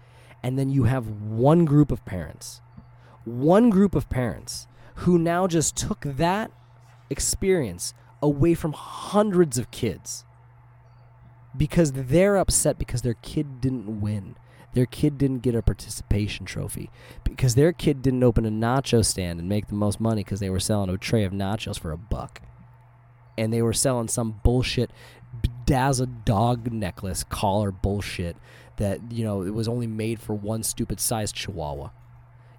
And 0.43 0.57
then 0.57 0.69
you 0.69 0.83
have 0.83 1.07
one 1.09 1.65
group 1.65 1.91
of 1.91 2.05
parents, 2.05 2.61
one 3.25 3.69
group 3.69 3.95
of 3.95 4.09
parents 4.09 4.67
who 4.95 5.17
now 5.17 5.47
just 5.47 5.75
took 5.75 6.01
that 6.01 6.51
experience 7.09 7.93
away 8.21 8.53
from 8.53 8.73
hundreds 8.73 9.57
of 9.57 9.71
kids 9.71 10.25
because 11.55 11.91
they're 11.93 12.37
upset 12.37 12.77
because 12.77 13.01
their 13.01 13.15
kid 13.15 13.61
didn't 13.61 14.01
win. 14.01 14.35
Their 14.73 14.85
kid 14.85 15.17
didn't 15.17 15.39
get 15.39 15.55
a 15.55 15.61
participation 15.61 16.45
trophy 16.45 16.89
because 17.23 17.55
their 17.55 17.73
kid 17.73 18.01
didn't 18.01 18.23
open 18.23 18.45
a 18.45 18.51
nacho 18.51 19.03
stand 19.03 19.39
and 19.39 19.49
make 19.49 19.67
the 19.67 19.73
most 19.73 19.99
money 19.99 20.23
because 20.23 20.39
they 20.39 20.49
were 20.49 20.59
selling 20.59 20.89
a 20.89 20.97
tray 20.97 21.23
of 21.23 21.31
nachos 21.31 21.79
for 21.79 21.91
a 21.91 21.97
buck. 21.97 22.41
And 23.37 23.53
they 23.53 23.61
were 23.61 23.73
selling 23.73 24.07
some 24.07 24.39
bullshit 24.43 24.91
bedazzled 25.41 26.25
dog 26.25 26.71
necklace 26.71 27.23
collar 27.23 27.71
bullshit 27.71 28.35
that 28.77 29.11
you 29.11 29.23
know 29.23 29.41
it 29.41 29.53
was 29.53 29.67
only 29.67 29.87
made 29.87 30.19
for 30.19 30.33
one 30.33 30.63
stupid 30.63 30.99
sized 30.99 31.35
chihuahua. 31.35 31.89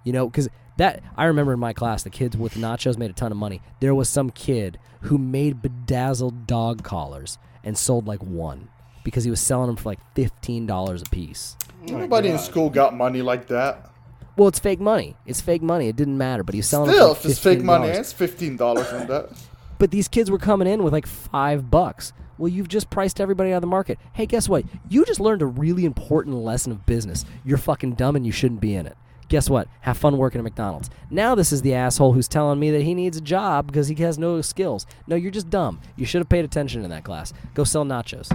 You 0.03 0.13
know 0.13 0.27
because 0.29 0.49
that 0.77 1.03
i 1.17 1.25
remember 1.25 1.51
in 1.53 1.59
my 1.59 1.73
class 1.73 2.03
the 2.03 2.09
kids 2.09 2.37
with 2.37 2.53
nachos 2.53 2.97
made 2.97 3.09
a 3.09 3.13
ton 3.13 3.31
of 3.31 3.37
money. 3.37 3.61
There 3.79 3.95
was 3.95 4.09
some 4.09 4.29
kid 4.29 4.79
who 5.01 5.17
made 5.17 5.61
bedazzled 5.61 6.47
dog 6.47 6.83
collars 6.83 7.37
and 7.63 7.77
sold 7.77 8.07
like 8.07 8.21
one 8.23 8.69
because 9.03 9.23
he 9.23 9.29
was 9.29 9.41
selling 9.41 9.67
them 9.67 9.75
for 9.75 9.89
like 9.89 9.99
$15 10.15 11.05
a 11.05 11.09
piece 11.09 11.55
Nobody 11.87 12.29
in 12.29 12.35
uh, 12.35 12.39
school 12.39 12.69
got 12.69 12.95
money 12.95 13.21
like 13.21 13.47
that. 13.47 13.89
well 14.37 14.47
it's 14.47 14.59
fake 14.59 14.79
money 14.79 15.15
it's 15.25 15.41
fake 15.41 15.61
money 15.61 15.87
it 15.87 15.95
didn't 15.95 16.17
matter 16.17 16.43
but 16.43 16.53
he's 16.55 16.67
selling 16.67 16.89
Still, 16.91 17.13
them 17.13 17.15
for 17.15 17.27
if 17.27 17.31
it's 17.31 17.39
fake 17.39 17.61
money, 17.63 17.87
it's 17.89 18.13
fifteen 18.13 18.55
dollars 18.57 18.87
on 18.93 19.07
that. 19.07 19.29
But 19.79 19.91
these 19.91 20.09
kids 20.09 20.29
were 20.29 20.37
coming 20.37 20.67
in 20.67 20.83
with 20.83 20.91
like 20.91 21.07
five 21.07 21.71
bucks. 21.71 22.11
Well, 22.37 22.49
you've 22.49 22.67
just 22.67 22.89
priced 22.89 23.21
everybody 23.21 23.53
out 23.53 23.57
of 23.57 23.61
the 23.61 23.67
market. 23.67 23.97
Hey, 24.11 24.25
guess 24.25 24.49
what? 24.49 24.65
You 24.89 25.05
just 25.05 25.21
learned 25.21 25.41
a 25.41 25.45
really 25.45 25.85
important 25.85 26.35
lesson 26.35 26.73
of 26.73 26.85
business. 26.85 27.23
You're 27.45 27.57
fucking 27.57 27.93
dumb 27.93 28.17
and 28.17 28.25
you 28.25 28.33
shouldn't 28.33 28.59
be 28.59 28.75
in 28.75 28.85
it. 28.85 28.97
Guess 29.29 29.49
what? 29.49 29.69
Have 29.81 29.97
fun 29.97 30.17
working 30.17 30.39
at 30.39 30.43
McDonald's. 30.43 30.89
Now 31.09 31.33
this 31.33 31.53
is 31.53 31.61
the 31.61 31.75
asshole 31.75 32.11
who's 32.11 32.27
telling 32.27 32.59
me 32.59 32.71
that 32.71 32.81
he 32.81 32.93
needs 32.93 33.15
a 33.15 33.21
job 33.21 33.67
because 33.67 33.87
he 33.87 33.95
has 34.03 34.17
no 34.17 34.41
skills. 34.41 34.85
No, 35.07 35.15
you're 35.15 35.31
just 35.31 35.49
dumb. 35.49 35.79
You 35.95 36.05
should 36.05 36.19
have 36.19 36.27
paid 36.27 36.43
attention 36.43 36.83
in 36.83 36.89
that 36.89 37.05
class. 37.05 37.31
Go 37.53 37.63
sell 37.63 37.85
nachos. 37.85 38.29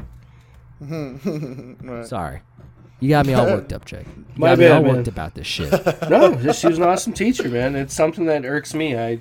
Right. 1.83 2.07
Sorry. 2.07 2.41
You 3.05 3.11
got 3.11 3.27
me 3.27 3.35
all 3.35 3.47
worked 3.47 3.73
up, 3.73 3.85
Jake. 3.85 4.07
You 4.07 4.25
My 4.37 4.49
got 4.51 4.59
me 4.59 4.67
all 4.69 4.83
man. 4.83 4.97
worked 4.97 5.09
about 5.09 5.35
this 5.35 5.47
shit. 5.55 5.71
no, 6.09 6.35
just, 6.37 6.61
she 6.63 6.69
was 6.69 6.79
an 6.79 6.85
awesome 6.85 7.13
teacher, 7.13 7.49
man. 7.49 7.77
It's 7.77 7.93
something 7.95 8.25
that 8.27 8.45
irks 8.47 8.73
me. 8.75 8.97
I 8.97 9.21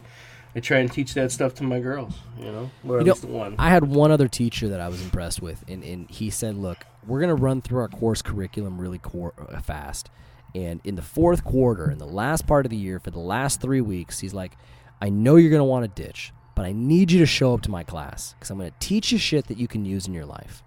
I 0.55 0.59
try 0.59 0.77
and 0.77 0.91
teach 0.91 1.15
that 1.15 1.31
stuff 1.31 1.55
to 1.55 1.63
my 1.63 1.79
girls, 1.79 2.13
you 2.39 2.45
know, 2.45 2.69
or 2.87 2.99
You 2.99 3.05
know, 3.07 3.13
one. 3.15 3.55
I 3.57 3.69
had 3.69 3.83
one 3.85 4.11
other 4.11 4.27
teacher 4.27 4.69
that 4.69 4.79
I 4.79 4.87
was 4.87 5.01
impressed 5.01 5.41
with, 5.41 5.63
and, 5.67 5.83
and 5.83 6.09
he 6.09 6.29
said, 6.29 6.55
"Look, 6.55 6.85
we're 7.07 7.19
gonna 7.19 7.35
run 7.35 7.61
through 7.61 7.79
our 7.79 7.87
course 7.89 8.21
curriculum 8.21 8.79
really 8.79 8.99
cor- 8.99 9.33
uh, 9.37 9.59
fast, 9.61 10.09
and 10.55 10.79
in 10.83 10.95
the 10.95 11.01
fourth 11.01 11.43
quarter, 11.43 11.91
in 11.91 11.97
the 11.97 12.05
last 12.05 12.47
part 12.47 12.65
of 12.65 12.69
the 12.69 12.77
year, 12.77 12.99
for 12.99 13.11
the 13.11 13.19
last 13.19 13.59
three 13.61 13.81
weeks, 13.81 14.19
he's 14.19 14.33
like, 14.33 14.53
I 15.01 15.09
know 15.09 15.35
you're 15.35 15.51
gonna 15.51 15.65
want 15.65 15.93
to 15.93 16.03
ditch, 16.03 16.31
but 16.55 16.65
I 16.65 16.71
need 16.71 17.11
you 17.11 17.19
to 17.19 17.25
show 17.25 17.53
up 17.55 17.61
to 17.63 17.71
my 17.71 17.83
class 17.83 18.33
because 18.33 18.49
I'm 18.51 18.59
gonna 18.59 18.71
teach 18.79 19.11
you 19.11 19.17
shit 19.17 19.47
that 19.47 19.57
you 19.57 19.67
can 19.67 19.83
use 19.83 20.07
in 20.07 20.13
your 20.13 20.25
life." 20.25 20.63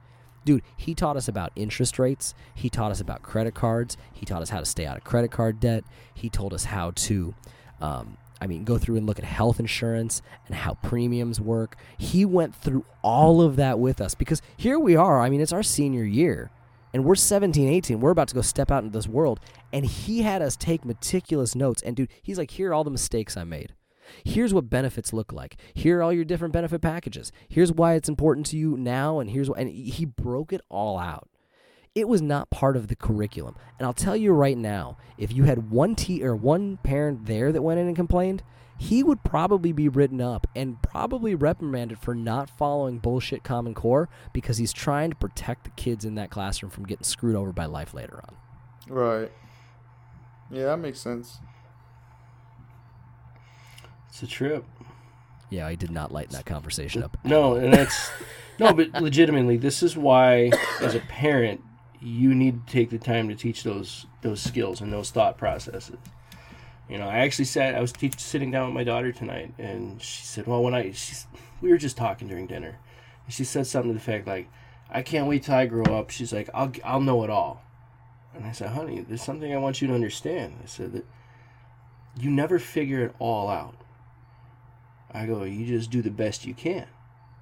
Dude, 0.46 0.62
he 0.76 0.94
taught 0.94 1.16
us 1.16 1.26
about 1.26 1.50
interest 1.56 1.98
rates. 1.98 2.32
He 2.54 2.70
taught 2.70 2.92
us 2.92 3.00
about 3.00 3.20
credit 3.22 3.54
cards. 3.54 3.96
He 4.12 4.24
taught 4.24 4.42
us 4.42 4.50
how 4.50 4.60
to 4.60 4.64
stay 4.64 4.86
out 4.86 4.96
of 4.96 5.02
credit 5.02 5.32
card 5.32 5.58
debt. 5.58 5.82
He 6.14 6.30
told 6.30 6.54
us 6.54 6.64
how 6.64 6.92
to, 6.92 7.34
um, 7.80 8.16
I 8.40 8.46
mean, 8.46 8.62
go 8.62 8.78
through 8.78 8.94
and 8.96 9.06
look 9.06 9.18
at 9.18 9.24
health 9.24 9.58
insurance 9.58 10.22
and 10.46 10.54
how 10.54 10.74
premiums 10.74 11.40
work. 11.40 11.76
He 11.98 12.24
went 12.24 12.54
through 12.54 12.84
all 13.02 13.42
of 13.42 13.56
that 13.56 13.80
with 13.80 14.00
us 14.00 14.14
because 14.14 14.40
here 14.56 14.78
we 14.78 14.94
are. 14.94 15.20
I 15.20 15.30
mean, 15.30 15.40
it's 15.40 15.52
our 15.52 15.64
senior 15.64 16.04
year 16.04 16.52
and 16.94 17.04
we're 17.04 17.16
17, 17.16 17.68
18. 17.68 17.98
We're 17.98 18.12
about 18.12 18.28
to 18.28 18.36
go 18.36 18.40
step 18.40 18.70
out 18.70 18.84
into 18.84 18.96
this 18.96 19.08
world. 19.08 19.40
And 19.72 19.84
he 19.84 20.22
had 20.22 20.42
us 20.42 20.56
take 20.56 20.84
meticulous 20.84 21.56
notes. 21.56 21.82
And 21.82 21.96
dude, 21.96 22.08
he's 22.22 22.38
like, 22.38 22.52
here 22.52 22.70
are 22.70 22.74
all 22.74 22.84
the 22.84 22.90
mistakes 22.90 23.36
I 23.36 23.42
made. 23.42 23.74
Here's 24.24 24.54
what 24.54 24.70
benefits 24.70 25.12
look 25.12 25.32
like. 25.32 25.56
Here 25.74 25.98
are 25.98 26.02
all 26.02 26.12
your 26.12 26.24
different 26.24 26.52
benefit 26.52 26.80
packages. 26.80 27.32
Here's 27.48 27.72
why 27.72 27.94
it's 27.94 28.08
important 28.08 28.46
to 28.46 28.56
you 28.56 28.76
now, 28.76 29.18
and 29.18 29.30
here's 29.30 29.50
why. 29.50 29.58
And 29.58 29.70
he 29.70 30.04
broke 30.04 30.52
it 30.52 30.60
all 30.68 30.98
out. 30.98 31.28
It 31.94 32.08
was 32.08 32.20
not 32.20 32.50
part 32.50 32.76
of 32.76 32.88
the 32.88 32.96
curriculum. 32.96 33.56
And 33.78 33.86
I'll 33.86 33.94
tell 33.94 34.16
you 34.16 34.32
right 34.32 34.58
now, 34.58 34.98
if 35.16 35.32
you 35.32 35.44
had 35.44 35.70
one 35.70 35.94
t 35.94 36.22
or 36.22 36.36
one 36.36 36.76
parent 36.78 37.26
there 37.26 37.52
that 37.52 37.62
went 37.62 37.80
in 37.80 37.86
and 37.86 37.96
complained, 37.96 38.42
he 38.78 39.02
would 39.02 39.24
probably 39.24 39.72
be 39.72 39.88
written 39.88 40.20
up 40.20 40.46
and 40.54 40.82
probably 40.82 41.34
reprimanded 41.34 41.98
for 41.98 42.14
not 42.14 42.50
following 42.50 42.98
bullshit 42.98 43.42
Common 43.42 43.72
Core 43.72 44.08
because 44.34 44.58
he's 44.58 44.72
trying 44.72 45.10
to 45.10 45.16
protect 45.16 45.64
the 45.64 45.70
kids 45.70 46.04
in 46.04 46.16
that 46.16 46.30
classroom 46.30 46.70
from 46.70 46.84
getting 46.84 47.04
screwed 47.04 47.36
over 47.36 47.52
by 47.52 47.64
life 47.64 47.94
later 47.94 48.22
on. 48.22 48.36
Right. 48.88 49.32
Yeah, 50.50 50.66
that 50.66 50.78
makes 50.78 51.00
sense. 51.00 51.38
It's 54.16 54.22
a 54.22 54.26
trip. 54.26 54.64
Yeah, 55.50 55.66
I 55.66 55.74
did 55.74 55.90
not 55.90 56.10
lighten 56.10 56.32
that 56.32 56.46
conversation 56.46 57.02
up. 57.02 57.18
No, 57.22 57.56
and 57.56 57.70
that's 57.70 58.10
no, 58.58 58.72
but 58.72 58.94
legitimately, 58.94 59.58
this 59.58 59.82
is 59.82 59.94
why, 59.94 60.52
as 60.80 60.94
a 60.94 61.00
parent, 61.00 61.62
you 62.00 62.34
need 62.34 62.66
to 62.66 62.72
take 62.72 62.88
the 62.88 62.96
time 62.96 63.28
to 63.28 63.34
teach 63.34 63.62
those 63.62 64.06
those 64.22 64.40
skills 64.40 64.80
and 64.80 64.90
those 64.90 65.10
thought 65.10 65.36
processes. 65.36 65.98
You 66.88 66.96
know, 66.96 67.06
I 67.06 67.18
actually 67.18 67.44
sat. 67.44 67.74
I 67.74 67.80
was 67.82 67.92
teach, 67.92 68.18
sitting 68.18 68.50
down 68.50 68.68
with 68.68 68.74
my 68.74 68.84
daughter 68.84 69.12
tonight, 69.12 69.52
and 69.58 70.00
she 70.00 70.24
said, 70.24 70.46
"Well, 70.46 70.62
when 70.62 70.72
I 70.72 70.92
she's, 70.92 71.26
we 71.60 71.68
were 71.68 71.76
just 71.76 71.98
talking 71.98 72.26
during 72.26 72.46
dinner, 72.46 72.78
and 73.26 73.34
she 73.34 73.44
said 73.44 73.66
something 73.66 73.92
to 73.92 73.98
the 73.98 74.02
fact 74.02 74.26
like, 74.26 74.48
I 74.88 75.02
can't 75.02 75.28
wait 75.28 75.42
till 75.42 75.56
I 75.56 75.66
grow 75.66 75.94
up." 75.94 76.08
She's 76.08 76.32
like, 76.32 76.48
"I'll 76.54 76.72
I'll 76.82 77.02
know 77.02 77.22
it 77.22 77.28
all," 77.28 77.62
and 78.34 78.46
I 78.46 78.52
said, 78.52 78.70
"Honey, 78.70 79.04
there's 79.06 79.20
something 79.20 79.52
I 79.52 79.58
want 79.58 79.82
you 79.82 79.88
to 79.88 79.94
understand." 79.94 80.54
I 80.62 80.66
said 80.66 80.94
that 80.94 81.04
you 82.18 82.30
never 82.30 82.58
figure 82.58 83.04
it 83.04 83.14
all 83.18 83.50
out. 83.50 83.76
I 85.16 85.24
go, 85.24 85.44
you 85.44 85.64
just 85.64 85.90
do 85.90 86.02
the 86.02 86.10
best 86.10 86.44
you 86.44 86.52
can. 86.52 86.86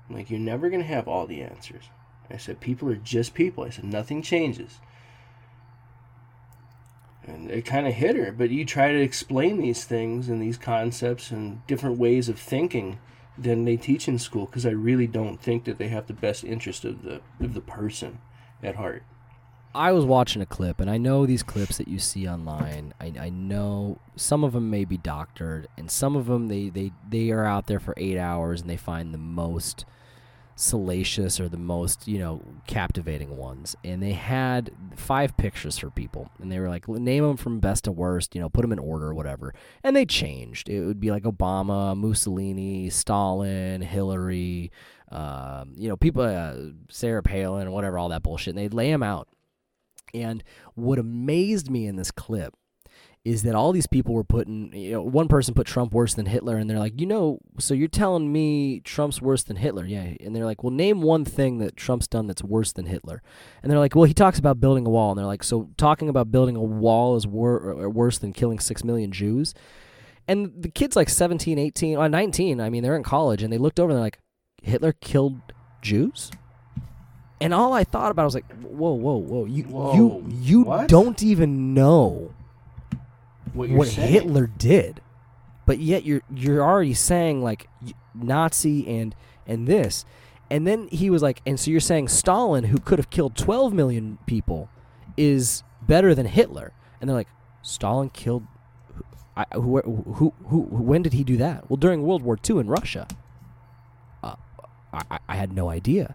I'm 0.08 0.14
like, 0.14 0.30
you're 0.30 0.38
never 0.38 0.68
going 0.68 0.82
to 0.82 0.86
have 0.86 1.08
all 1.08 1.26
the 1.26 1.42
answers. 1.42 1.84
I 2.30 2.36
said, 2.36 2.60
people 2.60 2.88
are 2.88 2.94
just 2.94 3.34
people. 3.34 3.64
I 3.64 3.70
said, 3.70 3.84
nothing 3.84 4.22
changes. 4.22 4.78
And 7.24 7.50
it 7.50 7.64
kind 7.64 7.88
of 7.88 7.94
hit 7.94 8.14
her, 8.14 8.30
but 8.30 8.50
you 8.50 8.64
try 8.64 8.92
to 8.92 9.00
explain 9.00 9.58
these 9.58 9.84
things 9.84 10.28
and 10.28 10.40
these 10.40 10.56
concepts 10.56 11.32
and 11.32 11.66
different 11.66 11.98
ways 11.98 12.28
of 12.28 12.38
thinking 12.38 13.00
than 13.36 13.64
they 13.64 13.76
teach 13.76 14.06
in 14.06 14.20
school 14.20 14.46
because 14.46 14.64
I 14.64 14.70
really 14.70 15.08
don't 15.08 15.40
think 15.40 15.64
that 15.64 15.78
they 15.78 15.88
have 15.88 16.06
the 16.06 16.12
best 16.12 16.44
interest 16.44 16.84
of 16.84 17.02
the 17.02 17.20
of 17.40 17.54
the 17.54 17.60
person 17.60 18.20
at 18.62 18.76
heart. 18.76 19.02
I 19.74 19.90
was 19.92 20.04
watching 20.04 20.40
a 20.40 20.46
clip, 20.46 20.80
and 20.80 20.88
I 20.88 20.98
know 20.98 21.26
these 21.26 21.42
clips 21.42 21.78
that 21.78 21.88
you 21.88 21.98
see 21.98 22.28
online. 22.28 22.94
I, 23.00 23.12
I 23.18 23.28
know 23.30 23.98
some 24.14 24.44
of 24.44 24.52
them 24.52 24.70
may 24.70 24.84
be 24.84 24.96
doctored, 24.96 25.66
and 25.76 25.90
some 25.90 26.14
of 26.14 26.26
them 26.26 26.46
they, 26.48 26.68
they, 26.68 26.92
they 27.08 27.30
are 27.30 27.44
out 27.44 27.66
there 27.66 27.80
for 27.80 27.94
eight 27.96 28.16
hours 28.16 28.60
and 28.60 28.70
they 28.70 28.76
find 28.76 29.12
the 29.12 29.18
most 29.18 29.84
salacious 30.56 31.40
or 31.40 31.48
the 31.48 31.56
most 31.56 32.06
you 32.06 32.16
know 32.16 32.40
captivating 32.68 33.36
ones. 33.36 33.74
And 33.82 34.00
they 34.00 34.12
had 34.12 34.70
five 34.94 35.36
pictures 35.36 35.76
for 35.76 35.90
people, 35.90 36.30
and 36.40 36.52
they 36.52 36.60
were 36.60 36.68
like, 36.68 36.88
name 36.88 37.24
them 37.24 37.36
from 37.36 37.58
best 37.58 37.84
to 37.84 37.92
worst, 37.92 38.36
you 38.36 38.40
know, 38.40 38.48
put 38.48 38.62
them 38.62 38.72
in 38.72 38.78
order 38.78 39.06
or 39.06 39.14
whatever. 39.14 39.54
And 39.82 39.96
they 39.96 40.06
changed. 40.06 40.68
It 40.68 40.84
would 40.84 41.00
be 41.00 41.10
like 41.10 41.24
Obama, 41.24 41.96
Mussolini, 41.96 42.90
Stalin, 42.90 43.82
Hillary. 43.82 44.70
Um, 45.10 45.74
you 45.76 45.88
know, 45.88 45.96
people, 45.96 46.22
uh, 46.22 46.72
Sarah 46.88 47.22
Palin, 47.22 47.70
whatever, 47.70 47.98
all 47.98 48.08
that 48.08 48.24
bullshit. 48.24 48.56
And 48.56 48.58
they'd 48.58 48.74
lay 48.74 48.90
them 48.90 49.02
out. 49.02 49.28
And 50.14 50.44
what 50.74 50.98
amazed 50.98 51.70
me 51.70 51.86
in 51.86 51.96
this 51.96 52.10
clip 52.10 52.54
is 53.24 53.42
that 53.42 53.54
all 53.54 53.72
these 53.72 53.86
people 53.86 54.14
were 54.14 54.22
putting, 54.22 54.70
you 54.74 54.92
know, 54.92 55.02
one 55.02 55.28
person 55.28 55.54
put 55.54 55.66
Trump 55.66 55.94
worse 55.94 56.12
than 56.12 56.26
Hitler, 56.26 56.58
and 56.58 56.68
they're 56.68 56.78
like, 56.78 57.00
you 57.00 57.06
know, 57.06 57.38
so 57.58 57.72
you're 57.72 57.88
telling 57.88 58.30
me 58.30 58.80
Trump's 58.80 59.22
worse 59.22 59.42
than 59.42 59.56
Hitler? 59.56 59.86
Yeah. 59.86 60.12
And 60.20 60.36
they're 60.36 60.44
like, 60.44 60.62
well, 60.62 60.70
name 60.70 61.00
one 61.00 61.24
thing 61.24 61.56
that 61.58 61.74
Trump's 61.74 62.06
done 62.06 62.26
that's 62.26 62.44
worse 62.44 62.72
than 62.72 62.84
Hitler. 62.84 63.22
And 63.62 63.72
they're 63.72 63.78
like, 63.78 63.94
well, 63.94 64.04
he 64.04 64.12
talks 64.12 64.38
about 64.38 64.60
building 64.60 64.86
a 64.86 64.90
wall. 64.90 65.10
And 65.10 65.18
they're 65.18 65.26
like, 65.26 65.42
so 65.42 65.70
talking 65.78 66.10
about 66.10 66.30
building 66.30 66.54
a 66.54 66.62
wall 66.62 67.16
is 67.16 67.26
wor- 67.26 67.60
or 67.60 67.88
worse 67.88 68.18
than 68.18 68.34
killing 68.34 68.58
six 68.58 68.84
million 68.84 69.10
Jews? 69.10 69.54
And 70.28 70.52
the 70.62 70.70
kid's 70.70 70.96
like 70.96 71.08
17, 71.08 71.58
18, 71.58 71.96
or 71.96 72.08
19. 72.08 72.60
I 72.60 72.68
mean, 72.68 72.82
they're 72.82 72.96
in 72.96 73.02
college 73.02 73.42
and 73.42 73.52
they 73.52 73.58
looked 73.58 73.80
over 73.80 73.90
and 73.90 73.96
they're 73.96 74.04
like, 74.04 74.18
Hitler 74.62 74.92
killed 74.92 75.40
Jews? 75.80 76.30
And 77.44 77.52
all 77.54 77.72
I 77.74 77.84
thought 77.84 78.10
about 78.10 78.24
was 78.24 78.34
like, 78.34 78.50
whoa, 78.62 78.92
whoa, 78.94 79.16
whoa. 79.16 79.44
You 79.44 79.64
Whoa, 79.64 79.94
you 79.94 80.24
you 80.40 80.62
what? 80.62 80.88
don't 80.88 81.22
even 81.22 81.74
know 81.74 82.32
What 83.52 83.68
what. 83.70 83.88
Hitler 83.88 84.46
did. 84.46 85.00
But 85.66 85.78
yet 85.78 86.04
you're 86.04 86.22
you're 86.34 86.62
already 86.62 86.94
saying 86.94 87.42
like 87.42 87.68
Nazi 88.14 88.86
and 88.88 89.14
and 89.46 89.66
this. 89.68 90.04
And 90.50 90.66
then 90.66 90.88
he 90.88 91.10
was 91.10 91.22
like, 91.22 91.40
and 91.46 91.58
so 91.60 91.70
you're 91.70 91.80
saying 91.80 92.08
Stalin, 92.08 92.64
who 92.64 92.78
could 92.78 92.98
have 92.98 93.10
killed 93.10 93.34
12 93.36 93.72
million 93.72 94.18
people, 94.26 94.68
is 95.16 95.62
better 95.82 96.14
than 96.14 96.26
Hitler? 96.26 96.72
And 97.00 97.08
they're 97.08 97.16
like, 97.16 97.28
Stalin 97.62 98.10
killed. 98.10 98.44
I, 99.36 99.44
who, 99.52 99.80
who, 99.80 100.32
who, 100.46 100.60
when 100.60 101.02
did 101.02 101.12
he 101.14 101.24
do 101.24 101.36
that? 101.38 101.68
Well, 101.68 101.76
during 101.76 102.02
World 102.02 102.22
War 102.22 102.38
II 102.48 102.58
in 102.60 102.68
Russia. 102.68 103.08
Uh, 104.22 104.36
I, 104.92 105.02
I- 105.10 105.18
I 105.30 105.36
had 105.36 105.52
no 105.52 105.68
idea. 105.70 106.14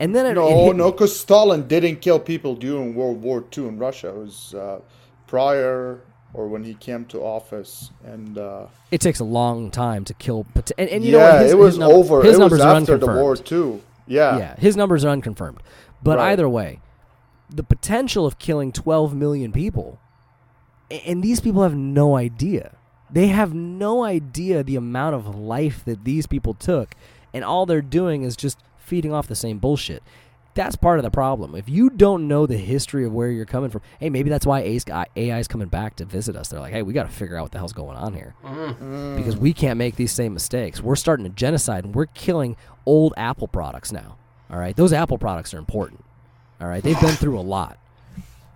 And 0.00 0.14
then 0.14 0.26
it, 0.26 0.30
it 0.30 0.34
No, 0.34 0.66
hit 0.66 0.76
no, 0.76 0.92
because 0.92 1.18
Stalin 1.18 1.66
didn't 1.66 1.96
kill 2.00 2.20
people 2.20 2.54
during 2.54 2.94
World 2.94 3.20
War 3.22 3.44
II 3.56 3.66
in 3.68 3.78
Russia. 3.78 4.08
It 4.10 4.16
was 4.16 4.54
uh, 4.54 4.80
prior 5.26 6.00
or 6.34 6.46
when 6.46 6.62
he 6.62 6.74
came 6.74 7.04
to 7.06 7.20
office, 7.20 7.90
and 8.04 8.36
uh, 8.38 8.66
it 8.90 9.00
takes 9.00 9.18
a 9.18 9.24
long 9.24 9.70
time 9.70 10.04
to 10.04 10.14
kill. 10.14 10.46
And, 10.76 10.88
and 10.90 11.02
you 11.04 11.12
yeah, 11.12 11.18
know 11.18 11.32
what? 11.32 11.42
His, 11.42 11.52
it 11.52 11.58
was 11.58 11.74
his 11.74 11.78
num- 11.78 11.90
over. 11.90 12.22
His 12.22 12.24
it 12.24 12.28
was 12.34 12.38
numbers 12.38 12.60
are 12.60 12.74
after 12.76 12.84
the 12.86 12.92
unconfirmed. 12.94 13.20
war 13.22 13.36
too. 13.36 13.82
Yeah, 14.06 14.38
yeah, 14.38 14.56
his 14.56 14.76
numbers 14.76 15.04
are 15.04 15.08
unconfirmed. 15.08 15.58
But 16.02 16.18
Right. 16.18 16.30
either 16.32 16.48
way, 16.48 16.80
the 17.50 17.62
potential 17.64 18.24
of 18.26 18.38
killing 18.38 18.72
12 18.72 19.14
million 19.14 19.52
people, 19.52 19.98
and 21.06 21.22
these 21.22 21.40
people 21.40 21.62
have 21.62 21.74
no 21.74 22.16
idea. 22.16 22.76
They 23.10 23.28
have 23.28 23.54
no 23.54 24.04
idea 24.04 24.62
the 24.62 24.76
amount 24.76 25.14
of 25.14 25.34
life 25.34 25.82
that 25.86 26.04
these 26.04 26.26
people 26.26 26.52
took, 26.54 26.94
and 27.32 27.42
all 27.42 27.64
they're 27.66 27.80
doing 27.82 28.22
is 28.22 28.36
just 28.36 28.58
feeding 28.88 29.12
off 29.12 29.28
the 29.28 29.36
same 29.36 29.58
bullshit. 29.58 30.02
That's 30.54 30.74
part 30.74 30.98
of 30.98 31.04
the 31.04 31.10
problem. 31.10 31.54
If 31.54 31.68
you 31.68 31.88
don't 31.88 32.26
know 32.26 32.44
the 32.46 32.56
history 32.56 33.04
of 33.04 33.12
where 33.12 33.30
you're 33.30 33.44
coming 33.44 33.70
from, 33.70 33.82
hey, 34.00 34.10
maybe 34.10 34.28
that's 34.28 34.44
why 34.44 34.60
AI 35.14 35.38
is 35.38 35.46
coming 35.46 35.68
back 35.68 35.94
to 35.96 36.04
visit 36.04 36.34
us. 36.34 36.48
They're 36.48 36.58
like, 36.58 36.72
hey, 36.72 36.82
we 36.82 36.92
got 36.92 37.04
to 37.04 37.14
figure 37.14 37.36
out 37.36 37.42
what 37.42 37.52
the 37.52 37.58
hell's 37.58 37.72
going 37.72 37.96
on 37.96 38.12
here 38.12 38.34
mm-hmm. 38.42 39.16
because 39.16 39.36
we 39.36 39.52
can't 39.52 39.78
make 39.78 39.94
these 39.94 40.10
same 40.10 40.34
mistakes. 40.34 40.82
We're 40.82 40.96
starting 40.96 41.26
a 41.26 41.28
genocide 41.28 41.84
and 41.84 41.94
we're 41.94 42.06
killing 42.06 42.56
old 42.86 43.14
Apple 43.16 43.46
products 43.46 43.92
now. 43.92 44.16
All 44.50 44.58
right, 44.58 44.74
those 44.74 44.92
Apple 44.92 45.18
products 45.18 45.54
are 45.54 45.58
important. 45.58 46.04
All 46.60 46.66
right, 46.66 46.82
they've 46.82 47.00
been 47.00 47.14
through 47.14 47.38
a 47.38 47.42
lot. 47.42 47.78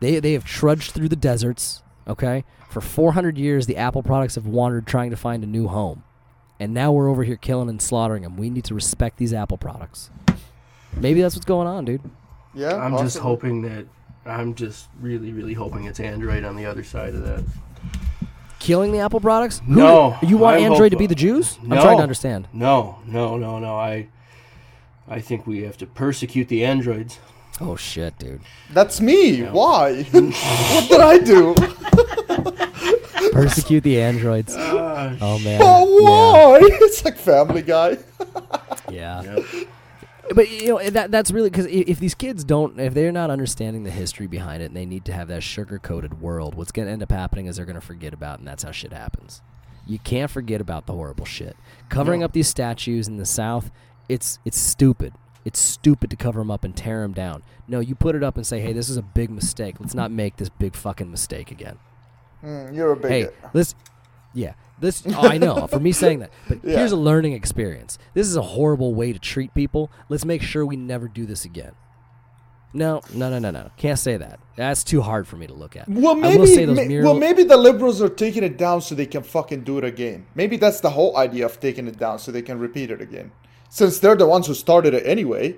They 0.00 0.18
they 0.18 0.32
have 0.32 0.44
trudged 0.44 0.90
through 0.92 1.08
the 1.08 1.16
deserts. 1.16 1.82
Okay, 2.08 2.44
for 2.68 2.80
400 2.80 3.38
years, 3.38 3.66
the 3.66 3.76
Apple 3.76 4.02
products 4.02 4.34
have 4.34 4.46
wandered 4.46 4.86
trying 4.86 5.10
to 5.10 5.16
find 5.16 5.44
a 5.44 5.46
new 5.46 5.68
home, 5.68 6.02
and 6.62 6.72
now 6.72 6.92
we're 6.92 7.08
over 7.08 7.24
here 7.24 7.34
killing 7.34 7.68
and 7.68 7.82
slaughtering 7.82 8.22
them. 8.22 8.36
We 8.36 8.48
need 8.48 8.62
to 8.66 8.74
respect 8.74 9.16
these 9.18 9.34
Apple 9.34 9.56
products. 9.58 10.10
Maybe 10.96 11.20
that's 11.20 11.34
what's 11.34 11.44
going 11.44 11.66
on, 11.66 11.84
dude. 11.84 12.02
yeah. 12.54 12.76
I'm 12.76 12.96
just 12.98 13.18
hoping 13.18 13.62
that. 13.62 13.86
I'm 14.24 14.54
just 14.54 14.88
really, 15.00 15.32
really 15.32 15.54
hoping 15.54 15.86
it's 15.86 15.98
Android 15.98 16.44
on 16.44 16.54
the 16.54 16.64
other 16.66 16.84
side 16.84 17.14
of 17.14 17.24
that. 17.24 17.42
Killing 18.60 18.92
the 18.92 19.00
Apple 19.00 19.18
products? 19.18 19.58
Who- 19.66 19.74
No, 19.74 20.16
you 20.22 20.36
want 20.36 20.58
I 20.58 20.60
Android 20.60 20.92
to 20.92 20.96
be 20.96 21.08
the 21.08 21.16
Jews? 21.16 21.58
I'm 21.62 21.70
trying 21.70 21.96
to 21.96 22.02
understand. 22.04 22.46
No, 22.52 22.98
no, 23.04 23.36
no, 23.36 23.58
no. 23.58 23.74
I, 23.74 24.06
I 25.08 25.20
think 25.20 25.48
we 25.48 25.62
have 25.62 25.76
to 25.78 25.86
persecute 25.86 26.46
the 26.46 26.64
androids. 26.64 27.18
Oh 27.60 27.74
shit, 27.74 28.16
dude. 28.20 28.40
That's 28.72 29.00
me. 29.00 29.42
Why? 29.42 30.02
what 30.12 30.88
did 30.88 31.00
I 31.00 31.18
do? 31.18 31.56
Persecute 33.42 33.82
the 33.82 34.00
androids. 34.00 34.54
Oh 34.56 35.40
man. 35.42 35.60
oh, 35.62 36.02
why? 36.02 36.60
It's 36.82 37.04
like 37.04 37.16
Family 37.16 37.62
Guy. 37.62 37.98
Yeah. 38.90 39.22
Yep. 39.22 39.44
But 40.34 40.50
you 40.50 40.68
know 40.68 40.90
that 40.90 41.10
that's 41.10 41.30
really 41.30 41.48
because 41.50 41.66
if 41.66 41.98
these 41.98 42.14
kids 42.14 42.44
don't, 42.44 42.78
if 42.78 42.92
they're 42.94 43.12
not 43.12 43.30
understanding 43.30 43.84
the 43.84 43.90
history 43.90 44.26
behind 44.26 44.62
it, 44.62 44.66
and 44.66 44.76
they 44.76 44.84
need 44.84 45.04
to 45.06 45.12
have 45.12 45.28
that 45.28 45.42
sugar 45.42 45.78
coated 45.78 46.20
world, 46.20 46.54
what's 46.54 46.72
going 46.72 46.86
to 46.86 46.92
end 46.92 47.02
up 47.02 47.10
happening 47.10 47.46
is 47.46 47.56
they're 47.56 47.64
going 47.64 47.80
to 47.80 47.86
forget 47.86 48.12
about, 48.12 48.34
it, 48.34 48.38
and 48.40 48.48
that's 48.48 48.62
how 48.64 48.70
shit 48.70 48.92
happens. 48.92 49.40
You 49.86 49.98
can't 49.98 50.30
forget 50.30 50.60
about 50.60 50.86
the 50.86 50.92
horrible 50.92 51.24
shit. 51.24 51.56
Covering 51.88 52.20
No. 52.20 52.26
up 52.26 52.32
these 52.32 52.48
statues 52.48 53.08
in 53.08 53.16
the 53.16 53.24
South, 53.26 53.70
it's 54.08 54.38
it's 54.44 54.58
stupid. 54.58 55.14
It's 55.44 55.58
stupid 55.60 56.10
to 56.10 56.16
cover 56.16 56.40
them 56.40 56.50
up 56.50 56.64
and 56.64 56.76
tear 56.76 57.00
them 57.02 57.12
down. 57.12 57.42
No, 57.66 57.80
you 57.80 57.94
put 57.94 58.14
it 58.14 58.22
up 58.22 58.36
and 58.36 58.46
say, 58.46 58.60
"Hey, 58.60 58.72
this 58.72 58.88
is 58.90 58.96
a 58.96 59.02
big 59.02 59.30
mistake. 59.30 59.76
Let's 59.80 59.94
not 59.94 60.10
make 60.10 60.36
this 60.36 60.48
big 60.50 60.74
fucking 60.76 61.10
mistake 61.10 61.50
again." 61.50 61.78
Mm, 62.42 62.74
you're 62.74 62.92
a 62.92 62.96
hey, 63.08 63.22
bigot. 63.24 63.34
this, 63.52 63.74
yeah, 64.34 64.54
this. 64.80 65.02
Oh, 65.06 65.28
I 65.28 65.38
know 65.38 65.66
for 65.66 65.78
me 65.80 65.92
saying 66.04 66.20
that, 66.20 66.30
but 66.48 66.58
Yeah. 66.64 66.78
here's 66.78 66.92
a 66.92 66.96
learning 66.96 67.32
experience. 67.34 67.98
This 68.14 68.26
is 68.26 68.36
a 68.36 68.42
horrible 68.42 68.94
way 68.94 69.12
to 69.12 69.18
treat 69.18 69.54
people. 69.54 69.90
Let's 70.08 70.24
make 70.24 70.42
sure 70.42 70.66
we 70.66 70.76
never 70.76 71.08
do 71.08 71.24
this 71.26 71.44
again. 71.44 71.72
No, 72.74 73.02
no, 73.12 73.28
no, 73.28 73.38
no, 73.38 73.50
no. 73.50 73.70
Can't 73.76 73.98
say 73.98 74.16
that. 74.16 74.40
That's 74.56 74.82
too 74.82 75.02
hard 75.02 75.28
for 75.28 75.36
me 75.36 75.46
to 75.46 75.52
look 75.52 75.76
at. 75.76 75.86
Well, 75.88 76.14
maybe, 76.14 76.38
will 76.38 76.46
say 76.46 76.64
those 76.64 76.86
mural- 76.88 77.10
well, 77.12 77.20
maybe 77.20 77.42
the 77.44 77.56
liberals 77.56 78.00
are 78.00 78.08
taking 78.08 78.42
it 78.42 78.56
down 78.56 78.80
so 78.80 78.94
they 78.94 79.04
can 79.04 79.22
fucking 79.22 79.62
do 79.64 79.76
it 79.76 79.84
again. 79.84 80.24
Maybe 80.34 80.56
that's 80.56 80.80
the 80.80 80.88
whole 80.88 81.16
idea 81.18 81.44
of 81.44 81.60
taking 81.60 81.86
it 81.86 81.98
down 81.98 82.18
so 82.18 82.32
they 82.32 82.40
can 82.40 82.58
repeat 82.58 82.90
it 82.90 83.02
again. 83.02 83.30
Since 83.68 83.98
they're 83.98 84.16
the 84.16 84.26
ones 84.26 84.46
who 84.46 84.54
started 84.54 84.94
it 84.94 85.06
anyway. 85.06 85.56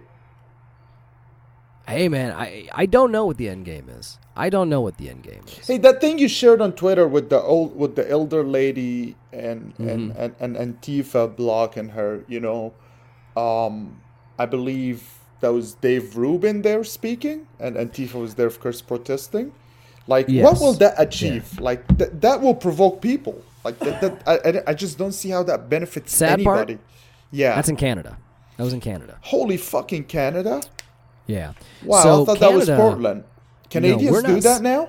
Hey, 1.86 2.08
man, 2.08 2.32
I 2.32 2.68
I 2.72 2.86
don't 2.86 3.12
know 3.12 3.26
what 3.26 3.36
the 3.36 3.48
end 3.48 3.64
game 3.64 3.88
is. 3.88 4.18
I 4.36 4.48
don't 4.50 4.68
know 4.68 4.80
what 4.80 4.96
the 4.96 5.08
end 5.10 5.22
game 5.22 5.42
is. 5.46 5.66
Hey, 5.66 5.78
that 5.78 6.00
thing 6.00 6.18
you 6.18 6.28
shared 6.28 6.60
on 6.60 6.72
Twitter 6.72 7.06
with 7.06 7.28
the 7.30 7.40
old 7.40 7.76
with 7.76 7.94
the 7.96 8.08
elder 8.10 8.42
lady 8.42 9.16
and 9.32 9.74
Mm-hmm. 9.74 9.88
and, 9.88 10.16
and 10.16 10.56
and 10.56 10.80
Antifa 10.80 11.34
blocking 11.36 11.90
her, 11.90 12.24
you 12.26 12.40
know, 12.40 12.72
um, 13.36 14.00
I 14.38 14.46
believe 14.46 15.02
that 15.40 15.52
was 15.52 15.74
Dave 15.74 16.16
Rubin 16.16 16.62
there 16.62 16.84
speaking, 16.84 17.46
and 17.60 17.76
Antifa 17.76 18.14
was 18.14 18.34
there, 18.36 18.46
of 18.46 18.60
course, 18.60 18.80
protesting. 18.80 19.52
Like, 20.06 20.28
what 20.28 20.60
will 20.60 20.74
that 20.74 20.94
achieve? 20.98 21.58
Like, 21.60 21.86
th- 21.98 22.10
that 22.20 22.40
will 22.40 22.54
provoke 22.54 23.00
people. 23.00 23.42
Like, 23.64 23.78
that, 23.78 24.00
that 24.02 24.66
I, 24.66 24.70
I, 24.70 24.74
just 24.74 24.98
don't 24.98 25.12
see 25.12 25.30
how 25.30 25.42
that 25.44 25.70
benefits 25.70 26.14
Sad 26.14 26.44
part? 26.44 26.68
anybody. 26.68 26.78
Yeah. 27.30 27.54
That's 27.54 27.70
in 27.70 27.76
Canada. 27.76 28.18
That 28.58 28.64
was 28.64 28.74
in 28.74 28.80
Canada. 28.80 29.18
Holy 29.22 29.56
fucking 29.56 30.04
Canada! 30.04 30.62
Yeah. 31.26 31.52
Wow, 31.84 32.02
So 32.02 32.22
I 32.22 32.24
thought 32.26 32.40
that 32.40 32.52
was 32.52 32.68
Portland. 32.68 33.24
Canadians 33.70 34.12
we're 34.12 34.22
do 34.22 34.34
not 34.34 34.42
that 34.42 34.62
now? 34.62 34.88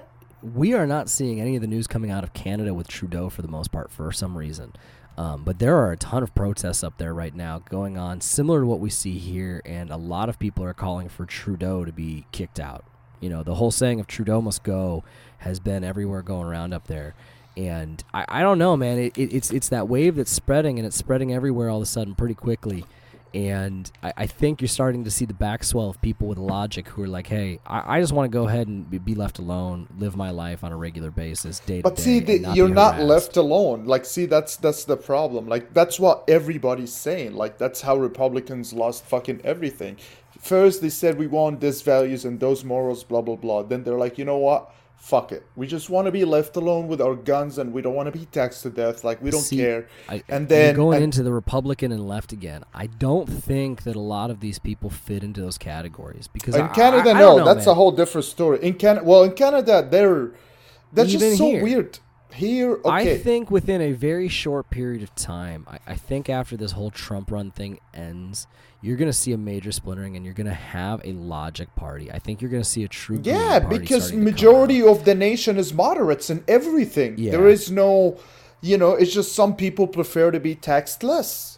we 0.53 0.73
are 0.73 0.85
not 0.85 1.09
seeing 1.09 1.41
any 1.41 1.55
of 1.55 1.61
the 1.61 1.67
news 1.67 1.87
coming 1.87 2.11
out 2.11 2.23
of 2.23 2.33
Canada 2.33 2.73
with 2.73 2.87
Trudeau 2.87 3.29
for 3.29 3.41
the 3.41 3.47
most 3.47 3.71
part 3.71 3.91
for 3.91 4.11
some 4.11 4.37
reason. 4.37 4.73
Um, 5.17 5.43
but 5.43 5.59
there 5.59 5.77
are 5.77 5.91
a 5.93 5.97
ton 5.97 6.23
of 6.23 6.35
protests 6.35 6.83
up 6.83 6.97
there 6.97 7.13
right 7.13 7.33
now 7.33 7.59
going 7.69 7.97
on, 7.97 8.19
similar 8.19 8.61
to 8.61 8.67
what 8.67 8.79
we 8.79 8.89
see 8.89 9.17
here, 9.17 9.61
and 9.65 9.89
a 9.89 9.97
lot 9.97 10.27
of 10.27 10.37
people 10.37 10.63
are 10.65 10.73
calling 10.73 11.07
for 11.07 11.25
Trudeau 11.25 11.85
to 11.85 11.93
be 11.93 12.25
kicked 12.33 12.59
out. 12.59 12.83
You 13.21 13.29
know, 13.29 13.41
the 13.41 13.55
whole 13.55 13.71
saying 13.71 14.01
of 14.01 14.07
Trudeau 14.07 14.41
must 14.41 14.63
go 14.63 15.03
has 15.39 15.59
been 15.59 15.83
everywhere 15.85 16.21
going 16.21 16.47
around 16.47 16.73
up 16.73 16.87
there. 16.87 17.15
And 17.55 18.03
I, 18.13 18.25
I 18.27 18.41
don't 18.41 18.59
know, 18.59 18.75
man. 18.75 18.99
It, 18.99 19.17
it, 19.17 19.33
it's 19.33 19.51
it's 19.51 19.69
that 19.69 19.87
wave 19.87 20.17
that's 20.17 20.31
spreading, 20.31 20.77
and 20.77 20.85
it's 20.85 20.97
spreading 20.97 21.33
everywhere 21.33 21.69
all 21.69 21.77
of 21.77 21.83
a 21.83 21.85
sudden 21.85 22.13
pretty 22.13 22.35
quickly. 22.35 22.83
And 23.35 23.91
I, 24.01 24.13
I 24.15 24.25
think 24.27 24.61
you're 24.61 24.69
starting 24.69 25.03
to 25.03 25.11
see 25.11 25.25
the 25.25 25.33
backswell 25.33 25.89
of 25.89 26.01
people 26.01 26.27
with 26.27 26.37
logic 26.37 26.87
who 26.87 27.03
are 27.03 27.07
like, 27.07 27.27
hey, 27.27 27.59
I, 27.67 27.97
I 27.97 27.99
just 27.99 28.13
want 28.13 28.31
to 28.31 28.33
go 28.33 28.47
ahead 28.47 28.69
and 28.69 28.89
be- 28.89 29.13
left 29.13 29.39
alone, 29.39 29.89
live 29.99 30.15
my 30.15 30.29
life 30.29 30.63
on 30.63 30.71
a 30.71 30.77
regular 30.77 31.11
basis, 31.11 31.59
day 31.59 31.81
to 31.81 31.83
But 31.83 31.99
see, 31.99 32.21
the, 32.21 32.39
not 32.39 32.55
you're 32.55 32.69
not 32.69 33.01
left 33.01 33.35
alone. 33.35 33.83
Like, 33.85 34.05
see, 34.05 34.25
that's 34.25 34.55
that's 34.55 34.85
the 34.85 34.95
problem. 34.95 35.49
Like, 35.49 35.73
that's 35.73 35.99
what 35.99 36.23
everybody's 36.29 36.93
saying. 36.93 37.35
Like, 37.35 37.57
that's 37.57 37.81
how 37.81 37.97
Republicans 37.97 38.71
lost 38.71 39.03
fucking 39.03 39.41
everything. 39.43 39.97
First, 40.39 40.81
they 40.81 40.89
said 40.89 41.17
we 41.17 41.27
want 41.27 41.59
these 41.59 41.81
values 41.81 42.23
and 42.23 42.39
those 42.39 42.63
morals, 42.63 43.03
blah 43.03 43.21
blah 43.21 43.35
blah. 43.35 43.63
Then 43.63 43.83
they're 43.83 43.97
like, 43.97 44.17
you 44.17 44.23
know 44.23 44.37
what? 44.37 44.73
Fuck 45.05 45.31
it. 45.31 45.45
We 45.55 45.67
just 45.67 45.87
want 45.91 46.07
to 46.07 46.11
be 46.11 46.25
left 46.25 46.55
alone 46.55 46.87
with 46.87 46.99
our 46.99 47.13
guns, 47.13 47.59
and 47.59 47.71
we 47.71 47.83
don't 47.83 47.93
want 47.93 48.11
to 48.11 48.19
be 48.19 48.25
taxed 48.25 48.63
to 48.63 48.71
death. 48.71 49.03
Like, 49.03 49.21
we 49.21 49.29
don't 49.29 49.39
See, 49.43 49.57
care. 49.57 49.87
I, 50.09 50.23
and 50.27 50.49
then 50.49 50.75
going 50.75 50.95
and- 50.95 51.03
into 51.03 51.21
the 51.21 51.31
Republican 51.31 51.91
and 51.91 52.07
left 52.07 52.31
again. 52.31 52.63
I 52.73 52.87
don't 52.87 53.27
think 53.27 53.83
that 53.83 53.95
a 53.95 53.99
lot 53.99 54.31
of 54.31 54.39
these 54.39 54.57
people 54.57 54.89
fit 54.89 55.23
into 55.23 55.41
those 55.41 55.59
categories 55.59 56.27
because 56.27 56.55
in 56.55 56.61
I- 56.63 56.67
Canada, 56.69 57.09
I, 57.11 57.13
I 57.13 57.19
no, 57.19 57.37
know, 57.37 57.45
that's 57.45 57.67
man. 57.67 57.73
a 57.73 57.75
whole 57.75 57.91
different 57.91 58.25
story. 58.25 58.57
In 58.63 58.73
Canada, 58.73 59.05
well, 59.05 59.23
in 59.23 59.33
Canada, 59.33 59.87
they're 59.87 60.31
that's 60.91 61.09
Even 61.09 61.19
just 61.19 61.37
so 61.37 61.51
here. 61.51 61.61
weird. 61.61 61.99
Here, 62.33 62.71
okay, 62.83 63.13
I 63.15 63.17
think 63.19 63.51
within 63.51 63.81
a 63.81 63.91
very 63.91 64.27
short 64.27 64.71
period 64.71 65.03
of 65.03 65.13
time, 65.13 65.67
I, 65.69 65.77
I 65.85 65.93
think 65.93 66.29
after 66.31 66.57
this 66.57 66.71
whole 66.71 66.89
Trump 66.89 67.29
run 67.29 67.51
thing 67.51 67.79
ends, 67.93 68.47
you're 68.85 68.97
going 68.97 69.09
to 69.09 69.17
see 69.17 69.31
a 69.33 69.37
major 69.37 69.71
splintering 69.71 70.15
and 70.15 70.23
you're 70.23 70.35
going 70.35 70.45
to 70.45 70.53
have 70.53 71.01
a 71.03 71.13
logic 71.13 71.75
party. 71.75 72.11
I 72.11 72.19
think 72.19 72.39
you're 72.39 72.51
going 72.51 72.61
to 72.61 72.69
see 72.69 72.83
a 72.83 72.87
true 72.87 73.19
Yeah, 73.23 73.57
because 73.57 74.11
to 74.11 74.17
majority 74.17 74.83
of 74.83 75.05
the 75.05 75.15
nation 75.15 75.57
is 75.57 75.73
moderates 75.73 76.29
and 76.29 76.43
everything. 76.47 77.15
Yeah. 77.17 77.31
There 77.31 77.47
is 77.47 77.71
no, 77.71 78.19
you 78.61 78.77
know, 78.77 78.91
it's 78.91 79.11
just 79.11 79.33
some 79.33 79.55
people 79.55 79.87
prefer 79.87 80.29
to 80.29 80.39
be 80.39 80.53
taxed 80.53 81.01
less. 81.01 81.57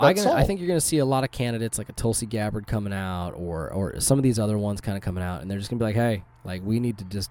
I, 0.00 0.14
gonna, 0.14 0.32
I 0.32 0.42
think 0.42 0.58
you're 0.58 0.66
going 0.66 0.80
to 0.80 0.84
see 0.84 0.98
a 0.98 1.04
lot 1.04 1.22
of 1.22 1.30
candidates 1.30 1.78
like 1.78 1.88
a 1.88 1.92
Tulsi 1.92 2.26
Gabbard 2.26 2.66
coming 2.66 2.92
out, 2.92 3.34
or 3.36 3.70
or 3.70 4.00
some 4.00 4.18
of 4.18 4.24
these 4.24 4.40
other 4.40 4.58
ones 4.58 4.80
kind 4.80 4.96
of 4.96 5.04
coming 5.04 5.22
out, 5.22 5.40
and 5.40 5.48
they're 5.48 5.58
just 5.58 5.70
going 5.70 5.78
to 5.78 5.82
be 5.84 5.86
like, 5.86 5.94
"Hey, 5.94 6.24
like 6.44 6.62
we 6.64 6.80
need 6.80 6.98
to 6.98 7.04
just 7.04 7.30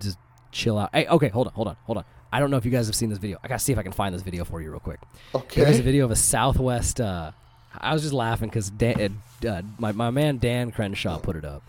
just 0.00 0.16
chill 0.50 0.78
out." 0.78 0.88
Hey, 0.94 1.06
okay, 1.06 1.28
hold 1.28 1.48
on, 1.48 1.52
hold 1.52 1.68
on, 1.68 1.76
hold 1.84 1.98
on. 1.98 2.04
I 2.32 2.40
don't 2.40 2.50
know 2.50 2.56
if 2.56 2.64
you 2.64 2.70
guys 2.70 2.86
have 2.86 2.96
seen 2.96 3.10
this 3.10 3.18
video. 3.18 3.36
I 3.44 3.48
gotta 3.48 3.58
see 3.58 3.72
if 3.72 3.78
I 3.78 3.82
can 3.82 3.92
find 3.92 4.14
this 4.14 4.22
video 4.22 4.46
for 4.46 4.62
you 4.62 4.70
real 4.70 4.80
quick. 4.80 5.00
Okay. 5.34 5.64
There's 5.64 5.80
a 5.80 5.82
video 5.82 6.06
of 6.06 6.10
a 6.10 6.16
Southwest. 6.16 6.98
Uh, 6.98 7.32
I 7.80 7.92
was 7.92 8.02
just 8.02 8.14
laughing 8.14 8.48
because 8.48 8.70
Dan, 8.70 9.20
uh, 9.46 9.62
my 9.78 9.92
my 9.92 10.10
man 10.10 10.38
Dan 10.38 10.70
Crenshaw 10.70 11.18
put 11.18 11.36
it 11.36 11.44
up. 11.44 11.62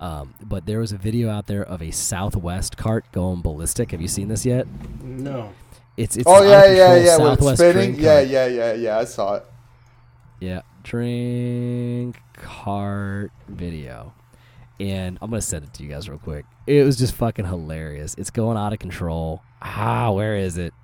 Um, 0.00 0.34
but 0.42 0.66
there 0.66 0.80
was 0.80 0.90
a 0.92 0.96
video 0.96 1.30
out 1.30 1.46
there 1.46 1.62
of 1.62 1.80
a 1.80 1.92
Southwest 1.92 2.76
cart 2.76 3.04
going 3.12 3.40
ballistic. 3.40 3.92
Have 3.92 4.00
you 4.00 4.08
seen 4.08 4.26
this 4.28 4.44
yet? 4.44 4.66
No. 5.02 5.52
It's 5.96 6.16
it's 6.16 6.26
Oh 6.26 6.42
yeah, 6.42 6.58
out 6.58 6.66
of 6.70 6.76
yeah, 6.76 6.86
control 6.86 7.04
yeah. 7.04 7.16
Southwest 7.16 7.58
spinning. 7.58 7.90
drink 7.92 8.00
Yeah, 8.02 8.14
cart. 8.16 8.28
yeah, 8.28 8.46
yeah, 8.46 8.72
yeah. 8.74 8.98
I 8.98 9.04
saw 9.04 9.34
it. 9.34 9.44
Yeah, 10.40 10.62
drink 10.82 12.18
cart 12.34 13.30
video. 13.48 14.12
And 14.80 15.18
I'm 15.22 15.30
gonna 15.30 15.40
send 15.42 15.64
it 15.64 15.72
to 15.74 15.84
you 15.84 15.88
guys 15.90 16.08
real 16.08 16.18
quick. 16.18 16.44
It 16.66 16.84
was 16.84 16.96
just 16.96 17.14
fucking 17.14 17.44
hilarious. 17.46 18.14
It's 18.18 18.30
going 18.30 18.56
out 18.56 18.72
of 18.72 18.80
control. 18.80 19.42
Ah, 19.60 20.10
where 20.10 20.34
is 20.36 20.58
it? 20.58 20.74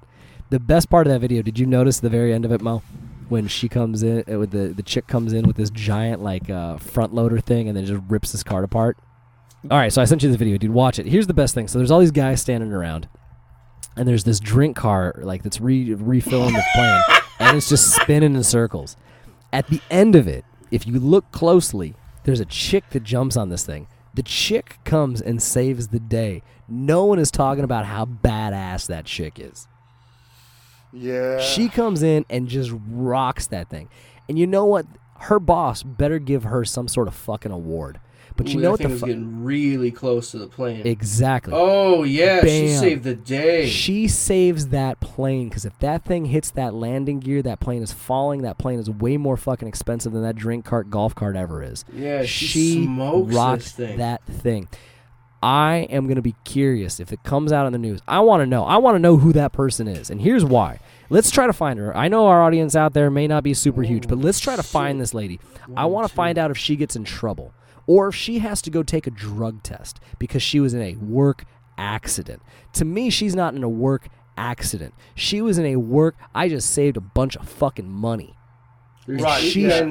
The 0.51 0.61
best 0.61 0.89
part 0.89 1.07
of 1.09 1.13
that 1.13 1.19
video, 1.21 1.43
did 1.43 1.59
you 1.59 1.67
notice 1.67 1.99
the 1.99 2.09
very 2.09 2.33
end 2.33 2.45
of 2.45 2.53
it, 2.53 2.61
Mo? 2.63 2.83
When 3.29 3.47
she 3.47 3.69
comes 3.69 4.03
in 4.03 4.25
uh, 4.31 4.39
with 4.39 4.51
the 4.53 4.69
the 4.69 4.83
chick 4.83 5.07
comes 5.07 5.33
in 5.33 5.47
with 5.47 5.57
this 5.57 5.71
giant 5.71 6.23
like 6.23 6.49
uh, 6.49 6.79
front 6.79 7.13
loader 7.13 7.41
thing 7.41 7.69
and 7.69 7.77
then 7.77 7.85
just 7.85 8.03
rips 8.09 8.33
this 8.33 8.43
cart 8.43 8.65
apart. 8.65 8.97
All 9.71 9.77
right, 9.77 9.93
so 9.93 10.01
I 10.01 10.05
sent 10.05 10.23
you 10.23 10.31
the 10.31 10.39
video, 10.39 10.57
dude. 10.57 10.71
Watch 10.71 10.99
it. 10.99 11.07
Here's 11.07 11.27
the 11.27 11.35
best 11.35 11.55
thing. 11.55 11.69
So 11.69 11.79
there's 11.79 11.91
all 11.91 11.99
these 11.99 12.13
guys 12.13 12.41
standing 12.41 12.73
around, 12.73 13.09
and 13.97 14.07
there's 14.07 14.25
this 14.25 14.41
drink 14.41 14.77
car 14.77 15.15
like 15.19 15.43
that's 15.43 15.61
re- 15.61 15.95
refilling 15.95 16.55
the 16.55 16.65
plane, 16.75 17.03
and 17.41 17.57
it's 17.57 17.69
just 17.69 17.95
spinning 17.95 18.35
in 18.35 18.45
circles. 18.45 18.97
At 19.53 19.67
the 19.67 19.81
end 19.91 20.15
of 20.15 20.29
it, 20.29 20.45
if 20.71 20.87
you 20.87 21.01
look 21.01 21.31
closely, 21.33 21.95
there's 22.25 22.41
a 22.41 22.45
chick 22.45 22.85
that 22.91 23.03
jumps 23.03 23.37
on 23.37 23.49
this 23.49 23.67
thing. 23.67 23.89
The 24.15 24.23
chick 24.23 24.79
comes 24.85 25.21
and 25.21 25.43
saves 25.43 25.89
the 25.89 26.01
day. 26.01 26.43
No 26.69 27.05
one 27.05 27.19
is 27.19 27.31
talking 27.31 27.65
about 27.65 27.87
how 27.87 28.05
badass 28.05 28.87
that 28.87 29.07
chick 29.07 29.39
is. 29.39 29.67
Yeah. 30.93 31.41
She 31.41 31.69
comes 31.69 32.03
in 32.03 32.25
and 32.31 32.49
just 32.49 32.71
rocks 32.89 33.47
that 33.49 33.69
thing. 33.69 33.89
And 34.29 34.39
you 34.39 34.47
know 34.47 34.65
what? 34.65 34.87
Her 35.21 35.41
boss 35.41 35.83
better 35.83 36.19
give 36.19 36.45
her 36.45 36.65
some 36.65 36.87
sort 36.89 37.09
of 37.09 37.15
fucking 37.15 37.51
award. 37.53 38.01
But 38.37 38.47
you 38.49 38.61
Ooh, 38.61 38.63
know 38.63 38.71
what 38.71 38.81
the 38.81 38.89
was 38.89 39.01
fu- 39.01 39.07
getting 39.07 39.43
really 39.43 39.91
close 39.91 40.31
to 40.31 40.39
the 40.39 40.47
plane. 40.47 40.87
exactly. 40.87 41.53
oh 41.57 42.05
yeah, 42.05 42.41
she 42.43 42.69
saved 42.69 43.03
the 43.03 43.17
day. 43.17 43.67
She 43.69 44.07
saves 44.07 44.69
that 44.69 45.01
plane 45.01 45.49
because 45.49 45.65
if 45.65 45.77
that 45.81 46.05
thing 46.05 46.27
hits 46.27 46.53
that 46.53 46.73
landing 46.73 47.19
gear, 47.19 47.43
that 47.43 47.59
plane 47.59 47.83
is 47.83 47.93
falling. 47.93 48.43
That 48.43 48.57
plane 48.57 48.79
is 48.79 48.89
way 48.89 49.17
more 49.17 49.37
fucking 49.37 49.67
expensive 49.67 50.13
than 50.13 50.23
that 50.23 50.37
drink 50.37 50.65
cart 50.65 50.89
golf 50.89 51.17
cart 51.17 51.35
ever 51.35 51.65
is. 51.65 51.85
yeah, 51.93 52.23
she, 52.23 52.47
she 52.47 52.85
smokes 52.85 53.35
rocked 53.35 53.63
this 53.63 53.73
thing. 53.73 53.99
that 53.99 54.25
thing. 54.25 54.69
I 55.43 55.87
am 55.91 56.09
gonna 56.09 56.23
be 56.23 56.35
curious 56.45 56.99
if 56.99 57.13
it 57.13 57.23
comes 57.23 57.53
out 57.53 57.67
in 57.67 57.73
the 57.73 57.79
news. 57.79 58.01
I 58.09 58.21
want 58.21 58.41
to 58.43 58.47
know. 58.47 58.65
I 58.65 58.79
want 58.79 58.97
to 58.97 58.99
know 58.99 59.17
who 59.17 59.33
that 59.35 59.53
person 59.53 59.87
is, 59.87 60.11
and 60.11 60.21
here's 60.21 60.45
why. 60.45 60.81
Let's 61.11 61.31
try 61.31 61.47
to 61.47 61.53
find 61.53 61.79
her. 61.79 61.97
I 61.97 62.09
know 62.09 62.27
our 62.27 62.43
audience 62.43 62.75
out 62.77 62.93
there 62.93 63.11
may 63.11 63.27
not 63.27 63.43
be 63.43 63.55
super 63.55 63.83
huge, 63.83 64.09
but 64.09 64.19
let's 64.19 64.41
try 64.41 64.57
to 64.57 64.63
find 64.63 65.01
this 65.01 65.15
lady. 65.15 65.41
I 65.77 65.87
want 65.87 66.09
to 66.09 66.15
find 66.15 66.39
out 66.39 66.51
if 66.51 66.59
she 66.59 66.77
gets 66.77 66.97
in 66.97 67.05
trouble 67.05 67.55
or 67.87 68.09
if 68.09 68.15
she 68.15 68.41
has 68.41 68.61
to 68.63 68.71
go 68.71 68.83
take 68.83 69.07
a 69.07 69.11
drug 69.11 69.63
test 69.63 70.01
because 70.19 70.43
she 70.43 70.61
was 70.61 70.75
in 70.75 70.83
a 70.83 70.97
work 70.97 71.45
accident. 71.79 72.43
To 72.75 72.85
me, 72.85 73.09
she's 73.09 73.35
not 73.35 73.55
in 73.55 73.63
a 73.63 73.69
work 73.69 74.09
accident. 74.37 74.93
She 75.15 75.41
was 75.41 75.57
in 75.59 75.67
a 75.67 75.77
work. 75.77 76.17
I 76.35 76.49
just 76.49 76.71
saved 76.71 76.97
a 76.97 77.01
bunch 77.01 77.37
of 77.37 77.49
fucking 77.49 77.89
money. 77.89 78.37
Right, 79.07 79.43
eight 79.43 79.57
yeah. 79.57 79.91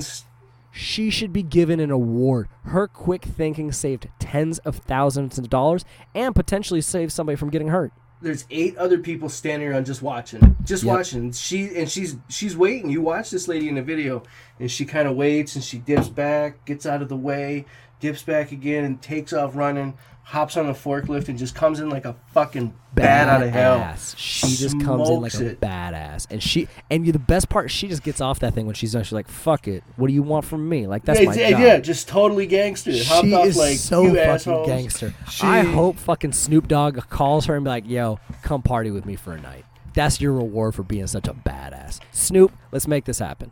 She 0.78 1.10
should 1.10 1.34
be 1.34 1.42
given 1.44 1.80
an 1.80 1.90
award. 1.92 2.48
Her 2.66 2.88
quick 2.88 3.24
thinking 3.24 3.72
saved 3.72 4.08
tens 4.20 4.60
of 4.60 4.76
thousands 4.78 5.38
of 5.40 5.50
dollars 5.50 5.84
and 6.14 6.36
potentially 6.36 6.82
saved 6.82 7.12
somebody 7.12 7.36
from 7.36 7.50
getting 7.50 7.70
hurt. 7.70 7.92
there's 8.20 8.46
eight 8.50 8.76
other 8.78 8.98
people 8.98 9.30
standing 9.30 9.68
around 9.70 9.86
just 9.86 10.02
watching, 10.02 10.56
just 10.64 10.84
Yep. 10.84 10.96
watching. 10.96 11.32
She 11.34 11.76
and 11.78 11.88
she's 11.88 12.16
she's 12.30 12.58
waiting. 12.58 12.90
You 12.90 13.02
watch 13.02 13.30
this 13.30 13.48
lady 13.48 13.70
in 13.70 13.76
the 13.76 13.84
video, 13.84 14.24
and 14.60 14.72
she 14.72 14.86
kind 14.86 15.08
of 15.08 15.16
waits 15.16 15.54
and 15.56 15.64
she 15.64 15.78
dips 15.78 16.10
back, 16.10 16.66
gets 16.66 16.88
out 16.88 17.04
of 17.04 17.10
the 17.10 17.16
way, 17.16 17.66
dips 18.00 18.24
back 18.24 18.52
again, 18.52 18.84
and 18.84 19.02
takes 19.02 19.34
off 19.34 19.56
running. 19.56 19.98
Hops 20.24 20.58
on 20.58 20.68
the 20.68 20.74
forklift 20.74 21.30
and 21.30 21.40
just 21.40 21.56
comes 21.56 21.80
in 21.80 21.90
like 21.90 22.04
a 22.04 22.14
fucking 22.34 22.74
bat 22.94 23.30
out 23.30 23.44
of 23.44 23.50
hell. 23.50 23.80
Badass. 23.80 24.14
She 24.18 24.58
just 24.58 24.78
comes 24.82 25.10
in 25.10 25.22
like 25.22 25.34
a 25.36 25.52
it. 25.52 25.62
badass, 25.62 26.28
and 26.30 26.44
she 26.44 26.68
and 26.90 27.06
you. 27.06 27.14
The 27.14 27.20
best 27.20 27.48
part, 27.48 27.72
she 27.72 27.88
just 27.88 28.04
gets 28.04 28.20
off 28.20 28.42
that 28.42 28.54
thing 28.54 28.66
when 28.66 28.76
she's 28.76 28.92
done. 28.92 29.04
She's 29.04 29.14
like, 29.14 29.30
"Fuck 29.30 29.70
it. 29.70 29.86
What 29.96 30.08
do 30.08 30.14
you 30.14 30.24
want 30.24 30.44
from 30.44 30.68
me? 30.68 30.86
Like 30.86 31.06
that's 31.06 31.22
yeah, 31.22 31.26
my 31.28 31.34
yeah, 31.34 31.50
job." 31.52 31.60
yeah, 31.62 31.80
just 31.80 32.10
totally 32.10 32.46
gangster. 32.46 32.92
Hopped 32.92 33.26
she 33.26 33.34
off 33.34 33.46
is 33.46 33.56
like 33.56 33.78
so 33.78 34.04
fucking 34.04 34.20
assholes. 34.20 34.68
gangster. 34.68 35.14
She- 35.32 35.48
I 35.48 35.62
hope 35.62 35.96
fucking 35.98 36.34
Snoop 36.34 36.68
Dogg 36.68 36.98
calls 37.10 37.46
her 37.46 37.56
and 37.56 37.64
be 37.64 37.70
like, 37.70 37.88
"Yo, 37.88 38.20
come 38.42 38.62
party 38.62 38.92
with 38.92 39.06
me 39.06 39.16
for 39.16 39.32
a 39.32 39.40
night." 39.40 39.64
That's 39.94 40.20
your 40.20 40.34
reward 40.34 40.76
for 40.76 40.84
being 40.84 41.08
such 41.08 41.30
a 41.30 41.34
badass. 41.34 42.02
Snoop, 42.12 42.52
let's 42.74 42.86
make 42.86 43.06
this 43.06 43.20
happen. 43.20 43.52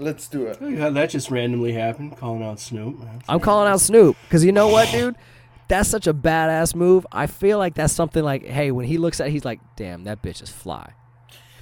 Let's 0.00 0.28
do 0.28 0.46
it. 0.46 0.58
Oh, 0.60 0.68
yeah, 0.68 0.88
that 0.90 1.10
just 1.10 1.30
randomly 1.30 1.72
happened. 1.72 2.16
Calling 2.16 2.42
out 2.42 2.58
Snoop. 2.58 2.98
man. 2.98 3.22
I'm 3.28 3.38
calling 3.40 3.68
out 3.70 3.80
Snoop 3.80 4.16
because 4.24 4.44
you 4.44 4.52
know 4.52 4.68
what, 4.68 4.90
dude? 4.90 5.14
That's 5.68 5.88
such 5.88 6.06
a 6.06 6.14
badass 6.14 6.74
move. 6.74 7.06
I 7.12 7.26
feel 7.26 7.58
like 7.58 7.74
that's 7.74 7.92
something 7.92 8.24
like, 8.24 8.44
hey, 8.44 8.70
when 8.72 8.86
he 8.86 8.98
looks 8.98 9.20
at, 9.20 9.28
it, 9.28 9.30
he's 9.30 9.44
like, 9.44 9.60
damn, 9.76 10.04
that 10.04 10.22
bitch 10.22 10.42
is 10.42 10.48
fly. 10.50 10.94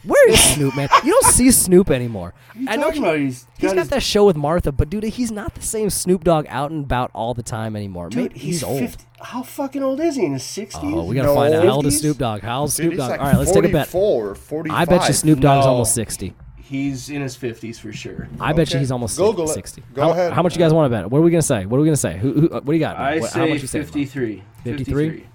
Where 0.05 0.31
is 0.31 0.41
Snoop, 0.55 0.77
man? 0.77 0.89
You 1.05 1.11
don't 1.21 1.33
see 1.33 1.51
Snoop 1.51 1.91
anymore. 1.91 2.33
What 2.53 2.57
are 2.57 2.61
you 2.63 2.69
I 2.71 2.77
know 2.77 2.83
talking 2.85 3.03
he- 3.03 3.09
about? 3.09 3.19
He's 3.19 3.47
He's 3.59 3.71
got 3.71 3.75
got 3.75 3.81
his- 3.81 3.89
that 3.91 4.03
show 4.03 4.25
with 4.25 4.37
Martha, 4.37 4.71
but 4.73 4.89
dude, 4.89 5.03
he's 5.05 5.31
not 5.33 5.55
the 5.57 5.61
same 5.63 5.91
Snoop 5.91 6.23
Dogg 6.25 6.47
out 6.49 6.71
and 6.71 6.85
about 6.85 7.11
all 7.15 7.35
the 7.35 7.43
time 7.43 7.75
anymore. 7.77 8.09
Dude, 8.09 8.33
Maybe 8.33 8.39
he's, 8.39 8.63
old. 8.63 8.79
50 8.81 9.05
how 9.21 9.43
fucking 9.43 9.83
old 9.83 9.99
is 10.01 10.15
he? 10.15 10.25
In 10.25 10.35
his 10.35 10.45
sixties? 10.45 10.95
Oh, 10.95 11.05
we 11.05 11.17
gotta 11.17 11.27
No, 11.29 11.35
find 11.35 11.53
out 11.53 11.65
how 11.67 11.73
old 11.73 11.87
is 11.87 11.99
Snoop 11.99 12.19
Dogg. 12.19 12.41
How 12.41 12.61
old 12.61 12.69
is 12.69 12.77
Snoop 12.77 12.93
he's 12.93 12.99
Dogg? 13.01 13.11
like 13.11 13.21
all 13.21 13.27
right, 13.27 13.37
let's 13.37 13.51
take 13.51 13.65
a 13.65 13.69
bet. 13.69 13.89
44, 13.89 14.35
45. 14.37 14.79
I 14.79 14.85
bet 14.85 15.09
you 15.09 15.13
Snoop 15.15 15.41
Dogg's 15.41 15.67
No. 15.67 15.73
almost 15.73 15.93
sixty. 15.95 16.35
He's 16.69 17.09
in 17.09 17.23
his 17.23 17.35
fifties 17.35 17.79
for 17.79 17.93
sure. 17.93 18.29
I 18.39 18.53
bet 18.53 18.73
you 18.75 18.79
he's 18.79 18.91
almost 18.93 19.17
Google 19.17 19.45
it. 19.49 19.55
sixty. 19.55 19.83
Go 19.95 20.03
how, 20.03 20.11
ahead. 20.11 20.33
How 20.35 20.43
much 20.43 20.55
you 20.55 20.59
guys 20.59 20.75
want 20.75 20.93
to 20.93 20.97
bet? 20.97 21.11
What 21.11 21.19
are 21.19 21.23
we 21.23 21.31
gonna 21.31 21.41
say? 21.41 21.65
What 21.65 21.79
are 21.79 21.81
we 21.81 21.87
gonna 21.87 21.97
say? 21.97 22.19
Who? 22.19 22.33
who 22.33 22.47
uh, 22.51 22.55
what 22.61 22.67
do 22.67 22.73
you 22.75 22.79
got? 22.79 22.97
I 22.97 23.19
What- 23.21 23.33
how 23.33 23.45
say 23.45 23.49
much 23.51 23.63
you 23.63 23.67
say? 23.69 23.79
Mo? 23.79 23.85
53. 23.87 24.43
53? 24.65 25.27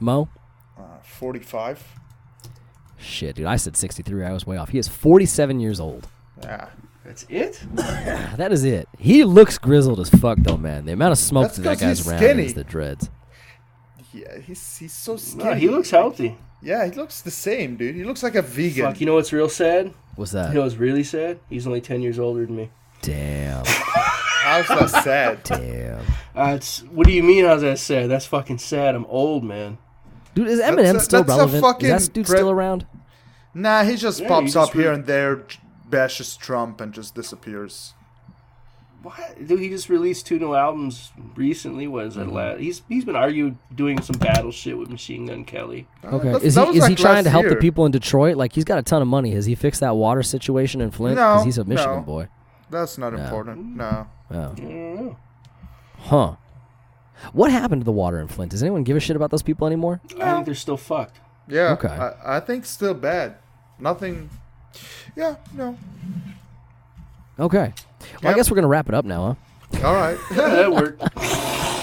Mo? 0.00 0.28
Uh, 0.78 0.82
45. 1.02 1.84
Shit, 2.98 3.36
dude. 3.36 3.46
I 3.46 3.56
said 3.56 3.76
sixty-three. 3.76 4.24
I 4.24 4.32
was 4.32 4.46
way 4.46 4.56
off. 4.56 4.70
He 4.70 4.78
is 4.78 4.88
forty-seven 4.88 5.60
years 5.60 5.80
old. 5.80 6.08
Yeah. 6.42 6.68
That's 7.04 7.26
it? 7.28 7.62
That 8.36 8.52
is 8.52 8.64
it. 8.64 8.88
He 8.98 9.24
looks 9.24 9.58
grizzled 9.58 10.00
as 10.00 10.08
fuck, 10.10 10.38
though, 10.40 10.56
man. 10.56 10.84
The 10.86 10.92
amount 10.92 11.12
of 11.12 11.18
smoke 11.18 11.44
That's 11.44 11.56
that 11.56 11.62
that 11.62 11.70
'cause 11.72 11.80
guy's 11.80 11.98
he's 11.98 12.08
around 12.08 12.18
skinny. 12.18 12.44
is 12.46 12.54
the 12.54 12.64
dreads. 12.64 13.10
Yeah, 14.14 14.38
he's 14.38 14.76
he's 14.78 14.92
so 14.92 15.16
skinny. 15.16 15.44
No, 15.44 15.54
he 15.54 15.68
looks 15.68 15.90
healthy. 15.90 16.36
Yeah, 16.62 16.84
he 16.84 16.90
looks 16.92 17.22
the 17.22 17.30
same, 17.30 17.76
dude. 17.76 17.94
He 17.94 18.04
looks 18.04 18.22
like 18.22 18.34
a 18.34 18.42
vegan. 18.42 18.86
Fuck, 18.86 19.00
you 19.00 19.06
know 19.06 19.14
what's 19.14 19.32
real 19.32 19.48
sad? 19.48 19.92
What's 20.16 20.32
that? 20.32 20.48
You 20.48 20.54
know 20.54 20.60
that? 20.60 20.66
what's 20.66 20.76
really 20.76 21.04
sad? 21.04 21.38
He's 21.48 21.66
only 21.66 21.80
10 21.80 22.02
years 22.02 22.18
older 22.18 22.44
than 22.44 22.56
me. 22.56 22.70
Damn. 23.02 23.64
How's 23.66 24.68
that 24.68 24.90
sad? 25.02 25.42
Damn. 25.44 26.00
Uh, 26.36 26.54
it's, 26.56 26.80
what 26.84 27.06
do 27.06 27.12
you 27.12 27.22
mean 27.22 27.44
how's 27.44 27.62
that 27.62 27.78
sad? 27.78 28.10
That's 28.10 28.26
fucking 28.26 28.58
sad. 28.58 28.94
I'm 28.94 29.06
old, 29.06 29.42
man. 29.44 29.78
Dude, 30.34 30.48
is 30.48 30.58
That's 30.58 30.76
Eminem 30.76 30.96
a- 30.96 31.00
still 31.00 31.24
that's 31.24 31.32
a 31.34 31.38
relevant? 31.38 31.62
fucking 31.62 31.88
is 31.90 32.06
that 32.08 32.12
dude 32.12 32.26
pre- 32.26 32.36
still 32.36 32.50
around? 32.50 32.86
Nah, 33.54 33.82
he 33.84 33.96
just 33.96 34.20
Yeah, 34.20 34.28
pops 34.28 34.46
he 34.46 34.52
just 34.52 34.70
up 34.70 34.74
here 34.76 34.92
and 34.92 35.06
there, 35.06 35.44
bashes 35.88 36.36
Trump, 36.36 36.80
and 36.80 36.92
just 36.92 37.14
disappears. 37.14 37.94
What? 39.02 39.46
Dude, 39.46 39.60
he 39.60 39.70
just 39.70 39.88
released 39.88 40.26
two 40.26 40.38
new 40.38 40.54
albums 40.54 41.10
recently. 41.34 41.86
What 41.86 42.06
is 42.06 42.16
that? 42.16 42.26
Mm-hmm. 42.26 42.36
last? 42.36 42.60
He's 42.60 42.82
he's 42.88 43.04
been 43.04 43.16
arguing 43.16 43.58
doing 43.74 44.00
some 44.02 44.18
battle 44.18 44.52
shit 44.52 44.76
with 44.76 44.90
Machine 44.90 45.26
Gun 45.26 45.44
Kelly. 45.44 45.86
Okay. 46.04 46.32
that- 46.32 46.42
is 46.42 46.54
that 46.56 46.68
he 46.68 46.74
was 46.80 46.84
is 46.84 46.88
he 46.88 46.94
trying 46.94 47.24
to 47.24 47.30
help 47.30 47.48
the 47.48 47.56
people 47.56 47.86
in 47.86 47.92
Detroit? 47.92 48.36
Like 48.36 48.52
he's 48.52 48.64
got 48.64 48.78
a 48.78 48.82
ton 48.82 49.00
of 49.00 49.08
money. 49.08 49.30
Has 49.32 49.46
he 49.46 49.54
fixed 49.54 49.80
that 49.80 49.96
water 49.96 50.22
situation 50.22 50.80
in 50.80 50.90
Flint? 50.90 51.16
No, 51.16 51.42
he's 51.42 51.56
a 51.56 51.64
Michigan 51.64 51.96
no. 51.96 52.02
boy. 52.02 52.28
That's 52.68 52.98
not 52.98 53.14
important. 53.14 53.76
No. 53.76 54.06
Oh. 54.30 54.34
I 54.34 54.34
don't 54.34 54.58
know. 54.96 55.16
Huh. 55.98 56.36
What 57.32 57.50
happened 57.50 57.82
to 57.82 57.84
the 57.84 57.92
water 57.92 58.18
in 58.18 58.28
Flint? 58.28 58.50
Does 58.50 58.62
anyone 58.62 58.84
give 58.84 58.96
a 58.96 59.00
shit 59.00 59.16
about 59.16 59.30
those 59.30 59.42
people 59.42 59.66
anymore? 59.66 60.00
I 60.20 60.34
think 60.34 60.46
they're 60.46 60.54
still 60.54 60.76
fucked. 60.76 61.20
Yeah. 61.48 61.72
Okay. 61.72 61.88
I, 61.88 62.36
I 62.36 62.40
think 62.40 62.64
still 62.64 62.94
bad. 62.94 63.36
Nothing. 63.78 64.30
Yeah. 65.16 65.36
No. 65.54 65.76
Okay. 67.40 67.72
Well, 68.00 68.18
I 68.22 68.28
Yep. 68.28 68.36
guess 68.36 68.50
we're 68.50 68.54
gonna 68.56 68.68
wrap 68.68 68.88
it 68.88 68.94
up 68.94 69.04
now, 69.04 69.36
huh? 69.80 69.86
All 69.86 69.94
right. 69.94 70.18
that 70.32 70.72
worked. 70.72 71.02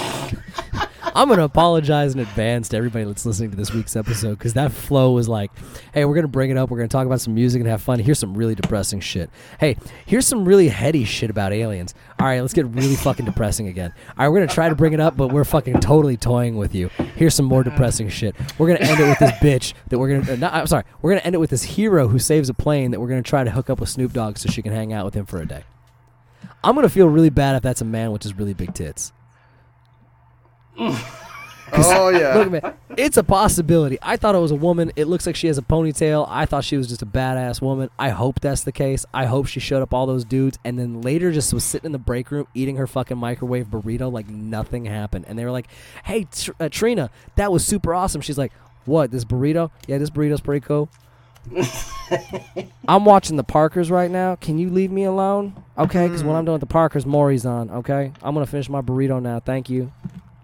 I'm 1.17 1.29
gonna 1.29 1.45
apologize 1.45 2.13
in 2.13 2.19
advance 2.19 2.69
to 2.69 2.77
everybody 2.77 3.03
that's 3.03 3.25
listening 3.25 3.49
to 3.49 3.57
this 3.57 3.73
week's 3.73 3.95
episode 3.95 4.37
because 4.37 4.53
that 4.53 4.71
flow 4.71 5.13
was 5.13 5.27
like, 5.27 5.49
"Hey, 5.91 6.05
we're 6.05 6.13
gonna 6.13 6.27
bring 6.27 6.51
it 6.51 6.57
up. 6.57 6.69
We're 6.69 6.77
gonna 6.77 6.89
talk 6.89 7.07
about 7.07 7.19
some 7.19 7.33
music 7.33 7.59
and 7.59 7.67
have 7.67 7.81
fun. 7.81 7.97
Here's 7.97 8.19
some 8.19 8.35
really 8.35 8.53
depressing 8.53 8.99
shit. 8.99 9.31
Hey, 9.59 9.77
here's 10.05 10.27
some 10.27 10.45
really 10.45 10.67
heady 10.67 11.05
shit 11.05 11.31
about 11.31 11.53
aliens. 11.53 11.95
All 12.19 12.27
right, 12.27 12.39
let's 12.39 12.53
get 12.53 12.67
really 12.67 12.95
fucking 12.95 13.25
depressing 13.25 13.67
again. 13.67 13.93
All 14.09 14.25
right, 14.25 14.27
we're 14.29 14.41
gonna 14.41 14.53
try 14.53 14.69
to 14.69 14.75
bring 14.75 14.93
it 14.93 14.99
up, 14.99 15.17
but 15.17 15.33
we're 15.33 15.43
fucking 15.43 15.79
totally 15.79 16.17
toying 16.17 16.55
with 16.55 16.75
you. 16.75 16.89
Here's 17.15 17.33
some 17.33 17.47
more 17.47 17.63
depressing 17.63 18.09
shit. 18.09 18.35
We're 18.59 18.67
gonna 18.67 18.87
end 18.87 18.99
it 18.99 19.09
with 19.09 19.17
this 19.17 19.31
bitch 19.41 19.73
that 19.89 19.97
we're 19.97 20.19
gonna. 20.19 20.33
Uh, 20.33 20.35
not, 20.35 20.53
I'm 20.53 20.67
sorry. 20.67 20.83
We're 21.01 21.13
gonna 21.13 21.21
end 21.21 21.33
it 21.33 21.39
with 21.39 21.49
this 21.49 21.63
hero 21.63 22.09
who 22.09 22.19
saves 22.19 22.47
a 22.47 22.53
plane 22.53 22.91
that 22.91 22.99
we're 22.99 23.09
gonna 23.09 23.23
try 23.23 23.43
to 23.43 23.49
hook 23.49 23.71
up 23.71 23.79
with 23.79 23.89
Snoop 23.89 24.13
Dogg 24.13 24.37
so 24.37 24.51
she 24.51 24.61
can 24.61 24.71
hang 24.71 24.93
out 24.93 25.03
with 25.03 25.15
him 25.15 25.25
for 25.25 25.41
a 25.41 25.47
day. 25.47 25.63
I'm 26.63 26.75
gonna 26.75 26.89
feel 26.89 27.07
really 27.07 27.31
bad 27.31 27.55
if 27.55 27.63
that's 27.63 27.81
a 27.81 27.85
man 27.85 28.11
with 28.11 28.21
just 28.21 28.35
really 28.35 28.53
big 28.53 28.75
tits. 28.75 29.13
Oh 31.73 32.09
yeah. 32.09 32.37
Look, 32.37 32.51
man, 32.51 32.73
it's 32.95 33.17
a 33.17 33.23
possibility. 33.23 33.97
I 34.01 34.15
thought 34.15 34.35
it 34.35 34.39
was 34.39 34.51
a 34.51 34.55
woman. 34.55 34.91
It 34.95 35.05
looks 35.05 35.27
like 35.27 35.35
she 35.35 35.47
has 35.47 35.57
a 35.57 35.61
ponytail. 35.61 36.25
I 36.29 36.45
thought 36.45 36.63
she 36.63 36.77
was 36.77 36.87
just 36.87 37.01
a 37.01 37.05
badass 37.05 37.61
woman. 37.61 37.89
I 37.99 38.09
hope 38.09 38.39
that's 38.39 38.63
the 38.63 38.71
case. 38.71 39.05
I 39.13 39.25
hope 39.25 39.47
she 39.47 39.59
showed 39.59 39.81
up 39.81 39.93
all 39.93 40.05
those 40.05 40.23
dudes 40.23 40.57
and 40.63 40.79
then 40.79 41.01
later 41.01 41.31
just 41.31 41.53
was 41.53 41.65
sitting 41.65 41.87
in 41.87 41.91
the 41.91 41.97
break 41.99 42.31
room 42.31 42.47
eating 42.53 42.77
her 42.77 42.87
fucking 42.87 43.17
microwave 43.17 43.67
burrito 43.67 44.09
like 44.11 44.29
nothing 44.29 44.85
happened. 44.85 45.25
And 45.27 45.37
they 45.37 45.43
were 45.43 45.51
like, 45.51 45.67
"Hey, 46.05 46.27
Tr- 46.31 46.51
uh, 46.59 46.69
Trina, 46.69 47.09
that 47.35 47.51
was 47.51 47.65
super 47.65 47.93
awesome." 47.93 48.21
She's 48.21 48.37
like, 48.37 48.53
"What? 48.85 49.11
This 49.11 49.25
burrito? 49.25 49.69
Yeah, 49.87 49.97
this 49.97 50.09
burrito's 50.09 50.41
pretty 50.41 50.65
cool." 50.65 50.89
I'm 52.87 53.03
watching 53.03 53.35
the 53.35 53.43
Parkers 53.43 53.91
right 53.91 54.09
now. 54.09 54.35
Can 54.35 54.57
you 54.57 54.69
leave 54.69 54.91
me 54.91 55.03
alone? 55.03 55.53
Okay, 55.77 56.07
because 56.07 56.23
when 56.23 56.35
I'm 56.35 56.45
done 56.45 56.53
with 56.53 56.61
the 56.61 56.65
Parkers, 56.65 57.05
Maury's 57.05 57.45
on. 57.45 57.69
Okay, 57.69 58.13
I'm 58.23 58.33
gonna 58.33 58.45
finish 58.45 58.69
my 58.69 58.81
burrito 58.81 59.21
now. 59.21 59.41
Thank 59.41 59.69
you. 59.69 59.91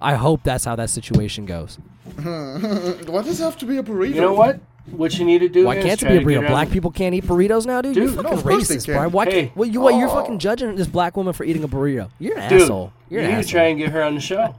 I 0.03 0.15
hope 0.15 0.41
that's 0.43 0.65
how 0.65 0.75
that 0.75 0.89
situation 0.89 1.45
goes. 1.45 1.77
Why 2.15 3.21
does 3.21 3.39
it 3.39 3.43
have 3.43 3.57
to 3.59 3.65
be 3.65 3.77
a 3.77 3.84
burrito? 3.84 4.15
You 4.15 4.21
know 4.21 4.34
what? 4.34 4.59
What 4.91 5.17
you 5.17 5.23
need 5.23 5.39
to 5.39 5.47
do 5.47 5.63
Why 5.65 5.81
can't 5.81 6.01
it 6.03 6.07
be 6.09 6.17
a 6.17 6.21
burrito? 6.41 6.47
Black 6.47 6.67
the- 6.67 6.73
people 6.73 6.91
can't 6.91 7.15
eat 7.15 7.23
burritos 7.23 7.65
now, 7.65 7.81
dude. 7.81 7.93
Dude, 7.95 8.03
you're 8.13 8.21
fucking 8.23 8.38
of 8.38 8.43
course 8.43 8.67
they 8.67 8.75
racist, 8.75 8.85
can. 8.85 8.95
bro. 8.95 9.07
Why 9.09 9.25
Hey. 9.25 9.31
can't? 9.45 9.55
Well, 9.55 9.69
you 9.69 9.80
what? 9.80 9.95
You're 9.95 10.09
Oh. 10.09 10.15
fucking 10.15 10.39
judging 10.39 10.75
this 10.75 10.88
black 10.88 11.15
woman 11.15 11.31
for 11.34 11.45
eating 11.45 11.63
a 11.63 11.67
burrito. 11.69 12.09
You're 12.19 12.38
an 12.38 12.49
Dude, 12.49 12.61
asshole. 12.63 12.91
You're 13.09 13.21
you 13.21 13.27
an 13.27 13.31
need 13.34 13.38
asshole. 13.39 13.43
to 13.47 13.49
try 13.51 13.63
and 13.67 13.80
get 13.80 13.89
her 13.91 14.03
on 14.03 14.15
the 14.15 14.21
show. 14.21 14.53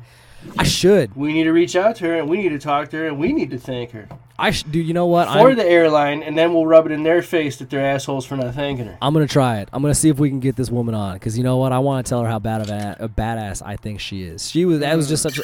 I 0.58 0.64
should. 0.64 1.14
We 1.14 1.32
need 1.34 1.44
to 1.44 1.52
reach 1.52 1.76
out 1.76 1.96
to 1.96 2.04
her 2.06 2.14
and 2.18 2.28
we 2.28 2.38
need 2.38 2.50
to 2.50 2.58
talk 2.58 2.88
to 2.90 2.96
her 2.96 3.06
and 3.06 3.18
we 3.18 3.32
need 3.34 3.50
to 3.50 3.58
thank 3.58 3.90
her 3.90 4.08
I 4.38 4.50
sh- 4.50 4.64
dude. 4.64 4.86
You 4.86 4.94
know 4.94 5.06
what? 5.06 5.28
for 5.28 5.50
I'm, 5.50 5.56
the 5.56 5.64
airline, 5.64 6.22
and 6.22 6.36
then 6.36 6.52
we'll 6.52 6.66
rub 6.66 6.86
it 6.86 6.92
in 6.92 7.02
their 7.04 7.22
face 7.22 7.56
that 7.58 7.70
they're 7.70 7.84
assholes 7.84 8.26
for 8.26 8.36
not 8.36 8.54
thanking 8.54 8.86
her. 8.86 8.98
I'm 9.00 9.12
gonna 9.12 9.28
try 9.28 9.60
it. 9.60 9.68
I'm 9.72 9.80
gonna 9.80 9.94
see 9.94 10.08
if 10.08 10.18
we 10.18 10.28
can 10.28 10.40
get 10.40 10.56
this 10.56 10.70
woman 10.70 10.94
on 10.94 11.14
because 11.14 11.38
you 11.38 11.44
know 11.44 11.56
what? 11.58 11.72
I 11.72 11.78
want 11.78 12.04
to 12.04 12.10
tell 12.10 12.22
her 12.22 12.28
how 12.28 12.38
bad 12.40 12.60
of 12.60 12.68
a, 12.68 12.96
a 13.00 13.08
badass 13.08 13.62
I 13.64 13.76
think 13.76 14.00
she 14.00 14.22
is. 14.22 14.50
She 14.50 14.64
was. 14.64 14.80
That 14.80 14.96
was 14.96 15.08
just 15.08 15.22
such 15.22 15.38
a. 15.38 15.42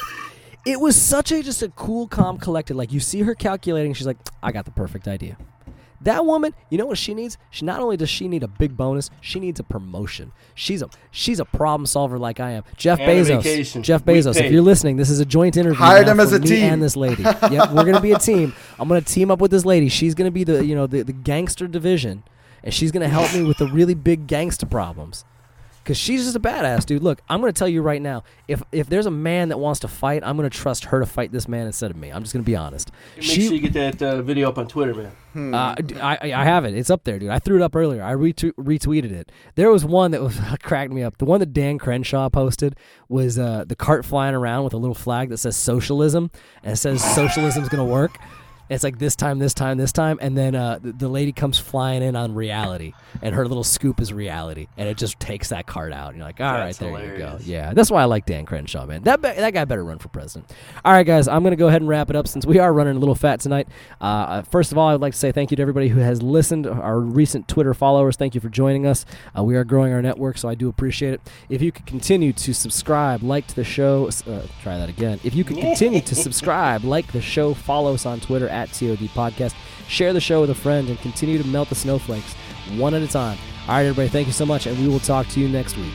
It 0.65 0.79
was 0.79 1.01
such 1.01 1.31
a 1.31 1.41
just 1.41 1.63
a 1.63 1.69
cool, 1.69 2.07
calm, 2.07 2.37
collected. 2.37 2.75
Like 2.75 2.91
you 2.91 2.99
see 2.99 3.21
her 3.21 3.33
calculating. 3.33 3.93
She's 3.93 4.07
like, 4.07 4.17
I 4.43 4.51
got 4.51 4.65
the 4.65 4.71
perfect 4.71 5.07
idea. 5.07 5.37
That 6.03 6.25
woman, 6.25 6.53
you 6.69 6.77
know 6.79 6.87
what 6.87 6.97
she 6.97 7.13
needs? 7.13 7.37
She 7.51 7.63
not 7.63 7.79
only 7.79 7.95
does 7.95 8.09
she 8.09 8.27
need 8.27 8.41
a 8.41 8.47
big 8.47 8.75
bonus, 8.75 9.11
she 9.21 9.39
needs 9.39 9.59
a 9.59 9.63
promotion. 9.63 10.31
She's 10.55 10.81
a 10.81 10.89
she's 11.11 11.39
a 11.39 11.45
problem 11.45 11.85
solver 11.85 12.17
like 12.17 12.39
I 12.39 12.51
am. 12.51 12.63
Jeff 12.75 12.99
And 12.99 13.09
Bezos. 13.09 13.81
Jeff 13.83 14.03
Bezos. 14.03 14.35
If 14.35 14.51
you're 14.51 14.63
listening, 14.63 14.97
this 14.97 15.09
is 15.11 15.19
a 15.19 15.25
joint 15.25 15.57
interview. 15.57 15.77
Hire 15.77 16.01
now 16.01 16.07
them 16.07 16.19
as 16.19 16.33
a 16.33 16.39
me 16.39 16.47
team. 16.47 16.63
And 16.73 16.81
this 16.81 16.95
lady. 16.95 17.21
yep, 17.23 17.71
we're 17.71 17.85
gonna 17.85 18.01
be 18.01 18.13
a 18.13 18.19
team. 18.19 18.53
I'm 18.79 18.87
gonna 18.87 19.01
team 19.01 19.29
up 19.29 19.39
with 19.39 19.51
this 19.51 19.65
lady. 19.65 19.89
She's 19.89 20.15
gonna 20.15 20.31
be 20.31 20.43
the 20.43 20.65
you 20.65 20.73
know 20.73 20.87
the, 20.87 21.03
the 21.03 21.13
gangster 21.13 21.67
division, 21.67 22.23
and 22.63 22.73
she's 22.73 22.91
gonna 22.91 23.07
help 23.09 23.31
me 23.33 23.43
with 23.43 23.57
the 23.57 23.67
really 23.67 23.93
big 23.93 24.25
gangster 24.25 24.65
problems. 24.65 25.23
Cause 25.83 25.97
she's 25.97 26.23
just 26.25 26.35
a 26.35 26.39
badass, 26.39 26.85
dude. 26.85 27.01
Look, 27.01 27.21
I'm 27.27 27.39
gonna 27.39 27.51
tell 27.53 27.67
you 27.67 27.81
right 27.81 28.01
now. 28.01 28.23
If 28.47 28.61
if 28.71 28.87
there's 28.87 29.07
a 29.07 29.11
man 29.11 29.49
that 29.49 29.57
wants 29.57 29.79
to 29.79 29.87
fight, 29.87 30.21
I'm 30.23 30.35
gonna 30.37 30.49
trust 30.51 30.85
her 30.85 30.99
to 30.99 31.07
fight 31.07 31.31
this 31.31 31.47
man 31.47 31.65
instead 31.65 31.89
of 31.89 31.97
me. 31.97 32.09
I'm 32.11 32.21
just 32.21 32.33
gonna 32.33 32.43
be 32.43 32.55
honest. 32.55 32.91
Make 33.15 33.25
sure 33.25 33.43
you 33.53 33.59
get 33.59 33.73
that 33.73 34.01
uh, 34.01 34.21
video 34.21 34.47
up 34.47 34.59
on 34.59 34.67
Twitter, 34.67 34.93
man. 34.93 35.55
Uh, 35.55 35.73
d- 35.75 35.99
I, 35.99 36.17
I 36.41 36.43
have 36.43 36.65
it. 36.65 36.75
It's 36.75 36.89
up 36.91 37.03
there, 37.03 37.17
dude. 37.17 37.29
I 37.31 37.39
threw 37.39 37.55
it 37.55 37.63
up 37.63 37.75
earlier. 37.75 38.03
I 38.03 38.13
retwe- 38.13 38.51
retweeted 38.59 39.11
it. 39.11 39.31
There 39.55 39.71
was 39.71 39.83
one 39.83 40.11
that 40.11 40.21
was 40.21 40.37
cracked 40.61 40.91
me 40.91 41.01
up. 41.01 41.17
The 41.17 41.25
one 41.25 41.39
that 41.39 41.51
Dan 41.53 41.79
Crenshaw 41.79 42.29
posted 42.29 42.75
was 43.09 43.39
uh, 43.39 43.63
the 43.65 43.75
cart 43.75 44.05
flying 44.05 44.35
around 44.35 44.65
with 44.65 44.73
a 44.73 44.77
little 44.77 44.93
flag 44.93 45.29
that 45.29 45.37
says 45.37 45.55
socialism, 45.57 46.29
and 46.63 46.73
it 46.73 46.77
says 46.77 47.03
socialism's 47.15 47.69
gonna 47.69 47.85
work. 47.85 48.17
It's 48.71 48.83
like 48.83 48.97
this 48.99 49.15
time, 49.15 49.37
this 49.39 49.53
time, 49.53 49.77
this 49.77 49.91
time, 49.91 50.17
and 50.21 50.37
then 50.37 50.55
uh, 50.55 50.79
the, 50.81 51.09
lady 51.09 51.33
comes 51.33 51.59
flying 51.59 52.01
in 52.01 52.15
on 52.15 52.33
reality, 52.33 52.93
and 53.21 53.35
her 53.35 53.45
little 53.45 53.65
scoop 53.65 53.99
is 53.99 54.13
reality, 54.13 54.67
and 54.77 54.87
it 54.87 54.97
just 54.97 55.19
takes 55.19 55.49
that 55.49 55.67
card 55.67 55.91
out. 55.91 56.09
And 56.09 56.17
you're 56.17 56.25
like, 56.25 56.39
all 56.39 56.53
right, 56.53 56.73
there 56.75 57.11
you 57.11 57.17
go. 57.17 57.37
Yeah, 57.41 57.73
that's 57.73 57.91
why 57.91 58.01
I 58.01 58.05
like 58.05 58.25
Dan 58.25 58.45
Crenshaw, 58.45 58.85
man. 58.85 59.03
That 59.03 59.21
be- 59.21 59.27
that 59.27 59.53
guy 59.53 59.65
better 59.65 59.83
run 59.83 59.99
for 59.99 60.07
president. 60.07 60.51
All 60.85 60.93
right, 60.93 61.05
guys, 61.05 61.27
I'm 61.27 61.43
gonna 61.43 61.57
go 61.57 61.67
ahead 61.67 61.81
and 61.81 61.89
wrap 61.89 62.09
it 62.09 62.15
up 62.15 62.27
since 62.29 62.45
we 62.45 62.59
are 62.59 62.71
running 62.71 62.95
a 62.95 62.99
little 62.99 63.13
fat 63.15 63.41
tonight. 63.41 63.67
Uh, 63.99 64.19
Uh, 64.21 64.41
first 64.43 64.71
of 64.71 64.77
all, 64.77 64.87
I 64.87 64.93
would 64.93 65.01
like 65.01 65.13
to 65.13 65.19
say 65.19 65.31
thank 65.33 65.51
you 65.51 65.57
to 65.57 65.61
everybody 65.61 65.89
who 65.89 65.99
has 65.99 66.21
listened. 66.23 66.65
Our 66.65 66.99
recent 66.99 67.47
Twitter 67.49 67.73
followers, 67.73 68.15
thank 68.15 68.33
you 68.35 68.39
for 68.39 68.49
joining 68.49 68.85
us. 68.85 69.05
Uh, 69.37 69.43
we 69.43 69.55
are 69.57 69.65
growing 69.65 69.91
our 69.91 70.01
network, 70.01 70.37
so 70.37 70.47
I 70.47 70.55
do 70.55 70.69
appreciate 70.69 71.13
it. 71.13 71.21
If 71.49 71.61
you 71.61 71.71
could 71.73 71.85
continue 71.85 72.31
to 72.31 72.53
subscribe, 72.53 73.21
like 73.23 73.47
to 73.47 73.55
the 73.55 73.63
show, 73.65 74.07
uh, 74.27 74.41
try 74.63 74.77
that 74.77 74.87
again. 74.87 75.19
If 75.25 75.35
you 75.35 75.43
could 75.43 75.57
continue 75.57 75.99
to 76.01 76.15
subscribe, 76.27 76.83
like 76.85 77.11
the 77.11 77.19
show, 77.21 77.53
follow 77.53 77.93
us 77.93 78.05
on 78.05 78.21
Twitter 78.21 78.47
at 78.47 78.60
TOD 78.69 79.09
Podcast, 79.09 79.55
share 79.87 80.13
the 80.13 80.21
show 80.21 80.41
with 80.41 80.49
a 80.49 80.55
friend, 80.55 80.89
and 80.89 80.99
continue 80.99 81.41
to 81.41 81.47
melt 81.47 81.69
the 81.69 81.75
snowflakes 81.75 82.33
one 82.77 82.93
at 82.93 83.01
a 83.01 83.07
time. 83.07 83.37
All 83.67 83.75
right, 83.75 83.81
everybody, 83.85 84.09
thank 84.09 84.27
you 84.27 84.33
so 84.33 84.45
much, 84.45 84.65
and 84.65 84.77
we 84.79 84.87
will 84.87 84.99
talk 84.99 85.27
to 85.29 85.39
you 85.39 85.47
next 85.47 85.77
week. 85.77 85.93